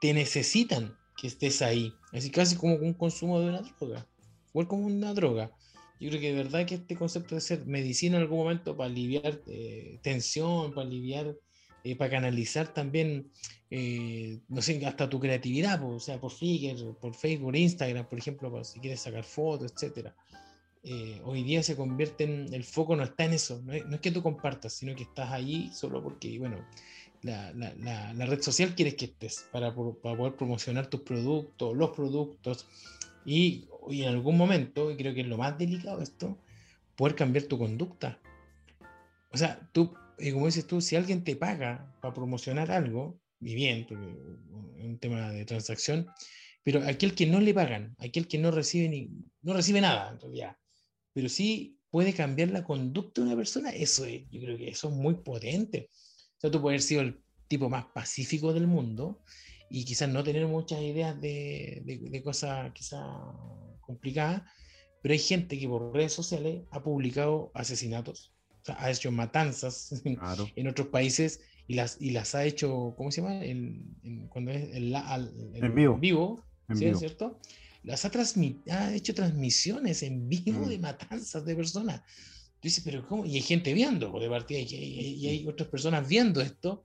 te 0.00 0.14
necesitan 0.14 0.96
que 1.18 1.26
estés 1.26 1.60
ahí. 1.60 1.92
Así 2.10 2.30
casi 2.30 2.56
como 2.56 2.76
un 2.76 2.94
consumo 2.94 3.38
de 3.38 3.50
una 3.50 3.60
droga, 3.60 4.08
igual 4.48 4.66
como 4.66 4.86
una 4.86 5.12
droga. 5.12 5.52
Yo 6.00 6.08
creo 6.08 6.22
que 6.22 6.32
de 6.32 6.42
verdad 6.42 6.64
que 6.64 6.76
este 6.76 6.96
concepto 6.96 7.34
de 7.34 7.42
ser 7.42 7.66
medicina 7.66 8.16
en 8.16 8.22
algún 8.22 8.38
momento 8.38 8.78
para 8.78 8.88
aliviar 8.88 9.42
eh, 9.46 10.00
tensión, 10.02 10.72
para 10.72 10.86
aliviar, 10.86 11.36
eh, 11.84 11.96
para 11.96 12.10
canalizar 12.10 12.74
también, 12.74 13.30
eh, 13.70 14.40
no 14.48 14.60
sé, 14.62 14.84
hasta 14.84 15.08
tu 15.08 15.20
creatividad, 15.20 15.82
o 15.84 16.00
sea, 16.00 16.20
por 16.20 16.32
Flickr, 16.32 16.96
por 17.00 17.14
Facebook, 17.14 17.54
Instagram, 17.54 18.08
por 18.08 18.18
ejemplo, 18.18 18.64
si 18.64 18.80
quieres 18.80 19.00
sacar 19.00 19.24
fotos, 19.24 19.72
etcétera 19.72 20.14
eh, 20.86 21.18
hoy 21.24 21.42
día 21.42 21.62
se 21.62 21.76
convierte 21.76 22.24
en, 22.24 22.52
el 22.52 22.62
foco 22.62 22.94
no 22.94 23.04
está 23.04 23.24
en 23.24 23.32
eso, 23.32 23.62
no 23.64 23.72
es, 23.72 23.86
no 23.86 23.94
es, 23.94 24.00
que 24.02 24.10
tú 24.10 24.22
compartas, 24.22 24.74
sino 24.74 24.94
que 24.94 25.04
estás 25.04 25.32
ahí 25.32 25.70
solo 25.72 26.02
porque, 26.02 26.38
bueno, 26.38 26.58
la, 27.22 27.52
la, 27.54 27.74
la, 27.76 28.12
la 28.12 28.26
red 28.26 28.42
social 28.42 28.74
quieres 28.74 28.94
que 28.94 29.06
estés 29.06 29.46
para, 29.50 29.74
para, 29.74 30.16
poder 30.16 30.34
promocionar 30.34 30.88
tus 30.88 31.00
productos, 31.00 31.74
los 31.74 31.90
productos, 31.90 32.66
y, 33.24 33.66
y, 33.88 34.02
en 34.02 34.10
algún 34.10 34.36
momento, 34.36 34.90
y 34.90 34.96
creo 34.96 35.14
que 35.14 35.22
es 35.22 35.26
lo 35.26 35.38
más 35.38 35.56
delicado 35.56 36.02
esto, 36.02 36.36
poder 36.96 37.14
cambiar 37.14 37.46
tu 37.46 37.58
conducta. 37.58 38.18
O 39.32 39.38
sea, 39.38 39.58
tú, 39.72 39.94
y 40.18 40.32
como 40.32 40.46
dices 40.46 40.66
tú, 40.66 40.80
si 40.80 40.96
alguien 40.96 41.24
te 41.24 41.36
paga 41.36 41.94
para 42.00 42.14
promocionar 42.14 42.70
algo, 42.70 43.20
y 43.40 43.54
bien, 43.54 43.86
porque 43.88 44.04
es 44.04 44.84
un 44.84 44.98
tema 44.98 45.30
de 45.30 45.44
transacción, 45.44 46.08
pero 46.62 46.82
aquel 46.82 47.14
que 47.14 47.26
no 47.26 47.40
le 47.40 47.52
pagan, 47.52 47.94
aquel 47.98 48.26
que 48.26 48.38
no 48.38 48.50
recibe 48.50 48.88
ni, 48.88 49.10
no 49.42 49.52
recibe 49.52 49.80
nada, 49.80 50.12
en 50.12 50.20
realidad, 50.20 50.56
pero 51.12 51.28
sí 51.28 51.78
puede 51.90 52.12
cambiar 52.12 52.50
la 52.50 52.64
conducta 52.64 53.20
de 53.20 53.28
una 53.28 53.36
persona, 53.36 53.70
eso 53.70 54.04
es, 54.04 54.22
yo 54.30 54.40
creo 54.40 54.56
que 54.56 54.68
eso 54.68 54.88
es 54.88 54.94
muy 54.94 55.14
potente. 55.14 55.90
O 55.92 56.40
sea, 56.40 56.50
tú 56.50 56.60
puedes 56.60 56.74
haber 56.74 56.82
sido 56.82 57.00
el 57.02 57.22
tipo 57.46 57.68
más 57.70 57.86
pacífico 57.94 58.52
del 58.52 58.66
mundo 58.66 59.22
y 59.70 59.84
quizás 59.84 60.08
no 60.08 60.24
tener 60.24 60.46
muchas 60.48 60.80
ideas 60.80 61.20
de, 61.20 61.82
de, 61.84 61.98
de 61.98 62.22
cosas 62.22 62.72
quizás 62.72 63.06
complicadas, 63.80 64.42
pero 65.02 65.12
hay 65.12 65.18
gente 65.18 65.58
que 65.58 65.68
por 65.68 65.94
redes 65.94 66.12
sociales 66.12 66.62
ha 66.70 66.82
publicado 66.82 67.52
asesinatos, 67.54 68.33
o 68.64 68.66
sea, 68.66 68.76
ha 68.78 68.90
hecho 68.90 69.12
matanzas 69.12 70.02
claro. 70.18 70.48
en 70.56 70.68
otros 70.68 70.88
países 70.88 71.40
y 71.68 71.74
las, 71.74 71.98
y 72.00 72.10
las 72.10 72.34
ha 72.34 72.44
hecho, 72.44 72.94
¿cómo 72.96 73.10
se 73.10 73.20
llama? 73.20 73.44
En, 73.44 73.94
en 74.02 74.28
cuando 74.28 74.52
es 74.52 74.74
el, 74.74 74.94
el, 74.94 75.52
el, 75.54 75.64
en 75.64 75.74
vivo. 75.74 75.98
vivo 75.98 76.44
en 76.68 76.76
¿sí? 76.76 76.84
vivo. 76.86 76.98
¿cierto? 76.98 77.40
las 77.84 78.04
ha, 78.04 78.10
ha, 78.70 78.94
hecho 78.94 79.14
transmisiones 79.14 80.02
en 80.02 80.28
vivo 80.28 80.64
mm. 80.64 80.68
de 80.68 80.78
matanzas 80.78 81.44
de 81.44 81.54
personas. 81.54 82.00
Tú 82.00 82.68
dices, 82.68 82.82
pero 82.82 83.06
¿cómo? 83.06 83.26
Y 83.26 83.34
hay 83.36 83.42
gente 83.42 83.74
viendo, 83.74 84.18
de 84.18 84.28
partida, 84.28 84.58
y 84.58 84.74
hay, 84.74 85.14
y 85.20 85.28
hay 85.28 85.46
otras 85.46 85.68
personas 85.68 86.08
viendo 86.08 86.40
esto, 86.40 86.84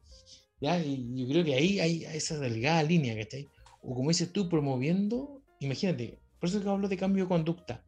¿ya? 0.60 0.78
Y 0.84 1.16
yo 1.16 1.28
creo 1.30 1.46
que 1.46 1.56
ahí 1.56 1.80
hay 1.80 2.04
esa 2.04 2.38
delgada 2.38 2.84
línea, 2.84 3.16
¿cachai? 3.16 3.48
O 3.82 3.96
como 3.96 4.10
dices 4.10 4.34
tú, 4.34 4.50
promoviendo, 4.50 5.42
imagínate, 5.60 6.20
por 6.40 6.50
eso 6.50 6.62
que 6.62 6.68
hablo 6.68 6.90
de 6.90 6.98
cambio 6.98 7.24
de 7.24 7.30
conducta. 7.30 7.86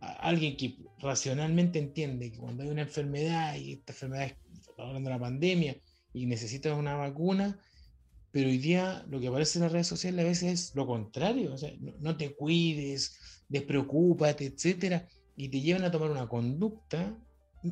A 0.00 0.28
alguien 0.28 0.56
que 0.56 0.76
racionalmente 1.04 1.78
entiende 1.78 2.32
que 2.32 2.38
cuando 2.38 2.62
hay 2.62 2.70
una 2.70 2.82
enfermedad 2.82 3.56
y 3.56 3.74
esta 3.74 3.92
enfermedad 3.92 4.24
es 4.24 4.36
hablando 4.78 5.10
de 5.10 5.14
la 5.14 5.20
pandemia 5.20 5.76
y 6.12 6.26
necesitas 6.26 6.76
una 6.76 6.96
vacuna, 6.96 7.60
pero 8.32 8.48
hoy 8.48 8.58
día 8.58 9.04
lo 9.08 9.20
que 9.20 9.28
aparece 9.28 9.58
en 9.58 9.64
las 9.64 9.72
redes 9.72 9.86
sociales 9.86 10.24
a 10.24 10.28
veces 10.28 10.52
es 10.52 10.74
lo 10.74 10.86
contrario, 10.86 11.52
o 11.52 11.58
sea, 11.58 11.70
no, 11.78 11.92
no 12.00 12.16
te 12.16 12.34
cuides, 12.34 13.44
despreocúpate, 13.48 14.46
etcétera, 14.46 15.06
y 15.36 15.48
te 15.48 15.60
llevan 15.60 15.84
a 15.84 15.90
tomar 15.90 16.10
una 16.10 16.28
conducta 16.28 17.16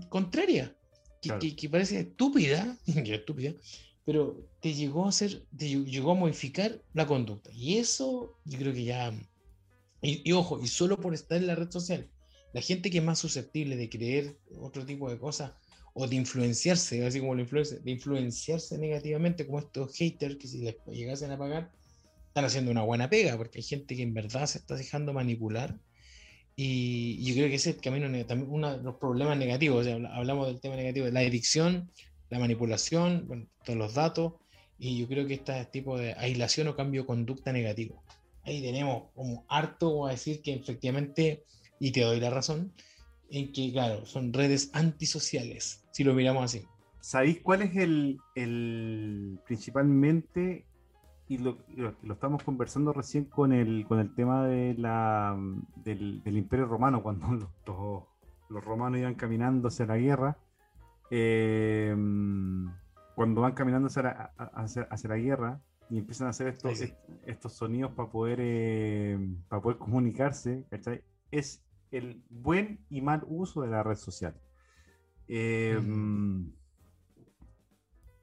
contraria, 0.09 0.77
que, 1.21 1.29
claro. 1.29 1.41
que, 1.41 1.57
que 1.57 1.69
parece 1.69 2.01
estúpida, 2.01 2.77
estúpida, 2.87 3.55
pero 4.05 4.47
te 4.61 4.75
llegó 4.75 5.07
a 5.07 5.09
hacer, 5.09 5.47
te 5.57 5.69
llegó 5.69 6.13
a 6.13 6.17
modificar 6.17 6.83
la 6.93 7.07
conducta. 7.07 7.51
Y 7.53 7.79
eso 7.79 8.39
yo 8.45 8.59
creo 8.59 8.75
que 8.75 8.85
ya, 8.85 9.13
y, 10.03 10.29
y, 10.29 10.33
ojo, 10.33 10.61
y 10.61 10.67
solo 10.67 11.01
por 11.01 11.15
estar 11.15 11.39
en 11.39 11.47
la 11.47 11.55
red 11.55 11.71
social, 11.71 12.11
la 12.53 12.61
gente 12.61 12.91
que 12.91 12.99
es 12.99 13.05
más 13.05 13.19
susceptible 13.19 13.77
de 13.77 13.89
creer 13.89 14.37
otro 14.59 14.85
tipo 14.85 15.11
de 15.11 15.19
cosas, 15.19 15.53
o 15.95 16.07
de 16.07 16.17
influenciarse, 16.17 17.05
así 17.05 17.21
como 17.21 17.35
la 17.35 17.43
influencia, 17.43 17.79
de 17.79 17.91
influenciarse 17.91 18.79
negativamente, 18.79 19.47
como 19.47 19.59
estos 19.59 19.95
haters 19.97 20.37
que 20.37 20.49
si 20.49 20.59
les 20.59 20.77
llegasen 20.87 21.31
a 21.31 21.39
pagar, 21.39 21.71
están 22.29 22.45
haciendo 22.47 22.71
una 22.71 22.83
buena 22.83 23.11
pega, 23.11 23.37
porque 23.37 23.59
hay 23.59 23.63
gente 23.63 23.95
que 23.95 24.03
en 24.03 24.15
verdad 24.15 24.47
se 24.47 24.59
está 24.59 24.75
dejando 24.75 25.13
manipular. 25.13 25.79
Y 26.57 27.23
yo 27.25 27.35
creo 27.35 27.49
que 27.49 27.57
ese 27.57 27.71
es 27.71 27.77
el 27.77 27.83
camino, 27.83 28.07
también 28.27 28.51
uno 28.51 28.77
de 28.77 28.83
los 28.83 28.97
problemas 28.97 29.37
negativos, 29.39 29.81
o 29.81 29.85
sea, 29.85 29.97
hablamos 30.15 30.47
del 30.47 30.61
tema 30.61 30.77
negativo, 30.77 31.09
la 31.09 31.21
adicción, 31.21 31.91
la 32.31 32.39
manipulación, 32.39 33.27
bueno, 33.27 33.47
todos 33.65 33.79
los 33.79 33.95
datos, 33.95 34.35
y 34.79 34.99
yo 34.99 35.09
creo 35.09 35.27
que 35.27 35.35
este 35.35 35.65
tipo 35.67 35.99
de 35.99 36.15
aislación 36.15 36.69
o 36.69 36.77
cambio 36.77 37.03
de 37.03 37.07
conducta 37.07 37.53
negativo. 37.53 38.03
ahí 38.45 38.61
tenemos 38.61 39.05
como 39.15 39.45
harto 39.49 40.07
a 40.07 40.13
decir 40.13 40.43
que 40.43 40.55
efectivamente, 40.55 41.45
y 41.85 41.91
te 41.91 42.03
doy 42.03 42.21
la 42.21 42.31
razón, 42.31 42.73
en 43.29 43.53
que, 43.53 43.73
claro, 43.73 44.07
son 44.07 44.33
redes 44.33 44.71
antisociales, 44.73 45.85
si 45.91 46.05
lo 46.05 46.15
miramos 46.15 46.45
así. 46.45 46.65
¿Sabéis 47.01 47.41
cuál 47.43 47.63
es 47.63 47.75
el, 47.75 48.21
el 48.37 49.41
principalmente, 49.45 50.65
y 51.27 51.39
lo, 51.39 51.59
lo, 51.75 51.97
lo 52.01 52.15
estamos 52.15 52.45
conversando 52.45 52.93
recién 52.93 53.25
con 53.25 53.53
el, 53.53 53.85
con 53.89 53.99
el 53.99 54.15
tema 54.15 54.47
de 54.47 54.75
la, 54.75 55.37
del, 55.75 56.23
del 56.23 56.37
Imperio 56.39 56.67
Romano, 56.67 57.03
cuando 57.03 57.27
los, 57.33 57.49
los, 57.67 58.05
los 58.49 58.65
romanos 58.65 59.01
iban 59.01 59.17
caminando 59.17 59.67
hacia 59.67 59.87
la 59.87 59.97
guerra? 59.97 60.39
Eh, 61.11 61.97
cuando 63.17 63.41
van 63.41 63.55
caminando 63.55 63.89
hacia 63.89 64.03
la, 64.05 64.33
hacia, 64.55 64.83
hacia 64.85 65.09
la 65.11 65.17
guerra, 65.17 65.61
y 65.91 65.99
empiezan 65.99 66.29
a 66.29 66.31
hacer 66.31 66.47
estos, 66.47 66.79
Sí, 66.79 66.87
sí. 66.87 66.95
estos 67.27 67.55
sonidos 67.55 67.91
para 67.91 68.09
poder, 68.09 68.39
eh, 68.41 69.19
para 69.49 69.61
poder 69.61 69.79
comunicarse, 69.79 70.65
¿cachai? 70.71 71.03
Es 71.33 71.61
el 71.93 72.23
buen 72.29 72.85
y 72.91 73.01
mal 73.01 73.23
uso 73.27 73.63
de 73.63 73.69
la 73.69 73.83
red 73.83 73.97
social. 73.97 74.35
Eh, 75.29 75.79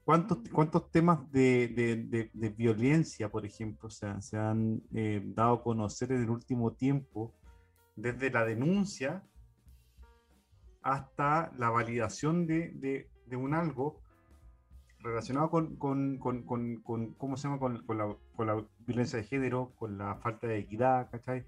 ¿cuántos, 0.04 0.38
¿Cuántos 0.52 0.90
temas 0.90 1.30
de, 1.32 1.68
de- 1.68 1.96
de- 2.04 2.30
de 2.32 2.48
violencia, 2.50 3.30
por 3.30 3.46
ejemplo, 3.46 3.88
se, 3.90 4.06
han- 4.06 4.22
se 4.22 4.36
han 4.36 4.82
eh, 4.92 5.22
dado 5.24 5.54
a 5.54 5.62
conocer 5.62 6.12
en 6.12 6.22
el 6.22 6.30
último 6.30 6.72
tiempo, 6.72 7.34
desde 7.96 8.30
la 8.30 8.44
denuncia 8.44 9.22
hasta 10.82 11.52
la 11.58 11.70
validación 11.70 12.46
de, 12.46 13.08
un 13.36 13.54
algo 13.54 14.00
relacionado 14.98 15.50
con, 15.50 15.76
con, 15.76 16.18
con, 16.18 16.42
con- 16.82 17.14
¿cómo 17.14 17.36
se 17.36 17.44
llama? 17.48 17.58
Con, 17.58 17.84
con 17.86 17.98
la, 17.98 18.16
con 18.34 18.46
la 18.46 18.64
violencia 18.80 19.18
de 19.18 19.24
género, 19.24 19.72
con 19.76 19.96
la 19.98 20.16
falta 20.16 20.46
de 20.46 20.58
equidad, 20.58 21.10
¿cachai? 21.10 21.46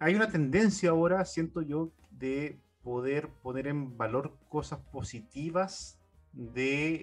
Hay 0.00 0.14
una 0.14 0.28
tendencia 0.30 0.90
ahora, 0.90 1.24
siento 1.26 1.60
yo, 1.60 1.92
de 2.10 2.58
poder 2.82 3.28
poner 3.42 3.66
en 3.66 3.98
valor 3.98 4.38
cosas 4.48 4.80
positivas 4.90 6.00
de, 6.32 6.96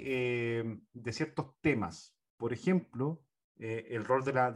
eh, 0.61 0.79
de 0.93 1.13
ciertos 1.13 1.45
temas. 1.61 2.15
Por 2.37 2.53
ejemplo, 2.53 3.21
eh, 3.59 3.85
el 3.91 4.03
rol 4.03 4.23
de, 4.25 4.33
la, 4.33 4.51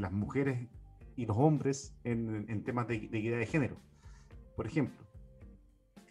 las 0.00 0.12
mujeres 0.12 0.68
y 1.16 1.26
los 1.26 1.36
hombres 1.36 1.94
en, 2.02 2.46
en 2.48 2.64
temas 2.64 2.88
de, 2.88 2.96
equidad 2.96 3.38
de 3.38 3.46
género. 3.46 3.76
Por 4.56 4.66
ejemplo. 4.66 5.06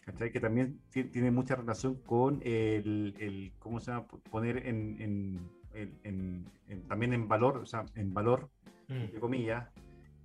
¿cachai? 0.06 0.32
Que 0.32 0.40
también 0.40 0.80
ti- 0.90 1.04
tiene 1.04 1.32
mucha 1.32 1.56
relación 1.56 1.96
con 1.96 2.40
el, 2.44 3.14
el 3.20 3.52
¿cómo 3.60 3.80
se 3.82 3.92
llama? 3.92 4.08
Poner 4.32 4.66
en, 4.66 5.02
en- 5.02 5.50
en- 5.74 6.00
en- 6.04 6.46
en- 6.70 6.88
también 6.88 7.14
en 7.14 7.28
valor, 7.28 7.58
o 7.58 7.66
sea, 7.66 7.86
en 7.96 8.14
valor, 8.14 8.50
Mm. 8.88 8.94
entre 8.94 9.20
comillas, 9.20 9.70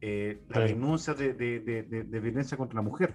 eh, 0.07 0.43
la 0.49 0.55
Claro. 0.55 0.69
denuncia 0.69 1.15
de, 1.15 1.33
de- 1.33 1.61
de- 1.61 1.83
de- 2.05 2.21
violencia 2.21 2.57
contra 2.59 2.77
la 2.77 2.83
mujer. 2.83 3.15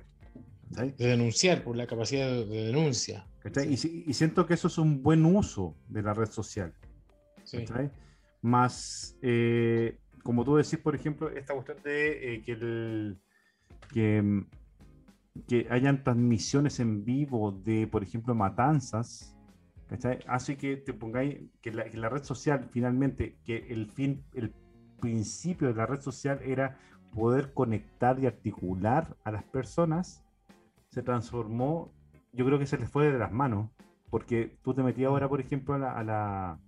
¿cachai? 0.70 0.96
De 0.98 1.06
denunciar 1.08 1.64
por 1.64 1.76
la 1.76 1.86
capacidad 1.86 2.28
de, 2.28 2.46
de 2.46 2.66
denuncia. 2.68 3.28
Sí. 3.54 3.62
Y 4.06 4.10
Y, 4.10 4.14
siento 4.14 4.46
que 4.48 4.56
eso 4.56 4.68
es 4.68 4.78
un 4.80 5.04
buen 5.04 5.24
uso 5.26 5.76
de 5.88 6.02
la 6.02 6.14
red 6.16 6.30
social. 6.30 6.74
Sí. 7.44 7.64
Más, 8.42 9.18
eh, 9.22 9.98
como 10.24 10.44
tú 10.44 10.56
decís, 10.56 10.78
por 10.80 10.96
ejemplo, 10.96 11.30
esta 11.30 11.54
cuestión 11.54 11.78
de 11.84 12.36
eh, 12.36 12.42
que, 12.44 12.52
el, 12.54 13.18
que, 13.94 14.44
que 15.48 15.68
hayan 15.70 16.04
transmisiones 16.04 16.80
en 16.80 17.04
vivo 17.06 17.52
de, 17.52 17.86
por 17.88 18.02
ejemplo, 18.04 18.34
matanzas, 18.36 19.36
¿cachai? 19.88 20.20
Hace 20.28 20.58
que 20.58 20.78
te 20.78 20.94
pongáis, 20.94 21.38
que 21.62 21.72
la, 21.72 21.86
que 21.86 21.98
la 21.98 22.10
red 22.10 22.24
social 22.24 22.68
finalmente, 22.72 23.38
que 23.46 23.58
el 23.70 23.90
fin, 23.92 24.24
el 24.34 24.54
principio 25.00 25.68
de 25.68 25.74
la 25.76 25.86
red 25.86 26.02
social 26.02 26.40
era 26.44 26.78
poder 27.14 27.54
conectar 27.54 28.20
y 28.20 28.28
articular 28.28 29.16
a 29.24 29.32
las 29.32 29.44
personas, 29.44 30.24
se 30.92 31.02
transformó, 31.04 31.92
yo 32.34 32.46
creo 32.46 32.60
que 32.60 32.66
se 32.68 32.78
les 32.78 32.90
fue 32.90 33.12
de 33.12 33.18
las 33.20 33.32
manos, 33.32 33.70
porque 34.10 34.58
tú 34.64 34.74
te 34.74 34.84
metías 34.84 35.10
ahora, 35.10 35.28
por 35.30 35.40
ejemplo, 35.40 35.74
a 35.76 35.78
la, 35.78 35.92
a 35.94 36.04
la- 36.04 36.60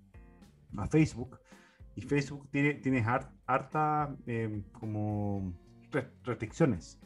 a 0.78 0.88
Facebook 0.88 1.38
y 1.96 2.02
Facebook 2.02 2.48
tiene, 2.52 2.76
tiene 2.76 3.02
har- 3.04 3.32
harta 3.46 4.16
eh, 4.26 4.64
como 4.80 5.54
re- 5.92 6.10
restricciones. 6.24 7.00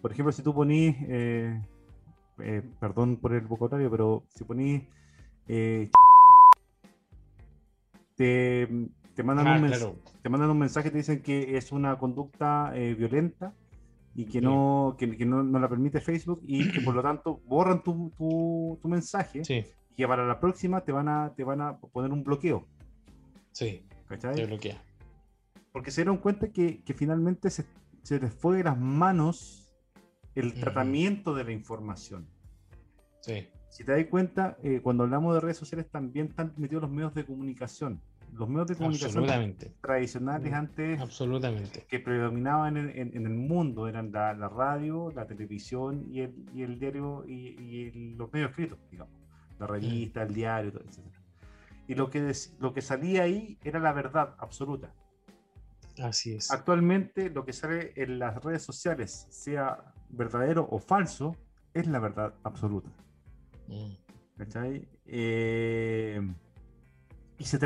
Por 0.00 0.10
ejemplo, 0.12 0.32
si 0.32 0.42
tú 0.42 0.52
ponís, 0.54 0.96
eh, 1.08 1.62
eh, 2.38 2.62
perdón 2.80 3.16
por 3.18 3.32
el 3.34 3.42
vocabulario, 3.46 3.90
pero 3.90 4.24
si 4.28 4.42
ponís 4.44 4.82
eh, 5.46 5.90
te, 8.16 8.68
te 9.14 9.22
mandan 9.22 9.46
Ah, 9.46 9.56
un 9.58 9.66
claro. 9.66 9.96
te 10.22 10.28
mandan 10.28 10.50
un 10.50 10.58
mensaje 10.58 10.90
te 10.90 10.96
dicen 10.98 11.22
que 11.22 11.56
es 11.56 11.72
una 11.72 11.98
conducta 11.98 12.72
eh, 12.74 12.94
violenta 12.94 13.54
y 14.14 14.26
que 14.26 14.40
Sí. 14.40 14.44
no 14.44 14.96
que, 14.98 15.16
que 15.16 15.24
no, 15.26 15.42
no 15.42 15.58
la 15.58 15.68
permite 15.68 16.00
Facebook 16.00 16.40
y 16.42 16.70
que 16.70 16.80
por 16.80 16.94
lo 16.94 17.02
tanto 17.02 17.40
borran 17.44 17.82
tu, 17.82 18.10
tu, 18.16 18.78
tu 18.80 18.88
mensaje 18.88 19.44
Sí, 19.44 19.64
y 19.90 19.94
que 19.94 20.06
para 20.08 20.26
la 20.26 20.38
próxima 20.40 20.82
te 20.84 20.92
van 20.92 21.08
a 21.08 21.32
te 21.34 21.44
van 21.44 21.60
a 21.60 21.78
poner 21.78 22.10
un 22.12 22.22
bloqueo 22.24 22.66
sí, 23.52 23.86
¿cachai? 24.06 24.34
te 24.34 24.46
bloquea. 24.46 24.82
porque 25.72 25.90
se 25.90 26.02
dieron 26.02 26.18
cuenta 26.18 26.48
que, 26.50 26.82
que 26.82 26.94
finalmente 26.94 27.50
se, 27.50 27.64
se 28.02 28.18
les 28.20 28.32
fue 28.32 28.58
de 28.58 28.64
las 28.64 28.78
manos 28.78 29.74
el 30.34 30.48
Ujú. 30.52 30.60
tratamiento 30.60 31.34
de 31.34 31.44
la 31.44 31.52
información 31.52 32.26
Sí, 33.20 33.46
si 33.68 33.84
te 33.84 33.92
das 33.92 34.04
cuenta 34.06 34.56
eh, 34.62 34.80
cuando 34.82 35.04
hablamos 35.04 35.34
de 35.34 35.40
redes 35.40 35.56
sociales 35.56 35.88
también 35.90 36.26
están 36.26 36.52
metidos 36.56 36.82
los 36.82 36.90
medios 36.90 37.14
de 37.14 37.24
comunicación 37.24 38.00
los 38.32 38.48
medios 38.48 38.68
de 38.68 38.76
comunicación 38.76 39.56
tradicionales 39.80 40.50
Mm, 40.52 40.54
antes 40.54 41.00
Absolutamente. 41.00 41.86
que 41.88 42.00
predominaban 42.00 42.76
en, 42.76 42.88
en- 42.90 43.16
en 43.16 43.26
el 43.26 43.34
mundo 43.34 43.88
eran 43.88 44.10
la, 44.12 44.32
la 44.34 44.48
radio, 44.48 45.12
la 45.14 45.26
televisión 45.26 46.06
y 46.10 46.20
el, 46.20 46.34
y 46.54 46.62
el 46.62 46.78
diario 46.78 47.24
y, 47.26 47.60
y 47.60 47.88
el- 47.88 48.16
los 48.16 48.32
medios 48.32 48.50
escritos, 48.50 48.78
digamos, 48.90 49.14
la 49.58 49.66
revista, 49.66 50.22
el 50.22 50.32
diario, 50.34 50.72
etc. 50.80 50.98
Y 51.88 51.94
lo 51.94 52.08
que, 52.10 52.22
des- 52.22 52.56
lo 52.58 52.72
que 52.72 52.80
salía 52.80 53.24
ahí 53.24 53.58
era 53.64 53.78
la 53.80 53.92
verdad 53.92 54.34
absoluta. 54.38 54.94
Así 56.02 56.34
es. 56.34 56.50
Actualmente 56.50 57.28
lo 57.28 57.44
que 57.44 57.52
sale 57.52 57.92
en 57.96 58.18
las 58.18 58.42
redes 58.42 58.62
sociales, 58.62 59.26
sea 59.30 59.92
verdadero 60.08 60.66
o 60.70 60.78
falso, 60.78 61.36
es 61.74 61.86
la 61.86 61.98
verdad 61.98 62.32
absoluta. 62.44 62.88
Mm, 63.68 63.92
¿cachai? 64.38 64.88
Eh, 65.06 66.20
y, 67.42 67.44
se 67.44 67.58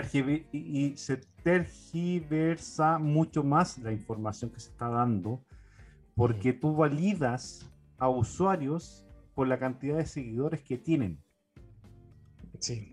y, 0.53 0.79
y 0.93 0.97
se 0.97 1.19
tergiversa 1.43 2.99
mucho 2.99 3.43
más 3.45 3.79
la 3.79 3.93
información 3.93 4.51
que 4.51 4.61
se 4.61 4.71
está 4.71 4.89
dando 4.89 5.45
porque 6.15 6.53
tú 6.53 6.75
validas 6.75 7.71
a 7.99 8.09
usuarios 8.09 9.05
por 9.35 9.47
la 9.49 9.59
cantidad 9.59 9.99
de 9.99 10.07
seguidores 10.07 10.63
que 10.63 10.79
tienen. 10.79 11.19
Sí. 12.59 12.93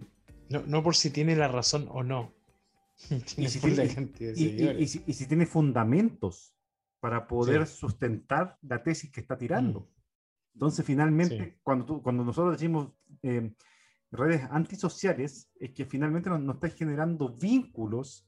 No, 0.50 0.62
no 0.68 0.84
por 0.84 0.96
si 0.96 1.10
tiene 1.10 1.36
la 1.36 1.48
razón 1.48 1.88
o 1.90 2.04
no. 2.04 2.34
Tiene 3.36 3.50
si 3.50 3.60
tiene- 3.60 4.34
Y, 4.36 4.44
y- 4.64 4.70
y 4.84 4.88
si, 4.88 5.04
y 5.08 5.14
si 5.14 5.26
tiene 5.26 5.46
fundamentos 5.46 6.54
para 7.00 7.28
poder 7.28 7.66
Sí. 7.66 7.78
sustentar 7.78 8.58
la 8.62 8.84
tesis 8.84 9.10
que 9.12 9.20
está 9.22 9.38
tirando. 9.38 9.80
Mm. 9.82 9.88
Entonces, 10.56 10.86
finalmente, 10.86 11.46
Sí. 11.46 11.54
cuando, 11.64 11.86
tú- 11.86 12.02
cuando 12.04 12.24
nosotros 12.24 12.54
decimos 12.54 12.90
eh, 13.24 13.52
redes 14.14 14.44
antisociales, 14.52 15.50
es 15.60 15.72
que 15.72 15.86
finalmente 15.86 16.30
no, 16.30 16.38
no 16.40 16.54
estáis 16.54 16.76
generando 16.76 17.30
vínculos 17.30 18.28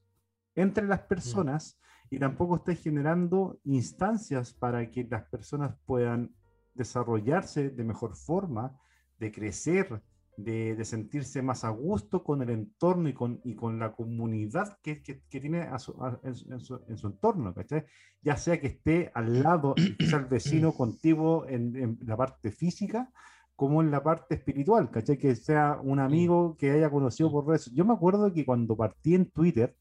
entre 0.54 0.86
las 0.86 1.00
personas 1.02 1.78
y 2.10 2.18
tampoco 2.18 2.56
estáis 2.56 2.80
generando 2.82 3.58
instancias 3.64 4.52
para 4.52 4.90
que 4.90 5.04
las 5.04 5.24
personas 5.28 5.76
puedan 5.86 6.34
desarrollarse 6.74 7.70
de 7.70 7.84
mejor 7.84 8.16
forma, 8.16 8.76
de 9.18 9.32
crecer, 9.32 10.02
de, 10.36 10.76
de 10.76 10.84
sentirse 10.84 11.40
más 11.40 11.64
a 11.64 11.70
gusto 11.70 12.22
con 12.22 12.42
el 12.42 12.50
entorno 12.50 13.08
y 13.08 13.14
con, 13.14 13.40
y 13.44 13.54
con 13.54 13.78
la 13.78 13.92
comunidad 13.92 14.78
que, 14.82 15.02
que- 15.02 15.22
que 15.30 15.40
tiene 15.40 15.62
a 15.62 15.78
su- 15.78 15.96
a- 16.04 16.20
en, 16.22 16.34
su, 16.34 16.52
en 16.52 16.60
su- 16.60 16.84
en 16.88 16.98
su 16.98 17.06
entorno, 17.06 17.54
¿cachai? 17.54 17.86
Ya 18.20 18.36
sea 18.36 18.60
que 18.60 18.66
esté 18.66 19.10
al 19.14 19.42
lado, 19.42 19.74
sea 20.00 20.18
el 20.18 20.26
vecino 20.26 20.72
contigo 20.74 21.46
en, 21.48 21.74
en 21.76 21.98
la 22.04 22.16
parte 22.16 22.50
física, 22.52 23.10
como 23.56 23.80
en 23.82 23.90
la 23.90 24.02
parte 24.02 24.34
espiritual, 24.34 24.90
¿cachai? 24.90 25.16
Que 25.18 25.34
sea 25.34 25.80
un 25.82 25.98
amigo 25.98 26.56
que 26.58 26.70
haya 26.70 26.90
conocido 26.90 27.30
por 27.32 27.46
redes. 27.46 27.70
Yo 27.72 27.84
me 27.84 27.94
acuerdo 27.94 28.32
que 28.32 28.44
cuando 28.44 28.76
partí 28.76 29.14
en 29.14 29.30
Twitter, 29.30 29.74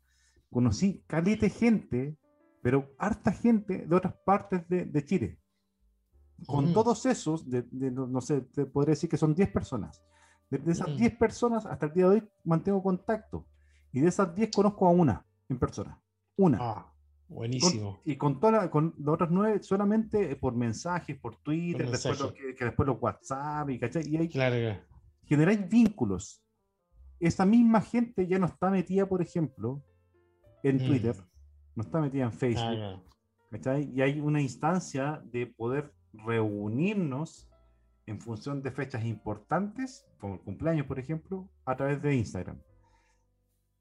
conocí 0.49 1.03
calete 1.07 1.49
gente, 1.49 2.18
pero 2.61 2.89
harta 2.97 3.31
gente 3.34 3.85
de 3.85 3.95
otras 3.95 4.14
partes 4.26 4.68
de, 4.69 4.85
de 4.85 5.06
Chile. 5.06 5.39
Con 6.47 6.69
Mm. 6.72 6.73
todos 6.73 7.06
esos, 7.06 7.49
de, 7.49 7.64
de- 7.64 7.91
no, 7.91 8.22
sé, 8.22 8.41
te 8.41 8.65
podría 8.65 8.91
decir 8.91 9.10
que 9.10 9.18
son 9.18 9.35
10 9.35 9.52
personas. 9.52 10.02
De, 10.49 10.57
de 10.57 10.72
esas 10.72 10.89
Mm. 10.89 10.95
10 10.97 11.18
personas, 11.18 11.65
hasta 11.65 11.85
el 11.88 11.93
día 11.93 12.07
de 12.10 12.15
hoy 12.15 12.30
mantengo 12.43 12.81
contacto. 12.81 13.45
Y 13.91 13.99
de 14.02 14.07
esas 14.10 14.34
10 14.35 14.52
conozco 14.56 14.88
a 14.88 14.91
una 14.91 15.26
en 15.49 15.60
persona. 15.60 16.02
Una. 16.38 16.57
Ah, 16.61 16.93
Con- 17.27 17.38
buenísimo. 17.38 17.99
y 18.06 18.15
con, 18.18 18.39
la- 18.41 18.69
con 18.69 18.93
las 18.99 19.07
otras 19.14 19.31
nueve 19.31 19.61
solamente 19.64 20.35
por 20.35 20.56
mensajes, 20.56 21.18
por 21.18 21.35
Twitter, 21.38 21.89
después 21.89 22.19
lo- 22.19 22.34
que, 22.34 22.53
que 22.56 22.65
después 22.65 22.88
los 22.88 22.97
WhatsApp, 23.02 23.69
y, 23.72 23.80
¿cachai? 23.80 24.03
y 24.06 24.27
Larga. 24.38 24.85
generáis 25.26 25.68
vínculos. 25.68 26.41
Esa 27.19 27.45
misma 27.45 27.81
gente 27.81 28.27
ya 28.27 28.38
no 28.38 28.45
está 28.45 28.69
metida, 28.69 29.07
por 29.07 29.22
ejemplo, 29.22 29.81
en 30.64 30.76
Mm. 30.77 30.85
Twitter, 30.88 31.15
no 31.76 31.84
está 31.84 31.99
metida 32.02 32.23
en 32.26 32.34
Facebook. 32.34 32.64
Ah, 32.64 32.76
no. 32.76 33.03
¿cachai? 33.52 33.89
Y 33.95 34.02
hay 34.02 34.19
una 34.19 34.41
instancia 34.41 35.22
de 35.26 35.47
poder 35.47 35.93
reunirnos 36.14 37.49
en 38.06 38.19
función 38.19 38.61
de 38.61 38.69
fechas 38.72 39.03
importantes, 39.06 40.06
como 40.19 40.35
el 40.35 40.41
cumpleaños, 40.41 40.85
por 40.85 40.99
ejemplo, 40.99 41.49
a 41.65 41.76
través 41.76 42.02
de 42.02 42.15
Instagram. 42.15 42.60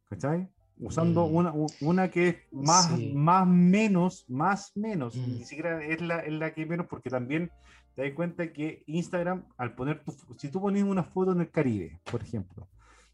¿Cachai? 0.09 0.49
Usando 0.81 1.29
Mm. 1.29 1.35
una, 1.37 1.53
una 1.81 2.11
que 2.11 2.29
es 2.29 2.37
más, 2.53 2.87
Sí. 2.89 3.13
más 3.15 3.47
menos, 3.47 4.25
más 4.29 4.73
menos, 4.77 5.17
Mm. 5.17 5.39
ni 5.39 5.45
siquiera 5.45 5.83
es 5.85 6.01
la, 6.01 6.19
es 6.21 6.33
la 6.33 6.53
que 6.53 6.67
menos, 6.67 6.87
porque 6.89 7.11
también 7.11 7.51
te 7.95 8.03
das 8.03 8.13
cuenta 8.13 8.53
que 8.53 8.83
Instagram, 8.87 9.45
al 9.57 9.75
poner 9.77 10.03
tu, 10.03 10.13
si 10.37 10.49
tú 10.51 10.61
pones 10.61 10.83
una 10.83 11.05
foto 11.05 11.33
en 11.33 11.41
el 11.43 11.51
Caribe, 11.51 12.01
por 12.11 12.23
ejemplo, 12.23 12.69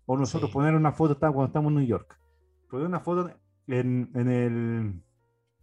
o 0.07 0.17
nosotros 0.17 0.51
Sí. 0.51 0.55
poner 0.55 0.75
una 0.75 0.93
foto 0.93 1.19
cuando 1.19 1.45
estamos 1.45 1.71
en 1.71 1.79
New 1.79 1.87
York, 1.87 2.19
poner 2.71 2.87
una 2.87 3.01
foto 3.01 3.31
en, 3.67 4.11
en 4.15 4.29
el, 4.31 5.03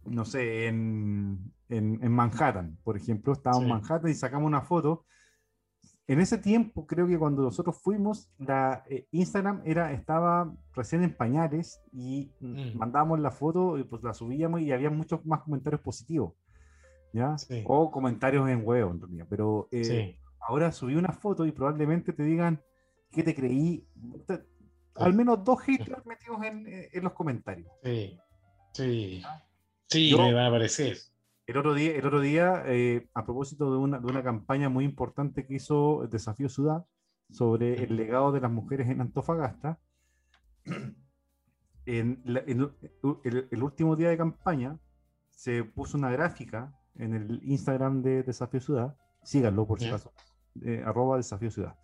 no 0.06 0.24
sé, 0.24 0.68
en, 0.68 1.52
en, 1.68 1.98
en 2.02 2.12
Manhattan, 2.12 2.78
por 2.84 2.96
ejemplo, 2.96 3.32
estábamos 3.32 3.64
en 3.64 3.68
Sí. 3.68 3.72
Manhattan 3.82 4.10
y 4.10 4.14
sacamos 4.14 4.46
una 4.46 4.60
foto. 4.62 5.04
En 6.08 6.20
ese 6.20 6.38
tiempo, 6.38 6.86
creo 6.86 7.06
que 7.06 7.18
cuando 7.18 7.42
nosotros 7.42 7.76
fuimos, 7.82 8.30
la 8.38 8.82
eh, 8.88 9.06
Instagram 9.10 9.60
era, 9.66 9.92
estaba 9.92 10.50
recién 10.74 11.02
en 11.04 11.14
pañales 11.14 11.82
y 11.92 12.32
mm, 12.40 12.78
mandábamos 12.78 13.20
la 13.20 13.30
foto 13.30 13.76
y 13.78 13.84
pues 13.84 14.02
la 14.02 14.14
subíamos 14.14 14.62
y 14.62 14.72
había 14.72 14.88
muchos 14.88 15.24
más 15.26 15.42
comentarios 15.42 15.82
positivos, 15.82 16.32
¿ya? 17.12 17.36
Sí. 17.36 17.62
O 17.66 17.90
comentarios 17.90 18.48
en 18.48 18.62
huevo, 18.66 18.90
en 18.92 19.00
realidad. 19.02 19.26
Pero 19.28 19.68
eh, 19.70 19.84
Sí. 19.84 20.16
ahora 20.40 20.72
subí 20.72 20.94
una 20.94 21.12
foto 21.12 21.44
y 21.44 21.52
probablemente 21.52 22.14
te 22.14 22.22
digan 22.22 22.58
que 23.10 23.22
te 23.22 23.34
creí. 23.34 23.86
Te- 24.26 24.42
al 24.94 25.12
menos 25.12 25.44
dos 25.44 25.60
haters 25.60 26.04
metidos 26.06 26.42
en, 26.42 26.66
eh, 26.66 26.88
en 26.92 27.04
los 27.04 27.12
comentarios. 27.12 27.70
Sí. 27.84 28.18
Sí. 28.72 29.22
Sí, 29.88 30.10
Yo- 30.10 30.18
me 30.18 30.32
va 30.32 30.44
a 30.44 30.48
aparecer. 30.48 30.96
El 31.48 31.56
otro 31.56 31.72
día, 31.72 31.96
el 31.96 32.04
otro 32.06 32.20
día 32.20 32.62
eh, 32.66 33.08
a 33.14 33.24
propósito 33.24 33.70
de 33.72 33.78
una, 33.78 33.98
de 33.98 34.06
una 34.06 34.22
campaña 34.22 34.68
muy 34.68 34.84
importante 34.84 35.46
que 35.46 35.54
hizo 35.54 36.06
Desafío 36.10 36.50
Ciudad 36.50 36.84
sobre 37.30 37.82
el 37.82 37.96
legado 37.96 38.32
de 38.32 38.40
las 38.42 38.50
mujeres 38.50 38.88
en 38.88 39.00
Antofagasta, 39.00 39.78
en 41.86 42.20
la- 42.24 42.42
en 42.46 42.70
el, 43.24 43.48
el 43.50 43.62
último 43.62 43.96
día 43.96 44.10
de 44.10 44.18
campaña 44.18 44.78
se 45.30 45.64
puso 45.64 45.96
una 45.96 46.10
gráfica 46.10 46.74
en 46.96 47.14
el 47.14 47.40
Instagram 47.42 48.02
de 48.02 48.22
Desafío 48.24 48.60
Ciudad, 48.60 48.96
síganlo 49.22 49.66
por 49.66 49.78
si 49.78 49.86
acaso, 49.88 50.12
eh, 50.62 50.82
arroba 50.84 51.16
Desafío 51.16 51.50
Ciudad. 51.50 51.76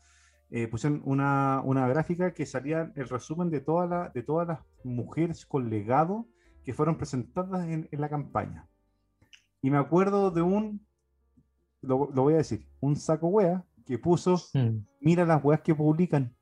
Eh, 0.50 0.68
pusieron 0.68 1.00
una, 1.06 1.62
una 1.64 1.88
gráfica 1.88 2.34
que 2.34 2.44
salía 2.44 2.92
el 2.96 3.08
resumen 3.08 3.48
de, 3.48 3.60
toda 3.62 3.86
la, 3.86 4.08
de 4.10 4.22
todas 4.22 4.46
las 4.46 4.60
mujeres 4.84 5.46
con 5.46 5.70
legado 5.70 6.26
que 6.64 6.74
fueron 6.74 6.98
presentadas 6.98 7.66
en, 7.66 7.88
en 7.90 8.00
la 8.00 8.10
campaña. 8.10 8.68
Y 9.64 9.70
me 9.70 9.78
acuerdo 9.78 10.30
de 10.30 10.42
un, 10.42 10.86
lo, 11.80 12.10
lo 12.12 12.22
voy 12.24 12.34
a 12.34 12.36
decir, 12.36 12.66
un 12.80 12.96
saco 12.96 13.28
wea 13.28 13.64
que 13.86 13.96
puso, 13.98 14.36
Mm. 14.52 14.84
mira 15.00 15.24
las 15.24 15.42
weas 15.42 15.62
que 15.62 15.74
publican. 15.74 16.36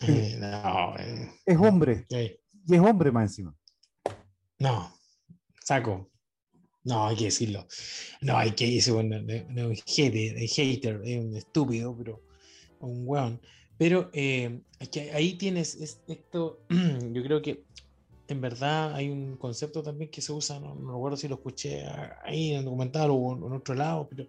Eh, 0.00 0.38
no, 0.40 0.96
eh, 0.98 1.30
Es 1.44 1.58
hombre, 1.58 2.06
eh, 2.08 2.40
y 2.66 2.74
es 2.74 2.80
hombre 2.80 3.12
más 3.12 3.24
encima. 3.24 3.54
no, 4.60 4.94
saco. 5.62 6.08
No, 6.84 7.06
hay 7.08 7.16
que 7.16 7.24
decirlo. 7.26 7.66
No, 8.22 8.38
hay 8.38 8.52
que 8.52 8.66
decirlo. 8.70 9.00
Un 9.00 9.10
hater, 9.86 10.36
un 10.36 10.48
hater, 10.48 11.00
es 11.04 11.22
un 11.22 11.36
estúpido, 11.36 11.94
pero 11.96 12.22
un 12.80 13.02
weón. 13.06 13.40
Pero 13.76 14.08
eh, 14.14 14.62
que 14.90 15.12
ahí 15.12 15.34
tienes 15.36 15.74
es- 15.74 16.00
esto. 16.08 16.64
Yo 17.12 17.22
creo 17.22 17.42
que 17.42 17.66
en 18.32 18.40
verdad 18.40 18.94
hay 18.94 19.08
un 19.08 19.36
concepto 19.36 19.82
también 19.82 20.10
que 20.10 20.20
se 20.20 20.32
usa, 20.32 20.58
no, 20.60 20.74
no 20.74 20.92
recuerdo 20.92 21.16
si 21.16 21.28
lo 21.28 21.36
escuché 21.36 21.84
ahí 22.22 22.52
en 22.52 22.58
el 22.58 22.64
documental 22.64 23.10
o 23.10 23.36
en, 23.36 23.52
otro 23.52 23.74
lado, 23.74 24.08
pero 24.08 24.28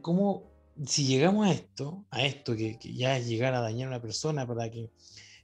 como 0.00 0.44
si 0.86 1.06
llegamos 1.06 1.46
a 1.46 1.52
esto, 1.52 2.04
a 2.10 2.24
esto 2.24 2.56
que, 2.56 2.78
que 2.78 2.94
ya 2.94 3.16
es 3.16 3.28
llegar 3.28 3.54
a 3.54 3.60
dañar 3.60 3.88
a 3.88 3.90
una 3.90 4.02
persona 4.02 4.46
para 4.46 4.70
que 4.70 4.90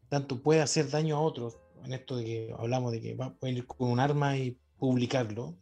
tanto 0.09 0.43
pueda 0.43 0.63
hacer 0.63 0.91
daño 0.91 1.17
a 1.17 1.21
otros, 1.21 1.59
en 1.85 1.93
esto 1.93 2.17
de 2.17 2.25
que 2.25 2.55
hablamos 2.59 2.93
de 2.93 3.01
que 3.01 3.15
va 3.15 3.37
a 3.41 3.49
ir 3.49 3.67
con 3.67 3.91
un 3.91 4.01
arma 4.01 4.37
y 4.37 4.57
publicarlo, 4.79 5.55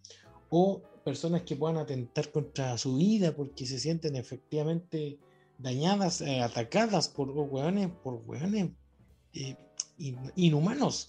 o 0.50 0.82
personas 1.04 1.42
que 1.42 1.56
puedan 1.56 1.78
atentar 1.78 2.30
contra 2.30 2.76
su 2.78 2.96
vida 2.96 3.34
porque 3.34 3.66
se 3.66 3.78
sienten 3.78 4.16
efectivamente 4.16 5.18
dañadas, 5.58 6.20
eh, 6.20 6.40
atacadas 6.40 7.08
por 7.08 7.30
hueones, 7.30 7.90
por 8.02 8.14
hueones 8.26 8.70
eh, 9.32 9.56
in- 9.98 10.32
inhumanos, 10.36 11.08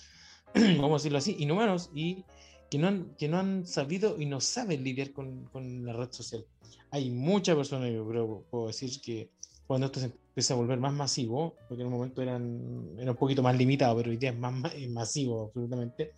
vamos 0.54 0.92
a 0.92 0.96
decirlo 0.96 1.18
así, 1.18 1.36
inhumanos, 1.40 1.90
y 1.94 2.24
que 2.70 2.78
no 2.78 2.88
han, 2.88 3.16
que 3.18 3.28
no 3.28 3.38
han 3.40 3.66
sabido 3.66 4.20
y 4.20 4.26
no 4.26 4.42
saben 4.42 4.84
lidiar 4.84 5.12
con, 5.12 5.46
con 5.46 5.86
la 5.86 5.94
red 5.94 6.12
social. 6.12 6.46
Hay 6.92 7.10
muchas 7.10 7.56
personas, 7.56 7.92
yo 7.92 8.08
creo, 8.08 8.44
puedo 8.50 8.68
decir 8.68 9.02
que 9.02 9.30
cuando 9.68 9.88
esto 9.88 10.00
se 10.00 10.06
empieza 10.06 10.54
a 10.54 10.58
volver 10.58 10.80
más 10.80 10.94
masivo, 10.94 11.56
porque 11.68 11.84
en 11.84 11.88
un 11.88 11.94
momento 11.94 12.22
eran, 12.22 12.96
era 12.98 13.12
un 13.12 13.18
poquito 13.18 13.44
más 13.44 13.56
limitado, 13.58 13.98
pero 13.98 14.10
hoy 14.10 14.18
día 14.18 14.32
es 14.32 14.38
más 14.38 14.74
es 14.74 14.90
masivo 14.90 15.46
absolutamente, 15.46 16.14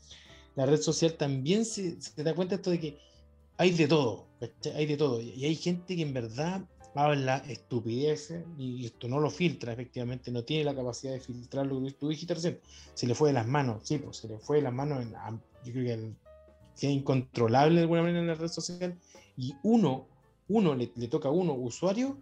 la 0.55 0.65
red 0.65 0.79
social 0.79 1.13
también 1.13 1.65
se, 1.65 1.99
se 2.01 2.23
da 2.23 2.35
cuenta 2.35 2.55
esto 2.55 2.69
de 2.69 2.79
que 2.79 2.97
hay 3.57 3.71
de 3.71 3.87
todo, 3.87 4.27
¿cachai? 4.39 4.73
hay 4.73 4.85
de 4.85 4.97
todo, 4.97 5.19
y 5.19 5.43
hay 5.45 5.55
gente 5.55 5.95
que 5.95 6.01
en 6.01 6.13
verdad 6.13 6.63
habla 6.95 7.37
estupideces 7.47 8.45
y 8.57 8.85
esto 8.85 9.07
no 9.07 9.19
lo 9.19 9.29
filtra, 9.29 9.73
efectivamente, 9.73 10.31
no 10.31 10.43
tiene 10.43 10.63
la 10.63 10.75
capacidad 10.75 11.13
de 11.13 11.19
filtrar 11.19 11.65
lo 11.65 11.81
que 11.83 11.91
tú 11.91 12.09
dijiste 12.09 12.33
recién, 12.33 12.59
se 12.93 13.07
le 13.07 13.15
fue 13.15 13.29
de 13.29 13.33
las 13.33 13.47
manos, 13.47 13.81
sí, 13.83 13.97
pues 13.97 14.17
se 14.17 14.27
le 14.27 14.39
fue 14.39 14.57
de 14.57 14.63
las 14.63 14.73
manos, 14.73 15.01
en- 15.01 15.11
yo 15.65 15.73
creo 15.73 15.85
que, 15.85 16.13
es 16.77 16.83
incontrolable 16.83 17.75
de 17.75 17.81
alguna 17.81 18.01
manera 18.01 18.19
en 18.19 18.27
la 18.27 18.35
red 18.35 18.47
social, 18.47 18.97
y 19.37 19.53
uno, 19.63 20.07
uno 20.47 20.75
le, 20.75 20.91
le 20.95 21.07
toca 21.07 21.27
a 21.27 21.31
uno, 21.31 21.53
usuario, 21.53 22.17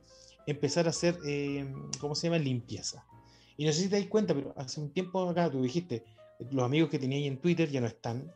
empezar 0.48 0.88
a 0.88 0.90
hacer, 0.90 1.18
eh, 1.26 1.72
¿cómo 2.00 2.16
se 2.16 2.28
llama? 2.28 2.40
Limpieza. 2.40 3.06
Y 3.58 3.66
no 3.66 3.72
sé 3.72 3.82
si 3.84 3.90
te 3.90 4.00
das 4.00 4.08
cuenta, 4.08 4.34
pero 4.34 4.54
hace 4.58 4.80
un 4.80 4.92
tiempo 4.92 5.30
acá 5.30 5.50
tú 5.50 5.62
dijiste, 5.62 6.04
los 6.52 6.64
amigos 6.64 6.90
que 6.90 7.00
tenía 7.00 7.18
ahí 7.18 7.28
en 7.28 7.38
Twitter 7.38 7.70
ya 7.70 7.82
no 7.82 7.88
están. 7.88 8.32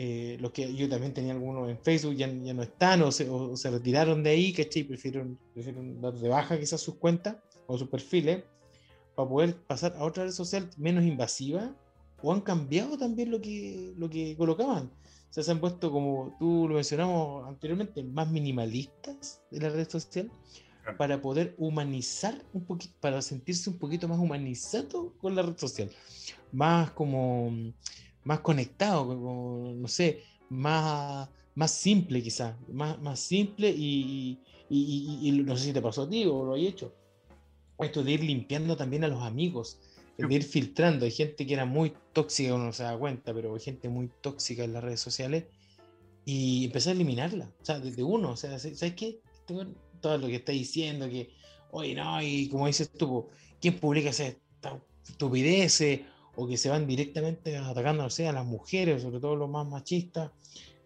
Eh, 0.00 0.36
los 0.38 0.52
que 0.52 0.72
yo 0.76 0.88
también 0.88 1.12
tenía 1.12 1.32
algunos 1.32 1.68
en 1.68 1.76
Facebook 1.76 2.14
ya, 2.14 2.28
ya 2.28 2.54
no 2.54 2.62
están 2.62 3.02
o 3.02 3.10
se, 3.10 3.28
o 3.28 3.56
se 3.56 3.68
retiraron 3.68 4.22
de 4.22 4.30
ahí, 4.30 4.52
¿cachai? 4.52 4.84
Prefieren, 4.84 5.36
prefieren 5.52 6.00
dar 6.00 6.14
de 6.14 6.28
baja 6.28 6.56
quizás 6.56 6.80
sus 6.80 6.94
cuentas 6.94 7.34
o 7.66 7.76
sus 7.76 7.88
perfiles 7.88 8.44
para 9.16 9.28
poder 9.28 9.56
pasar 9.66 9.96
a 9.98 10.04
otra 10.04 10.22
red 10.22 10.30
social 10.30 10.70
menos 10.76 11.02
invasiva 11.02 11.74
o 12.22 12.32
han 12.32 12.42
cambiado 12.42 12.96
también 12.96 13.32
lo 13.32 13.40
que, 13.40 13.92
lo 13.96 14.08
que 14.08 14.36
colocaban. 14.36 14.84
O 14.84 15.32
sea, 15.32 15.42
se 15.42 15.50
han 15.50 15.58
puesto, 15.58 15.90
como 15.90 16.36
tú 16.38 16.68
lo 16.68 16.76
mencionamos 16.76 17.48
anteriormente, 17.48 18.04
más 18.04 18.30
minimalistas 18.30 19.42
de 19.50 19.58
la 19.58 19.68
red 19.68 19.88
social 19.88 20.30
para 20.96 21.20
poder 21.20 21.56
humanizar 21.58 22.40
un 22.52 22.64
poquito, 22.64 22.94
para 23.00 23.20
sentirse 23.20 23.68
un 23.68 23.80
poquito 23.80 24.06
más 24.06 24.20
humanizado 24.20 25.12
con 25.18 25.34
la 25.34 25.42
red 25.42 25.58
social, 25.58 25.90
más 26.52 26.92
como, 26.92 27.52
más 28.28 28.40
conectado, 28.40 29.06
no 29.74 29.88
sé, 29.88 30.22
más, 30.50 31.30
más 31.54 31.70
simple 31.70 32.22
quizás, 32.22 32.54
más, 32.68 33.00
más 33.00 33.18
simple 33.20 33.70
y, 33.70 34.38
y, 34.68 34.78
y- 35.22 35.28
y 35.28 35.32
no 35.42 35.56
sé 35.56 35.64
si 35.64 35.72
te 35.72 35.80
pasó 35.80 36.02
a 36.02 36.10
ti 36.10 36.26
o 36.26 36.44
lo 36.44 36.52
hay 36.54 36.66
hecho, 36.66 36.92
esto 37.78 38.04
de 38.04 38.12
ir 38.12 38.22
limpiando 38.22 38.76
también 38.76 39.02
a 39.04 39.08
los 39.08 39.22
amigos, 39.22 39.78
de 40.18 40.34
ir 40.34 40.42
filtrando, 40.42 41.06
hay 41.06 41.10
gente 41.10 41.46
que 41.46 41.54
era 41.54 41.64
muy 41.64 41.94
tóxica, 42.12 42.54
uno 42.54 42.66
no 42.66 42.72
se 42.74 42.82
da 42.82 42.98
cuenta, 42.98 43.32
pero 43.32 43.54
hay 43.54 43.60
gente 43.60 43.88
muy 43.88 44.10
tóxica 44.20 44.62
en 44.62 44.74
las 44.74 44.84
redes 44.84 45.00
sociales 45.00 45.44
y 46.26 46.66
empezar 46.66 46.90
a 46.90 46.96
eliminarla, 46.96 47.50
o 47.62 47.64
sea, 47.64 47.80
desde 47.80 48.02
uno, 48.02 48.32
o 48.32 48.36
sea, 48.36 48.58
¿sabes 48.58 48.92
qué? 48.94 49.20
Este 49.32 49.54
Todo 50.02 50.18
lo 50.18 50.26
que 50.26 50.36
está 50.36 50.52
diciendo, 50.52 51.08
que, 51.08 51.30
oye, 51.70 51.94
no, 51.94 52.20
y 52.20 52.50
como 52.50 52.66
dices 52.66 52.90
tú, 52.92 53.28
¿quién 53.58 53.78
publica 53.80 54.10
esas 54.10 54.36
estupideces? 55.08 56.00
O 56.40 56.46
que 56.48 56.56
se 56.56 56.68
van 56.70 56.86
directamente 56.86 57.56
atacando, 57.56 58.02
no 58.04 58.10
sé, 58.10 58.28
a 58.28 58.32
las 58.32 58.46
mujeres, 58.46 59.02
sobre 59.02 59.20
todo 59.20 59.34
los 59.36 59.50
más 59.50 59.66
machistas, 59.66 60.30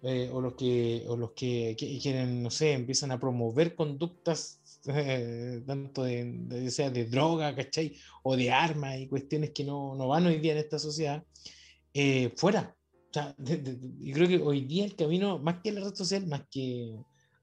eh, 0.02 0.28
o 0.32 0.40
los 0.40 0.54
que, 0.54 1.04
o 1.06 1.16
los 1.16 1.32
que, 1.32 1.76
que 1.78 1.98
quieren, 2.00 2.42
no 2.42 2.50
sé, 2.50 2.72
empiezan 2.72 3.10
a 3.12 3.20
promover 3.20 3.74
conductas, 3.74 4.60
eh, 4.88 5.62
tanto 5.66 6.04
de, 6.04 6.24
de- 6.50 6.70
sea 6.70 6.90
de 6.90 7.04
droga, 7.04 7.54
¿cachai? 7.54 7.94
O 8.24 8.34
de 8.36 8.50
armas 8.50 8.98
y 8.98 9.08
cuestiones 9.08 9.50
que 9.50 9.64
no, 9.64 9.94
no 9.94 10.08
van 10.08 10.26
hoy 10.26 10.38
día 10.40 10.52
en 10.52 10.58
esta 10.58 10.78
sociedad, 10.78 11.22
eh, 11.94 12.32
fuera. 12.36 12.74
O 13.10 13.12
sea, 13.14 13.34
de- 13.38 13.58
de- 13.58 14.12
creo 14.12 14.26
que 14.28 14.38
hoy 14.38 14.62
día 14.62 14.84
el 14.84 14.96
camino, 14.96 15.38
más 15.38 15.60
que 15.62 15.72
la 15.72 15.80
red 15.84 15.94
social, 15.94 16.26
más 16.26 16.42
que 16.50 16.96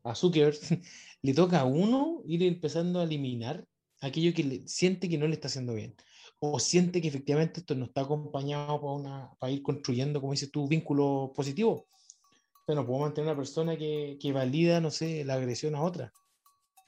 a 0.04 0.16
Zuckerberg, 0.16 0.58
le 1.22 1.34
toca 1.34 1.60
a 1.62 1.66
uno 1.66 2.24
ir 2.26 2.42
empezando 2.44 3.00
a 3.00 3.04
eliminar 3.04 3.66
aquello 4.02 4.34
que 4.34 4.44
le- 4.44 4.68
siente 4.68 5.08
que 5.10 5.18
no 5.18 5.28
le 5.28 5.34
está 5.36 5.48
haciendo 5.48 5.74
bien. 5.76 5.96
O 6.40 6.60
siente 6.60 7.02
que 7.02 7.10
efectivamente 7.10 7.60
esto 7.60 7.76
no 7.76 7.86
está 7.86 8.02
acompañado 8.02 8.80
para, 8.80 8.94
una, 8.94 9.32
para 9.40 9.52
ir 9.52 9.62
construyendo, 9.62 10.22
como 10.22 10.34
dices 10.34 10.52
tú, 10.52 10.68
vínculos 10.68 11.32
positivos. 11.36 11.82
O 11.82 12.66
sea, 12.66 12.76
no 12.76 12.86
puedo 12.86 13.02
mantener 13.02 13.30
una 13.30 13.38
persona 13.38 13.78
que, 13.78 14.18
que 14.22 14.32
valida, 14.32 14.80
no 14.80 14.92
sé, 14.92 15.26
la 15.26 15.34
agresión 15.34 15.76
a 15.76 15.82
otra. 15.82 16.14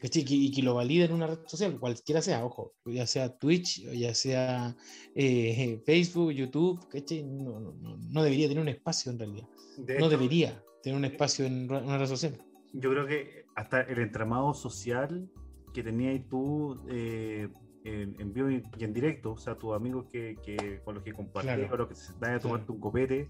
Y 0.03 0.51
que 0.51 0.63
lo 0.63 0.73
valide 0.73 1.05
en 1.05 1.13
una 1.13 1.27
red 1.27 1.39
social, 1.45 1.79
cualquiera 1.79 2.23
sea, 2.23 2.43
ojo, 2.43 2.73
ya 2.85 3.05
sea 3.05 3.37
Twitch, 3.37 3.83
ya 3.91 4.15
sea 4.15 4.75
eh, 5.13 5.79
Facebook, 5.85 6.31
YouTube, 6.31 6.79
No, 7.23 7.59
no, 8.09 8.23
debería 8.23 8.47
tener 8.47 8.63
un 8.63 8.69
espacio 8.69 9.11
en 9.11 9.19
realidad. 9.19 9.47
no 9.99 10.09
debería 10.09 10.63
tener 10.81 10.97
un 10.97 11.05
espacio 11.05 11.45
en 11.45 11.71
una 11.71 11.99
red 11.99 12.07
social. 12.07 12.35
Yo 12.73 12.89
creo 12.89 13.05
que 13.05 13.45
hasta 13.55 13.81
el 13.81 13.99
entramado 13.99 14.55
social 14.55 15.29
que 15.71 15.83
tenías 15.83 16.27
tú 16.27 16.81
eh, 16.89 17.47
en, 17.83 18.33
vivo 18.33 18.49
y 18.49 18.83
en 18.83 18.93
directo, 18.93 19.33
o 19.33 19.37
sea, 19.37 19.55
tus 19.55 19.75
amigos 19.75 20.05
que, 20.11 20.37
que 20.43 20.81
con 20.83 20.95
los 20.95 21.03
que 21.03 21.13
compartías, 21.13 21.69
con 21.69 21.79
los 21.79 21.87
que 21.87 21.95
se 21.95 22.13
vayan 22.19 22.37
a 22.37 22.39
tomarte 22.39 22.71
un 22.71 22.79
copete, 22.79 23.29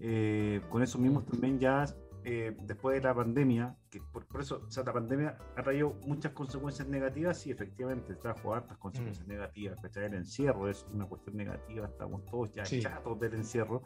eh, 0.00 0.60
con 0.68 0.82
esos 0.82 1.00
mismos 1.00 1.24
también 1.26 1.58
ya 1.58 1.86
eh, 2.26 2.56
después 2.62 2.96
de 2.96 3.06
la 3.06 3.14
pandemia, 3.14 3.76
que 3.90 4.00
por, 4.00 4.24
eso, 4.40 4.62
o 4.66 4.70
sea, 4.70 4.82
la 4.82 4.94
pandemia 4.94 5.36
ha 5.56 5.62
traído 5.62 5.92
muchas 6.06 6.32
consecuencias 6.32 6.88
negativas 6.88 7.46
y 7.46 7.50
efectivamente 7.50 8.14
trajo 8.14 8.54
hartas 8.54 8.78
consecuencias 8.78 9.26
mm. 9.26 9.30
negativas. 9.30 9.78
El 9.96 10.14
encierro 10.14 10.68
es 10.68 10.86
una 10.90 11.06
cuestión 11.06 11.36
negativa, 11.36 11.86
estamos 11.86 12.24
todos 12.24 12.50
ya 12.52 12.64
chatos 12.64 13.20
del 13.20 13.34
encierro. 13.34 13.82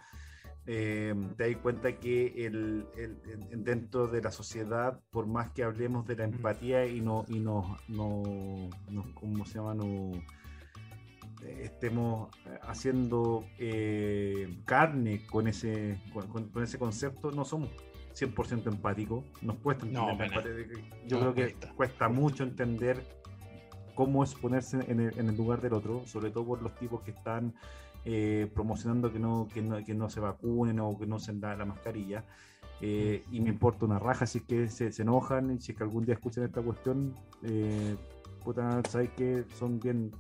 Eh, 0.71 1.15
te 1.39 1.51
das 1.51 1.63
cuenta 1.63 1.97
que 1.97 2.45
el, 2.45 2.87
el, 2.95 3.65
dentro 3.65 4.07
de 4.07 4.21
la 4.21 4.31
sociedad, 4.31 5.01
por 5.11 5.27
más 5.27 5.51
que 5.53 5.63
hablemos 5.63 6.07
de 6.07 6.17
la 6.17 6.25
empatía 6.25 6.85
y 6.87 7.01
no, 7.01 7.25
y 7.27 7.39
no, 7.39 7.79
no, 7.89 8.69
no 8.91 9.15
¿cómo 9.15 9.47
se 9.47 9.55
llama? 9.55 9.75
No, 9.75 10.13
estemos 11.43 12.29
haciendo 12.63 13.47
eh, 13.59 14.61
carne 14.67 15.25
con 15.27 15.49
ese, 15.49 16.03
con, 16.13 16.51
con, 16.51 16.63
ese 16.63 16.79
concepto, 16.79 17.31
no 17.31 17.47
somos 17.47 17.71
100% 18.15 18.67
empático. 18.67 19.25
Nos 19.41 19.57
cuesta 19.57 19.87
entender. 19.87 20.69
Yo 21.07 21.21
creo 21.21 21.35
que 21.35 21.57
cuesta. 21.77 22.09
mucho 22.11 22.45
entender 22.45 23.03
cómo 23.95 24.23
es 24.23 24.35
ponerse 24.35 24.79
en 24.89 25.01
el, 25.01 25.37
lugar 25.37 25.61
del 25.61 25.73
otro, 25.73 26.07
sobre 26.07 26.31
todo 26.31 26.47
por 26.47 26.63
los 26.63 26.75
tipos 26.77 27.03
que 27.03 27.11
están 27.13 27.55
eh, 28.11 28.51
promocionando 28.55 29.13
que 29.13 29.19
no, 29.19 29.47
que 29.53 29.61
no, 29.61 29.85
que, 29.85 29.93
no, 29.93 30.09
se 30.09 30.19
vacunen 30.19 30.81
o 30.81 30.99
que 30.99 31.07
no 31.07 31.19
se 31.19 31.35
da 31.35 31.55
la 31.55 31.67
mascarilla. 31.67 32.25
Eh, 32.81 33.23
y 33.31 33.41
me 33.43 33.51
importa 33.51 33.85
una 33.85 33.99
raja 33.99 34.25
si 34.25 34.39
es 34.39 34.45
que 34.45 34.69
se, 34.71 35.03
enojan 35.03 35.51
y 35.51 35.61
si 35.61 35.73
es 35.73 35.79
que 35.79 35.85
algún 35.85 36.07
día 36.07 36.15
escuchan 36.15 36.45
esta 36.45 36.63
cuestión, 36.63 37.15
eh, 37.43 37.97
puta, 38.43 38.81
sabes 38.89 39.11
que 39.11 39.45
son 39.59 39.79
bien 39.79 40.11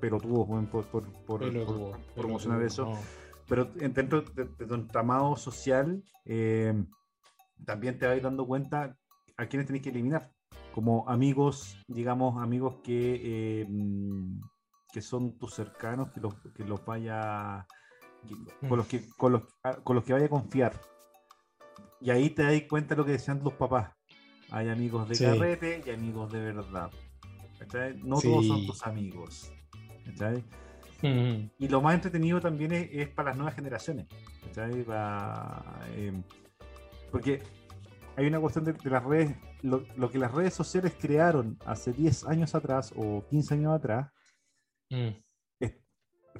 pelotudos 0.00 0.48
por, 0.66 0.84
por, 0.86 1.04
por, 1.26 2.00
promocionar 2.16 2.60
eso. 2.62 2.92
Pero 3.48 3.66
dentro 3.66 4.22
de, 4.22 4.48
de, 4.58 4.74
un 4.74 4.88
tramado 4.88 5.36
social, 5.36 6.02
eh, 6.24 6.74
también 7.64 8.00
te 8.00 8.08
vas 8.08 8.20
dando 8.20 8.48
cuenta 8.48 8.96
a 9.36 9.46
quiénes 9.46 9.68
tenés 9.68 9.82
que 9.82 9.90
eliminar. 9.90 10.32
Como 10.74 11.08
amigos, 11.08 11.78
digamos, 11.86 12.42
amigos 12.42 12.78
que, 12.82 13.60
eh, 13.62 13.66
que 14.96 15.02
son 15.02 15.36
tus 15.36 15.52
cercanos, 15.52 16.10
que 16.10 16.22
los, 16.22 16.34
que 16.54 16.64
los 16.64 16.82
vaya. 16.86 17.66
con 18.66 18.78
los 18.78 18.86
que, 18.86 19.06
con 19.18 19.32
los, 19.32 19.42
ah, 19.62 19.76
con 19.84 19.94
los 19.94 20.02
que 20.06 20.14
vaya 20.14 20.24
a 20.24 20.30
confiar. 20.30 20.72
Y 22.00 22.08
ahí 22.08 22.30
te 22.30 22.44
das 22.44 22.62
cuenta 22.66 22.94
de 22.94 23.00
lo 23.00 23.04
que 23.04 23.12
decían 23.12 23.42
los 23.44 23.52
papás. 23.52 23.92
Hay 24.50 24.70
amigos 24.70 25.06
de 25.06 25.18
carrete 25.18 25.82
y 25.84 25.90
amigos 25.90 26.32
de 26.32 26.40
verdad. 26.40 26.90
No 28.04 28.18
todos 28.22 28.46
son 28.46 28.66
tus 28.66 28.86
amigos. 28.86 29.52
Y 31.02 31.68
lo 31.68 31.82
más 31.82 31.94
entretenido 31.94 32.40
también 32.40 32.72
es, 32.72 33.10
para 33.10 33.28
las 33.28 33.36
nuevas 33.36 33.54
generaciones. 33.54 34.06
Eh, 34.56 36.22
porque 37.12 37.42
hay 38.16 38.26
una 38.26 38.40
cuestión 38.40 38.64
de, 38.64 38.74
las 38.84 39.04
redes, 39.04 39.36
lo, 39.60 40.10
que 40.10 40.18
las 40.18 40.32
redes 40.32 40.54
sociales 40.54 40.94
crearon 40.98 41.58
hace 41.66 41.92
10 41.92 42.24
años 42.28 42.54
atrás 42.54 42.94
o 42.96 43.26
15 43.28 43.52
años 43.52 43.74
atrás, 43.74 44.15
mm. 44.90 45.10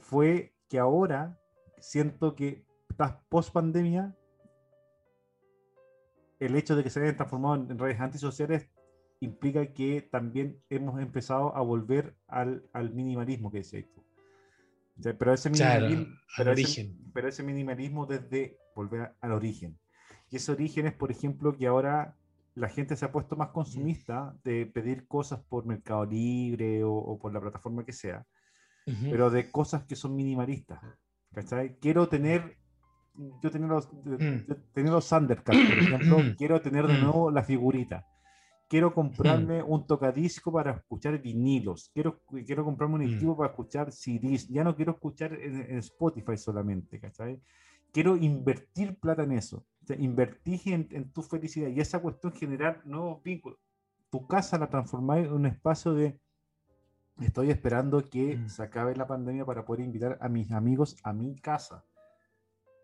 fue 0.01 0.55
que 0.68 0.78
ahora 0.78 1.39
siento 1.78 2.35
que 2.35 2.64
post 3.28 3.52
pandemia, 3.52 4.16
el 6.39 6.55
hecho 6.56 6.77
de 6.77 6.82
que 6.82 6.90
se 6.90 7.01
hayan 7.01 7.16
transformado 7.16 7.55
en 7.55 7.78
redes 7.78 8.01
antisociales 8.01 8.68
implica 9.20 9.73
que 9.73 10.02
también 10.02 10.60
hemos 10.68 11.01
empezado 11.01 11.56
a 11.56 11.62
volver 11.62 12.16
al, 12.27 12.62
minimalismo 12.93 13.51
que 13.51 13.59
decía 13.59 13.82
tú. 13.94 14.05
pero, 15.18 15.32
ese 15.32 15.51
minimalismo, 15.51 16.06
pero 17.14 17.28
ese 17.28 17.43
minimalismo 17.43 18.06
desde 18.06 18.59
volver 18.74 19.14
al 19.20 19.32
origen. 19.32 19.78
Y 20.31 20.36
ese 20.36 20.52
origen 20.52 20.86
es, 20.86 20.93
por 20.93 21.10
ejemplo, 21.10 21.56
que 21.56 21.66
ahora 21.66 22.16
la 22.55 22.68
gente 22.68 22.97
se 22.97 23.05
ha 23.05 23.12
puesto 23.12 23.36
más 23.36 23.51
consumista 23.51 24.35
de 24.43 24.66
pedir 24.66 25.06
cosas 25.06 25.40
por 25.48 25.66
Mercado 25.66 26.05
Libre 26.05 26.82
o, 26.85 27.18
por 27.20 27.32
la 27.32 27.40
plataforma 27.40 27.85
que 27.85 27.93
sea, 27.93 28.27
pero 29.03 29.31
de 29.31 29.51
cosas 29.51 29.85
que 29.85 29.97
son 29.97 30.15
minimalistas. 30.15 30.81
¿cachai? 31.33 31.79
Quiero 31.81 32.09
tener, 32.09 32.57
yo 33.43 33.51
tener 33.51 33.69
los, 33.69 33.93
mm. 33.93 34.73
tener 34.73 34.93
los 34.93 35.09
por 35.09 35.55
ejemplo, 35.55 36.19
quiero 36.39 36.61
tener 36.61 36.87
de 36.87 36.95
mm. 36.95 37.01
nuevo 37.03 37.31
la 37.31 37.43
figurita. 37.43 38.07
Quiero 38.69 38.93
comprarme 38.93 39.63
un 39.63 39.87
tocadisco 39.87 40.53
para 40.53 40.73
escuchar 40.73 41.21
vinilos. 41.23 41.91
Quiero, 41.95 42.21
quiero 42.45 42.65
comprarme 42.65 42.97
un 42.97 43.03
mm. 43.03 43.15
equipo 43.15 43.37
para 43.37 43.51
escuchar 43.51 43.93
CDs. 43.93 44.49
Ya 44.49 44.65
no 44.65 44.75
quiero 44.75 44.93
escuchar 44.93 45.35
en, 45.35 45.71
en 45.71 45.79
Spotify 45.79 46.37
solamente, 46.37 46.99
¿cachai? 46.99 47.41
quiero 47.97 48.15
invertir 48.15 48.99
plata 48.99 49.23
en 49.23 49.33
eso. 49.33 49.65
O 49.89 49.93
en, 49.95 51.13
tu 51.13 51.23
felicidad 51.23 51.69
y 51.69 51.81
esa 51.81 51.99
cuestión 52.01 52.35
generar 52.35 52.83
nuevos 52.85 53.23
vínculos. 53.23 53.59
Tu 54.11 54.27
casa 54.27 54.59
la 54.59 54.69
transformáis 54.69 55.29
en 55.29 55.33
un 55.33 55.47
espacio 55.47 55.95
de 55.95 56.21
estoy 57.21 57.51
esperando 57.51 58.03
que 58.09 58.37
mm. 58.37 58.49
se 58.49 58.63
acabe 58.63 58.95
la 58.97 59.07
pandemia 59.07 59.45
para 59.45 59.65
poder 59.65 59.85
invitar 59.85 60.19
a 60.21 60.29
mis 60.29 60.51
amigos 60.53 60.97
a 61.03 61.13
mi 61.13 61.37
casa. 61.37 61.85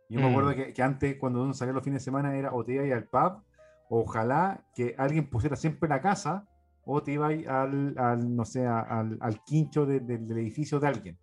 Yo 0.08 0.20
me 0.20 0.30
acuerdo 0.30 0.50
mm. 0.50 0.72
que, 0.74 0.82
antes, 0.82 1.16
cuando 1.16 1.42
uno 1.42 1.54
salía 1.54 1.72
los 1.72 1.84
fines 1.84 2.02
de 2.02 2.04
semana, 2.04 2.36
era 2.36 2.52
o 2.52 2.64
te 2.64 2.72
ibas 2.74 2.90
al 2.92 3.04
pub, 3.04 3.42
ojalá 3.88 4.64
que 4.74 4.94
alguien 4.98 5.28
pusiera 5.28 5.56
siempre 5.56 5.88
la 5.88 6.00
casa, 6.00 6.46
o 6.84 7.02
te 7.02 7.12
ibas 7.12 7.32
al, 7.46 7.96
al, 7.96 8.36
no 8.36 8.44
sé, 8.44 8.66
al, 8.66 9.16
al 9.20 9.44
quincho 9.44 9.86
del 9.86 10.30
edificio 10.32 10.80
de 10.80 10.88
alguien, 10.88 11.18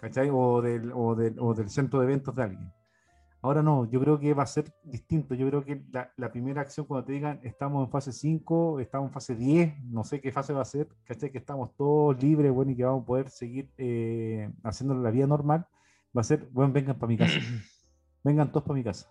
¿cachai? 0.00 0.28
O 0.32 0.60
del, 0.60 0.92
o, 0.92 1.14
del, 1.14 1.38
o 1.38 1.54
del 1.54 1.70
centro 1.70 2.00
de 2.00 2.06
eventos 2.06 2.34
de 2.34 2.42
alguien. 2.42 2.72
Ahora 3.40 3.62
no, 3.62 3.88
yo 3.88 4.00
creo 4.00 4.18
que 4.18 4.34
va 4.34 4.42
a 4.42 4.46
ser 4.46 4.72
distinto. 4.82 5.34
Yo 5.34 5.48
creo 5.48 5.64
que 5.64 5.80
la, 5.92 6.32
primera 6.32 6.60
acción 6.60 6.86
cuando 6.86 7.06
te 7.06 7.12
digan 7.12 7.40
estamos 7.44 7.84
en 7.84 7.90
fase 7.90 8.12
5, 8.12 8.80
estamos 8.80 9.08
en 9.08 9.12
fase 9.12 9.36
10, 9.36 9.84
no 9.84 10.02
sé 10.02 10.20
qué 10.20 10.32
fase 10.32 10.52
va 10.52 10.62
a 10.62 10.64
ser, 10.64 10.88
¿cachai? 11.04 11.30
Que 11.30 11.38
estamos 11.38 11.76
todos 11.76 12.20
libres, 12.20 12.52
bueno, 12.52 12.72
y 12.72 12.76
que 12.76 12.84
vamos 12.84 13.04
a 13.04 13.06
poder 13.06 13.30
seguir 13.30 13.70
eh, 13.78 14.50
haciendo 14.64 14.94
la 14.94 15.10
vida 15.12 15.26
normal, 15.26 15.66
va 16.16 16.20
a 16.20 16.24
ser, 16.24 16.48
bueno, 16.50 16.72
vengan 16.72 16.98
para 16.98 17.08
mi 17.08 17.16
casa. 17.16 17.38
vengan 18.24 18.50
todos 18.50 18.64
para 18.64 18.74
mi 18.74 18.82
casa. 18.82 19.08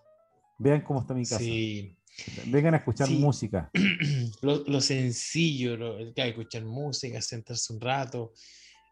Vean 0.58 0.82
cómo 0.82 1.00
está 1.00 1.14
mi 1.14 1.22
casa. 1.22 1.38
Sí. 1.38 1.96
Vengan 2.46 2.74
a 2.74 2.78
escuchar 2.78 3.08
música. 3.10 3.70
Lo, 4.42 4.80
sencillo, 4.80 5.76
lo, 5.76 5.98
escuchar 5.98 6.64
música, 6.64 7.22
sentarse 7.22 7.72
un 7.72 7.80
rato. 7.80 8.32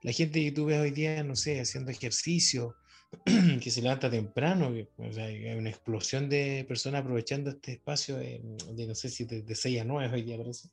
La 0.03 0.13
gente 0.13 0.43
que 0.43 0.53
tú 0.53 0.67
ves 0.67 0.81
hoy 0.81 0.93
día, 0.93 1.23
no 1.25 1.35
sé, 1.35 1.61
haciendo 1.61 1.91
ejercicio, 1.91 2.77
que 3.63 3.71
se 3.71 3.83
levanta 3.83 4.11
temprano, 4.11 4.73
hay 5.19 5.55
una 5.55 5.71
explosión 5.71 6.29
de 6.29 6.65
personas 6.67 7.03
aprovechando 7.03 7.51
este 7.51 7.73
espacio 7.73 8.17
de, 8.17 8.41
no 8.41 8.95
sé 8.95 9.09
si 9.09 9.25
de, 9.25 9.55
6 9.55 9.81
a 9.81 9.85
9 9.85 10.15
hoy 10.15 10.23
día 10.23 10.37
parece, 10.37 10.69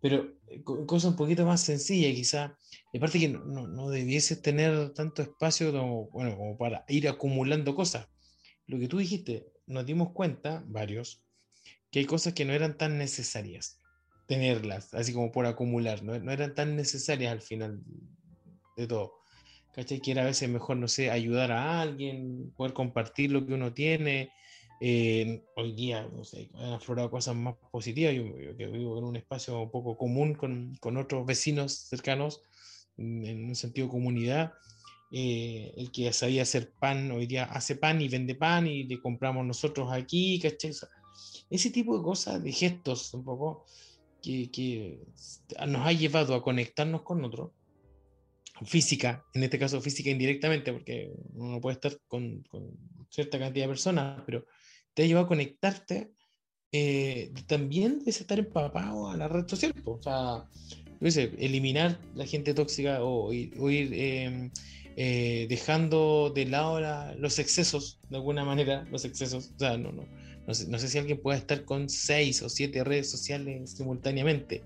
pero 0.00 0.32
eh, 0.48 0.62
cosa 0.64 1.08
un 1.08 1.16
poquito 1.16 1.44
más 1.44 1.60
sencilla 1.62 2.12
quizá, 2.14 2.56
aparte 2.94 3.18
que 3.18 3.28
no, 3.28 3.66
no, 3.66 3.90
debiese 3.90 4.36
tener 4.36 4.90
tanto 4.94 5.22
espacio 5.22 5.72
como, 5.72 6.08
bueno, 6.10 6.36
como 6.36 6.56
para 6.56 6.84
ir 6.88 7.08
acumulando 7.08 7.74
cosas. 7.74 8.08
Lo 8.66 8.78
que 8.78 8.88
tú 8.88 8.98
dijiste, 8.98 9.46
nos 9.66 9.84
dimos 9.84 10.12
cuenta, 10.12 10.64
varios, 10.66 11.22
que 11.90 11.98
hay 11.98 12.04
cosas 12.06 12.34
que 12.34 12.44
no 12.44 12.52
eran 12.52 12.76
tan 12.76 12.98
necesarias 12.98 13.78
tenerlas, 14.26 14.94
así 14.94 15.12
como 15.12 15.32
por 15.32 15.44
acumular, 15.46 16.04
no, 16.04 16.18
no 16.18 16.32
eran 16.32 16.54
tan 16.54 16.76
necesarias 16.76 17.32
al 17.32 17.42
final 17.42 17.82
de 18.76 18.86
todo. 18.86 19.19
¿Cachai? 19.74 20.00
Que 20.00 20.12
era 20.12 20.22
a 20.22 20.26
veces 20.26 20.48
mejor, 20.48 20.76
no 20.76 20.88
sé, 20.88 21.10
ayudar 21.10 21.52
a 21.52 21.80
alguien, 21.80 22.52
poder 22.56 22.72
compartir 22.72 23.30
lo 23.30 23.46
que 23.46 23.54
uno 23.54 23.72
tiene. 23.72 24.32
Eh, 24.80 25.42
hoy 25.56 25.72
día, 25.72 26.08
no 26.10 26.24
sé, 26.24 26.50
han 26.54 26.72
aflorado 26.72 27.10
cosas 27.10 27.36
más 27.36 27.54
positivas. 27.70 28.14
Yo, 28.14 28.56
que 28.56 28.66
vivo 28.66 28.98
en 28.98 29.04
un 29.04 29.16
espacio 29.16 29.60
un 29.60 29.70
poco 29.70 29.96
común 29.96 30.34
con, 30.34 30.74
con 30.80 30.96
otros 30.96 31.26
vecinos 31.26 31.72
cercanos, 31.74 32.42
en 32.96 33.44
un 33.44 33.54
sentido 33.54 33.88
comunidad. 33.88 34.52
Eh, 35.12 35.74
el 35.76 35.90
que 35.90 36.12
sabía 36.12 36.42
hacer 36.42 36.72
pan, 36.78 37.10
hoy 37.10 37.26
día 37.26 37.44
hace 37.44 37.74
pan 37.74 38.00
y 38.00 38.08
vende 38.08 38.36
pan 38.36 38.68
y 38.68 38.84
le 38.84 39.00
compramos 39.00 39.44
nosotros 39.44 39.92
aquí, 39.92 40.38
¿cachai? 40.40 40.72
Ese 41.50 41.70
tipo 41.70 41.96
de 41.98 42.04
cosas, 42.04 42.42
de 42.42 42.52
gestos 42.52 43.12
un 43.14 43.24
poco, 43.24 43.66
que, 44.22 44.50
que 44.50 45.00
nos 45.66 45.86
ha 45.86 45.92
llevado 45.92 46.34
a 46.34 46.42
conectarnos 46.42 47.02
con 47.02 47.24
otros 47.24 47.50
física, 48.64 49.24
en 49.34 49.42
este 49.42 49.58
caso 49.58 49.80
física 49.80 50.10
indirectamente, 50.10 50.72
porque 50.72 51.10
uno 51.32 51.60
puede 51.60 51.74
estar 51.74 51.98
con, 52.06 52.42
con, 52.44 52.70
cierta 53.10 53.38
cantidad 53.38 53.64
de 53.64 53.70
personas, 53.70 54.22
pero 54.24 54.46
te 54.94 55.02
ha 55.02 55.06
llevado 55.06 55.26
a 55.26 55.28
conectarte 55.28 56.12
eh, 56.72 57.32
también 57.46 57.98
debes 57.98 58.20
estar 58.20 58.38
empapado 58.38 59.10
a 59.10 59.16
la 59.16 59.28
red 59.28 59.46
social. 59.48 59.74
O 59.84 60.00
sea, 60.02 60.44
eliminar 61.38 61.98
la 62.14 62.26
gente 62.26 62.54
tóxica 62.54 63.02
o, 63.02 63.32
ir, 63.32 63.52
em, 63.94 64.50
eh, 64.96 65.46
dejando 65.48 66.30
de 66.34 66.46
lado 66.46 66.80
los 67.18 67.38
excesos, 67.38 67.98
de 68.08 68.16
alguna 68.16 68.44
manera, 68.44 68.86
los 68.90 69.04
excesos. 69.04 69.50
O 69.56 69.58
sea, 69.58 69.76
no, 69.78 69.92
no, 69.92 70.04
no 70.46 70.54
sé, 70.54 70.88
si 70.88 70.98
alguien 70.98 71.20
puede 71.20 71.38
estar 71.38 71.64
con 71.64 71.88
seis 71.88 72.42
o 72.42 72.48
siete 72.48 72.84
redes 72.84 73.10
sociales 73.10 73.70
simultáneamente 73.70 74.62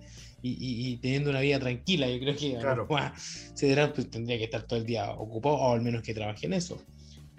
y, 0.46 0.96
teniendo 0.98 1.30
una 1.30 1.40
vida 1.40 1.58
tranquila. 1.58 2.08
Yo 2.08 2.18
creo 2.20 2.36
que 2.36 2.56
claro. 2.58 2.86
pues, 3.94 4.10
tendría 4.10 4.38
que 4.38 4.44
estar 4.44 4.62
todo 4.66 4.78
el 4.78 4.86
día 4.86 5.10
ocupado, 5.12 5.56
o 5.56 5.72
al 5.72 5.80
menos 5.80 6.02
que 6.02 6.14
trabaje 6.14 6.46
en 6.46 6.52
eso. 6.52 6.82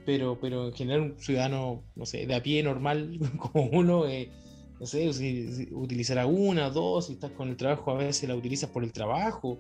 Pero, 0.06 0.40
pero 0.40 0.68
en 0.68 0.73
general, 0.73 1.02
un 1.02 1.19
ciudadano, 1.19 1.84
no 1.95 2.06
sé, 2.06 2.26
de 2.26 2.36
a 2.36 2.44
pie 2.44 2.64
normal, 2.64 3.19
como 3.38 3.65
uno, 3.69 4.07
eh, 4.07 4.30
no 4.80 4.86
sé, 4.86 5.11
si, 5.14 5.68
utilizará 5.72 6.26
una, 6.26 6.69
dos, 6.69 7.07
si 7.07 7.14
estás 7.14 7.32
con 7.32 7.49
el 7.49 7.57
trabajo, 7.57 7.91
a 7.91 7.95
veces 7.95 8.27
la 8.27 8.36
utilizas 8.36 8.69
por 8.69 8.84
el 8.84 8.91
trabajo. 8.91 9.60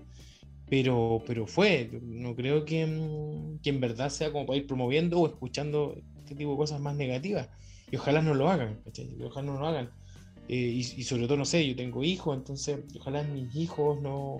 Pero, 0.67 1.21
pero 1.27 1.45
fue, 1.45 1.91
no 2.01 2.35
creo 2.35 2.65
que, 2.65 2.87
mm, 2.87 3.59
que 3.61 3.69
en 3.69 3.79
verdad 3.79 4.09
sea 4.09 4.31
como 4.31 4.47
para 4.47 4.57
ir 4.57 4.65
promoviendo 4.65 5.19
o 5.19 5.27
escuchando 5.27 5.95
este 6.17 6.33
tipo 6.33 6.51
de 6.51 6.57
cosas 6.57 6.81
más 6.81 6.95
negativas. 6.95 7.49
Y 7.91 7.97
ojalá 7.97 8.23
no 8.23 8.33
lo 8.33 8.49
hagan, 8.49 8.81
ojalá 9.23 9.45
no 9.45 9.59
lo 9.59 9.67
hagan. 9.67 9.91
Eh, 10.47 10.55
y, 10.55 11.03
sobre 11.03 11.25
todo, 11.25 11.37
no 11.37 11.45
sé, 11.45 11.67
yo 11.67 11.75
tengo 11.75 12.03
hijos, 12.03 12.37
entonces 12.37 12.79
ojalá 12.99 13.23
mis 13.23 13.55
hijos 13.55 13.99
no 14.01 14.37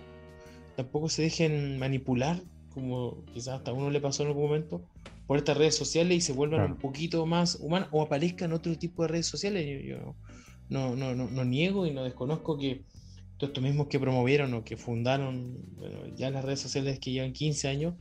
tampoco 0.76 1.10
se 1.10 1.24
dejen 1.24 1.80
manipular, 1.80 2.42
como 2.74 3.24
quizás 3.34 3.56
hasta 3.56 3.72
a 3.72 3.74
uno 3.74 3.90
le 3.90 4.02
pasó 4.02 4.24
en 4.24 4.30
algún 4.30 4.44
momento, 4.44 4.84
por 5.26 5.38
estas 5.38 5.58
redes 5.58 5.76
sociales 5.76 6.18
y 6.18 6.22
se 6.22 6.34
vuelvan 6.34 6.74
un 6.74 6.78
poquito 6.78 7.26
más 7.26 7.58
humanos 7.60 7.90
o 7.92 8.02
aparezcan 8.04 8.54
otro 8.54 8.78
tipo 8.78 9.02
de 9.02 9.08
redes 9.08 9.26
sociales. 9.26 9.84
Yo, 9.84 10.16
no, 10.70 10.96
no, 10.96 11.16
no, 11.16 11.30
no, 11.30 11.46
niego 11.46 11.88
y 11.88 11.92
no 11.92 12.04
desconozco 12.04 12.58
que 12.58 12.84
todos 13.38 13.50
estos 13.50 13.64
mismos 13.64 13.88
que 13.88 14.00
promovieron 14.00 14.54
o 14.54 14.64
que 14.64 14.78
fundaron 14.78 15.58
ya 16.16 16.30
las 16.30 16.46
redes 16.46 16.60
sociales 16.60 17.00
que 17.00 17.12
llevan 17.12 17.34
15 17.34 17.68
años, 17.68 17.96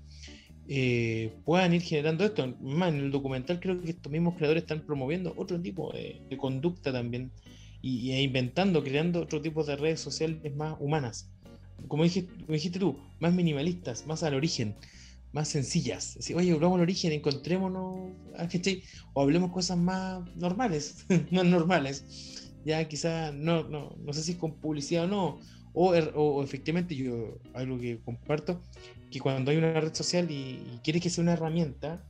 eh, 0.69 1.33
puedan 1.45 1.75
ir 1.75 1.83
generando 1.83 2.25
esto. 2.25 2.55
Más 2.61 2.91
en 2.91 3.01
el 3.01 3.11
documental 3.11 3.61
creo 3.61 3.81
que 3.81 3.91
estos 3.91 4.11
mismos 4.11 4.35
creadores 4.37 4.63
están 4.63 4.85
promoviendo 4.85 5.35
otro 5.37 5.61
tipo 5.61 5.93
de, 5.93 6.23
conducta 6.39 6.93
también 6.93 7.31
y, 7.85 8.13
inventando, 8.17 8.83
creando 8.83 9.21
otro 9.21 9.43
tipo 9.43 9.63
de 9.63 9.77
redes 9.77 10.01
sociales 10.01 10.57
más 10.57 10.75
humanas. 10.81 11.29
Como 11.87 12.05
dijiste, 12.05 12.33
dijiste 12.49 12.79
tú, 12.79 12.97
más 13.21 13.35
minimalistas, 13.35 14.07
más 14.07 14.23
al 14.23 14.35
origen, 14.35 14.75
más 15.33 15.49
sencillas. 15.49 16.17
Así, 16.19 16.33
oye, 16.33 16.55
volvamos 16.55 16.77
al 16.77 16.83
origen, 16.83 17.13
encontrémonos, 17.13 18.13
o 19.13 19.21
hablemos 19.21 19.53
cosas 19.53 19.77
más 19.77 20.25
normales, 20.35 21.05
más 21.31 21.45
normales. 21.45 22.51
Ya 22.65 22.89
quizá, 22.89 23.33
no, 23.33 23.65
no, 23.65 23.95
no 24.03 24.13
sé 24.15 24.23
si 24.23 24.37
con 24.37 24.55
publicidad 24.55 25.05
o 25.05 25.09
no, 25.09 25.41
o, 25.75 25.95
er, 25.95 26.13
o, 26.15 26.43
efectivamente 26.43 26.97
yo 26.97 27.39
algo 27.53 27.79
que 27.79 28.01
comparto, 28.01 28.63
que 29.11 29.21
cuando 29.21 29.51
hay 29.51 29.59
una 29.59 29.79
red 29.79 29.93
social 29.93 30.31
y, 30.31 30.81
quieres 30.83 31.03
que 31.03 31.11
sea 31.11 31.21
una 31.21 31.35
herramienta, 31.35 32.03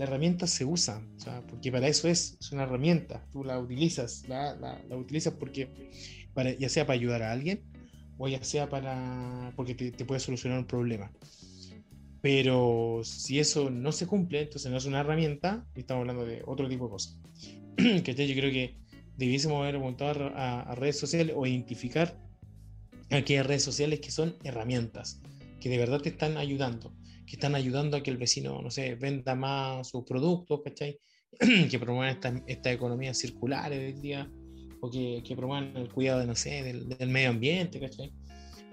la 0.00 0.06
herramienta 0.06 0.46
se 0.46 0.64
usa, 0.64 1.06
o 1.14 1.20
sea, 1.20 1.42
porque 1.46 1.70
para 1.70 1.86
eso 1.86 2.08
es, 2.08 2.38
es 2.40 2.52
una 2.52 2.62
herramienta, 2.62 3.22
tú 3.30 3.44
la 3.44 3.58
utilizas, 3.58 4.26
la, 4.26 4.56
la, 4.56 4.96
utilizas 4.96 5.34
porque, 5.34 5.90
para, 6.32 6.54
ya 6.54 6.70
sea 6.70 6.86
para 6.86 6.98
ayudar 6.98 7.22
a 7.22 7.32
alguien 7.32 7.60
o 8.16 8.26
ya 8.26 8.42
sea 8.42 8.70
para, 8.70 9.52
porque 9.56 9.74
te, 9.74 9.92
te 9.92 10.06
puede 10.06 10.18
solucionar 10.18 10.58
un 10.58 10.64
problema. 10.64 11.12
Pero 12.22 13.02
si 13.04 13.40
eso 13.40 13.68
no 13.68 13.92
se 13.92 14.06
cumple, 14.06 14.40
entonces 14.40 14.70
no 14.70 14.78
es 14.78 14.86
una 14.86 15.00
herramienta 15.00 15.66
estamos 15.74 16.00
hablando 16.00 16.24
de 16.24 16.42
otro 16.46 16.66
tipo 16.66 16.86
de 16.86 16.90
cosas. 16.92 17.18
que 17.76 18.26
yo 18.26 18.34
creo 18.40 18.50
que 18.50 18.78
debiésemos 19.18 19.60
haber 19.60 19.78
montado 19.78 20.28
a, 20.34 20.62
a, 20.62 20.74
redes 20.76 20.98
sociales 20.98 21.34
o 21.36 21.46
identificar 21.46 22.18
aquellas 23.10 23.44
redes 23.44 23.64
sociales 23.64 24.00
que 24.00 24.10
son 24.10 24.34
herramientas 24.44 25.20
que 25.60 25.68
de 25.68 25.76
verdad 25.76 26.00
te 26.00 26.08
están 26.08 26.38
ayudando, 26.38 26.90
que 27.30 27.36
están 27.36 27.54
ayudando 27.54 27.96
a 27.96 28.02
que 28.02 28.10
el 28.10 28.16
vecino, 28.16 28.60
no 28.60 28.72
sé, 28.72 28.96
venda 28.96 29.36
más 29.36 29.86
sus 29.86 30.04
productos, 30.04 30.62
¿cachai? 30.64 30.98
que 31.70 31.78
promuevan 31.78 32.16
esta, 32.16 32.42
esta 32.48 32.72
economía 32.72 33.14
circular 33.14 33.70
del 33.70 34.02
día, 34.02 34.28
o 34.80 34.90
que, 34.90 35.22
que, 35.24 35.36
promuevan 35.36 35.76
el 35.76 35.92
cuidado, 35.92 36.18
de, 36.18 36.26
no 36.26 36.34
sé, 36.34 36.64
del, 36.64 36.88
del 36.88 37.08
medio 37.08 37.30
ambiente, 37.30 37.78
¿cachai? 37.78 38.12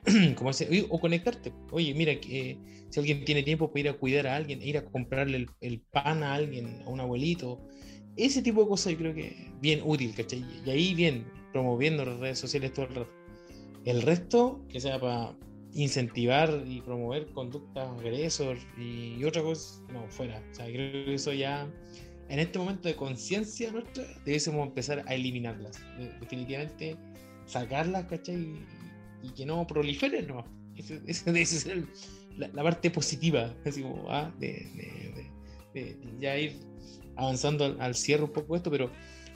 Como 0.36 0.50
o 0.90 1.00
conectarte. 1.00 1.54
Oye, 1.70 1.94
mira, 1.94 2.20
que 2.20 2.58
si 2.90 3.00
alguien 3.00 3.24
tiene 3.26 3.44
tiempo 3.44 3.70
para 3.70 3.80
ir 3.82 3.90
a 3.90 3.94
cuidar 3.94 4.26
a 4.26 4.36
alguien, 4.36 4.60
ir 4.64 4.80
a 4.80 4.86
comprarle 4.86 5.38
el, 5.38 5.50
el, 5.62 5.82
pan 5.82 6.24
a 6.24 6.34
alguien, 6.34 6.82
a 6.84 6.90
un 6.90 7.00
abuelito, 7.00 7.62
ese 8.16 8.42
tipo 8.42 8.64
de 8.64 8.70
cosas 8.70 8.94
yo 8.94 8.98
creo 8.98 9.14
que 9.14 9.52
bien 9.62 9.82
útil, 9.86 10.16
¿cachai? 10.16 10.44
Y 10.66 10.70
ahí 10.72 10.96
bien, 10.96 11.28
promoviendo 11.54 12.04
las 12.06 12.20
redes 12.20 12.40
sociales 12.40 12.74
todo 12.74 12.88
el 12.88 12.96
rato. 12.96 13.12
El 13.86 14.02
resto, 14.02 14.66
que 14.68 14.82
sea 14.82 15.00
para 15.00 15.38
incentivar 15.78 16.64
y 16.66 16.82
promover 16.82 17.28
conductas 17.34 17.88
agresor 18.00 18.58
y, 18.78 19.24
otra 19.24 19.44
cosa, 19.44 19.82
no, 19.94 20.08
fuera. 20.10 20.44
O 20.52 20.56
sea, 20.56 20.66
creo 20.66 21.06
que 21.06 21.14
eso 21.14 21.32
ya, 21.32 21.70
en 22.30 22.40
este 22.40 22.58
momento 22.58 22.88
de 22.88 22.96
conciencia 22.96 23.72
nuestra, 23.72 24.04
debiésemos 24.26 24.68
empezar 24.68 25.04
a 25.08 25.14
eliminarlas. 25.14 25.80
Definitivamente 26.20 26.98
sacarlas, 27.46 28.06
¿cachai? 28.06 28.56
Y, 29.24 29.30
que 29.32 29.46
no 29.46 29.66
proliferen, 29.68 30.28
¿no? 30.28 30.44
Esa 30.76 31.32
debe 31.32 31.46
ser 31.46 31.86
la, 32.38 32.64
parte 32.64 32.90
positiva, 32.92 33.56
así 33.66 33.82
como, 33.82 34.06
ah, 34.10 34.34
de, 34.40 35.30
ya 36.20 36.38
ir 36.38 36.56
avanzando 37.16 37.66
al, 37.66 37.82
al, 37.82 37.96
cierre 37.96 38.24
un 38.24 38.32
poco 38.32 38.56
esto, 38.56 38.72
pero 38.72 38.92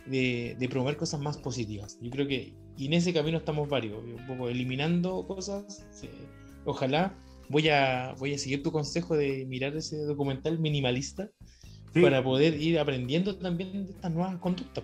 de, 0.06 0.68
promover 0.70 0.98
cosas 0.98 1.20
más 1.20 1.38
positivas. 1.38 1.98
Yo 2.02 2.10
creo 2.10 2.28
que 2.28 2.54
y 2.82 2.88
en 2.88 2.94
ese 2.94 3.14
camino 3.14 3.38
estamos 3.38 3.70
varios, 3.70 4.04
un 4.04 4.26
poco 4.26 4.50
eliminando 4.50 5.24
cosas. 5.28 5.86
Ojalá 6.66 7.16
voy 7.48 7.70
a, 7.70 8.16
voy 8.18 8.34
a 8.34 8.40
seguir 8.40 8.64
tu 8.64 8.72
consejo 8.72 9.16
de 9.16 9.46
mirar 9.46 9.76
ese 9.76 9.98
documental 9.98 10.58
minimalista 10.58 11.30
para 11.94 12.24
poder 12.24 12.60
ir 12.60 12.80
aprendiendo 12.80 13.38
también 13.38 13.86
de 13.86 13.92
estas 13.92 14.12
nuevas 14.12 14.36
conductas, 14.38 14.84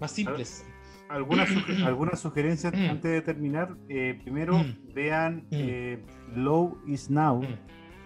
más 0.00 0.10
simples. 0.10 0.64
Algunas, 1.10 1.50
algunas 1.84 2.18
sugerencias 2.18 2.72
mm. 2.72 2.90
antes 2.90 3.10
de 3.10 3.20
terminar. 3.20 3.76
Eh, 3.90 4.18
primero, 4.22 4.56
mm. 4.56 4.94
vean 4.94 5.36
mm. 5.50 5.52
eh, 5.52 6.02
Low 6.34 6.78
is 6.86 7.10
Now, 7.10 7.42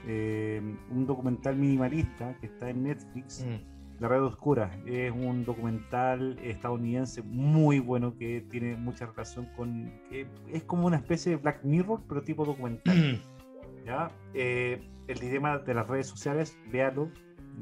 eh, 0.08 0.60
un 0.90 1.06
documental 1.06 1.54
minimalista 1.54 2.36
que 2.40 2.46
está 2.46 2.70
en 2.70 2.82
Netflix 2.82 3.46
la 4.00 4.08
Red 4.08 4.22
Oscura 4.22 4.74
es 4.86 5.12
un 5.12 5.44
documental 5.44 6.38
estadounidense 6.42 7.22
muy 7.22 7.80
bueno 7.80 8.16
que 8.16 8.40
tiene 8.50 8.74
mucha 8.74 9.04
relación 9.04 9.46
con. 9.54 9.92
es 10.10 10.62
como 10.64 10.86
una 10.86 10.96
especie 10.96 11.32
de 11.32 11.36
Black 11.36 11.62
Mirror, 11.62 12.00
pero 12.08 12.22
tipo 12.22 12.46
documental. 12.46 13.20
¿ya? 13.86 14.10
Eh, 14.32 14.82
el 15.06 15.18
dilema 15.18 15.58
de 15.58 15.74
las 15.74 15.86
redes 15.86 16.06
sociales, 16.06 16.56
véalo. 16.72 17.10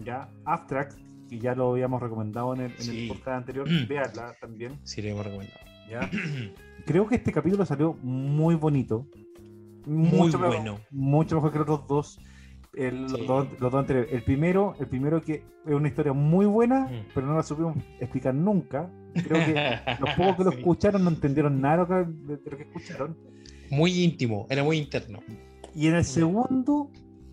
¿ya? 0.04 0.30
Abstract, 0.44 0.96
que 1.28 1.40
ya 1.40 1.56
lo 1.56 1.72
habíamos 1.72 2.00
recomendado 2.00 2.54
en 2.54 2.60
el, 2.60 2.72
en 2.78 3.08
podcast 3.08 3.28
anterior, 3.28 3.66
véala 3.88 4.32
también. 4.40 4.78
Sí, 4.84 5.02
lo 5.02 5.08
hemos 5.08 5.26
recomendado. 5.26 5.60
¿ya? 5.90 6.08
Creo 6.86 7.08
que 7.08 7.16
este 7.16 7.32
capítulo 7.32 7.66
salió 7.66 7.94
muy 7.94 8.54
bonito. 8.54 9.08
Muy 9.86 10.10
mucho 10.10 10.38
bueno. 10.38 10.78
mucho 10.90 11.34
mejor 11.34 11.50
que 11.50 11.58
los 11.58 11.68
otros 11.68 11.88
dos 11.88 12.20
el, 12.78 13.02
los, 13.02 13.26
dos, 13.58 13.74
anteriores. 13.74 14.12
El 14.12 14.22
primero, 14.22 14.74
el 14.78 14.86
primero 14.86 15.20
que 15.20 15.44
es 15.66 15.74
una 15.74 15.88
historia 15.88 16.12
muy 16.12 16.46
buena, 16.46 16.86
mm. 16.86 17.08
pero 17.14 17.26
no 17.26 17.36
la 17.36 17.42
supimos 17.42 17.76
explicar 17.98 18.34
nunca. 18.34 18.90
Creo 19.14 19.44
que 19.44 19.54
los 20.00 20.10
pocos 20.14 20.36
que 20.36 20.44
lo 20.44 20.50
escucharon 20.50 21.04
no 21.04 21.10
entendieron 21.10 21.60
nada 21.60 22.04
de 22.04 22.38
lo 22.44 22.56
que 22.56 22.62
escucharon. 22.62 23.16
Muy 23.70 24.02
íntimo, 24.02 24.46
era 24.48 24.62
muy 24.62 24.78
interno. 24.78 25.20
Y 25.74 25.88
en 25.88 25.96
el 25.96 26.04
segundo, 26.04 26.90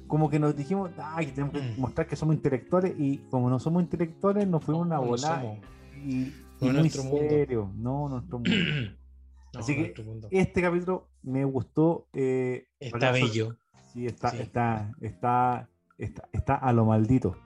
como 0.08 0.30
que 0.30 0.40
nos 0.40 0.56
dijimos, 0.56 0.92
ay, 0.98 1.28
tenemos 1.28 1.54
que 1.54 1.62
mm. 1.62 1.80
mostrar 1.80 2.08
que 2.08 2.16
somos 2.16 2.36
intelectuales, 2.36 2.96
y 2.98 3.20
como 3.30 3.50
no 3.50 3.60
somos 3.60 3.84
intelectuales, 3.84 4.48
nos 4.48 4.64
fuimos 4.64 4.92
a 4.92 5.00
volar. 5.00 5.60
y, 6.04 6.34
y 6.60 6.70
muy 6.70 6.90
serio, 6.90 7.72
no 7.76 8.10
nuestro 8.10 8.40
mundo. 8.40 8.52
Así 9.54 9.74
que 9.74 9.94
este 10.32 10.62
capítulo 10.62 11.10
me 11.24 11.46
gustó. 11.46 12.08
Eh, 12.14 12.68
Está 12.80 13.12
bello. 13.12 13.56
Sí, 13.96 14.08
está, 14.08 14.28
está, 14.32 14.92
está, 15.00 15.70
está, 15.98 16.28
está 16.34 16.56
a 16.56 16.74
lo 16.74 16.84
maldito. 16.84 17.38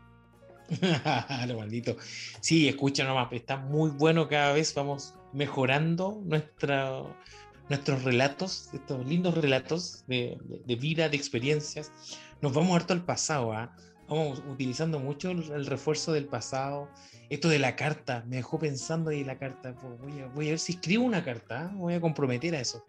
a 1.04 1.46
lo 1.48 1.60
maldito. 1.60 1.96
Sí, 2.42 2.68
escucha 2.68 3.04
nomás, 3.04 3.32
está 3.34 3.58
muy 3.58 3.92
bueno 3.92 4.28
cada 4.28 4.54
vez, 4.54 4.74
vamos 4.74 5.14
mejorando 5.32 6.24
nuestra, 6.26 7.04
nuestros 7.70 8.04
relatos, 8.04 8.70
estos 8.74 9.06
lindos 9.06 9.36
relatos 9.36 10.04
de, 10.08 10.40
vida, 10.66 11.08
de 11.08 11.18
experiencias. 11.18 11.92
Nos 12.42 12.52
vamos 12.52 12.76
harto 12.76 12.94
al 12.94 13.06
pasado, 13.06 13.54
¿ah? 13.54 13.76
vamos 14.08 14.42
utilizando 14.50 15.00
mucho 15.00 15.30
el, 15.30 15.68
refuerzo 15.68 16.14
del 16.14 16.26
pasado. 16.26 16.90
Esto 17.30 17.48
de 17.48 17.60
la 17.60 17.76
carta, 17.76 18.24
me 18.28 18.38
dejó 18.38 18.58
pensando 18.58 19.12
ahí 19.12 19.24
la 19.24 19.38
carta. 19.38 19.76
Pues 19.76 20.00
voy, 20.00 20.20
a, 20.20 20.28
voy, 20.30 20.48
a, 20.48 20.50
ver 20.50 20.60
si 20.60 20.72
escribo 20.72 21.04
una 21.04 21.24
carta, 21.24 21.66
¿ah? 21.66 21.72
voy 21.76 21.94
a 21.94 22.02
comprometer 22.02 22.56
a 22.56 22.62
eso 22.62 22.84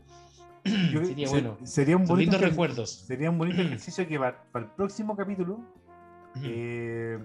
sería 0.65 1.28
bueno. 1.31 1.57
Sería 1.62 1.97
un 1.97 2.07
bonito 2.07 2.39
recuerdos. 2.39 2.91
Sería 3.07 3.31
un 3.31 3.39
bonito 3.39 3.62
ejercicio 3.62 4.07
que 4.07 4.19
para, 4.19 4.43
el 4.55 4.66
próximo 4.66 5.16
capítulo, 5.16 5.61
eh, 6.43 7.19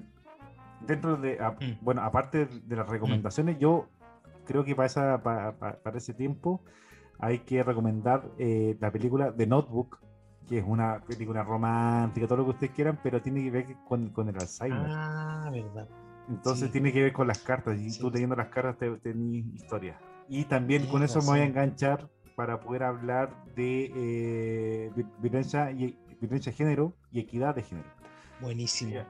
dentro 0.88 1.18
de, 1.18 1.40
bueno, 1.82 2.02
aparte 2.02 2.46
de 2.46 2.76
las 2.76 2.88
recomendaciones, 2.88 3.58
yo 3.60 3.88
creo 4.46 4.64
que 4.64 4.76
para, 4.76 4.86
esa, 4.88 5.22
para, 5.24 5.54
para- 5.54 5.78
para 5.80 5.98
ese 5.98 6.14
tiempo 6.14 6.62
hay 7.20 7.40
que 7.40 7.64
recomendar 7.64 8.24
eh, 8.38 8.78
la 8.80 8.92
película 8.92 9.34
The 9.36 9.48
Notebook, 9.48 10.00
que 10.48 10.60
es 10.60 10.66
una 10.68 11.02
película 11.02 11.44
romántica, 11.44 12.28
todo 12.28 12.40
lo 12.40 12.44
que 12.46 12.50
ustedes 12.52 12.74
quieran, 12.74 13.00
pero 13.02 13.22
tiene 13.22 13.44
que 13.44 13.52
ver 13.52 13.66
con, 13.88 14.10
con 14.10 14.30
el 14.30 14.36
Alzheimer. 14.36 14.86
Ah, 14.90 15.50
verdad. 15.52 15.88
Entonces 16.30 16.68
sí. 16.68 16.72
tiene 16.72 16.92
que 16.92 17.02
ver 17.04 17.14
con 17.14 17.28
las 17.28 17.40
cartas, 17.40 17.80
y 17.80 17.90
Sí. 17.90 18.00
tú 18.00 18.12
leyendo 18.12 18.36
las 18.36 18.50
cartas 18.50 18.78
te 18.78 18.90
tenés 18.98 19.46
historia. 19.54 19.98
Y 20.28 20.46
también 20.46 20.84
con 20.84 20.92
Tienes 21.02 21.12
eso 21.12 21.20
me 21.22 21.26
voy 21.28 21.40
a 21.40 21.46
enganchar 21.46 22.10
para 22.36 22.60
poder 22.60 22.84
hablar 22.84 23.32
de 23.56 23.92
eh, 23.96 24.92
vi- 24.96 25.06
violencia, 25.20 25.72
y, 25.72 25.98
violencia 26.20 26.52
de 26.52 26.58
género 26.58 26.94
y 27.12 27.20
equidad 27.20 27.56
de 27.56 27.64
género. 27.64 27.88
Buenísimo. 28.42 29.02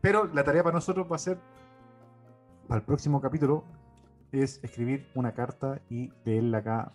Pero 0.00 0.26
la 0.32 0.44
tarea 0.44 0.62
para 0.62 0.74
nosotros 0.74 1.06
va 1.10 1.16
a 1.16 1.18
ser, 1.18 1.38
para 2.68 2.78
el 2.80 2.86
próximo 2.86 3.20
capítulo, 3.20 3.64
es 4.32 4.60
escribir 4.62 5.06
una 5.14 5.32
carta 5.32 5.80
y 5.90 6.12
leerla 6.24 6.58
acá. 6.58 6.92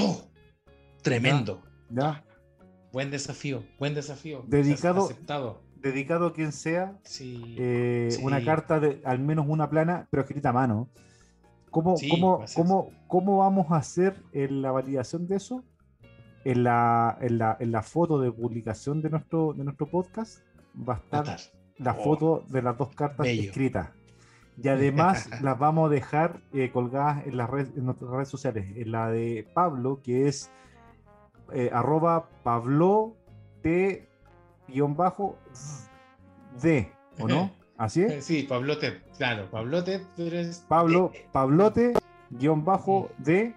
¡Oh! 0.00 0.22
Tremendo. 1.02 1.62
¿ya? 1.90 2.24
Buen 2.92 3.10
desafío, 3.10 3.64
buen 3.78 3.94
desafío. 3.94 4.44
Dedicado- 4.46 5.04
Aceptado. 5.06 5.62
Dedicado 5.76 6.26
a 6.28 6.32
quien 6.32 6.52
sea, 6.52 6.96
Sí. 7.02 7.56
eh, 7.58 8.08
Sí. 8.12 8.24
una 8.24 8.44
carta 8.44 8.78
de 8.78 9.00
al 9.04 9.18
menos 9.18 9.46
una 9.48 9.68
plana, 9.68 10.06
pero 10.10 10.22
escrita 10.22 10.50
a 10.50 10.52
mano. 10.52 10.88
¿Cómo, 11.72 11.96
Sí, 11.96 12.08
cómo, 12.08 12.44
cómo, 12.54 12.90
cómo 13.08 13.38
vamos 13.38 13.72
a 13.72 13.76
hacer 13.76 14.22
en 14.32 14.62
la 14.62 14.70
validación 14.70 15.26
de 15.26 15.36
eso? 15.36 15.64
En 16.44 16.62
la, 16.64 17.18
en 17.20 17.38
la, 17.38 17.56
en 17.58 17.72
la 17.72 17.82
foto 17.82 18.20
de 18.20 18.30
publicación 18.30 19.02
de 19.02 19.10
nuestro, 19.10 19.52
de 19.54 19.64
nuestro 19.64 19.86
podcast 19.86 20.44
va 20.88 20.94
a 20.94 20.96
estar 20.98 21.36
la 21.78 21.92
Oh. 21.98 22.04
foto 22.04 22.44
de 22.48 22.62
las 22.62 22.76
dos 22.78 22.94
cartas 22.94 23.26
Bello. 23.26 23.42
escritas. 23.42 23.90
Y 24.62 24.68
además 24.68 25.28
las 25.42 25.58
vamos 25.58 25.86
a 25.90 25.94
dejar 25.94 26.42
eh, 26.52 26.70
colgadas 26.70 27.26
en, 27.26 27.36
las 27.36 27.48
redes, 27.50 27.72
en 27.76 27.86
nuestras 27.86 28.10
redes 28.10 28.28
sociales. 28.28 28.66
En 28.76 28.92
la 28.92 29.08
de 29.10 29.48
Pablo, 29.54 30.00
que 30.02 30.28
es 30.28 30.50
eh, 31.52 31.70
arroba 31.72 32.28
Pablo 32.44 33.16
T 33.62 34.08
guion 34.68 34.94
bajo 34.96 35.38
D, 36.60 36.92
¿o 37.18 37.26
no? 37.28 37.50
Así 37.82 38.02
es. 38.02 38.24
Sí, 38.24 38.44
Pablote, 38.48 39.02
claro, 39.18 39.50
Pablote, 39.50 40.06
pero 40.16 40.36
es. 40.38 40.64
Pablo, 40.68 41.10
eh, 41.14 41.26
Pablote, 41.32 41.94
guion 42.30 42.64
bajo 42.64 43.10
D, 43.18 43.56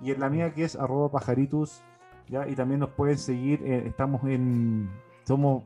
y 0.00 0.10
en 0.10 0.18
la 0.18 0.28
mía 0.28 0.52
que 0.52 0.64
es 0.64 0.74
arroba 0.74 1.12
pajaritus, 1.12 1.80
¿ya? 2.28 2.48
Y 2.48 2.56
también 2.56 2.80
nos 2.80 2.90
pueden 2.90 3.16
seguir, 3.16 3.62
eh, 3.64 3.84
estamos 3.86 4.24
en, 4.24 4.90
somos, 5.24 5.62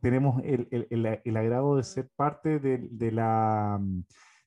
tenemos 0.00 0.42
el, 0.42 0.66
el- 0.72 0.88
el- 0.90 1.20
el 1.24 1.36
agrado 1.36 1.76
de 1.76 1.84
ser 1.84 2.08
parte 2.16 2.58
de, 2.58 2.78
de 2.90 3.12
la, 3.12 3.78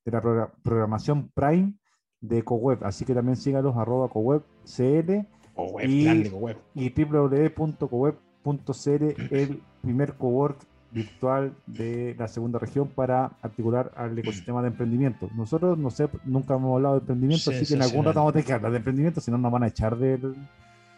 de 0.03 0.11
la 0.11 0.21
progra- 0.21 0.51
programación 0.61 1.29
Prime 1.33 1.75
de 2.19 2.43
CoWeb, 2.43 2.83
así 2.83 3.05
que 3.05 3.13
también 3.13 3.37
síganos 3.37 3.77
arroba 3.77 4.09
CoWeb 4.09 4.41
CL 4.65 5.25
o 5.55 5.67
web, 5.71 5.87
y- 5.89 6.27
web. 6.29 6.57
y 6.75 6.89
www.coweb.cl, 7.05 9.03
el 9.33 9.61
primer 9.81 10.13
cowork 10.15 10.57
virtual 10.91 11.53
de 11.65 12.15
la 12.17 12.27
segunda 12.27 12.59
región 12.59 12.87
para 12.87 13.31
articular 13.41 13.91
al 13.95 14.17
ecosistema 14.17 14.61
de 14.61 14.69
emprendimiento. 14.69 15.29
Nosotros, 15.35 15.77
no 15.77 15.89
sé, 15.91 16.07
nunca 16.25 16.55
hemos 16.55 16.75
hablado 16.75 16.95
de 16.95 16.99
emprendimiento, 17.01 17.51
así 17.51 17.65
que 17.65 17.73
en 17.73 17.81
algún 17.81 18.05
rato 18.05 18.19
vamos 18.19 18.29
a 18.31 18.33
tener 18.33 18.45
que 18.45 18.53
hablar 18.53 18.71
de 18.71 18.77
emprendimiento, 18.77 19.19
si 19.21 19.29
no 19.31 19.37
nos 19.37 19.51
van 19.51 19.63
a 19.63 19.67
echar 19.67 19.97
del... 19.97 20.35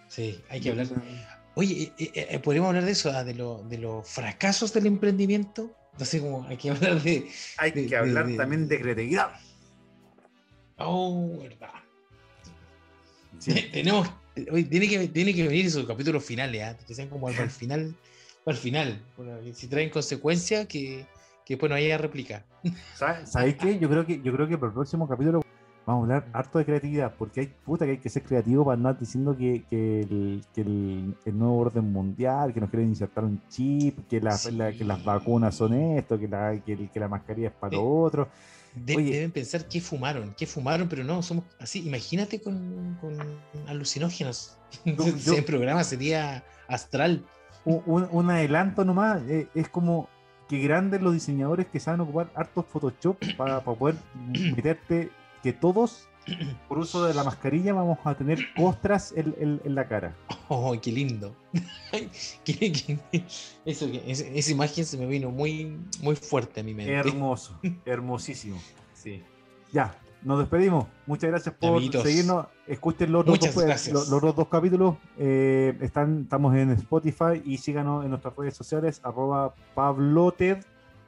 Sí, 0.07 0.40
hay 0.49 0.60
que 0.61 0.70
hablar. 0.72 0.88
Oye, 1.56 1.91
eh, 1.98 2.11
eh, 2.16 2.28
eh, 2.32 2.40
podríamos 2.40 2.70
hablar 2.70 2.86
de 2.86 2.91
eso, 2.91 3.11
ah, 3.11 3.24
de, 3.24 3.34
lo- 3.34 3.64
de 3.64 3.78
los 3.78 4.07
fracasos 4.07 4.72
del 4.74 4.86
emprendimiento. 4.88 5.72
No 5.99 6.06
sé 6.06 6.22
cómo 6.22 6.45
hay 6.48 6.56
que 6.57 6.70
hablar 6.70 7.02
de. 7.02 7.28
Hay 7.57 7.72
de- 7.72 7.86
que 7.88 7.95
hablar 7.98 8.28
de- 8.28 8.38
también 8.38 8.68
de 8.68 8.80
creatividad. 8.80 9.32
Oh, 10.78 11.38
verdad. 11.41 11.70
Sí. 13.40 13.53
Tenemos. 13.72 14.10
Oye, 14.52 14.64
tiene 14.64 14.88
que, 14.88 15.07
tiene 15.10 15.34
que 15.34 15.44
venir 15.48 15.66
esos 15.66 15.86
capítulos 15.86 16.24
finales, 16.24 16.64
¿ah? 16.64 16.78
que 16.88 16.94
sean 16.95 17.10
como 17.10 17.28
al 17.28 17.34
final. 17.49 17.94
Al 18.45 18.56
final. 18.56 19.02
Bueno, 19.18 19.40
que 19.44 19.53
si 19.53 19.68
traen 19.68 19.90
consecuencias, 19.90 20.66
que, 20.68 21.06
que 21.45 21.53
después 21.56 21.70
no 21.70 21.76
haya 21.76 21.98
réplica. 21.98 22.44
¿Sabes 22.95 23.30
¿sabéis 23.32 23.56
qué? 23.56 23.78
Yo 23.80 23.90
creo 23.90 24.06
que 24.06 24.22
yo 24.22 24.34
creo 24.34 24.48
que 24.48 24.57
para 24.57 24.68
el 24.70 24.74
próximo 24.74 25.07
capítulo 25.07 25.41
vamos 25.86 26.02
a 26.10 26.16
hablar 26.18 26.30
harto 26.34 26.60
de 26.60 26.66
creatividad, 26.66 27.14
porque 27.18 27.40
hay 27.41 27.48
puta 27.66 27.86
que 27.86 27.91
hay 27.91 27.98
que 27.98 28.10
ser 28.10 28.22
creativo 28.24 28.64
para 28.66 28.76
andar 28.76 28.99
diciendo 28.99 29.36
que, 29.36 29.64
que 29.70 30.02
el, 30.02 30.44
que 30.53 30.61
el- 30.61 31.16
el 31.26 31.38
nuevo 31.40 31.57
orden 31.57 31.91
mundial, 31.91 32.53
que 32.53 32.60
nos 32.60 32.70
quieren 32.70 32.90
insertar 32.90 33.24
un 33.24 33.41
chip, 33.49 34.07
que, 34.07 34.22
la- 34.22 34.38
Sí. 34.38 34.52
la- 34.52 34.72
que 34.72 34.84
las 34.84 35.03
vacunas 35.03 35.56
son 35.56 35.74
esto, 35.74 36.20
que 36.20 36.28
la, 36.28 36.60
que, 36.64 36.74
el- 36.74 36.90
que 36.91 36.99
la 36.99 37.07
mascarilla 37.07 37.48
es 37.48 37.53
para 37.56 37.76
lo 37.76 37.90
otro. 38.02 38.28
De- 38.76 38.98
Oye. 38.98 39.11
deben 39.14 39.32
pensar 39.32 39.68
qué 39.68 39.82
fumaron, 39.82 40.36
qué 40.38 40.45
fumaron, 40.45 40.88
pero 40.88 41.03
no, 41.03 41.24
somos 41.24 41.45
así. 41.60 41.80
Imagínate 41.88 42.40
con, 42.40 42.95
con 43.02 43.18
alucinógenos. 43.68 44.57
yo- 44.86 45.06
Ese 45.18 45.41
programa 45.44 45.84
sería 45.84 46.44
astral. 46.68 47.24
Un, 47.65 48.30
adelanto 48.31 48.84
nomás, 48.86 49.22
eh, 49.27 49.48
es 49.53 49.69
como 49.69 50.07
que 50.48 50.60
grandes 50.60 51.02
los 51.02 51.14
diseñadores 51.14 51.68
que 51.68 51.80
saben 51.80 52.02
ocupar 52.02 52.31
hartos 52.36 52.65
Photoshop 52.65 53.18
para, 53.38 53.64
para 53.64 53.77
poder 53.77 53.95
meterte 54.56 55.11
que 55.44 55.53
todos, 55.53 56.07
por 56.68 56.80
uso 56.80 57.06
de 57.06 57.14
la 57.14 57.23
mascarilla, 57.23 57.73
vamos 57.73 57.99
a 58.03 58.15
tener 58.15 58.40
costras 58.56 59.14
en- 59.15 59.36
en- 59.40 59.61
en 59.64 59.76
la 59.76 59.88
cara. 59.88 60.15
Oh, 60.48 60.76
qué 60.81 60.91
lindo. 60.91 61.36
Qué- 62.44 62.72
qué- 62.72 62.99
Eso, 63.65 63.86
esa, 64.06 64.26
esa 64.26 64.52
imagen 64.52 64.86
se 64.86 64.98
me 64.98 65.06
vino 65.06 65.30
muy, 65.30 65.77
muy 66.02 66.15
fuerte 66.15 66.61
a 66.61 66.64
mi 66.64 66.73
mente. 66.73 66.94
Hermoso, 66.94 67.60
hermosísimo. 67.86 68.60
Sí. 68.94 69.23
Ya, 69.72 69.95
nos 70.22 70.40
despedimos. 70.40 70.86
Muchas 71.06 71.30
gracias 71.30 71.56
por 71.56 71.70
Amiguitos. 71.70 72.04
seguirnos. 72.04 72.46
Escuchen 72.68 73.12
los, 73.12 73.26
dos, 73.26 73.40
gracias. 73.56 73.94
los, 73.94 74.10
los 74.10 74.18
otros 74.18 74.36
dos 74.36 74.48
capítulos. 74.48 74.96
eh, 75.18 75.78
están, 75.82 76.22
estamos 76.24 76.56
en 76.56 76.72
Spotify 76.72 77.41
y 77.46 77.58
síganos 77.58 78.04
en 78.04 78.12
nuestras 78.12 78.36
redes 78.36 78.56
sociales, 78.56 79.00
arroba 79.04 79.54
pabloted, 79.76 80.64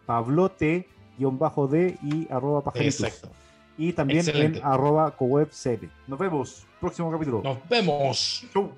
pablote, 0.06 0.88
guion 1.18 1.38
bajo 1.38 1.68
D 1.68 1.98
y 2.04 2.32
arroba 2.32 2.62
pajaritos. 2.64 3.02
Exacto. 3.02 3.30
Y 3.78 3.94
también 3.94 4.20
Excelente. 4.20 4.60
en 4.60 4.66
arroba 4.66 5.12
cowebcl. 5.16 5.88
Nos 6.08 6.20
vemos. 6.20 6.68
Próximo 6.80 7.12
capítulo. 7.12 7.42
Nos 7.44 7.58
vemos. 7.70 8.46
Chau. 8.54 8.72